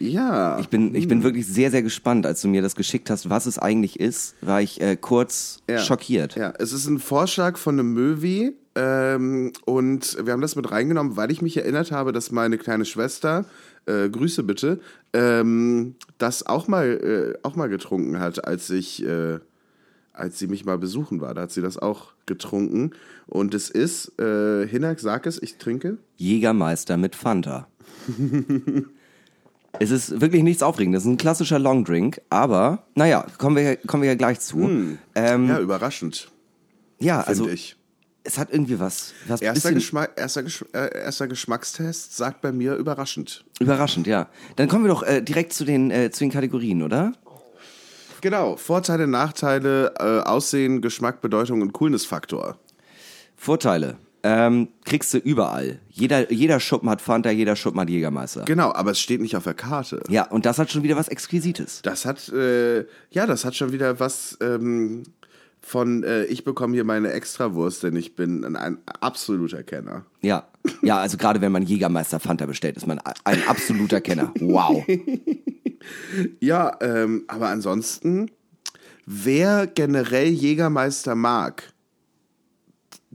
Ja. 0.00 0.58
Ich 0.60 0.68
bin, 0.68 0.94
ich 0.94 1.06
bin 1.08 1.22
wirklich 1.22 1.46
sehr, 1.46 1.70
sehr 1.70 1.82
gespannt, 1.82 2.24
als 2.26 2.40
du 2.40 2.48
mir 2.48 2.62
das 2.62 2.74
geschickt 2.74 3.10
hast, 3.10 3.28
was 3.28 3.44
es 3.46 3.58
eigentlich 3.58 4.00
ist, 4.00 4.34
war 4.40 4.62
ich 4.62 4.80
äh, 4.80 4.96
kurz 4.96 5.60
Ja. 5.68 5.78
schockiert. 5.78 6.36
Ja, 6.36 6.54
es 6.58 6.72
ist 6.72 6.86
ein 6.86 6.98
Vorschlag 6.98 7.58
von 7.58 7.78
einem 7.78 7.92
Möwi 7.92 8.54
ähm, 8.74 9.52
und 9.66 10.16
wir 10.24 10.32
haben 10.32 10.40
das 10.40 10.56
mit 10.56 10.70
reingenommen, 10.70 11.16
weil 11.16 11.30
ich 11.30 11.42
mich 11.42 11.56
erinnert 11.58 11.92
habe, 11.92 12.12
dass 12.12 12.30
meine 12.32 12.56
kleine 12.56 12.86
Schwester, 12.86 13.44
äh, 13.86 14.08
Grüße 14.08 14.42
bitte, 14.42 14.80
ähm, 15.12 15.96
das 16.16 16.46
auch 16.46 16.66
mal, 16.66 17.34
äh, 17.36 17.38
auch 17.46 17.54
mal 17.56 17.68
getrunken 17.68 18.20
hat, 18.20 18.44
als 18.46 18.70
ich, 18.70 19.04
äh, 19.04 19.38
als 20.14 20.38
sie 20.38 20.46
mich 20.46 20.64
mal 20.64 20.78
besuchen 20.78 21.20
war. 21.20 21.34
Da 21.34 21.42
hat 21.42 21.50
sie 21.52 21.62
das 21.62 21.76
auch 21.76 22.12
getrunken 22.24 22.92
und 23.26 23.52
es 23.54 23.68
ist, 23.68 24.18
äh, 24.18 24.66
Hinak, 24.66 24.98
sag 25.00 25.26
es, 25.26 25.42
ich 25.42 25.56
trinke. 25.58 25.98
Jägermeister 26.16 26.96
mit 26.96 27.16
Fanta. 27.16 27.68
es 29.80 29.90
ist 29.90 30.20
wirklich 30.20 30.42
nichts 30.42 30.62
Aufregendes. 30.62 31.02
Es 31.02 31.06
ist 31.06 31.12
ein 31.12 31.16
klassischer 31.16 31.58
Longdrink, 31.58 32.20
aber 32.28 32.84
naja, 32.94 33.26
kommen 33.38 33.56
wir, 33.56 33.76
kommen 33.76 34.02
wir 34.02 34.10
ja 34.10 34.14
gleich 34.14 34.38
zu. 34.40 34.58
Ähm, 35.14 35.48
Ja, 35.48 35.54
ja, 35.54 35.58
überraschend, 35.58 36.30
also 37.00 37.44
finde 37.44 37.54
ich. 37.54 37.76
es 38.22 38.38
hat 38.38 38.52
irgendwie 38.52 38.78
was, 38.78 39.14
was 39.26 39.40
Erster, 39.40 39.72
Geschmack, 39.72 40.12
erster, 40.16 40.42
Gesch 40.42 40.64
äh, 40.74 40.94
erster 41.02 41.26
Geschmackstest 41.28 42.14
sagt 42.14 42.42
bei 42.42 42.52
mir 42.52 42.74
überraschend. 42.76 43.42
überraschend, 43.58 44.06
ja. 44.06 44.28
Dann 44.56 44.68
kommen 44.68 44.84
wir 44.84 44.90
doch 44.90 45.02
äh, 45.02 45.22
direkt 45.22 45.54
zu 45.54 45.64
den, 45.64 45.90
äh, 45.90 46.10
zu 46.10 46.20
den 46.24 46.30
Kategorien, 46.30 46.82
oder? 46.82 47.14
Genau, 48.20 48.56
Vorteile, 48.56 49.06
Nachteile, 49.06 49.94
äh, 49.98 50.28
Aussehen, 50.28 50.82
Geschmack, 50.82 51.22
Bedeutung 51.22 51.62
und 51.62 51.72
Coolness-Faktor. 51.72 52.58
Vorteile. 53.34 53.96
Ähm, 54.22 54.68
kriegst 54.84 55.14
du 55.14 55.18
überall. 55.18 55.80
Jeder, 55.88 56.32
jeder 56.32 56.60
Schuppen 56.60 56.90
hat 56.90 57.00
Fanta, 57.00 57.30
jeder 57.30 57.56
Schuppen 57.56 57.80
hat 57.80 57.88
Jägermeister. 57.88 58.44
Genau, 58.44 58.72
aber 58.72 58.90
es 58.90 59.00
steht 59.00 59.20
nicht 59.20 59.36
auf 59.36 59.44
der 59.44 59.54
Karte. 59.54 60.02
Ja, 60.08 60.26
und 60.28 60.46
das 60.46 60.58
hat 60.58 60.70
schon 60.70 60.82
wieder 60.82 60.96
was 60.96 61.08
Exquisites. 61.08 61.80
Das 61.82 62.04
hat, 62.04 62.28
äh, 62.28 62.80
ja, 63.10 63.26
das 63.26 63.44
hat 63.44 63.54
schon 63.56 63.72
wieder 63.72 63.98
was 63.98 64.36
ähm, 64.42 65.04
von, 65.62 66.02
äh, 66.04 66.24
ich 66.24 66.44
bekomme 66.44 66.74
hier 66.74 66.84
meine 66.84 67.12
Extrawurst, 67.12 67.82
denn 67.82 67.96
ich 67.96 68.14
bin 68.14 68.44
ein, 68.44 68.56
ein 68.56 68.78
absoluter 69.00 69.62
Kenner. 69.62 70.04
Ja. 70.20 70.48
Ja, 70.82 70.98
also 70.98 71.16
gerade 71.16 71.40
wenn 71.40 71.52
man 71.52 71.62
Jägermeister 71.62 72.20
Fanta 72.20 72.44
bestellt, 72.44 72.76
ist 72.76 72.86
man 72.86 73.00
ein 73.24 73.48
absoluter 73.48 74.00
Kenner. 74.00 74.32
Wow. 74.38 74.84
Ja, 76.40 76.76
ähm, 76.80 77.24
aber 77.26 77.48
ansonsten, 77.48 78.30
wer 79.06 79.66
generell 79.66 80.28
Jägermeister 80.28 81.14
mag, 81.14 81.72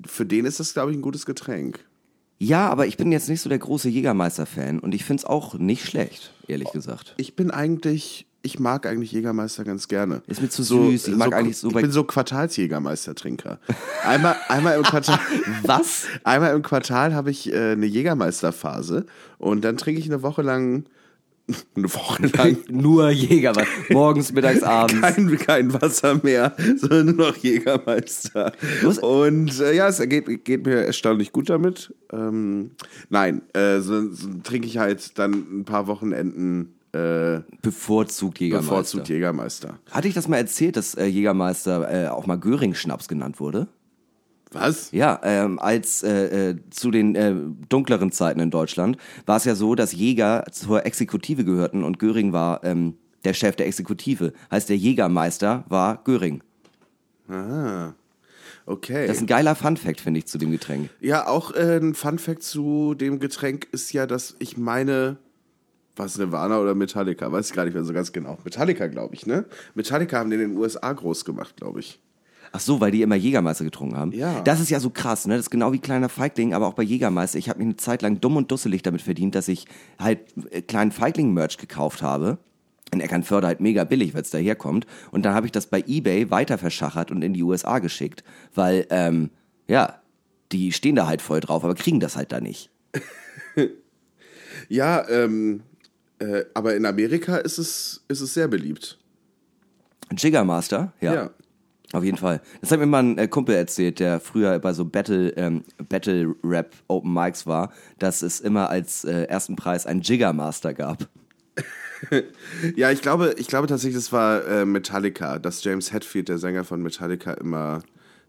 für 0.05 0.25
den 0.25 0.45
ist 0.45 0.59
das, 0.59 0.73
glaube 0.73 0.91
ich, 0.91 0.97
ein 0.97 1.01
gutes 1.01 1.25
Getränk. 1.25 1.85
Ja, 2.37 2.69
aber 2.69 2.85
ich 2.85 2.97
bin 2.97 3.11
jetzt 3.11 3.29
nicht 3.29 3.41
so 3.41 3.49
der 3.49 3.59
große 3.59 3.89
Jägermeister-Fan 3.89 4.79
und 4.79 4.93
ich 4.93 5.05
find's 5.05 5.23
auch 5.23 5.53
nicht 5.53 5.85
schlecht, 5.85 6.33
ehrlich 6.47 6.69
gesagt. 6.71 7.13
Ich 7.17 7.35
bin 7.37 7.49
eigentlich, 7.49 8.27
ich 8.41 8.59
mag 8.59 8.85
eigentlich 8.85 9.13
Jägermeister 9.13 9.63
ganz 9.63 9.87
gerne. 9.87 10.21
Ist 10.27 10.41
mir 10.41 10.49
zu 10.49 10.63
süß. 10.63 11.07
Ich 11.07 11.15
mag 11.15 11.33
eigentlich 11.33 11.57
so 11.57 11.69
Ich 11.69 11.75
bin 11.75 11.91
so 11.91 12.03
Quartalsjägermeister-Trinker. 12.03 13.59
Einmal, 14.03 14.35
einmal 14.49 14.75
im 14.75 14.83
Quartal. 14.83 15.19
Was? 15.63 16.07
Einmal 16.25 16.53
im 16.53 16.61
Quartal 16.61 17.13
habe 17.13 17.31
ich 17.31 17.51
äh, 17.53 17.71
eine 17.71 17.85
Jägermeisterphase 17.85 19.05
und 19.37 19.63
dann 19.63 19.77
trinke 19.77 20.01
ich 20.01 20.07
eine 20.07 20.21
Woche 20.21 20.41
lang, 20.41 20.85
eine 21.75 21.93
Woche 21.93 22.27
lang 22.27 22.57
Nur 22.69 23.09
Jägermeister. 23.09 23.71
Morgens, 23.89 24.31
mittags, 24.33 24.63
abends. 24.63 25.01
kein, 25.01 25.37
kein 25.37 25.73
Wasser 25.73 26.19
mehr, 26.23 26.55
sondern 26.77 27.15
nur 27.15 27.27
noch 27.27 27.37
Jägermeister. 27.37 28.51
Was? 28.83 28.97
Und 28.99 29.59
äh, 29.59 29.75
ja, 29.75 29.87
es 29.87 29.99
geht, 29.99 30.45
geht 30.45 30.65
mir 30.65 30.85
erstaunlich 30.85 31.31
gut 31.31 31.49
damit. 31.49 31.93
Ähm, 32.11 32.71
nein, 33.09 33.41
äh, 33.53 33.79
so, 33.79 34.11
so 34.11 34.29
trinke 34.43 34.67
ich 34.67 34.77
halt 34.77 35.17
dann 35.19 35.33
ein 35.59 35.65
paar 35.65 35.87
Wochenenden 35.87 36.75
äh, 36.93 37.41
Bevorzugt 37.61 38.39
Jägermeister. 38.39 38.69
bevorzugt 38.71 39.09
Jägermeister. 39.09 39.79
Hatte 39.91 40.07
ich 40.07 40.13
das 40.13 40.27
mal 40.27 40.37
erzählt, 40.37 40.77
dass 40.77 40.95
äh, 40.95 41.05
Jägermeister 41.05 42.05
äh, 42.05 42.07
auch 42.07 42.25
mal 42.25 42.37
Göring-Schnaps 42.37 43.07
genannt 43.07 43.39
wurde? 43.39 43.67
Was? 44.55 44.91
Ja, 44.91 45.19
ähm, 45.23 45.59
als 45.59 46.03
äh, 46.03 46.49
äh, 46.49 46.55
zu 46.69 46.91
den 46.91 47.15
äh, 47.15 47.35
dunkleren 47.69 48.11
Zeiten 48.11 48.39
in 48.39 48.51
Deutschland 48.51 48.97
war 49.25 49.37
es 49.37 49.45
ja 49.45 49.55
so, 49.55 49.75
dass 49.75 49.93
Jäger 49.93 50.45
zur 50.51 50.85
Exekutive 50.85 51.43
gehörten 51.43 51.83
und 51.83 51.99
Göring 51.99 52.33
war 52.33 52.63
ähm, 52.63 52.95
der 53.23 53.33
Chef 53.33 53.55
der 53.55 53.67
Exekutive. 53.67 54.33
Heißt, 54.51 54.69
der 54.69 54.77
Jägermeister 54.77 55.65
war 55.67 56.03
Göring. 56.03 56.41
Ah, 57.27 57.93
okay. 58.65 59.07
Das 59.07 59.17
ist 59.17 59.23
ein 59.23 59.27
geiler 59.27 59.55
Funfact, 59.55 59.99
finde 59.99 60.19
ich, 60.19 60.27
zu 60.27 60.37
dem 60.37 60.51
Getränk. 60.51 60.89
Ja, 61.01 61.27
auch 61.27 61.51
äh, 61.51 61.77
ein 61.77 61.95
Fun-Fact 61.95 62.43
zu 62.43 62.93
dem 62.93 63.19
Getränk 63.19 63.67
ist 63.71 63.91
ja, 63.93 64.05
dass 64.05 64.35
ich 64.39 64.57
meine, 64.57 65.17
was 65.95 66.17
Nirvana 66.17 66.59
oder 66.59 66.75
Metallica, 66.75 67.31
weiß 67.31 67.49
ich 67.49 67.55
gar 67.55 67.65
nicht 67.65 67.73
mehr 67.73 67.83
so 67.83 67.93
ganz 67.93 68.11
genau. 68.11 68.37
Metallica, 68.43 68.87
glaube 68.87 69.15
ich, 69.15 69.25
ne? 69.25 69.45
Metallica 69.73 70.19
haben 70.19 70.29
den 70.29 70.39
in 70.39 70.49
den 70.51 70.57
USA 70.57 70.93
groß 70.93 71.25
gemacht, 71.25 71.57
glaube 71.57 71.79
ich. 71.79 71.99
Ach 72.55 72.61
so, 72.61 72.79
weil 72.79 72.91
die 72.91 73.01
immer 73.01 73.15
Jägermeister 73.15 73.65
getrunken 73.65 73.97
haben. 73.97 74.13
Ja. 74.13 74.39
Das 74.39 74.61
ist 74.61 74.69
ja 74.69 74.79
so 74.79 74.89
krass, 74.89 75.27
ne? 75.27 75.35
Das 75.35 75.47
ist 75.47 75.49
genau 75.49 75.73
wie 75.73 75.79
kleiner 75.79 76.07
Feigling, 76.07 76.53
aber 76.53 76.67
auch 76.67 76.73
bei 76.73 76.83
Jägermeister. 76.83 77.37
Ich 77.37 77.49
habe 77.49 77.59
mich 77.59 77.65
eine 77.65 77.75
Zeit 77.75 78.01
lang 78.01 78.21
dumm 78.21 78.37
und 78.37 78.49
dusselig 78.49 78.81
damit 78.81 79.01
verdient, 79.01 79.35
dass 79.35 79.49
ich 79.49 79.65
halt 79.99 80.19
äh, 80.51 80.61
kleinen 80.61 80.93
Feigling-Merch 80.93 81.57
gekauft 81.57 82.01
habe. 82.01 82.37
In 82.93 83.01
Eckernförde 83.01 83.47
halt 83.47 83.59
mega 83.59 83.83
billig, 83.83 84.13
weil 84.13 84.21
es 84.21 84.29
daherkommt. 84.29 84.87
Und 85.11 85.25
dann 85.25 85.33
habe 85.33 85.47
ich 85.47 85.51
das 85.51 85.67
bei 85.67 85.83
Ebay 85.85 86.31
weiter 86.31 86.57
verschachert 86.57 87.11
und 87.11 87.23
in 87.23 87.33
die 87.33 87.43
USA 87.43 87.79
geschickt, 87.79 88.23
weil, 88.53 88.87
ähm, 88.89 89.31
ja, 89.67 89.99
die 90.53 90.71
stehen 90.71 90.95
da 90.95 91.07
halt 91.07 91.21
voll 91.21 91.41
drauf, 91.41 91.65
aber 91.65 91.75
kriegen 91.75 91.99
das 91.99 92.15
halt 92.15 92.31
da 92.31 92.39
nicht. 92.39 92.69
Ja, 94.69 95.07
ähm, 95.09 95.61
äh, 96.19 96.45
aber 96.53 96.75
in 96.75 96.85
Amerika 96.85 97.37
ist 97.37 97.57
es, 97.57 98.03
ist 98.07 98.21
es 98.21 98.33
sehr 98.33 98.47
beliebt. 98.47 98.97
Jiggermaster, 100.17 100.93
ja. 101.01 101.13
Ja. 101.13 101.31
Auf 101.93 102.03
jeden 102.03 102.17
Fall. 102.17 102.41
Das 102.61 102.71
hat 102.71 102.79
mir 102.79 102.85
mal 102.87 103.03
ein 103.03 103.17
äh, 103.17 103.27
Kumpel 103.27 103.55
erzählt, 103.55 103.99
der 103.99 104.19
früher 104.19 104.57
bei 104.59 104.73
so 104.73 104.85
Battle, 104.85 105.29
ähm, 105.37 105.63
Battle 105.89 106.35
Rap 106.43 106.73
Open 106.87 107.13
Mics 107.13 107.45
war, 107.47 107.71
dass 107.99 108.21
es 108.21 108.39
immer 108.39 108.69
als 108.69 109.03
äh, 109.05 109.23
ersten 109.25 109.55
Preis 109.55 109.85
einen 109.85 110.01
Jiggermaster 110.01 110.73
gab. 110.73 111.07
Ja, 112.75 112.91
ich 112.91 113.01
glaube, 113.01 113.33
ich 113.37 113.47
glaube 113.47 113.67
tatsächlich, 113.67 113.95
das 113.95 114.11
war 114.11 114.45
äh, 114.45 114.65
Metallica, 114.65 115.39
dass 115.39 115.63
James 115.63 115.91
Hetfield, 115.93 116.27
der 116.29 116.37
Sänger 116.37 116.63
von 116.65 116.81
Metallica, 116.83 117.31
immer 117.33 117.81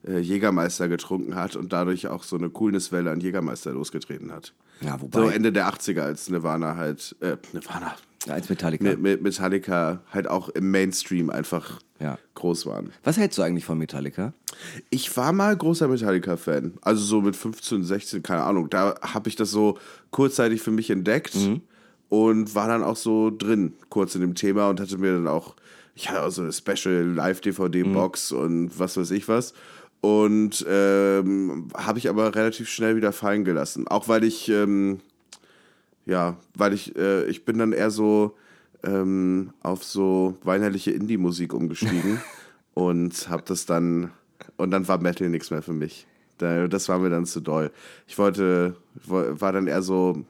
äh, 0.06 0.18
Jägermeister 0.18 0.88
getrunken 0.88 1.34
hat 1.34 1.56
und 1.56 1.72
dadurch 1.72 2.06
auch 2.06 2.22
so 2.22 2.36
eine 2.36 2.48
Coolnesswelle 2.48 3.10
an 3.10 3.20
Jägermeister 3.20 3.72
losgetreten 3.72 4.32
hat. 4.32 4.54
Ja, 4.80 5.00
wobei- 5.00 5.18
So 5.20 5.28
Ende 5.28 5.52
der 5.52 5.66
80er, 5.68 6.02
als 6.02 6.30
Nirvana 6.30 6.76
halt, 6.76 7.16
äh, 7.20 7.36
Nirvana, 7.52 7.96
Ja, 8.26 8.34
als 8.34 8.48
Metallica. 8.48 8.84
mit, 8.84 9.00
mit 9.00 9.22
Metallica 9.22 10.02
halt 10.12 10.28
auch 10.28 10.48
im 10.50 10.70
Mainstream 10.70 11.30
einfach 11.30 11.80
Ja. 12.00 12.18
groß 12.34 12.66
waren. 12.66 12.90
Was 13.04 13.16
hältst 13.16 13.38
du 13.38 13.42
eigentlich 13.42 13.64
von 13.64 13.78
Metallica? 13.78 14.32
Ich 14.90 15.16
war 15.16 15.32
mal 15.32 15.56
großer 15.56 15.88
Metallica-Fan. 15.88 16.74
Also 16.82 17.02
so 17.04 17.20
mit 17.22 17.36
15, 17.36 17.84
16, 17.84 18.22
keine 18.22 18.42
Ahnung. 18.42 18.68
Da 18.70 18.94
habe 19.00 19.28
ich 19.28 19.36
das 19.36 19.50
so 19.50 19.78
kurzzeitig 20.10 20.60
für 20.62 20.70
mich 20.72 20.90
entdeckt 20.90 21.36
und 22.08 22.54
war 22.54 22.68
dann 22.68 22.82
auch 22.82 22.96
so 22.96 23.30
drin, 23.30 23.74
kurz 23.90 24.14
in 24.14 24.20
dem 24.20 24.34
Thema 24.34 24.68
und 24.70 24.80
hatte 24.80 24.98
mir 24.98 25.12
dann 25.14 25.28
auch, 25.28 25.56
ich 25.94 26.08
hatte 26.10 26.22
auch 26.22 26.30
so 26.30 26.42
eine 26.42 26.52
Special 26.52 27.04
Live-DVD-Box 27.14 28.32
und 28.32 28.78
was 28.78 28.96
weiß 28.96 29.10
ich 29.12 29.28
was. 29.28 29.54
Und 30.00 30.64
ähm, 30.68 31.68
habe 31.74 31.98
ich 31.98 32.08
aber 32.08 32.34
relativ 32.34 32.68
schnell 32.68 32.96
wieder 32.96 33.12
fallen 33.12 33.44
gelassen. 33.44 33.88
Auch 33.88 34.08
weil 34.08 34.24
ich, 34.24 34.48
ähm, 34.48 34.98
ja, 36.06 36.36
weil 36.54 36.72
ich, 36.72 36.96
äh, 36.96 37.24
ich 37.26 37.44
bin 37.44 37.58
dann 37.58 37.72
eher 37.72 37.90
so 37.90 38.34
ähm, 38.84 39.50
auf 39.62 39.84
so 39.84 40.36
weinerliche 40.44 40.92
Indie-Musik 40.92 41.52
umgestiegen 41.52 42.20
und 42.74 43.28
habe 43.28 43.42
das 43.46 43.66
dann, 43.66 44.10
und 44.56 44.70
dann 44.70 44.86
war 44.88 44.98
Metal 44.98 45.28
nichts 45.28 45.50
mehr 45.50 45.62
für 45.62 45.72
mich. 45.72 46.06
Da, 46.38 46.68
das 46.68 46.88
war 46.88 46.98
mir 46.98 47.10
dann 47.10 47.24
zu 47.26 47.40
doll. 47.40 47.70
Ich 48.06 48.18
wollte, 48.18 48.76
wo- 49.04 49.24
war 49.40 49.52
dann 49.52 49.66
eher 49.66 49.82
so 49.82 50.24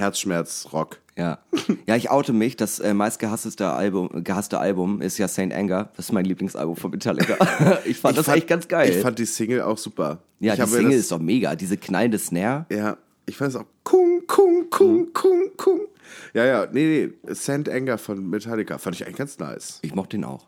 Herzschmerz-Rock. 0.00 0.98
Ja. 1.16 1.38
Ja, 1.86 1.96
ich 1.96 2.10
oute 2.10 2.32
mich. 2.32 2.56
Das 2.56 2.78
äh, 2.78 2.94
meistgehasste 2.94 3.68
Album, 3.70 4.24
gehasste 4.24 4.58
Album 4.58 5.02
ist 5.02 5.18
ja 5.18 5.28
Saint 5.28 5.52
Anger. 5.52 5.90
Das 5.96 6.06
ist 6.06 6.12
mein 6.12 6.24
Lieblingsalbum 6.24 6.76
von 6.76 6.90
Metallica. 6.90 7.36
ich 7.84 7.98
fand 7.98 8.16
das 8.16 8.26
fand- 8.26 8.38
echt 8.38 8.48
ganz 8.48 8.68
geil. 8.68 8.90
Ich 8.90 9.02
fand 9.02 9.18
die 9.18 9.24
Single 9.26 9.62
auch 9.62 9.76
super. 9.78 10.22
ja, 10.38 10.54
ich 10.54 10.60
die 10.60 10.66
Single 10.66 10.90
das, 10.92 11.00
ist 11.00 11.12
doch 11.12 11.18
mega. 11.18 11.54
Diese 11.56 11.76
knallende 11.76 12.18
Snare. 12.18 12.66
Ja, 12.70 12.96
ich 13.26 13.36
fand 13.36 13.50
es 13.50 13.56
auch 13.56 13.66
kung, 13.84 14.22
kung, 14.26 14.68
kung, 14.70 15.00
Mhm. 15.02 15.12
kung, 15.12 15.50
kung. 15.56 15.80
Ja, 16.34 16.44
ja, 16.44 16.66
nee, 16.72 17.12
nee, 17.26 17.34
Saint 17.34 17.68
Anger 17.68 17.98
von 17.98 18.28
Metallica 18.28 18.78
fand 18.78 18.96
ich 18.96 19.04
eigentlich 19.04 19.18
ganz 19.18 19.38
nice. 19.38 19.78
Ich 19.82 19.94
mochte 19.94 20.16
den 20.16 20.24
auch. 20.24 20.46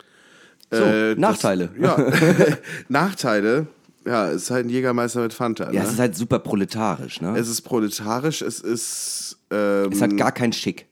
So, 0.70 0.82
Äh, 0.82 1.10
das- 1.14 1.18
Nachteile. 1.18 1.70
ja, 1.78 1.96
Nachteile. 2.88 3.66
Ja, 4.04 4.30
es 4.30 4.42
ist 4.42 4.50
halt 4.50 4.66
ein 4.66 4.70
Jägermeister 4.70 5.20
mit 5.22 5.32
Fanta. 5.32 5.66
Ne? 5.66 5.74
Ja, 5.76 5.84
es 5.84 5.92
ist 5.92 5.98
halt 6.00 6.16
super 6.16 6.40
proletarisch, 6.40 7.20
ne? 7.20 7.38
Es 7.38 7.48
ist 7.48 7.62
proletarisch, 7.62 8.42
es 8.42 8.58
ist 8.58 9.38
ähm, 9.52 9.92
Es 9.92 10.02
hat 10.02 10.16
gar 10.16 10.32
kein 10.32 10.52
Schick. 10.52 10.86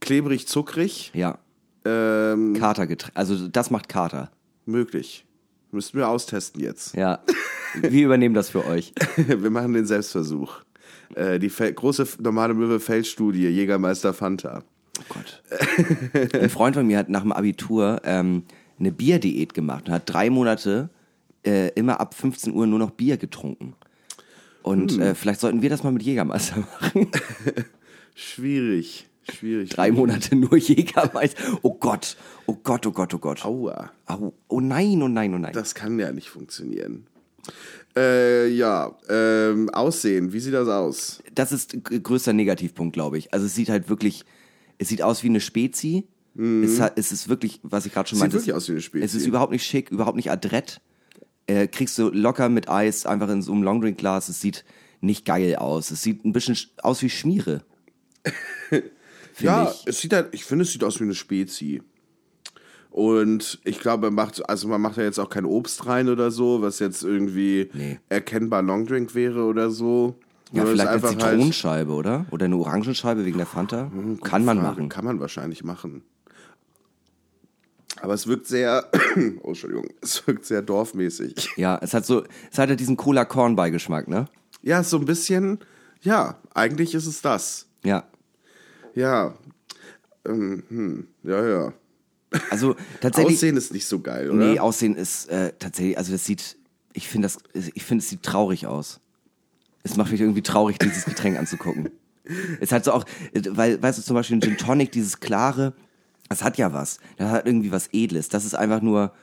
klebrig, 0.00 0.46
zuckrig. 0.48 1.10
Ja. 1.14 1.38
Ähm, 1.84 2.54
Katergetränk. 2.58 3.12
Also 3.14 3.48
das 3.48 3.70
macht 3.70 3.88
Kater. 3.88 4.30
möglich. 4.64 5.24
Müssten 5.70 5.98
wir 5.98 6.08
austesten 6.08 6.62
jetzt. 6.62 6.94
Ja. 6.94 7.18
Wir 7.82 8.06
übernehmen 8.06 8.34
das 8.34 8.48
für 8.48 8.64
euch. 8.64 8.94
Wir 9.16 9.50
machen 9.50 9.74
den 9.74 9.84
Selbstversuch. 9.84 10.60
Äh, 11.14 11.38
die 11.38 11.48
Fel 11.48 11.72
große 11.72 12.06
normale 12.20 12.54
Möwe 12.54 12.80
Feldstudie, 12.80 13.48
Jägermeister 13.48 14.12
Fanta. 14.14 14.62
Oh 15.00 15.04
Gott. 15.08 15.42
Ein 16.34 16.50
Freund 16.50 16.74
von 16.76 16.86
mir 16.86 16.98
hat 16.98 17.08
nach 17.08 17.22
dem 17.22 17.32
Abitur 17.32 18.00
ähm, 18.04 18.42
eine 18.78 18.92
Bierdiät 18.92 19.54
gemacht 19.54 19.86
und 19.88 19.94
hat 19.94 20.02
drei 20.06 20.28
Monate 20.30 20.90
äh, 21.46 21.68
immer 21.74 22.00
ab 22.00 22.14
15 22.14 22.52
Uhr 22.52 22.66
nur 22.66 22.78
noch 22.78 22.90
Bier 22.90 23.16
getrunken. 23.16 23.74
Und 24.62 24.92
Hm. 24.92 25.00
äh, 25.00 25.14
vielleicht 25.14 25.40
sollten 25.40 25.62
wir 25.62 25.70
das 25.70 25.82
mal 25.84 25.92
mit 25.92 26.02
Jägermeister 26.02 26.58
machen. 26.58 27.08
Schwierig. 28.14 29.06
Schwierig. 29.30 29.70
Drei 29.70 29.92
Monate 29.92 30.34
nur 30.36 30.56
Jägermeister. 30.56 31.42
Oh 31.62 31.74
Gott, 31.74 32.16
oh 32.46 32.56
Gott, 32.62 32.86
oh 32.86 32.92
Gott, 32.92 33.14
oh 33.14 33.18
Gott. 33.18 33.44
Aua. 33.44 33.92
Au. 34.06 34.32
Oh 34.48 34.60
nein, 34.60 35.02
oh 35.02 35.08
nein, 35.08 35.34
oh 35.34 35.38
nein. 35.38 35.52
Das 35.52 35.74
kann 35.74 35.98
ja 35.98 36.10
nicht 36.12 36.28
funktionieren. 36.30 37.06
Äh, 37.98 38.48
ja, 38.48 38.96
ähm, 39.08 39.68
Aussehen, 39.70 40.32
wie 40.32 40.40
sieht 40.40 40.54
das 40.54 40.68
aus? 40.68 41.22
das 41.34 41.50
ist 41.52 41.76
größter 41.84 42.32
Negativpunkt, 42.32 42.92
glaube 42.94 43.18
ich. 43.18 43.32
Also 43.34 43.46
es 43.46 43.54
sieht 43.54 43.68
halt 43.68 43.88
wirklich, 43.88 44.24
es 44.78 44.88
sieht 44.88 45.02
aus 45.02 45.22
wie 45.24 45.28
eine 45.28 45.40
Spezi. 45.40 46.06
Es, 46.62 46.78
hat, 46.78 46.96
es 46.96 47.10
ist 47.10 47.28
wirklich, 47.28 47.58
was 47.64 47.84
ich 47.86 47.92
gerade 47.92 48.08
schon 48.08 48.18
Mhm. 48.18 48.22
Sieht 48.22 48.32
meinte. 48.32 48.34
wirklich 48.36 48.48
es- 48.50 48.54
aus 48.62 48.68
wie 48.68 48.72
eine 48.72 48.80
Spezi. 48.80 49.04
Es 49.04 49.14
ist 49.16 49.26
überhaupt 49.26 49.50
nicht 49.50 49.64
schick, 49.64 49.90
überhaupt 49.90 50.16
nicht 50.16 50.30
adrett. 50.30 50.80
Äh, 51.48 51.66
kriegst 51.66 51.98
du 51.98 52.10
locker 52.10 52.48
mit 52.48 52.68
Eis 52.68 53.06
einfach 53.06 53.28
in 53.30 53.42
so 53.42 53.52
einem 53.52 53.62
Longdrink-Glas. 53.64 54.28
Es 54.28 54.40
sieht 54.40 54.64
nicht 55.00 55.24
geil 55.24 55.56
aus. 55.56 55.90
Es 55.90 56.02
sieht 56.02 56.24
ein 56.24 56.32
bisschen 56.32 56.54
sch- 56.54 56.68
aus 56.82 57.02
wie 57.02 57.10
Schmiere. 57.10 57.62
Ja, 59.40 59.70
ich. 59.72 59.86
es 59.86 60.00
sieht 60.00 60.12
halt, 60.12 60.28
ich 60.32 60.44
finde, 60.44 60.64
es 60.64 60.72
sieht 60.72 60.82
aus 60.82 60.98
wie 60.98 61.04
eine 61.04 61.14
Spezi. 61.14 61.80
Und 62.98 63.60
ich 63.62 63.78
glaube, 63.78 64.10
man 64.10 64.14
macht, 64.26 64.50
also 64.50 64.66
man 64.66 64.80
macht 64.80 64.96
ja 64.96 65.04
jetzt 65.04 65.20
auch 65.20 65.30
kein 65.30 65.44
Obst 65.44 65.86
rein 65.86 66.08
oder 66.08 66.32
so, 66.32 66.62
was 66.62 66.80
jetzt 66.80 67.04
irgendwie 67.04 67.70
Nee. 67.72 68.00
erkennbar 68.08 68.60
Longdrink 68.60 69.14
wäre 69.14 69.44
oder 69.44 69.70
so. 69.70 70.16
Ja, 70.50 70.64
es 70.64 70.70
vielleicht 70.70 70.88
eine 70.88 71.02
halt- 71.02 71.12
Zitronenscheibe, 71.20 71.92
oder? 71.92 72.26
Oder 72.32 72.46
eine 72.46 72.56
Orangenscheibe 72.56 73.24
wegen 73.24 73.36
der 73.38 73.46
Fanta. 73.46 73.92
Kann 74.24 74.44
man 74.44 74.58
Frage, 74.58 74.68
machen. 74.68 74.88
Kann 74.88 75.04
man 75.04 75.20
wahrscheinlich 75.20 75.62
machen. 75.62 76.02
Aber 78.00 78.14
es 78.14 78.26
wirkt 78.26 78.48
sehr, 78.48 78.90
oh 79.42 79.48
Entschuldigung, 79.50 79.86
es 80.02 80.26
wirkt 80.26 80.44
sehr 80.44 80.62
dorfmäßig. 80.62 81.50
Ja, 81.56 81.78
es 81.80 81.94
hat 81.94 82.04
so, 82.04 82.24
es 82.50 82.58
hat 82.58 82.68
halt 82.68 82.80
diesen 82.80 82.96
Cola-Korn-Beigeschmack, 82.96 84.08
ne? 84.08 84.24
Ja, 84.62 84.82
so 84.82 84.98
ein 84.98 85.04
bisschen, 85.04 85.60
ja, 86.00 86.36
eigentlich 86.52 86.96
ist 86.96 87.06
es 87.06 87.22
das. 87.22 87.68
Ja. 87.84 88.08
Ja, 88.94 89.34
ähm, 90.26 90.64
hm, 90.68 91.06
ja, 91.22 91.46
ja. 91.46 91.72
Also 92.50 92.76
tatsächlich. 93.00 93.36
Aussehen 93.36 93.56
ist 93.56 93.72
nicht 93.72 93.86
so 93.86 94.00
geil, 94.00 94.30
oder? 94.30 94.38
Nee, 94.38 94.58
Aussehen 94.58 94.94
ist 94.96 95.28
äh, 95.28 95.52
tatsächlich, 95.58 95.96
also 95.96 96.12
das 96.12 96.24
sieht, 96.24 96.56
ich 96.92 97.08
finde 97.08 97.26
das, 97.26 97.38
ich 97.74 97.84
finde 97.84 98.02
es 98.02 98.10
sieht 98.10 98.22
traurig 98.22 98.66
aus. 98.66 99.00
Es 99.82 99.96
macht 99.96 100.12
mich 100.12 100.20
irgendwie 100.20 100.42
traurig, 100.42 100.78
dieses 100.78 101.04
Getränk 101.04 101.38
anzugucken. 101.38 101.90
Es 102.60 102.72
hat 102.72 102.84
so 102.84 102.92
auch, 102.92 103.06
äh, 103.32 103.40
weil, 103.52 103.82
weißt 103.82 103.98
du, 103.98 104.02
zum 104.02 104.12
Beispiel 104.12 104.36
ein 104.36 104.42
Gin 104.42 104.58
Tonic, 104.58 104.92
dieses 104.92 105.18
klare, 105.18 105.72
das 106.28 106.44
hat 106.44 106.58
ja 106.58 106.74
was. 106.74 106.98
Das 107.16 107.30
hat 107.30 107.46
irgendwie 107.46 107.72
was 107.72 107.88
Edles. 107.90 108.28
Das 108.28 108.44
ist 108.44 108.54
einfach 108.54 108.82
nur, 108.82 109.14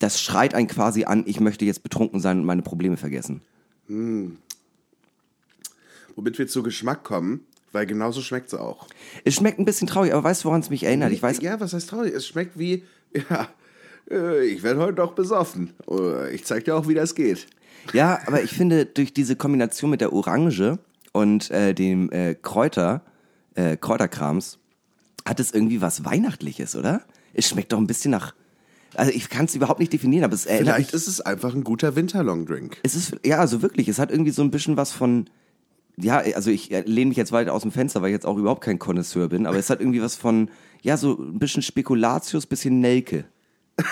das 0.00 0.20
schreit 0.20 0.52
einen 0.52 0.66
quasi 0.66 1.04
an, 1.04 1.22
ich 1.28 1.38
möchte 1.38 1.64
jetzt 1.64 1.84
betrunken 1.84 2.18
sein 2.18 2.40
und 2.40 2.44
meine 2.44 2.62
Probleme 2.62 2.96
vergessen. 2.96 3.42
Womit 3.86 4.38
wir 6.16 6.48
zu 6.48 6.64
Geschmack 6.64 7.04
kommen, 7.04 7.46
weil 7.72 7.86
genauso 7.86 8.20
schmeckt 8.22 8.48
es 8.48 8.54
auch. 8.54 8.86
Es 9.24 9.34
schmeckt 9.34 9.58
ein 9.58 9.64
bisschen 9.64 9.86
traurig, 9.88 10.12
aber 10.12 10.24
weißt 10.24 10.44
du, 10.44 10.48
woran 10.48 10.60
es 10.60 10.70
mich 10.70 10.84
erinnert? 10.84 11.12
Ich 11.12 11.22
weiß, 11.22 11.40
Ja, 11.42 11.60
was 11.60 11.72
heißt 11.72 11.90
traurig? 11.90 12.14
Es 12.14 12.26
schmeckt 12.26 12.58
wie, 12.58 12.84
ja, 13.30 13.48
äh, 14.10 14.44
ich 14.46 14.62
werde 14.62 14.80
heute 14.80 14.94
doch 14.94 15.12
besoffen. 15.12 15.74
Äh, 15.90 16.34
Ich 16.34 16.44
zeig 16.44 16.64
dir 16.64 16.76
auch, 16.76 16.88
wie 16.88 16.94
das 16.94 17.14
geht. 17.14 17.46
Ja, 17.92 18.18
aber 18.26 18.42
ich 18.42 18.50
finde, 18.50 18.86
durch 18.86 19.12
diese 19.14 19.36
Kombination 19.36 19.90
mit 19.90 20.00
der 20.00 20.12
Orange 20.12 20.78
und 21.12 21.50
äh, 21.50 21.72
dem 21.74 22.10
äh, 22.10 22.34
Kräuter, 22.34 23.02
äh, 23.54 23.76
Kräuterkrams, 23.76 24.58
hat 25.24 25.40
es 25.40 25.52
irgendwie 25.52 25.80
was 25.80 26.04
Weihnachtliches, 26.04 26.76
oder? 26.76 27.02
Es 27.34 27.48
schmeckt 27.48 27.72
doch 27.72 27.78
ein 27.78 27.86
bisschen 27.86 28.10
nach. 28.12 28.34
Also 28.94 29.12
ich 29.12 29.28
kann 29.28 29.44
es 29.44 29.54
überhaupt 29.54 29.78
nicht 29.80 29.92
definieren, 29.92 30.24
aber 30.24 30.34
es 30.34 30.46
erinnert 30.46 30.74
Vielleicht 30.76 30.92
mich. 30.94 31.02
ist 31.02 31.06
es 31.08 31.20
einfach 31.20 31.54
ein 31.54 31.64
guter 31.64 31.96
Winterlongdrink. 31.96 32.78
Es 32.82 32.94
ist, 32.94 33.16
ja, 33.24 33.38
also 33.38 33.60
wirklich, 33.60 33.88
es 33.88 33.98
hat 33.98 34.10
irgendwie 34.10 34.30
so 34.30 34.42
ein 34.42 34.50
bisschen 34.50 34.76
was 34.76 34.92
von. 34.92 35.28
Ja, 35.98 36.18
also 36.18 36.50
ich 36.50 36.70
äh, 36.72 36.82
lehne 36.82 37.08
mich 37.08 37.16
jetzt 37.16 37.32
weiter 37.32 37.54
aus 37.54 37.62
dem 37.62 37.72
Fenster, 37.72 38.02
weil 38.02 38.10
ich 38.10 38.14
jetzt 38.14 38.26
auch 38.26 38.36
überhaupt 38.36 38.62
kein 38.62 38.78
Connoisseur 38.78 39.28
bin, 39.28 39.46
aber 39.46 39.56
es 39.56 39.70
hat 39.70 39.80
irgendwie 39.80 40.02
was 40.02 40.14
von, 40.14 40.50
ja, 40.82 40.96
so 40.96 41.18
ein 41.18 41.38
bisschen 41.38 41.62
Spekulatius, 41.62 42.46
bisschen 42.46 42.80
Nelke. 42.80 43.24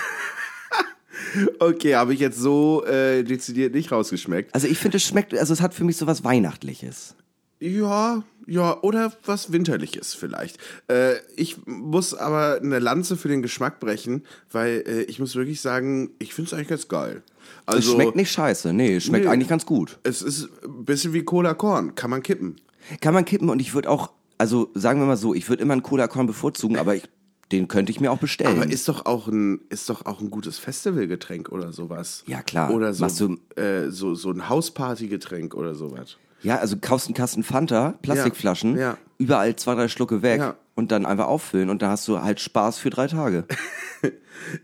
Okay, 1.59 1.95
habe 1.95 2.13
ich 2.13 2.19
jetzt 2.19 2.39
so 2.39 2.85
äh, 2.85 3.23
dezidiert 3.23 3.73
nicht 3.73 3.91
rausgeschmeckt. 3.91 4.53
Also 4.53 4.67
ich 4.67 4.77
finde, 4.77 4.97
es 4.97 5.03
schmeckt, 5.03 5.37
also 5.37 5.53
es 5.53 5.61
hat 5.61 5.73
für 5.73 5.83
mich 5.83 5.97
so 5.97 6.07
was 6.07 6.23
Weihnachtliches. 6.23 7.15
Ja, 7.59 8.23
ja, 8.47 8.81
oder 8.81 9.13
was 9.25 9.51
Winterliches 9.51 10.13
vielleicht. 10.13 10.57
Äh, 10.87 11.15
ich 11.35 11.65
muss 11.65 12.13
aber 12.13 12.59
eine 12.61 12.79
Lanze 12.79 13.17
für 13.17 13.27
den 13.27 13.41
Geschmack 13.41 13.79
brechen, 13.79 14.23
weil 14.51 14.83
äh, 14.85 15.01
ich 15.03 15.19
muss 15.19 15.35
wirklich 15.35 15.61
sagen, 15.61 16.11
ich 16.19 16.33
finde 16.33 16.49
es 16.49 16.53
eigentlich 16.53 16.67
ganz 16.67 16.87
geil. 16.87 17.23
Es 17.67 17.75
Also, 17.75 17.93
schmeckt 17.93 18.15
nicht 18.15 18.31
scheiße, 18.31 18.73
nee, 18.73 18.95
es 18.95 19.03
schmeckt 19.05 19.25
Nee. 19.25 19.31
eigentlich 19.31 19.47
ganz 19.49 19.65
gut. 19.65 19.99
Es 20.03 20.21
ist 20.21 20.49
ein 20.63 20.85
bisschen 20.85 21.13
wie 21.13 21.23
Cola 21.23 21.53
Korn, 21.53 21.95
kann 21.95 22.09
man 22.09 22.21
kippen. 22.23 22.55
Kann 23.01 23.13
man 23.13 23.25
kippen 23.25 23.49
und 23.49 23.59
ich 23.61 23.73
würde 23.73 23.89
auch, 23.89 24.11
also 24.37 24.69
sagen 24.75 24.99
wir 24.99 25.07
mal 25.07 25.17
so, 25.17 25.33
ich 25.33 25.49
würde 25.49 25.63
immer 25.63 25.73
einen 25.73 25.83
Cola 25.83 26.07
Korn 26.07 26.27
bevorzugen, 26.27 26.77
aber 26.77 26.95
ich, 26.95 27.03
den 27.51 27.67
könnte 27.67 27.91
ich 27.91 27.99
mir 27.99 28.11
auch 28.11 28.17
bestellen. 28.17 28.59
Aber 28.61 28.69
ist 28.71 28.87
doch 28.87 29.05
auch 29.05 29.27
ein, 29.27 29.61
ist 29.69 29.89
doch 29.89 30.05
auch 30.05 30.19
ein 30.21 30.29
gutes 30.29 30.57
Festivalgetränk 30.59 31.49
oder 31.51 31.71
sowas. 31.73 32.23
Ja, 32.27 32.41
klar. 32.43 32.71
Oder 32.71 32.93
so, 32.93 33.03
Machst 33.03 33.19
du- 33.21 33.37
äh, 33.55 33.89
so, 33.91 34.15
so 34.15 34.31
ein 34.31 34.49
Hauspartygetränk 34.49 35.53
oder 35.55 35.75
sowas. 35.75 36.17
Ja, 36.41 36.57
also 36.57 36.77
kaufst 36.79 37.07
einen 37.07 37.15
Kasten 37.15 37.43
Fanta, 37.43 37.95
Plastikflaschen, 38.01 38.77
Ja, 38.77 38.97
überall 39.17 39.55
zwei, 39.55 39.75
drei 39.75 39.87
Schlucke 39.87 40.21
weg 40.21 40.55
und 40.75 40.91
dann 40.91 41.05
einfach 41.05 41.27
auffüllen 41.27 41.69
und 41.69 41.81
da 41.81 41.89
hast 41.89 42.07
du 42.07 42.21
halt 42.21 42.39
Spaß 42.39 42.77
für 42.77 42.89
drei 42.89 43.07
Tage. 43.07 43.45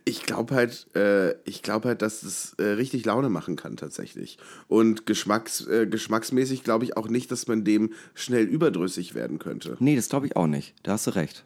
Ich 0.05 0.24
glaube 0.24 0.53
halt, 0.53 0.88
äh, 0.95 1.32
ich 1.43 1.63
glaube 1.63 1.88
halt, 1.88 2.01
dass 2.01 2.24
es 2.24 2.53
äh, 2.59 2.63
richtig 2.63 3.05
Laune 3.05 3.30
machen 3.30 3.55
kann 3.55 3.78
tatsächlich. 3.78 4.38
Und 4.67 5.05
geschmacks, 5.05 5.65
äh, 5.65 5.88
geschmacksmäßig 5.88 6.63
glaube 6.63 6.84
ich 6.86 6.97
auch 6.97 7.07
nicht, 7.07 7.32
dass 7.32 7.47
man 7.47 7.63
dem 7.63 7.93
schnell 8.13 8.43
überdrüssig 8.43 9.15
werden 9.15 9.39
könnte. 9.39 9.78
nee, 9.80 9.95
das 9.95 10.09
glaube 10.09 10.28
ich 10.28 10.36
auch 10.36 10.47
nicht. 10.47 10.76
Da 10.84 10.91
hast 10.91 11.07
du 11.07 11.11
recht. 11.11 11.45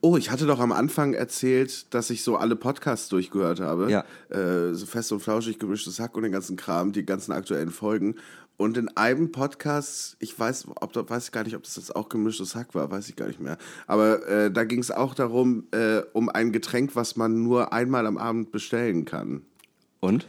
Oh, 0.00 0.16
ich 0.16 0.30
hatte 0.30 0.46
doch 0.46 0.60
am 0.60 0.72
Anfang 0.72 1.12
erzählt, 1.14 1.92
dass 1.94 2.10
ich 2.10 2.22
so 2.22 2.36
alle 2.36 2.56
Podcasts 2.56 3.08
durchgehört 3.08 3.60
habe. 3.60 3.90
Ja. 3.90 4.04
Äh, 4.30 4.74
so 4.74 4.86
fest 4.86 5.12
und 5.12 5.20
flauschig, 5.20 5.58
gemischtes 5.58 6.00
Hack 6.00 6.16
und 6.16 6.22
den 6.22 6.32
ganzen 6.32 6.56
Kram, 6.56 6.92
die 6.92 7.04
ganzen 7.04 7.32
aktuellen 7.32 7.70
Folgen. 7.70 8.16
Und 8.60 8.76
in 8.76 8.94
einem 8.94 9.32
Podcast, 9.32 10.18
ich 10.18 10.38
weiß, 10.38 10.66
ob 10.82 10.94
weiß 11.08 11.24
ich 11.24 11.32
gar 11.32 11.44
nicht, 11.44 11.56
ob 11.56 11.62
das 11.62 11.76
jetzt 11.76 11.96
auch 11.96 12.10
gemischtes 12.10 12.54
Hack 12.54 12.74
war, 12.74 12.90
weiß 12.90 13.08
ich 13.08 13.16
gar 13.16 13.26
nicht 13.26 13.40
mehr. 13.40 13.56
Aber 13.86 14.28
äh, 14.28 14.50
da 14.52 14.64
ging 14.64 14.80
es 14.80 14.90
auch 14.90 15.14
darum, 15.14 15.64
äh, 15.70 16.02
um 16.12 16.28
ein 16.28 16.52
Getränk, 16.52 16.94
was 16.94 17.16
man 17.16 17.42
nur 17.42 17.72
einmal 17.72 18.06
am 18.06 18.18
Abend 18.18 18.52
bestellen 18.52 19.06
kann. 19.06 19.46
Und? 20.00 20.26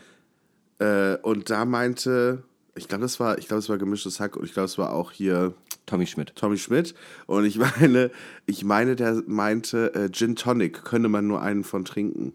Äh, 0.80 1.18
und 1.18 1.50
da 1.50 1.66
meinte, 1.66 2.44
ich 2.74 2.88
glaube, 2.88 3.02
das 3.02 3.20
war, 3.20 3.38
ich 3.38 3.50
glaube, 3.50 3.60
es 3.60 3.68
war 3.68 3.78
gemischtes 3.78 4.22
Hack 4.22 4.38
und 4.38 4.46
ich 4.46 4.54
glaube, 4.54 4.68
es 4.68 4.78
war 4.78 4.94
auch 4.94 5.12
hier 5.12 5.54
Tommy 5.86 6.08
Schmidt. 6.08 6.34
Tommy 6.38 6.58
Schmidt. 6.58 6.96
Und 7.28 7.44
ich 7.44 7.58
meine, 7.82 8.12
ich 8.46 8.64
meine, 8.64 8.96
der 8.96 9.24
meinte, 9.28 9.94
äh, 9.94 10.10
Gin 10.10 10.38
Tonic 10.38 10.86
könne 10.86 11.10
man 11.10 11.28
nur 11.28 11.42
einen 11.42 11.66
von 11.66 11.84
trinken. 11.84 12.32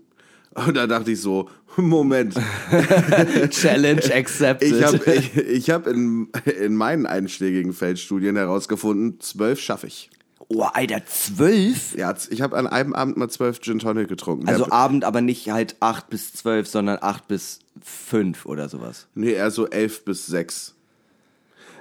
Und 0.64 0.76
da 0.76 0.86
dachte 0.86 1.10
ich 1.12 1.20
so, 1.20 1.50
Moment, 1.76 2.34
Challenge 3.50 4.02
accepted. 4.14 4.72
ich 4.72 4.82
habe 4.82 5.14
ich, 5.14 5.36
ich 5.36 5.70
hab 5.70 5.86
in, 5.86 6.28
in 6.60 6.74
meinen 6.74 7.06
einschlägigen 7.06 7.72
Feldstudien 7.72 8.36
herausgefunden, 8.36 9.20
zwölf 9.20 9.60
schaffe 9.60 9.86
ich. 9.88 10.08
oh, 10.48 10.62
Alter, 10.62 11.04
zwölf? 11.06 11.94
Ja, 11.96 12.14
ich 12.30 12.40
habe 12.40 12.56
an 12.56 12.66
einem 12.66 12.94
Abend 12.94 13.16
mal 13.16 13.28
zwölf 13.28 13.60
Gin 13.60 13.78
Tonic 13.78 14.08
getrunken. 14.08 14.48
Also 14.48 14.64
Der- 14.64 14.72
Abend 14.72 15.04
aber 15.04 15.20
nicht 15.20 15.50
halt 15.50 15.76
acht 15.80 16.08
bis 16.08 16.32
zwölf, 16.32 16.66
sondern 16.68 16.98
acht 17.02 17.28
bis 17.28 17.58
fünf 17.82 18.46
oder 18.46 18.68
sowas. 18.68 19.08
nee, 19.14 19.32
eher 19.32 19.50
so 19.50 19.66
elf 19.68 20.04
bis 20.04 20.24
sechs. 20.26 20.75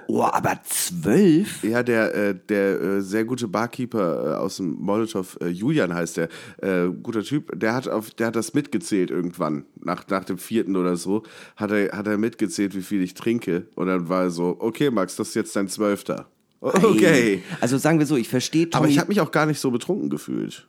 Oh, 0.08 0.22
aber 0.22 0.60
zwölf? 0.64 1.62
Ja, 1.64 1.82
der, 1.82 2.14
äh, 2.14 2.34
der 2.48 2.80
äh, 2.80 3.00
sehr 3.00 3.24
gute 3.24 3.48
Barkeeper 3.48 4.34
äh, 4.34 4.36
aus 4.36 4.58
dem 4.58 4.74
Molotow, 4.74 5.36
äh, 5.40 5.48
Julian 5.48 5.94
heißt 5.94 6.16
der, 6.16 6.28
äh, 6.58 6.88
guter 7.02 7.22
Typ, 7.22 7.58
der 7.58 7.74
hat, 7.74 7.88
auf, 7.88 8.10
der 8.10 8.28
hat 8.28 8.36
das 8.36 8.54
mitgezählt 8.54 9.10
irgendwann, 9.10 9.64
nach, 9.80 10.06
nach 10.08 10.24
dem 10.24 10.38
vierten 10.38 10.76
oder 10.76 10.96
so, 10.96 11.24
hat 11.56 11.70
er, 11.70 11.96
hat 11.96 12.06
er 12.06 12.18
mitgezählt, 12.18 12.76
wie 12.76 12.82
viel 12.82 13.02
ich 13.02 13.14
trinke. 13.14 13.66
Und 13.74 13.88
dann 13.88 14.08
war 14.08 14.24
er 14.24 14.30
so, 14.30 14.56
okay, 14.58 14.90
Max, 14.90 15.16
das 15.16 15.28
ist 15.28 15.34
jetzt 15.34 15.56
dein 15.56 15.68
Zwölfter. 15.68 16.28
Okay. 16.60 17.42
Also 17.60 17.78
sagen 17.78 17.98
wir 17.98 18.06
so, 18.06 18.16
ich 18.16 18.28
verstehe 18.28 18.70
Tommy. 18.70 18.84
Aber 18.84 18.90
ich 18.90 18.98
habe 18.98 19.08
mich 19.08 19.20
auch 19.20 19.30
gar 19.30 19.46
nicht 19.46 19.60
so 19.60 19.70
betrunken 19.70 20.10
gefühlt. 20.10 20.68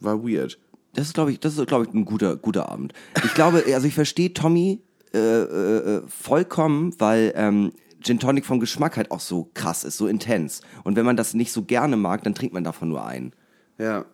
War 0.00 0.22
weird. 0.22 0.58
Das 0.94 1.06
ist, 1.06 1.14
glaube 1.14 1.32
ich, 1.32 1.40
das 1.40 1.56
ist, 1.56 1.66
glaube 1.68 1.84
ich, 1.84 1.94
ein 1.94 2.04
guter, 2.04 2.36
guter 2.36 2.68
Abend. 2.68 2.92
Ich 3.24 3.34
glaube, 3.34 3.62
also 3.72 3.86
ich 3.86 3.94
verstehe 3.94 4.34
Tommy 4.34 4.80
äh, 5.12 5.18
äh, 5.18 5.96
äh, 5.96 6.02
vollkommen, 6.06 6.94
weil 6.98 7.32
ähm, 7.36 7.72
Gin 8.02 8.18
Tonic 8.18 8.44
vom 8.46 8.60
Geschmack 8.60 8.96
halt 8.96 9.10
auch 9.10 9.20
so 9.20 9.50
krass 9.54 9.84
ist, 9.84 9.96
so 9.98 10.06
intens. 10.06 10.62
Und 10.84 10.96
wenn 10.96 11.04
man 11.04 11.16
das 11.16 11.34
nicht 11.34 11.52
so 11.52 11.62
gerne 11.62 11.96
mag, 11.96 12.22
dann 12.24 12.34
trinkt 12.34 12.54
man 12.54 12.64
davon 12.64 12.88
nur 12.88 13.04
einen. 13.04 13.32
Ja. 13.78 14.04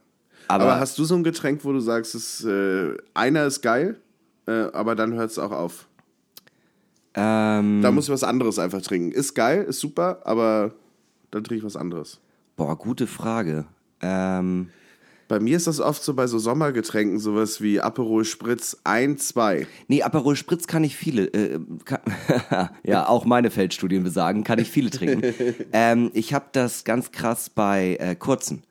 Aber- 0.49 0.64
Aber, 0.64 0.80
hast 0.80 0.99
du 0.99 1.05
so 1.05 1.14
ein 1.16 1.24
Getränk, 1.24 1.64
wo 1.64 1.72
du 1.72 1.80
sagst, 1.80 2.14
es, 2.14 2.45
äh, 2.45 2.97
einer 3.14 3.47
ist 3.47 3.62
geil, 3.62 3.99
äh, 4.47 4.70
aber 4.72 4.95
dann 4.95 5.14
hört 5.14 5.30
es 5.30 5.39
auch 5.39 5.51
auf? 5.51 5.89
Ähm, 7.14 7.80
Da 7.82 7.91
muss 7.91 8.05
ich 8.05 8.11
was 8.12 8.24
anderes 8.24 8.59
einfach 8.59 8.82
trinken. 8.82 9.11
Ist 9.12 9.34
geil, 9.34 9.62
ist 9.64 9.80
super, 9.80 10.20
aber 10.24 10.72
dann 11.30 11.43
trinke 11.45 11.59
ich 11.61 11.64
was 11.64 11.76
anderes. 11.76 12.20
boah, 12.57 12.76
gute 12.76 13.07
Frage. 13.07 13.66
Ähm, 14.01 14.68
Bei 15.29 15.41
mir 15.41 15.57
ist 15.57 15.66
das 15.66 15.81
oft 15.81 16.03
so 16.05 16.14
bei 16.14 16.27
so 16.27 16.39
Sommergetränken, 16.39 17.18
sowas 17.18 17.61
wie 17.61 17.81
Aperol 17.81 18.24
Spritz 18.24 18.77
1, 18.85 19.29
2. 19.29 19.66
nee, 19.89 20.03
Aperol 20.03 20.37
Spritz 20.37 20.66
kann 20.66 20.85
ich 20.85 20.97
viele, 20.97 21.24
äh, 21.27 21.59
kann, 21.85 22.01
ja, 22.85 23.09
auch 23.09 23.24
meine 23.24 23.51
Feldstudien 23.51 24.05
besagen, 24.05 24.45
kann 24.45 24.59
ich 24.59 24.70
viele 24.70 24.91
trinken. 24.91 25.35
ähm, 25.72 26.11
ich 26.14 26.33
habe 26.33 26.47
das 26.53 26.85
ganz 26.85 27.11
krass 27.11 27.51
bei 27.51 27.97
äh, 27.99 28.14
kurzen. 28.14 28.62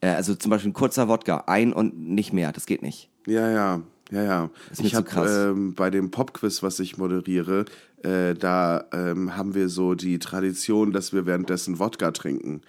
Äh, 0.00 0.10
also 0.10 0.34
zum 0.34 0.50
Beispiel 0.50 0.70
ein 0.70 0.74
kurzer 0.74 1.08
Wodka, 1.08 1.44
ein 1.46 1.72
und 1.72 1.98
nicht 1.98 2.32
mehr, 2.32 2.52
das 2.52 2.66
geht 2.66 2.82
nicht. 2.82 3.10
Ja, 3.26 3.50
ja, 3.50 3.82
ja, 4.12 4.22
ja. 4.22 4.50
ist 4.70 4.82
mir 4.82 4.86
ich 4.86 4.94
habe 4.94 5.08
ähm, 5.28 5.74
bei 5.74 5.90
dem 5.90 6.12
Popquiz, 6.12 6.62
was 6.62 6.78
ich 6.78 6.96
moderiere, 6.96 7.64
äh, 8.04 8.34
da 8.34 8.84
ähm, 8.92 9.36
haben 9.36 9.54
wir 9.54 9.68
so 9.68 9.94
die 9.94 10.20
Tradition, 10.20 10.92
dass 10.92 11.12
wir 11.12 11.26
währenddessen 11.26 11.80
Wodka 11.80 12.12
trinken. 12.12 12.60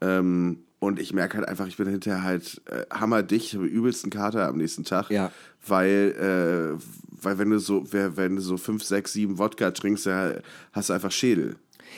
Ähm, 0.00 0.63
und 0.84 0.98
ich 1.00 1.12
merke 1.12 1.38
halt 1.38 1.48
einfach, 1.48 1.66
ich 1.66 1.76
bin 1.76 1.88
hinterher 1.88 2.22
halt 2.22 2.62
äh, 2.66 2.84
hammerdicht, 2.92 3.54
habe 3.54 3.66
übelsten 3.66 4.10
Kater 4.10 4.46
am 4.48 4.56
nächsten 4.58 4.84
Tag. 4.84 5.10
Ja. 5.10 5.30
Weil, 5.66 6.76
äh, 6.78 6.84
weil 7.22 7.38
wenn 7.38 7.50
du 7.50 7.58
so, 7.58 7.84
wenn 7.92 8.36
du 8.36 8.42
so 8.42 8.56
fünf, 8.56 8.82
sechs, 8.84 9.12
sieben 9.12 9.38
Wodka 9.38 9.70
trinkst, 9.70 10.06
ja, 10.06 10.34
hast 10.72 10.88
du 10.90 10.92
einfach 10.92 11.10
Schädel. 11.12 11.56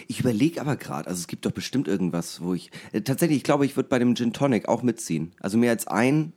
Ich 0.09 0.21
überlege 0.21 0.61
aber 0.61 0.77
gerade, 0.77 1.09
also 1.09 1.19
es 1.21 1.27
gibt 1.27 1.47
doch 1.47 1.53
bestimmt 1.53 1.89
irgendwas, 1.89 2.41
wo 2.41 2.55
ich. 2.55 2.71
Äh, 2.93 3.01
tatsächlich, 3.03 3.39
ich 3.39 3.45
glaube, 3.45 3.65
ich 3.67 3.77
würde 3.77 3.89
bei 3.89 3.99
dem 3.99 4.15
Gin 4.15 4.33
Tonic 4.33 4.69
auch 4.69 4.83
mitziehen. 4.83 5.33
Also 5.41 5.57
mehr 5.59 5.71
als 5.71 5.87
ein 5.87 6.33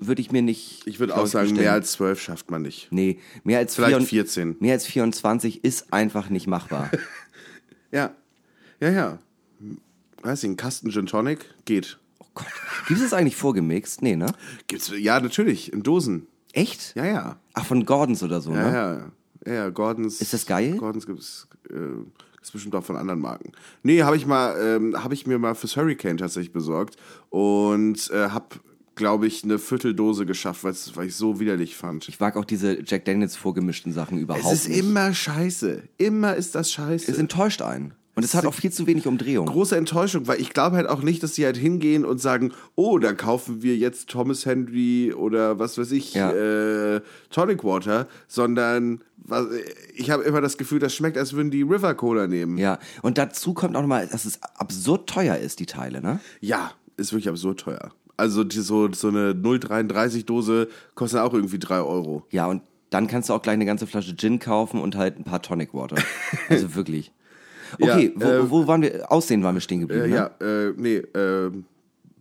würde 0.00 0.22
ich 0.22 0.32
mir 0.32 0.40
nicht. 0.40 0.86
Ich 0.86 0.98
würde 0.98 1.14
auch 1.14 1.26
sagen, 1.26 1.48
bestellen. 1.48 1.62
mehr 1.64 1.72
als 1.72 1.92
zwölf 1.92 2.20
schafft 2.22 2.50
man 2.50 2.62
nicht. 2.62 2.88
Nee, 2.90 3.18
mehr 3.42 3.58
als 3.58 3.74
Vielleicht 3.74 3.96
vier- 4.06 4.24
14. 4.24 4.56
Mehr 4.60 4.72
als 4.72 4.86
24 4.86 5.62
ist 5.64 5.92
einfach 5.92 6.30
nicht 6.30 6.46
machbar. 6.46 6.90
Ja, 7.92 8.12
ja, 8.80 8.90
ja. 8.90 9.18
Weiß 10.24 10.42
ich, 10.42 10.50
ein 10.50 10.56
Kasten 10.56 10.90
Gin 10.90 11.06
Tonic 11.06 11.44
geht. 11.64 11.98
oh 12.18 12.26
Gott. 12.34 12.46
Gibt 12.88 12.98
es 13.00 13.10
das 13.10 13.12
eigentlich 13.18 13.36
vorgemixt? 13.36 14.02
Nee, 14.02 14.16
ne? 14.16 14.26
Gibt's, 14.66 14.90
ja, 14.96 15.20
natürlich, 15.20 15.72
in 15.72 15.82
Dosen. 15.82 16.26
Echt? 16.52 16.94
Ja, 16.96 17.04
ja. 17.04 17.36
Ach, 17.52 17.64
von 17.66 17.84
Gordons 17.84 18.22
oder 18.22 18.40
so, 18.40 18.52
Ja, 18.52 18.70
ne? 18.70 18.76
ja. 18.76 19.12
Ja, 19.46 19.52
ja, 19.52 19.68
Gordons. 19.70 20.20
Ist 20.22 20.32
das 20.32 20.46
geil? 20.46 20.76
Gordons 20.78 21.06
gibt's, 21.06 21.46
äh, 21.68 21.74
ist 22.40 22.52
bestimmt 22.52 22.74
auch 22.74 22.84
von 22.84 22.96
anderen 22.96 23.20
Marken. 23.20 23.52
Nee, 23.82 24.02
habe 24.02 24.16
ich 24.16 24.24
mal, 24.26 24.56
ähm, 24.58 25.02
habe 25.04 25.12
ich 25.12 25.26
mir 25.26 25.38
mal 25.38 25.54
fürs 25.54 25.76
Hurricane 25.76 26.16
tatsächlich 26.16 26.52
besorgt 26.52 26.96
und 27.28 28.10
äh, 28.10 28.28
habe, 28.30 28.46
glaube 28.94 29.26
ich, 29.26 29.44
eine 29.44 29.58
Vierteldose 29.58 30.24
geschafft, 30.24 30.64
weil 30.64 31.06
ich 31.06 31.14
so 31.16 31.40
widerlich 31.40 31.76
fand. 31.76 32.08
Ich 32.08 32.20
mag 32.20 32.36
auch 32.36 32.46
diese 32.46 32.82
Jack 32.86 33.04
Daniels 33.04 33.36
vorgemischten 33.36 33.92
Sachen 33.92 34.16
überhaupt 34.18 34.46
es 34.46 34.52
ist 34.62 34.68
nicht. 34.70 34.78
immer 34.78 35.12
scheiße. 35.12 35.82
Immer 35.98 36.34
ist 36.36 36.54
das 36.54 36.72
scheiße. 36.72 37.10
es 37.10 37.18
enttäuscht 37.18 37.60
einen. 37.60 37.92
Und 38.16 38.22
es 38.24 38.34
hat 38.34 38.46
auch 38.46 38.54
viel 38.54 38.70
zu 38.70 38.86
wenig 38.86 39.06
Umdrehung. 39.08 39.46
große 39.46 39.76
Enttäuschung, 39.76 40.26
weil 40.28 40.40
ich 40.40 40.50
glaube 40.50 40.76
halt 40.76 40.88
auch 40.88 41.02
nicht, 41.02 41.22
dass 41.22 41.32
die 41.32 41.44
halt 41.44 41.56
hingehen 41.56 42.04
und 42.04 42.20
sagen, 42.20 42.52
oh, 42.76 42.98
da 42.98 43.12
kaufen 43.12 43.62
wir 43.62 43.76
jetzt 43.76 44.08
Thomas 44.08 44.46
Henry 44.46 45.12
oder 45.12 45.58
was 45.58 45.76
weiß 45.78 45.90
ich, 45.92 46.14
Ja. 46.14 46.30
äh, 46.30 47.00
Tonic 47.30 47.64
Water, 47.64 48.06
sondern 48.28 49.00
was, 49.16 49.46
ich 49.96 50.10
habe 50.10 50.22
immer 50.22 50.40
das 50.40 50.58
Gefühl, 50.58 50.78
das 50.78 50.94
schmeckt, 50.94 51.18
als 51.18 51.32
würden 51.32 51.50
die 51.50 51.62
River 51.62 51.94
Cola 51.94 52.26
nehmen. 52.28 52.56
Ja, 52.58 52.78
und 53.02 53.18
dazu 53.18 53.52
kommt 53.54 53.76
auch 53.76 53.80
nochmal, 53.80 54.06
dass 54.06 54.24
es 54.26 54.38
absurd 54.42 55.08
teuer 55.08 55.36
ist, 55.36 55.58
die 55.60 55.66
Teile, 55.66 56.00
ne? 56.00 56.20
Ja, 56.40 56.70
ist 56.96 57.12
wirklich 57.12 57.28
absurd 57.28 57.60
teuer. 57.60 57.90
Also 58.16 58.44
die, 58.44 58.60
so, 58.60 58.92
so 58.92 59.08
eine 59.08 59.32
0,33 59.32 60.24
Dose 60.24 60.68
kostet 60.94 61.18
auch 61.20 61.34
irgendwie 61.34 61.58
3 61.58 61.80
Euro. 61.80 62.24
Ja, 62.30 62.46
und 62.46 62.62
dann 62.90 63.08
kannst 63.08 63.28
du 63.28 63.32
auch 63.32 63.42
gleich 63.42 63.54
eine 63.54 63.64
ganze 63.66 63.88
Flasche 63.88 64.14
Gin 64.14 64.38
kaufen 64.38 64.80
und 64.80 64.94
halt 64.96 65.18
ein 65.18 65.24
paar 65.24 65.42
Tonic 65.42 65.74
Water. 65.74 65.96
Also 66.48 66.76
wirklich. 66.76 67.10
Ja, 67.78 67.94
Okay, 67.94 68.12
wo, 68.16 68.24
äh, 68.26 68.50
wo 68.50 68.66
waren 68.66 68.82
wir? 68.82 69.10
Aussehen 69.10 69.42
waren 69.42 69.54
wir 69.54 69.60
stehen 69.60 69.78
Äh, 69.82 69.86
geblieben. 69.86 70.10
ne? 70.10 70.16
Ja, 70.16 70.26
äh, 70.40 70.72
nee, 70.76 70.96
äh, 70.96 71.50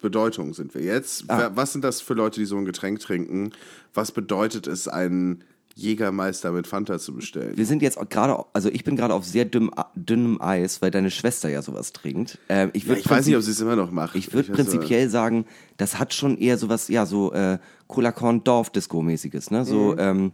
Bedeutung 0.01 0.53
sind 0.53 0.73
wir 0.75 0.81
jetzt. 0.81 1.25
Ah. 1.29 1.51
Was 1.55 1.71
sind 1.73 1.83
das 1.83 2.01
für 2.01 2.13
Leute, 2.13 2.39
die 2.39 2.45
so 2.45 2.57
ein 2.57 2.65
Getränk 2.65 2.99
trinken? 2.99 3.51
Was 3.93 4.11
bedeutet 4.11 4.67
es, 4.67 4.87
einen 4.89 5.43
Jägermeister 5.75 6.51
mit 6.51 6.67
Fanta 6.67 6.99
zu 6.99 7.13
bestellen? 7.15 7.53
Wir 7.55 7.65
sind 7.65 7.81
jetzt 7.81 7.97
gerade, 8.09 8.43
also 8.53 8.69
ich 8.69 8.83
bin 8.83 8.95
gerade 8.95 9.13
auf 9.13 9.25
sehr 9.25 9.45
dünnem, 9.45 9.71
dünnem 9.95 10.41
Eis, 10.41 10.81
weil 10.81 10.91
deine 10.91 11.09
Schwester 11.09 11.49
ja 11.49 11.61
sowas 11.61 11.93
trinkt. 11.93 12.37
Ähm, 12.49 12.69
ich 12.73 12.83
Ja, 12.85 12.95
ich 12.95 13.09
weiß 13.09 13.25
nicht, 13.25 13.35
ob 13.37 13.41
sie 13.43 13.51
es 13.51 13.61
immer 13.61 13.75
noch 13.77 13.91
macht. 13.91 14.15
Ich 14.15 14.33
würde 14.33 14.51
prinzipiell 14.51 15.09
sagen, 15.09 15.45
das 15.77 15.97
hat 15.99 16.13
schon 16.13 16.37
eher 16.37 16.57
sowas, 16.57 16.89
ja, 16.89 17.05
so 17.05 17.31
äh, 17.33 17.57
Cola 17.87 18.11
Corn 18.11 18.43
Dorf 18.43 18.69
Disco 18.71 19.01
mäßiges, 19.01 19.51
ne? 19.51 19.61
Mhm. 19.61 19.65
So 19.65 19.97
ähm, 19.97 20.31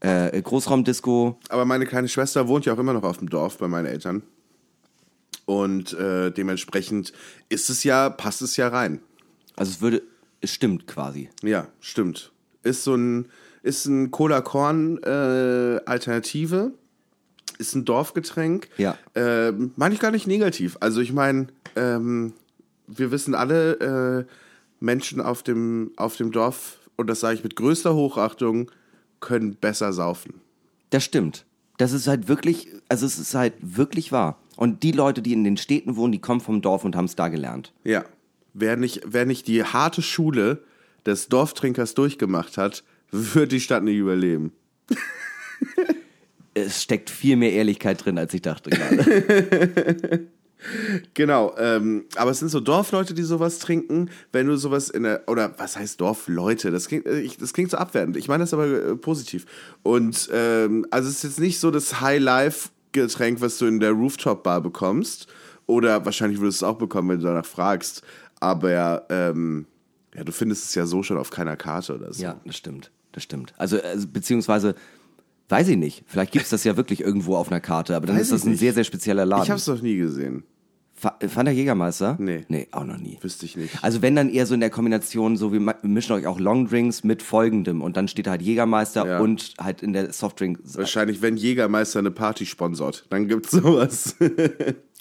äh, 0.00 0.40
Großraumdisco. 0.42 1.38
Aber 1.50 1.64
meine 1.64 1.86
kleine 1.86 2.08
Schwester 2.08 2.48
wohnt 2.48 2.64
ja 2.64 2.72
auch 2.74 2.78
immer 2.78 2.94
noch 2.94 3.04
auf 3.04 3.18
dem 3.18 3.28
Dorf 3.30 3.58
bei 3.58 3.68
meinen 3.68 3.86
Eltern. 3.86 4.22
Und 5.46 5.92
äh, 5.94 6.30
dementsprechend 6.30 7.12
ist 7.48 7.70
es 7.70 7.84
ja, 7.84 8.10
passt 8.10 8.42
es 8.42 8.56
ja 8.56 8.68
rein. 8.68 9.00
Also 9.56 9.72
es 9.72 9.80
würde, 9.80 10.02
es 10.40 10.52
stimmt 10.52 10.86
quasi. 10.86 11.30
Ja, 11.42 11.68
stimmt. 11.80 12.32
Ist 12.62 12.84
so 12.84 12.94
ein, 12.94 13.28
ist 13.62 13.86
ein 13.86 14.10
Cola 14.10 14.40
Korn 14.40 14.98
äh. 15.02 15.80
Ist 17.58 17.74
ein 17.74 17.84
Dorfgetränk. 17.84 18.68
Ja. 18.78 18.98
Ähm, 19.14 19.72
meine 19.76 19.94
ich 19.94 20.00
gar 20.00 20.10
nicht 20.10 20.26
negativ. 20.26 20.76
Also 20.80 21.00
ich 21.00 21.12
meine, 21.12 21.48
ähm, 21.76 22.32
wir 22.86 23.10
wissen 23.10 23.34
alle, 23.34 24.26
äh, 24.26 24.32
Menschen 24.80 25.20
auf 25.20 25.42
dem, 25.42 25.92
auf 25.96 26.16
dem 26.16 26.30
Dorf, 26.30 26.78
und 26.96 27.08
das 27.08 27.20
sage 27.20 27.36
ich 27.36 27.44
mit 27.44 27.56
größter 27.56 27.94
Hochachtung, 27.94 28.70
können 29.20 29.56
besser 29.56 29.92
saufen. 29.92 30.40
Das 30.90 31.04
stimmt. 31.04 31.46
Das 31.78 31.92
ist 31.92 32.06
halt 32.06 32.28
wirklich, 32.28 32.68
also 32.88 33.06
es 33.06 33.18
ist 33.18 33.34
halt 33.34 33.54
wirklich 33.60 34.12
wahr. 34.12 34.38
Und 34.56 34.82
die 34.82 34.92
Leute, 34.92 35.22
die 35.22 35.32
in 35.32 35.44
den 35.44 35.56
Städten 35.56 35.96
wohnen, 35.96 36.12
die 36.12 36.20
kommen 36.20 36.40
vom 36.40 36.62
Dorf 36.62 36.84
und 36.84 36.96
haben 36.96 37.06
es 37.06 37.16
da 37.16 37.28
gelernt. 37.28 37.72
Ja. 37.84 38.04
Wer 38.52 38.76
nicht, 38.76 39.02
wer 39.04 39.26
nicht 39.26 39.48
die 39.48 39.64
harte 39.64 40.00
Schule 40.02 40.62
des 41.06 41.28
Dorftrinkers 41.28 41.94
durchgemacht 41.94 42.56
hat, 42.56 42.84
wird 43.10 43.52
die 43.52 43.60
Stadt 43.60 43.82
nicht 43.82 43.96
überleben. 43.96 44.52
Es 46.56 46.84
steckt 46.84 47.10
viel 47.10 47.34
mehr 47.34 47.50
Ehrlichkeit 47.50 48.04
drin, 48.04 48.16
als 48.16 48.32
ich 48.32 48.42
dachte 48.42 48.70
gerade. 48.70 50.28
Genau, 51.12 51.54
ähm, 51.58 52.06
aber 52.16 52.30
es 52.30 52.38
sind 52.38 52.48
so 52.48 52.60
Dorfleute, 52.60 53.14
die 53.14 53.22
sowas 53.22 53.58
trinken. 53.58 54.10
Wenn 54.32 54.46
du 54.46 54.56
sowas 54.56 54.88
in 54.88 55.02
der, 55.02 55.22
oder 55.26 55.54
was 55.58 55.76
heißt 55.76 56.00
Dorfleute? 56.00 56.70
Das 56.70 56.88
klingt, 56.88 57.06
äh, 57.06 57.20
ich, 57.20 57.36
das 57.36 57.52
klingt 57.52 57.70
so 57.70 57.76
abwertend. 57.76 58.16
Ich 58.16 58.28
meine 58.28 58.44
das 58.44 58.54
aber 58.54 58.66
äh, 58.66 58.96
positiv. 58.96 59.46
Und 59.82 60.30
ähm, 60.32 60.86
also 60.90 61.08
es 61.08 61.16
ist 61.16 61.24
jetzt 61.24 61.40
nicht 61.40 61.60
so 61.60 61.70
das 61.70 62.00
High-Life-Getränk, 62.94 63.40
was 63.40 63.58
du 63.58 63.66
in 63.66 63.80
der 63.80 63.92
Rooftop-Bar 63.92 64.60
bekommst. 64.60 65.26
Oder 65.66 66.04
wahrscheinlich 66.04 66.40
würdest 66.40 66.60
du 66.62 66.66
es 66.66 66.70
auch 66.70 66.78
bekommen, 66.78 67.08
wenn 67.10 67.18
du 67.18 67.24
danach 67.24 67.46
fragst. 67.46 68.02
Aber 68.40 69.06
ähm, 69.08 69.66
ja, 70.14 70.24
du 70.24 70.32
findest 70.32 70.66
es 70.66 70.74
ja 70.74 70.86
so 70.86 71.02
schon 71.02 71.16
auf 71.18 71.30
keiner 71.30 71.56
Karte 71.56 71.94
oder 71.94 72.12
so. 72.12 72.22
ja, 72.22 72.40
das 72.44 72.56
stimmt. 72.56 72.90
Das 73.12 73.22
stimmt. 73.22 73.54
Also, 73.56 73.80
also 73.80 74.08
beziehungsweise, 74.08 74.74
weiß 75.48 75.68
ich 75.68 75.76
nicht. 75.76 76.04
Vielleicht 76.06 76.32
gibt's 76.32 76.50
das 76.50 76.64
ja 76.64 76.76
wirklich 76.76 77.00
irgendwo 77.00 77.36
auf 77.36 77.48
einer 77.50 77.60
Karte, 77.60 77.94
aber 77.96 78.06
dann 78.06 78.16
Weiß 78.16 78.22
ist 78.22 78.32
das 78.32 78.44
ein 78.44 78.50
nicht. 78.50 78.60
sehr, 78.60 78.72
sehr 78.72 78.84
spezieller 78.84 79.24
Laden. 79.24 79.44
Ich 79.44 79.50
habe 79.50 79.58
es 79.58 79.66
noch 79.66 79.80
nie 79.80 79.96
gesehen. 79.96 80.44
Fa- 80.96 81.18
Fanta 81.26 81.50
Jägermeister? 81.50 82.16
Nee. 82.20 82.44
Nee, 82.48 82.68
auch 82.70 82.84
noch 82.84 82.98
nie. 82.98 83.18
Wüsste 83.20 83.46
ich 83.46 83.56
nicht. 83.56 83.82
Also 83.82 84.00
wenn 84.00 84.14
dann 84.14 84.30
eher 84.30 84.46
so 84.46 84.54
in 84.54 84.60
der 84.60 84.70
Kombination, 84.70 85.36
so 85.36 85.52
wir 85.52 85.74
mischen 85.82 86.12
euch 86.12 86.26
auch 86.26 86.38
Longdrinks 86.38 87.02
mit 87.04 87.20
folgendem 87.22 87.82
und 87.82 87.96
dann 87.96 88.06
steht 88.08 88.28
halt 88.28 88.42
Jägermeister 88.42 89.06
Ja. 89.06 89.18
und 89.20 89.54
halt 89.60 89.82
in 89.82 89.92
der 89.92 90.12
Softdrink. 90.12 90.60
Wahrscheinlich, 90.62 91.20
wenn 91.20 91.36
Jägermeister 91.36 91.98
eine 91.98 92.10
Party 92.12 92.46
sponsort, 92.46 93.06
dann 93.10 93.26
gibt's 93.28 93.50
sowas. 93.50 94.16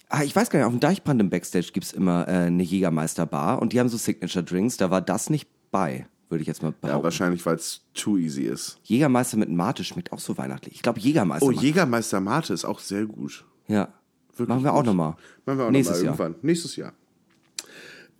Ah, 0.10 0.22
ich 0.24 0.36
weiß 0.36 0.52
gar 0.52 0.60
nicht, 0.60 0.68
auf 0.68 0.74
dem 0.74 0.80
Deichbrand 0.80 1.20
im 1.22 1.32
Backstage 1.32 1.70
gibt's 1.74 1.92
immer 1.92 2.28
äh, 2.28 2.32
eine 2.46 2.62
Jägermeister-Bar 2.62 3.60
und 3.60 3.74
die 3.74 3.80
haben 3.80 3.90
so 3.90 3.98
Signature-Drinks, 3.98 4.78
da 4.78 4.92
war 4.92 5.02
das 5.02 5.32
nicht 5.32 5.50
bei, 5.72 6.06
würde 6.30 6.44
ich 6.44 6.48
jetzt 6.48 6.62
mal 6.62 6.70
ja, 6.70 6.76
behaupten. 6.82 7.04
wahrscheinlich, 7.06 7.44
weil 7.48 7.56
es 7.56 7.82
too 7.96 8.18
easy 8.20 8.44
ist. 8.44 8.78
Jägermeister 8.84 9.38
mit 9.38 9.50
Mate 9.50 9.84
schmeckt 9.84 10.12
auch 10.12 10.20
so 10.20 10.38
weihnachtlich. 10.38 10.76
Ich 10.76 10.82
glaube 10.84 11.00
Jägermeister. 11.00 11.48
Oh, 11.48 11.52
Jägermeister 11.52 12.20
Mate 12.20 12.54
ist 12.54 12.64
auch 12.64 12.78
sehr 12.78 13.06
gut. 13.08 13.44
Ja. 13.68 13.88
Wirklich 14.36 14.50
Machen 14.50 14.64
wir 14.64 14.74
auch 14.74 14.84
nochmal. 14.84 15.16
Machen 15.46 15.60
wir 15.60 15.66
auch 15.66 15.72
Nächstes 15.72 15.98
noch 15.98 16.04
mal 16.04 16.06
Jahr. 16.06 16.20
irgendwann. 16.20 16.48
Nächstes 16.48 16.76
Jahr. 16.76 16.94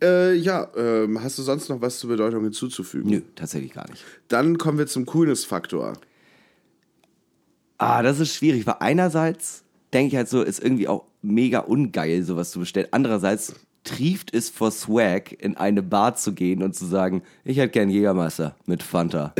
Äh, 0.02 0.34
ja, 0.34 0.68
ähm, 0.76 1.22
hast 1.22 1.38
du 1.38 1.42
sonst 1.42 1.68
noch 1.68 1.80
was 1.80 1.98
zur 1.98 2.10
Bedeutung 2.10 2.42
hinzuzufügen? 2.44 3.10
Nö, 3.10 3.22
tatsächlich 3.34 3.72
gar 3.72 3.88
nicht. 3.90 4.04
Dann 4.28 4.58
kommen 4.58 4.78
wir 4.78 4.86
zum 4.86 5.06
Coolness-Faktor. 5.06 5.94
Ah, 7.78 8.02
das 8.02 8.20
ist 8.20 8.34
schwierig, 8.34 8.66
weil 8.66 8.76
einerseits 8.80 9.64
denke 9.92 10.08
ich 10.08 10.16
halt 10.16 10.28
so, 10.28 10.42
ist 10.42 10.62
irgendwie 10.62 10.88
auch 10.88 11.04
mega 11.22 11.60
ungeil, 11.60 12.22
sowas 12.22 12.50
zu 12.50 12.60
bestellen. 12.60 12.88
Andererseits 12.90 13.54
trieft 13.84 14.34
es 14.34 14.48
vor 14.48 14.70
Swag, 14.70 15.32
in 15.40 15.56
eine 15.56 15.82
Bar 15.82 16.16
zu 16.16 16.32
gehen 16.32 16.62
und 16.62 16.74
zu 16.74 16.86
sagen, 16.86 17.22
ich 17.44 17.58
hätte 17.58 17.70
gern 17.72 17.90
Jägermeister 17.90 18.56
mit 18.66 18.82
Fanta. 18.82 19.34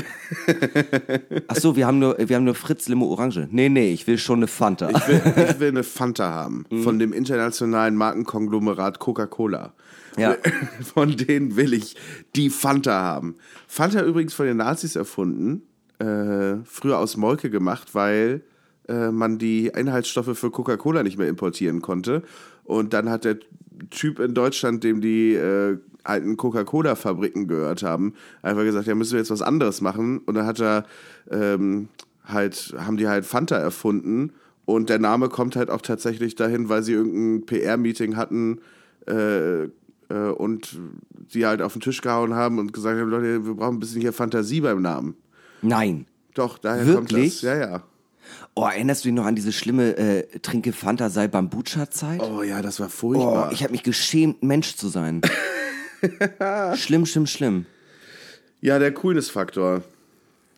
Ach 1.49 1.57
so, 1.57 1.77
wir 1.77 1.87
haben 1.87 1.99
nur, 1.99 2.17
wir 2.19 2.37
haben 2.37 2.45
nur 2.45 2.55
Fritz 2.55 2.89
Limo 2.89 3.07
Orange. 3.07 3.49
Nee, 3.51 3.69
nee, 3.71 3.91
ich 3.93 4.07
will 4.07 4.19
schon 4.19 4.41
eine 4.41 4.47
Fanta. 4.47 4.91
Ich 4.91 5.09
will, 5.09 5.23
ich 5.51 5.61
will 5.61 5.69
eine 5.69 5.83
Fanta 5.83 6.33
haben 6.33 6.67
Mhm. 6.71 6.83
von 6.83 6.99
dem 6.99 7.13
internationalen 7.13 7.97
Markenkonglomerat 7.97 8.99
Coca-Cola. 8.99 9.73
Ja. 10.17 10.37
Von 10.95 11.17
denen 11.17 11.57
will 11.57 11.73
ich 11.73 11.97
die 12.37 12.49
Fanta 12.49 13.03
haben. 13.03 13.35
Fanta 13.67 14.01
übrigens 14.05 14.33
von 14.33 14.47
den 14.47 14.59
Nazis 14.59 14.95
erfunden, 14.95 15.63
äh, 15.99 16.63
früher 16.65 16.99
aus 16.99 17.17
Molke 17.17 17.51
gemacht, 17.51 17.97
weil 17.97 18.43
äh, 18.89 19.11
man 19.11 19.39
die 19.39 19.67
Inhaltsstoffe 19.75 20.39
für 20.39 20.53
Coca-Cola 20.53 21.03
nicht 21.03 21.19
mehr 21.19 21.29
importieren 21.29 21.83
konnte. 21.83 22.23
Und 22.63 22.93
dann 22.93 23.11
hat 23.11 23.25
der 23.25 23.39
Typ 23.91 24.19
in 24.19 24.35
Deutschland, 24.35 24.85
dem 24.85 25.01
die 25.01 25.35
äh, 25.35 25.79
alten 26.05 26.37
Coca-Cola-Fabriken 26.37 27.49
gehört 27.49 27.83
haben, 27.83 28.15
einfach 28.43 28.63
gesagt, 28.63 28.87
ja, 28.87 28.95
müssen 28.95 29.13
wir 29.13 29.21
jetzt 29.21 29.31
was 29.31 29.43
anderes 29.43 29.81
machen. 29.81 30.19
Und 30.19 30.35
dann 30.35 30.47
hat 30.47 30.61
er 30.61 30.85
ähm, 31.31 31.89
halt, 32.25 32.75
haben 32.79 32.97
die 32.97 33.09
halt 33.09 33.25
Fanta 33.25 33.57
erfunden. 33.57 34.33
Und 34.67 34.89
der 34.91 34.99
Name 34.99 35.29
kommt 35.29 35.57
halt 35.57 35.71
auch 35.71 35.83
tatsächlich 35.83 36.35
dahin, 36.35 36.69
weil 36.69 36.83
sie 36.83 36.93
irgendein 36.93 37.47
PR-Meeting 37.47 38.17
hatten 38.17 38.61
äh, 39.07 39.65
äh, 39.65 39.69
und 40.37 40.79
die 41.33 41.47
halt 41.47 41.61
auf 41.63 41.75
den 41.75 41.83
Tisch 41.83 42.01
gehauen 42.01 42.35
haben 42.35 42.59
und 42.59 42.73
gesagt 42.73 42.99
haben, 42.99 43.11
Leute, 43.11 43.45
wir 43.47 43.55
brauchen 43.55 43.77
ein 43.77 43.81
bisschen 43.81 44.01
hier 44.01 44.13
Fantasie 44.13 44.61
beim 44.61 44.83
Namen. 44.83 45.17
Nein. 45.63 46.07
Doch, 46.35 46.59
daher 46.59 46.85
kommt 46.95 47.11
Wirklich? 47.13 47.41
das. 47.41 47.43
Ja, 47.43 47.57
ja. 47.57 47.83
Oh, 48.55 48.65
erinnerst 48.67 49.05
du 49.05 49.09
dich 49.09 49.15
noch 49.17 49.27
an 49.27 49.35
diese 49.35 49.53
schlimme 49.53 49.97
äh, 49.97 50.39
Trinke 50.41 50.73
Fanta 50.73 51.11
sei 51.11 51.27
Bambucha-Zeit? 51.29 52.21
Oh 52.23 52.43
ja, 52.43 52.63
das 52.63 52.79
war 52.81 52.87
Oh, 52.87 52.91
furchtbar. 52.91 53.53
ich 53.53 53.63
habe 53.63 53.73
mich 53.73 53.83
geschämt, 53.83 54.43
Mensch 54.43 54.77
zu 54.77 54.89
sein. 54.89 55.23
schlimm, 56.75 57.07
schlimm, 57.07 57.27
schlimm. 57.27 57.67
ja, 58.61 58.79
der 58.79 58.93
Coolness-Faktor. 58.93 59.83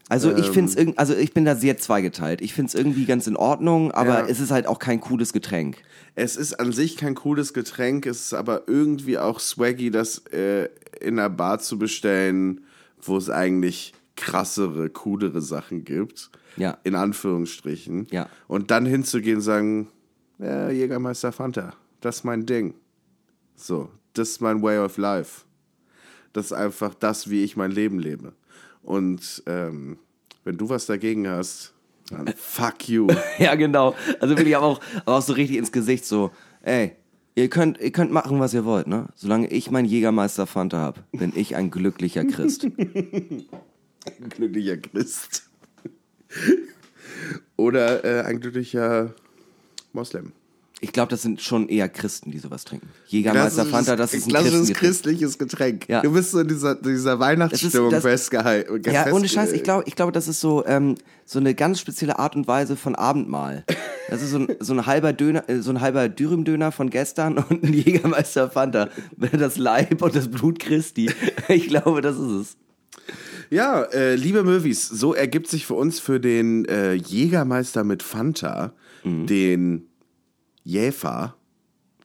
Also 0.08 0.30
Ähm. 0.30 0.36
ich 0.38 0.46
finde 0.50 0.72
es 0.80 0.98
also 0.98 1.14
ich 1.16 1.32
bin 1.34 1.44
da 1.44 1.56
sehr 1.56 1.78
zweigeteilt. 1.78 2.40
Ich 2.40 2.54
finde 2.54 2.68
es 2.68 2.74
irgendwie 2.74 3.06
ganz 3.06 3.26
in 3.26 3.36
Ordnung, 3.36 3.90
aber 3.92 4.20
Ja. 4.20 4.26
es 4.28 4.38
ist 4.40 4.50
halt 4.52 4.66
auch 4.66 4.78
kein 4.78 5.00
cooles 5.00 5.32
Getränk. 5.32 5.78
Es 6.14 6.36
ist 6.36 6.54
an 6.60 6.72
sich 6.72 6.96
kein 6.96 7.14
cooles 7.14 7.52
Getränk, 7.54 8.06
es 8.06 8.20
ist 8.26 8.34
aber 8.34 8.62
irgendwie 8.68 9.18
auch 9.18 9.40
swaggy, 9.40 9.90
das 9.90 10.18
äh, 10.32 10.68
in 11.00 11.18
einer 11.18 11.28
Bar 11.28 11.58
zu 11.58 11.78
bestellen, 11.78 12.62
wo 13.02 13.16
es 13.16 13.28
eigentlich 13.30 13.92
krassere, 14.16 14.90
coolere 14.90 15.40
Sachen 15.40 15.84
gibt. 15.84 16.30
Ja. 16.56 16.78
In 16.84 16.94
Anführungsstrichen. 16.94 18.06
Ja. 18.10 18.28
Und 18.48 18.70
dann 18.70 18.86
hinzugehen 18.86 19.36
und 19.36 19.42
sagen, 19.42 19.88
ja, 20.38 20.70
Jägermeister 20.70 21.32
Fanta, 21.32 21.74
das 22.00 22.16
ist 22.16 22.24
mein 22.24 22.46
Ding. 22.46 22.74
So, 23.54 23.90
das 24.14 24.30
ist 24.30 24.40
mein 24.40 24.62
Way 24.62 24.78
of 24.78 24.96
Life. 24.98 25.42
Das 26.32 26.46
ist 26.46 26.52
einfach 26.52 26.94
das, 26.94 27.30
wie 27.30 27.44
ich 27.44 27.56
mein 27.56 27.70
Leben 27.70 27.98
lebe. 27.98 28.34
Und 28.82 29.42
ähm, 29.46 29.98
wenn 30.44 30.56
du 30.56 30.68
was 30.68 30.86
dagegen 30.86 31.28
hast, 31.28 31.72
dann 32.10 32.26
fuck 32.36 32.88
you. 32.88 33.08
Ja, 33.38 33.54
genau. 33.54 33.94
Also 34.20 34.36
will 34.36 34.46
ich 34.46 34.56
aber 34.56 34.66
auch, 34.66 34.80
aber 35.04 35.16
auch 35.16 35.22
so 35.22 35.32
richtig 35.32 35.56
ins 35.56 35.72
Gesicht 35.72 36.04
so, 36.04 36.30
ey, 36.62 36.92
ihr 37.34 37.48
könnt, 37.48 37.80
ihr 37.80 37.90
könnt 37.90 38.12
machen, 38.12 38.38
was 38.38 38.54
ihr 38.54 38.64
wollt, 38.64 38.86
ne? 38.86 39.08
Solange 39.14 39.48
ich 39.48 39.70
mein 39.70 39.84
Jägermeister 39.84 40.46
Fanta 40.46 40.78
hab, 40.78 41.10
bin 41.12 41.32
ich 41.34 41.56
ein 41.56 41.70
glücklicher 41.70 42.24
Christ. 42.24 42.66
ein 44.06 44.28
glücklicher 44.28 44.76
Christ. 44.78 45.48
Oder 47.56 48.04
äh, 48.04 48.22
ein 48.24 48.40
glücklicher 48.40 49.14
Moslem. 49.92 50.32
Ich 50.80 50.92
glaube, 50.92 51.08
das 51.08 51.22
sind 51.22 51.40
schon 51.40 51.70
eher 51.70 51.88
Christen, 51.88 52.30
die 52.30 52.38
sowas 52.38 52.64
trinken. 52.66 52.90
Jägermeister 53.06 53.64
Fanta, 53.64 53.96
das 53.96 54.12
ist 54.12 54.26
ein 54.26 54.28
klassisches 54.28 54.58
Christengetränk. 54.74 54.78
christliches 54.78 55.38
Getränk. 55.38 55.88
Ja. 55.88 56.02
Du 56.02 56.12
bist 56.12 56.32
so 56.32 56.40
in 56.40 56.48
dieser, 56.48 56.74
dieser 56.74 57.18
Weihnachtsstimmung 57.18 57.90
das- 57.90 58.02
festgehalten. 58.02 58.82
Ja, 58.92 59.10
ohne 59.10 59.26
Scheiß, 59.26 59.52
ich 59.52 59.62
glaube, 59.62 59.84
ich 59.86 59.96
glaube, 59.96 60.12
das 60.12 60.28
ist 60.28 60.38
so, 60.40 60.66
ähm, 60.66 60.96
so 61.24 61.38
eine 61.38 61.54
ganz 61.54 61.80
spezielle 61.80 62.18
Art 62.18 62.36
und 62.36 62.46
Weise 62.46 62.76
von 62.76 62.94
Abendmahl. 62.94 63.64
Das 64.10 64.20
ist 64.22 64.32
so 64.32 64.38
ein, 64.38 64.48
so 64.60 64.74
ein 64.74 64.84
halber 64.84 65.14
Döner, 65.14 65.48
äh, 65.48 65.60
so 65.62 65.70
ein 65.70 65.80
halber 65.80 66.10
Dürüm-Döner 66.10 66.70
von 66.72 66.90
gestern 66.90 67.38
und 67.48 67.62
ein 67.64 67.72
Jägermeister 67.72 68.50
Fanta. 68.50 68.90
Das 69.32 69.56
Leib 69.56 70.02
und 70.02 70.14
das 70.14 70.28
Blut 70.30 70.58
Christi. 70.58 71.10
Ich 71.48 71.68
glaube, 71.68 72.02
das 72.02 72.16
ist 72.16 72.30
es. 72.30 72.56
Ja, 73.50 73.82
äh, 73.84 74.14
liebe 74.16 74.42
Möwis, 74.42 74.88
so 74.88 75.14
ergibt 75.14 75.48
sich 75.48 75.66
für 75.66 75.74
uns 75.74 76.00
für 76.00 76.18
den 76.20 76.64
äh, 76.66 76.94
Jägermeister 76.94 77.84
mit 77.84 78.02
Fanta 78.02 78.72
Mhm. 79.04 79.26
den 79.26 79.86
Jäfer 80.64 81.36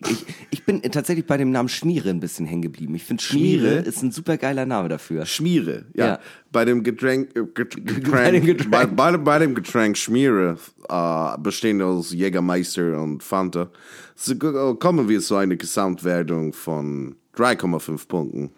Ich, 0.07 0.26
ich 0.51 0.65
bin 0.65 0.81
tatsächlich 0.84 1.26
bei 1.26 1.38
dem 1.38 1.49
Namen 1.51 1.69
Schmiere 1.69 2.09
ein 2.09 2.19
bisschen 2.19 2.45
hängen 2.45 2.61
geblieben. 2.61 2.93
Ich 2.95 3.03
finde 3.05 3.23
Schmiere, 3.23 3.68
Schmiere? 3.69 3.80
ist 3.88 4.01
ein 4.03 4.11
super 4.11 4.38
geiler 4.38 4.65
Name 4.68 4.88
dafür. 4.89 5.26
Schmiere, 5.26 5.85
ja. 5.95 6.05
Ja. 6.05 6.19
Bei 6.51 6.63
dem 6.65 6.84
Getränk, 6.84 7.35
äh, 7.35 7.41
Get- 7.55 7.76
Getränk, 7.85 8.11
Bei 8.11 8.31
dem 8.31 8.45
Getränk. 8.45 8.69
Bei, 8.72 8.85
bei, 8.85 9.18
bei 9.18 9.39
dem 9.39 9.55
Getränk 9.55 9.97
Schmiere, 9.97 10.57
äh, 10.89 11.38
bestehend 11.39 11.81
aus 11.81 12.11
Jägermeister 12.13 13.01
und 13.01 13.23
Fanta, 13.23 13.69
so, 14.15 14.34
äh, 14.34 14.76
kommen 14.76 15.07
wir 15.09 15.19
zu 15.22 15.35
einer 15.38 15.55
Gesamtwertung 15.55 16.53
von 16.53 17.15
3,5 17.35 18.07
Punkten. 18.07 18.51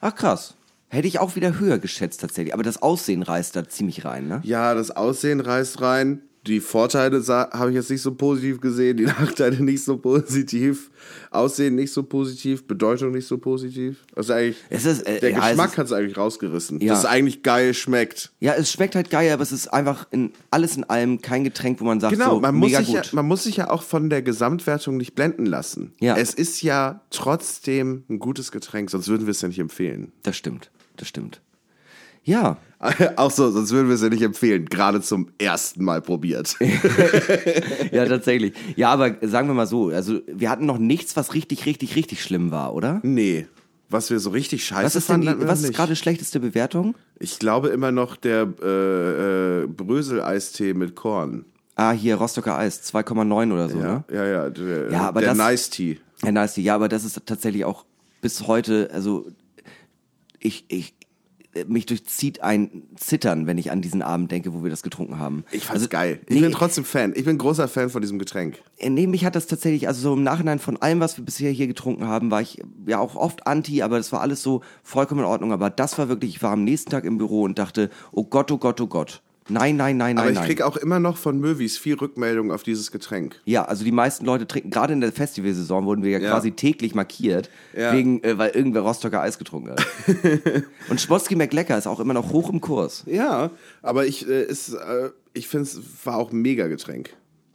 Ach 0.00 0.14
krass. 0.14 0.55
Hätte 0.88 1.08
ich 1.08 1.18
auch 1.18 1.36
wieder 1.36 1.58
höher 1.58 1.78
geschätzt 1.78 2.20
tatsächlich. 2.20 2.54
Aber 2.54 2.62
das 2.62 2.80
Aussehen 2.80 3.22
reißt 3.22 3.56
da 3.56 3.68
ziemlich 3.68 4.04
rein, 4.04 4.28
ne? 4.28 4.40
Ja, 4.44 4.74
das 4.74 4.90
Aussehen 4.90 5.40
reißt 5.40 5.80
rein. 5.80 6.22
Die 6.46 6.60
Vorteile 6.60 7.20
habe 7.26 7.70
ich 7.70 7.74
jetzt 7.74 7.90
nicht 7.90 8.02
so 8.02 8.14
positiv 8.14 8.60
gesehen, 8.60 8.96
die 8.98 9.02
Nachteile 9.06 9.60
nicht 9.64 9.82
so 9.82 9.96
positiv. 9.98 10.92
Aussehen 11.32 11.74
nicht 11.74 11.92
so 11.92 12.04
positiv, 12.04 12.68
Bedeutung 12.68 13.10
nicht 13.10 13.26
so 13.26 13.36
positiv. 13.38 14.04
Also 14.14 14.32
eigentlich, 14.32 14.56
Es 14.70 14.84
ist, 14.84 15.02
äh, 15.08 15.18
der 15.18 15.30
ja, 15.32 15.38
es 15.38 15.44
Geschmack 15.48 15.76
hat 15.76 15.86
es 15.86 15.92
eigentlich 15.92 16.16
rausgerissen. 16.16 16.80
Ja. 16.80 16.92
Dass 16.92 17.00
es 17.00 17.04
eigentlich 17.04 17.42
geil 17.42 17.74
schmeckt. 17.74 18.30
Ja, 18.38 18.54
es 18.54 18.70
schmeckt 18.70 18.94
halt 18.94 19.10
geil, 19.10 19.32
aber 19.32 19.42
es 19.42 19.50
ist 19.50 19.66
einfach 19.72 20.06
in 20.12 20.30
alles 20.52 20.76
in 20.76 20.84
allem 20.84 21.20
kein 21.20 21.42
Getränk, 21.42 21.80
wo 21.80 21.84
man 21.84 21.98
sagt, 21.98 22.12
Genau, 22.12 22.36
so, 22.36 22.40
man, 22.40 22.54
muss 22.54 22.68
mega 22.68 22.78
sich 22.78 22.94
ja, 22.94 23.00
gut. 23.02 23.12
man 23.12 23.26
muss 23.26 23.42
sich 23.42 23.56
ja 23.56 23.68
auch 23.70 23.82
von 23.82 24.08
der 24.08 24.22
Gesamtwertung 24.22 24.96
nicht 24.98 25.16
blenden 25.16 25.46
lassen. 25.46 25.94
Ja. 25.98 26.16
Es 26.16 26.32
ist 26.32 26.62
ja 26.62 27.00
trotzdem 27.10 28.04
ein 28.08 28.20
gutes 28.20 28.52
Getränk, 28.52 28.90
sonst 28.90 29.08
würden 29.08 29.26
wir 29.26 29.32
es 29.32 29.40
ja 29.40 29.48
nicht 29.48 29.58
empfehlen. 29.58 30.12
das 30.22 30.36
stimmt, 30.36 30.70
das 30.96 31.08
stimmt. 31.08 31.40
Ja, 32.24 32.56
auch 33.16 33.30
so, 33.30 33.50
sonst 33.50 33.70
würden 33.70 33.88
wir 33.88 33.94
es 33.94 34.02
ja 34.02 34.08
nicht 34.08 34.22
empfehlen. 34.22 34.66
Gerade 34.66 35.00
zum 35.00 35.28
ersten 35.38 35.84
Mal 35.84 36.02
probiert. 36.02 36.56
ja, 37.92 38.04
tatsächlich. 38.06 38.52
Ja, 38.74 38.90
aber 38.90 39.16
sagen 39.22 39.48
wir 39.48 39.54
mal 39.54 39.66
so, 39.66 39.88
also 39.88 40.20
wir 40.26 40.50
hatten 40.50 40.66
noch 40.66 40.78
nichts, 40.78 41.16
was 41.16 41.34
richtig, 41.34 41.66
richtig, 41.66 41.94
richtig 41.96 42.22
schlimm 42.22 42.50
war, 42.50 42.74
oder? 42.74 43.00
nee. 43.02 43.46
Was 43.88 44.10
wir 44.10 44.18
so 44.18 44.30
richtig 44.30 44.64
scheiße 44.66 44.84
Was 44.84 44.96
ist 44.96 45.06
fanden, 45.06 45.38
die, 45.38 45.46
was 45.46 45.62
ist 45.62 45.72
gerade 45.72 45.94
schlechteste 45.94 46.40
Bewertung? 46.40 46.96
Ich 47.20 47.38
glaube 47.38 47.68
immer 47.68 47.92
noch 47.92 48.16
der 48.16 48.48
äh, 48.60 49.62
äh, 49.62 49.66
Brösel-Eistee 49.68 50.74
mit 50.74 50.96
Korn. 50.96 51.44
Ah, 51.76 51.92
hier 51.92 52.16
Rostocker 52.16 52.58
Eis, 52.58 52.82
2,9 52.92 53.52
oder 53.52 53.68
so, 53.68 53.78
ne? 53.78 54.02
Ja, 54.10 54.26
ja, 54.26 54.50
der, 54.50 54.90
Ja, 54.90 55.00
aber 55.02 55.20
der 55.20 55.28
das- 55.30 55.38
Nice 55.38 55.70
Tea. 55.70 55.98
Ja, 56.24 56.32
nice. 56.32 56.56
Ja, 56.56 56.74
aber 56.74 56.88
das 56.88 57.04
ist 57.04 57.20
tatsächlich 57.26 57.64
auch 57.64 57.84
bis 58.20 58.48
heute, 58.48 58.90
also 58.92 59.28
ich, 60.46 60.64
ich, 60.68 60.94
mich 61.66 61.86
durchzieht 61.86 62.42
ein 62.42 62.82
Zittern, 62.96 63.46
wenn 63.46 63.58
ich 63.58 63.70
an 63.70 63.80
diesen 63.80 64.02
Abend 64.02 64.30
denke, 64.30 64.52
wo 64.52 64.62
wir 64.62 64.70
das 64.70 64.82
getrunken 64.82 65.18
haben. 65.18 65.44
Ich 65.52 65.64
fand's 65.64 65.82
also, 65.82 65.88
geil. 65.88 66.20
Ich 66.26 66.34
nee, 66.34 66.42
bin 66.42 66.52
trotzdem 66.52 66.84
Fan. 66.84 67.12
Ich 67.16 67.24
bin 67.24 67.38
großer 67.38 67.68
Fan 67.68 67.88
von 67.88 68.02
diesem 68.02 68.18
Getränk. 68.18 68.62
äh, 68.78 68.90
Nee, 68.90 69.06
mich 69.06 69.24
hat 69.24 69.34
das 69.34 69.46
tatsächlich, 69.46 69.88
also 69.88 70.00
so 70.00 70.14
im 70.14 70.22
Nachhinein 70.22 70.58
von 70.58 70.76
allem, 70.76 71.00
was 71.00 71.16
wir 71.16 71.24
bisher 71.24 71.50
hier 71.50 71.66
getrunken 71.66 72.06
haben, 72.06 72.30
war 72.30 72.42
ich 72.42 72.62
ja 72.86 72.98
auch 72.98 73.16
oft 73.16 73.46
anti, 73.46 73.82
aber 73.82 73.96
das 73.96 74.12
war 74.12 74.20
alles 74.20 74.42
so 74.42 74.62
vollkommen 74.82 75.20
in 75.20 75.26
Ordnung. 75.26 75.52
Aber 75.52 75.70
das 75.70 75.98
war 75.98 76.08
wirklich, 76.08 76.36
ich 76.36 76.42
war 76.42 76.52
am 76.52 76.64
nächsten 76.64 76.90
Tag 76.90 77.04
im 77.04 77.18
Büro 77.18 77.42
und 77.42 77.58
dachte, 77.58 77.90
oh 78.12 78.24
Gott, 78.24 78.50
oh 78.52 78.58
Gott, 78.58 78.80
oh 78.80 78.86
Gott. 78.86 79.22
Nein, 79.48 79.76
nein, 79.76 79.96
nein, 79.96 80.18
Aber 80.18 80.24
nein, 80.26 80.32
ich 80.34 80.38
nein. 80.40 80.48
krieg 80.48 80.62
auch 80.62 80.76
immer 80.76 80.98
noch 80.98 81.16
von 81.16 81.38
Möwis 81.38 81.78
viel 81.78 81.94
Rückmeldung 81.94 82.50
auf 82.50 82.62
dieses 82.64 82.90
Getränk. 82.90 83.40
Ja, 83.44 83.64
also 83.64 83.84
die 83.84 83.92
meisten 83.92 84.24
Leute 84.26 84.46
trinken, 84.46 84.70
gerade 84.70 84.92
in 84.92 85.00
der 85.00 85.12
Festivalsaison 85.12 85.86
wurden 85.86 86.02
wir 86.02 86.10
ja, 86.10 86.18
Ja. 86.18 86.30
quasi 86.32 86.50
täglich 86.52 86.94
markiert, 86.94 87.48
Ja. 87.76 87.92
wegen, 87.92 88.22
äh, 88.24 88.38
weil 88.38 88.50
irgendwer 88.50 88.82
Rostocker 88.82 89.20
Eis 89.20 89.38
getrunken 89.38 89.70
hat. 89.70 89.86
und 90.90 91.00
Schmotzki 91.00 91.36
McLecker 91.36 91.78
ist 91.78 91.86
auch 91.86 92.00
immer 92.00 92.14
noch 92.14 92.32
hoch 92.32 92.50
im 92.50 92.60
Kurs. 92.60 93.04
Ja, 93.06 93.50
aber 93.82 94.06
ich, 94.06 94.28
äh, 94.28 94.44
ist, 94.44 94.74
äh, 94.74 95.10
ich 95.32 95.46
finde 95.48 95.64
es 95.64 95.80
war 96.04 96.16
auch 96.16 96.32
ein 96.32 96.40
mega 96.42 96.66
Getränk. 96.66 97.10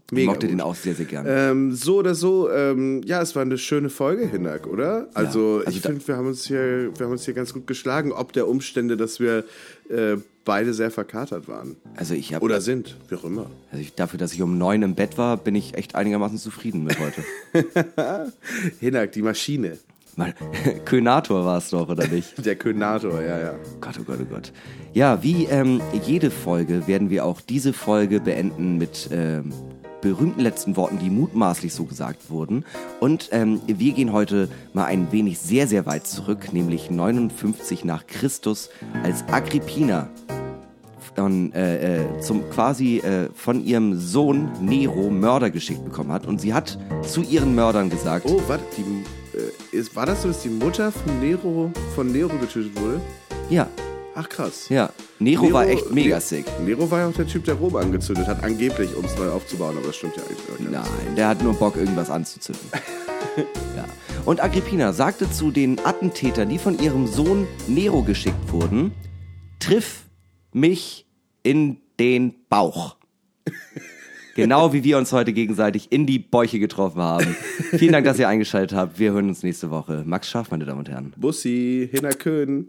Ich 0.07 0.15
Mega 0.15 0.31
mochte 0.31 0.47
gut. 0.47 0.51
den 0.53 0.59
auch 0.59 0.76
sehr, 0.76 0.93
sehr 0.93 1.05
gerne. 1.05 1.30
Ähm, 1.30 1.72
so 1.73 1.95
oder 1.99 2.15
so, 2.15 2.51
ähm, 2.51 3.01
ja, 3.05 3.22
es 3.22 3.34
war 3.34 3.43
eine 3.43 3.57
schöne 3.57 3.89
Folge, 3.89 4.27
Hinak, 4.27 4.68
oder? 4.68 5.07
Also, 5.13 5.61
also 5.65 5.69
ich 5.69 5.81
da- 5.81 5.88
finde, 5.88 6.05
wir 6.05 6.18
haben 6.18 6.27
uns 6.27 6.45
hier, 6.47 6.91
wir 6.97 7.05
haben 7.05 7.13
uns 7.13 7.23
hier 7.23 7.34
ganz 7.34 7.53
gut 7.53 7.65
geschlagen, 7.65 8.11
ob 8.11 8.34
der 8.34 8.49
Umstände, 8.49 8.97
dass 8.97 9.22
wir 9.22 9.45
äh, 9.91 10.18
beide 10.45 10.73
sehr 10.73 10.91
verkatert 10.91 11.47
waren. 11.47 11.76
Also 11.95 12.13
ich 12.13 12.34
habe, 12.34 12.43
Oder 12.43 12.61
sind, 12.61 12.97
wie 13.09 13.15
auch 13.15 13.23
immer. 13.23 13.49
also 13.72 13.81
ich, 13.81 13.93
dafür, 13.93 14.18
dass 14.18 14.34
ich 14.34 14.41
um 14.41 14.57
neun 14.57 14.81
im 14.81 14.95
Bett 14.95 15.18
war, 15.18 15.38
bin 15.38 15.55
ich 15.55 15.76
echt 15.76 15.95
einigermaßen 15.95 16.38
zufrieden 16.38 16.84
mit 16.84 16.97
heute. 16.99 17.23
Hinak, 18.80 19.11
die 19.11 19.22
Maschine. 19.22 19.77
Mal, 20.15 20.34
Könator 20.85 21.45
war 21.45 21.57
es 21.57 21.69
doch, 21.69 21.88
oder 21.89 22.07
nicht? 22.07 22.34
Der 22.45 22.55
Könator, 22.55 23.22
ja, 23.22 23.39
ja. 23.39 23.55
Gott, 23.80 23.95
oh 23.99 24.03
Gott, 24.03 24.19
oh 24.22 24.26
Gott. 24.26 24.51
Ja, 24.93 25.23
wie 25.23 25.45
ähm, 25.45 25.81
jede 26.05 26.31
Folge 26.31 26.88
werden 26.88 27.09
wir 27.09 27.26
auch 27.26 27.39
diese 27.39 27.72
Folge 27.72 28.19
beenden 28.19 28.77
mit 28.77 29.09
ähm, 29.11 29.53
berühmten 30.02 30.41
letzten 30.41 30.76
Worten, 30.76 30.99
die 30.99 31.10
mutmaßlich 31.10 31.73
so 31.73 31.86
gesagt 31.86 32.30
wurden. 32.30 32.65
Und 32.99 33.30
ähm, 33.32 33.61
wir 33.68 33.94
gehen 33.94 34.11
heute 34.11 34.49
mal 34.73 34.86
ein 34.86 35.11
wenig 35.11 35.40
sehr, 35.40 35.68
sehr 35.68 35.86
weit 35.86 36.07
zurück, 36.07 36.53
nämlich 36.53 36.90
59 36.91 37.86
nach 37.86 38.07
Christus, 38.07 38.69
als 39.03 39.23
Agrippina 39.32 40.10
von, 41.15 41.52
äh, 41.53 41.98
äh, 42.03 42.19
zum 42.22 42.49
quasi 42.52 42.99
äh, 42.99 43.30
von 43.36 43.65
ihrem 43.65 43.98
Sohn 43.99 44.49
Nero 44.61 45.10
Mörder 45.10 45.49
geschickt 45.52 45.84
bekommen 45.84 46.11
hat. 46.11 46.26
Und 46.26 46.40
sie 46.40 46.53
hat 46.53 46.78
zu 47.03 47.22
ihren 47.22 47.53
Mördern 47.53 47.90
gesagt, 47.90 48.26
Oh, 48.30 48.41
warte, 48.48 48.64
die, 48.78 49.38
äh, 49.38 49.78
ist, 49.78 49.95
war 49.95 50.06
das 50.06 50.22
so, 50.22 50.30
dass 50.30 50.41
die 50.41 50.49
Mutter 50.49 50.91
von 50.91 51.19
Nero, 51.19 51.72
von 51.95 52.11
Nero 52.11 52.30
getötet 52.38 52.80
wurde? 52.80 53.02
ja, 53.49 53.68
Ach, 54.15 54.28
krass. 54.30 54.68
ja, 54.69 54.90
Nero, 55.22 55.53
war 55.53 55.68
echt 55.68 55.91
mega 55.91 56.15
Ne- 56.15 56.22
sick. 56.22 56.45
Nero 56.65 56.89
war 56.89 56.99
ja 57.02 57.07
auch 57.07 57.14
der 57.14 57.27
Typ, 57.27 57.45
der 57.45 57.53
Rom 57.53 57.76
angezündet 57.76 58.26
hat, 58.26 58.43
angeblich, 58.43 58.95
um 58.95 59.06
es 59.06 59.15
neu 59.15 59.30
aufzubauen, 59.30 59.77
aber 59.77 59.88
das 59.88 59.98
stimmt 59.98 60.18
ja 60.18 60.23
eigentlich 60.23 60.48
gar 60.48 60.60
nicht. 60.60 60.72
Nein, 60.72 61.15
der 61.15 61.27
hat 61.27 61.43
nur 61.43 61.53
Bock, 61.53 61.76
irgendwas 61.77 62.10
anzuzünden. 62.10 62.65
ja. 63.77 63.85
Und 64.26 64.43
Agrippina 64.43 64.93
sagte 64.93 65.30
zu 65.31 65.52
den 65.52 65.80
Attentätern, 65.85 66.49
die 66.49 66.57
von 66.57 66.80
ihrem 66.80 67.06
Sohn 67.06 67.48
Nero 67.68 68.02
geschickt 68.02 68.52
wurden, 68.52 68.91
triff 69.60 70.06
mich 70.53 71.06
in 71.43 71.77
den 71.99 72.34
Bauch. 72.49 72.98
Genau 74.34 74.72
wie 74.72 74.85
wir 74.85 74.98
uns 74.98 75.11
heute 75.11 75.34
gegenseitig 75.34 75.91
in 75.91 76.06
die 76.06 76.18
Bäuche 76.18 76.57
getroffen 76.57 77.02
haben. 77.02 77.35
Vielen 77.73 77.91
Dank, 77.91 78.06
dass 78.06 78.18
ihr 78.18 78.30
eingeschaltet 78.30 78.76
habt. 78.77 78.98
Wir 78.98 79.11
hören 79.11 79.27
uns 79.27 79.43
nächste 79.43 79.69
Woche. 79.69 80.03
Max 80.06 80.30
Scharf, 80.30 80.52
meine 80.52 80.64
Damen 80.64 80.80
und 80.80 80.89
Herren. 80.89 81.11
Bussi, 81.18 81.89
Hinnerkön. 81.91 82.68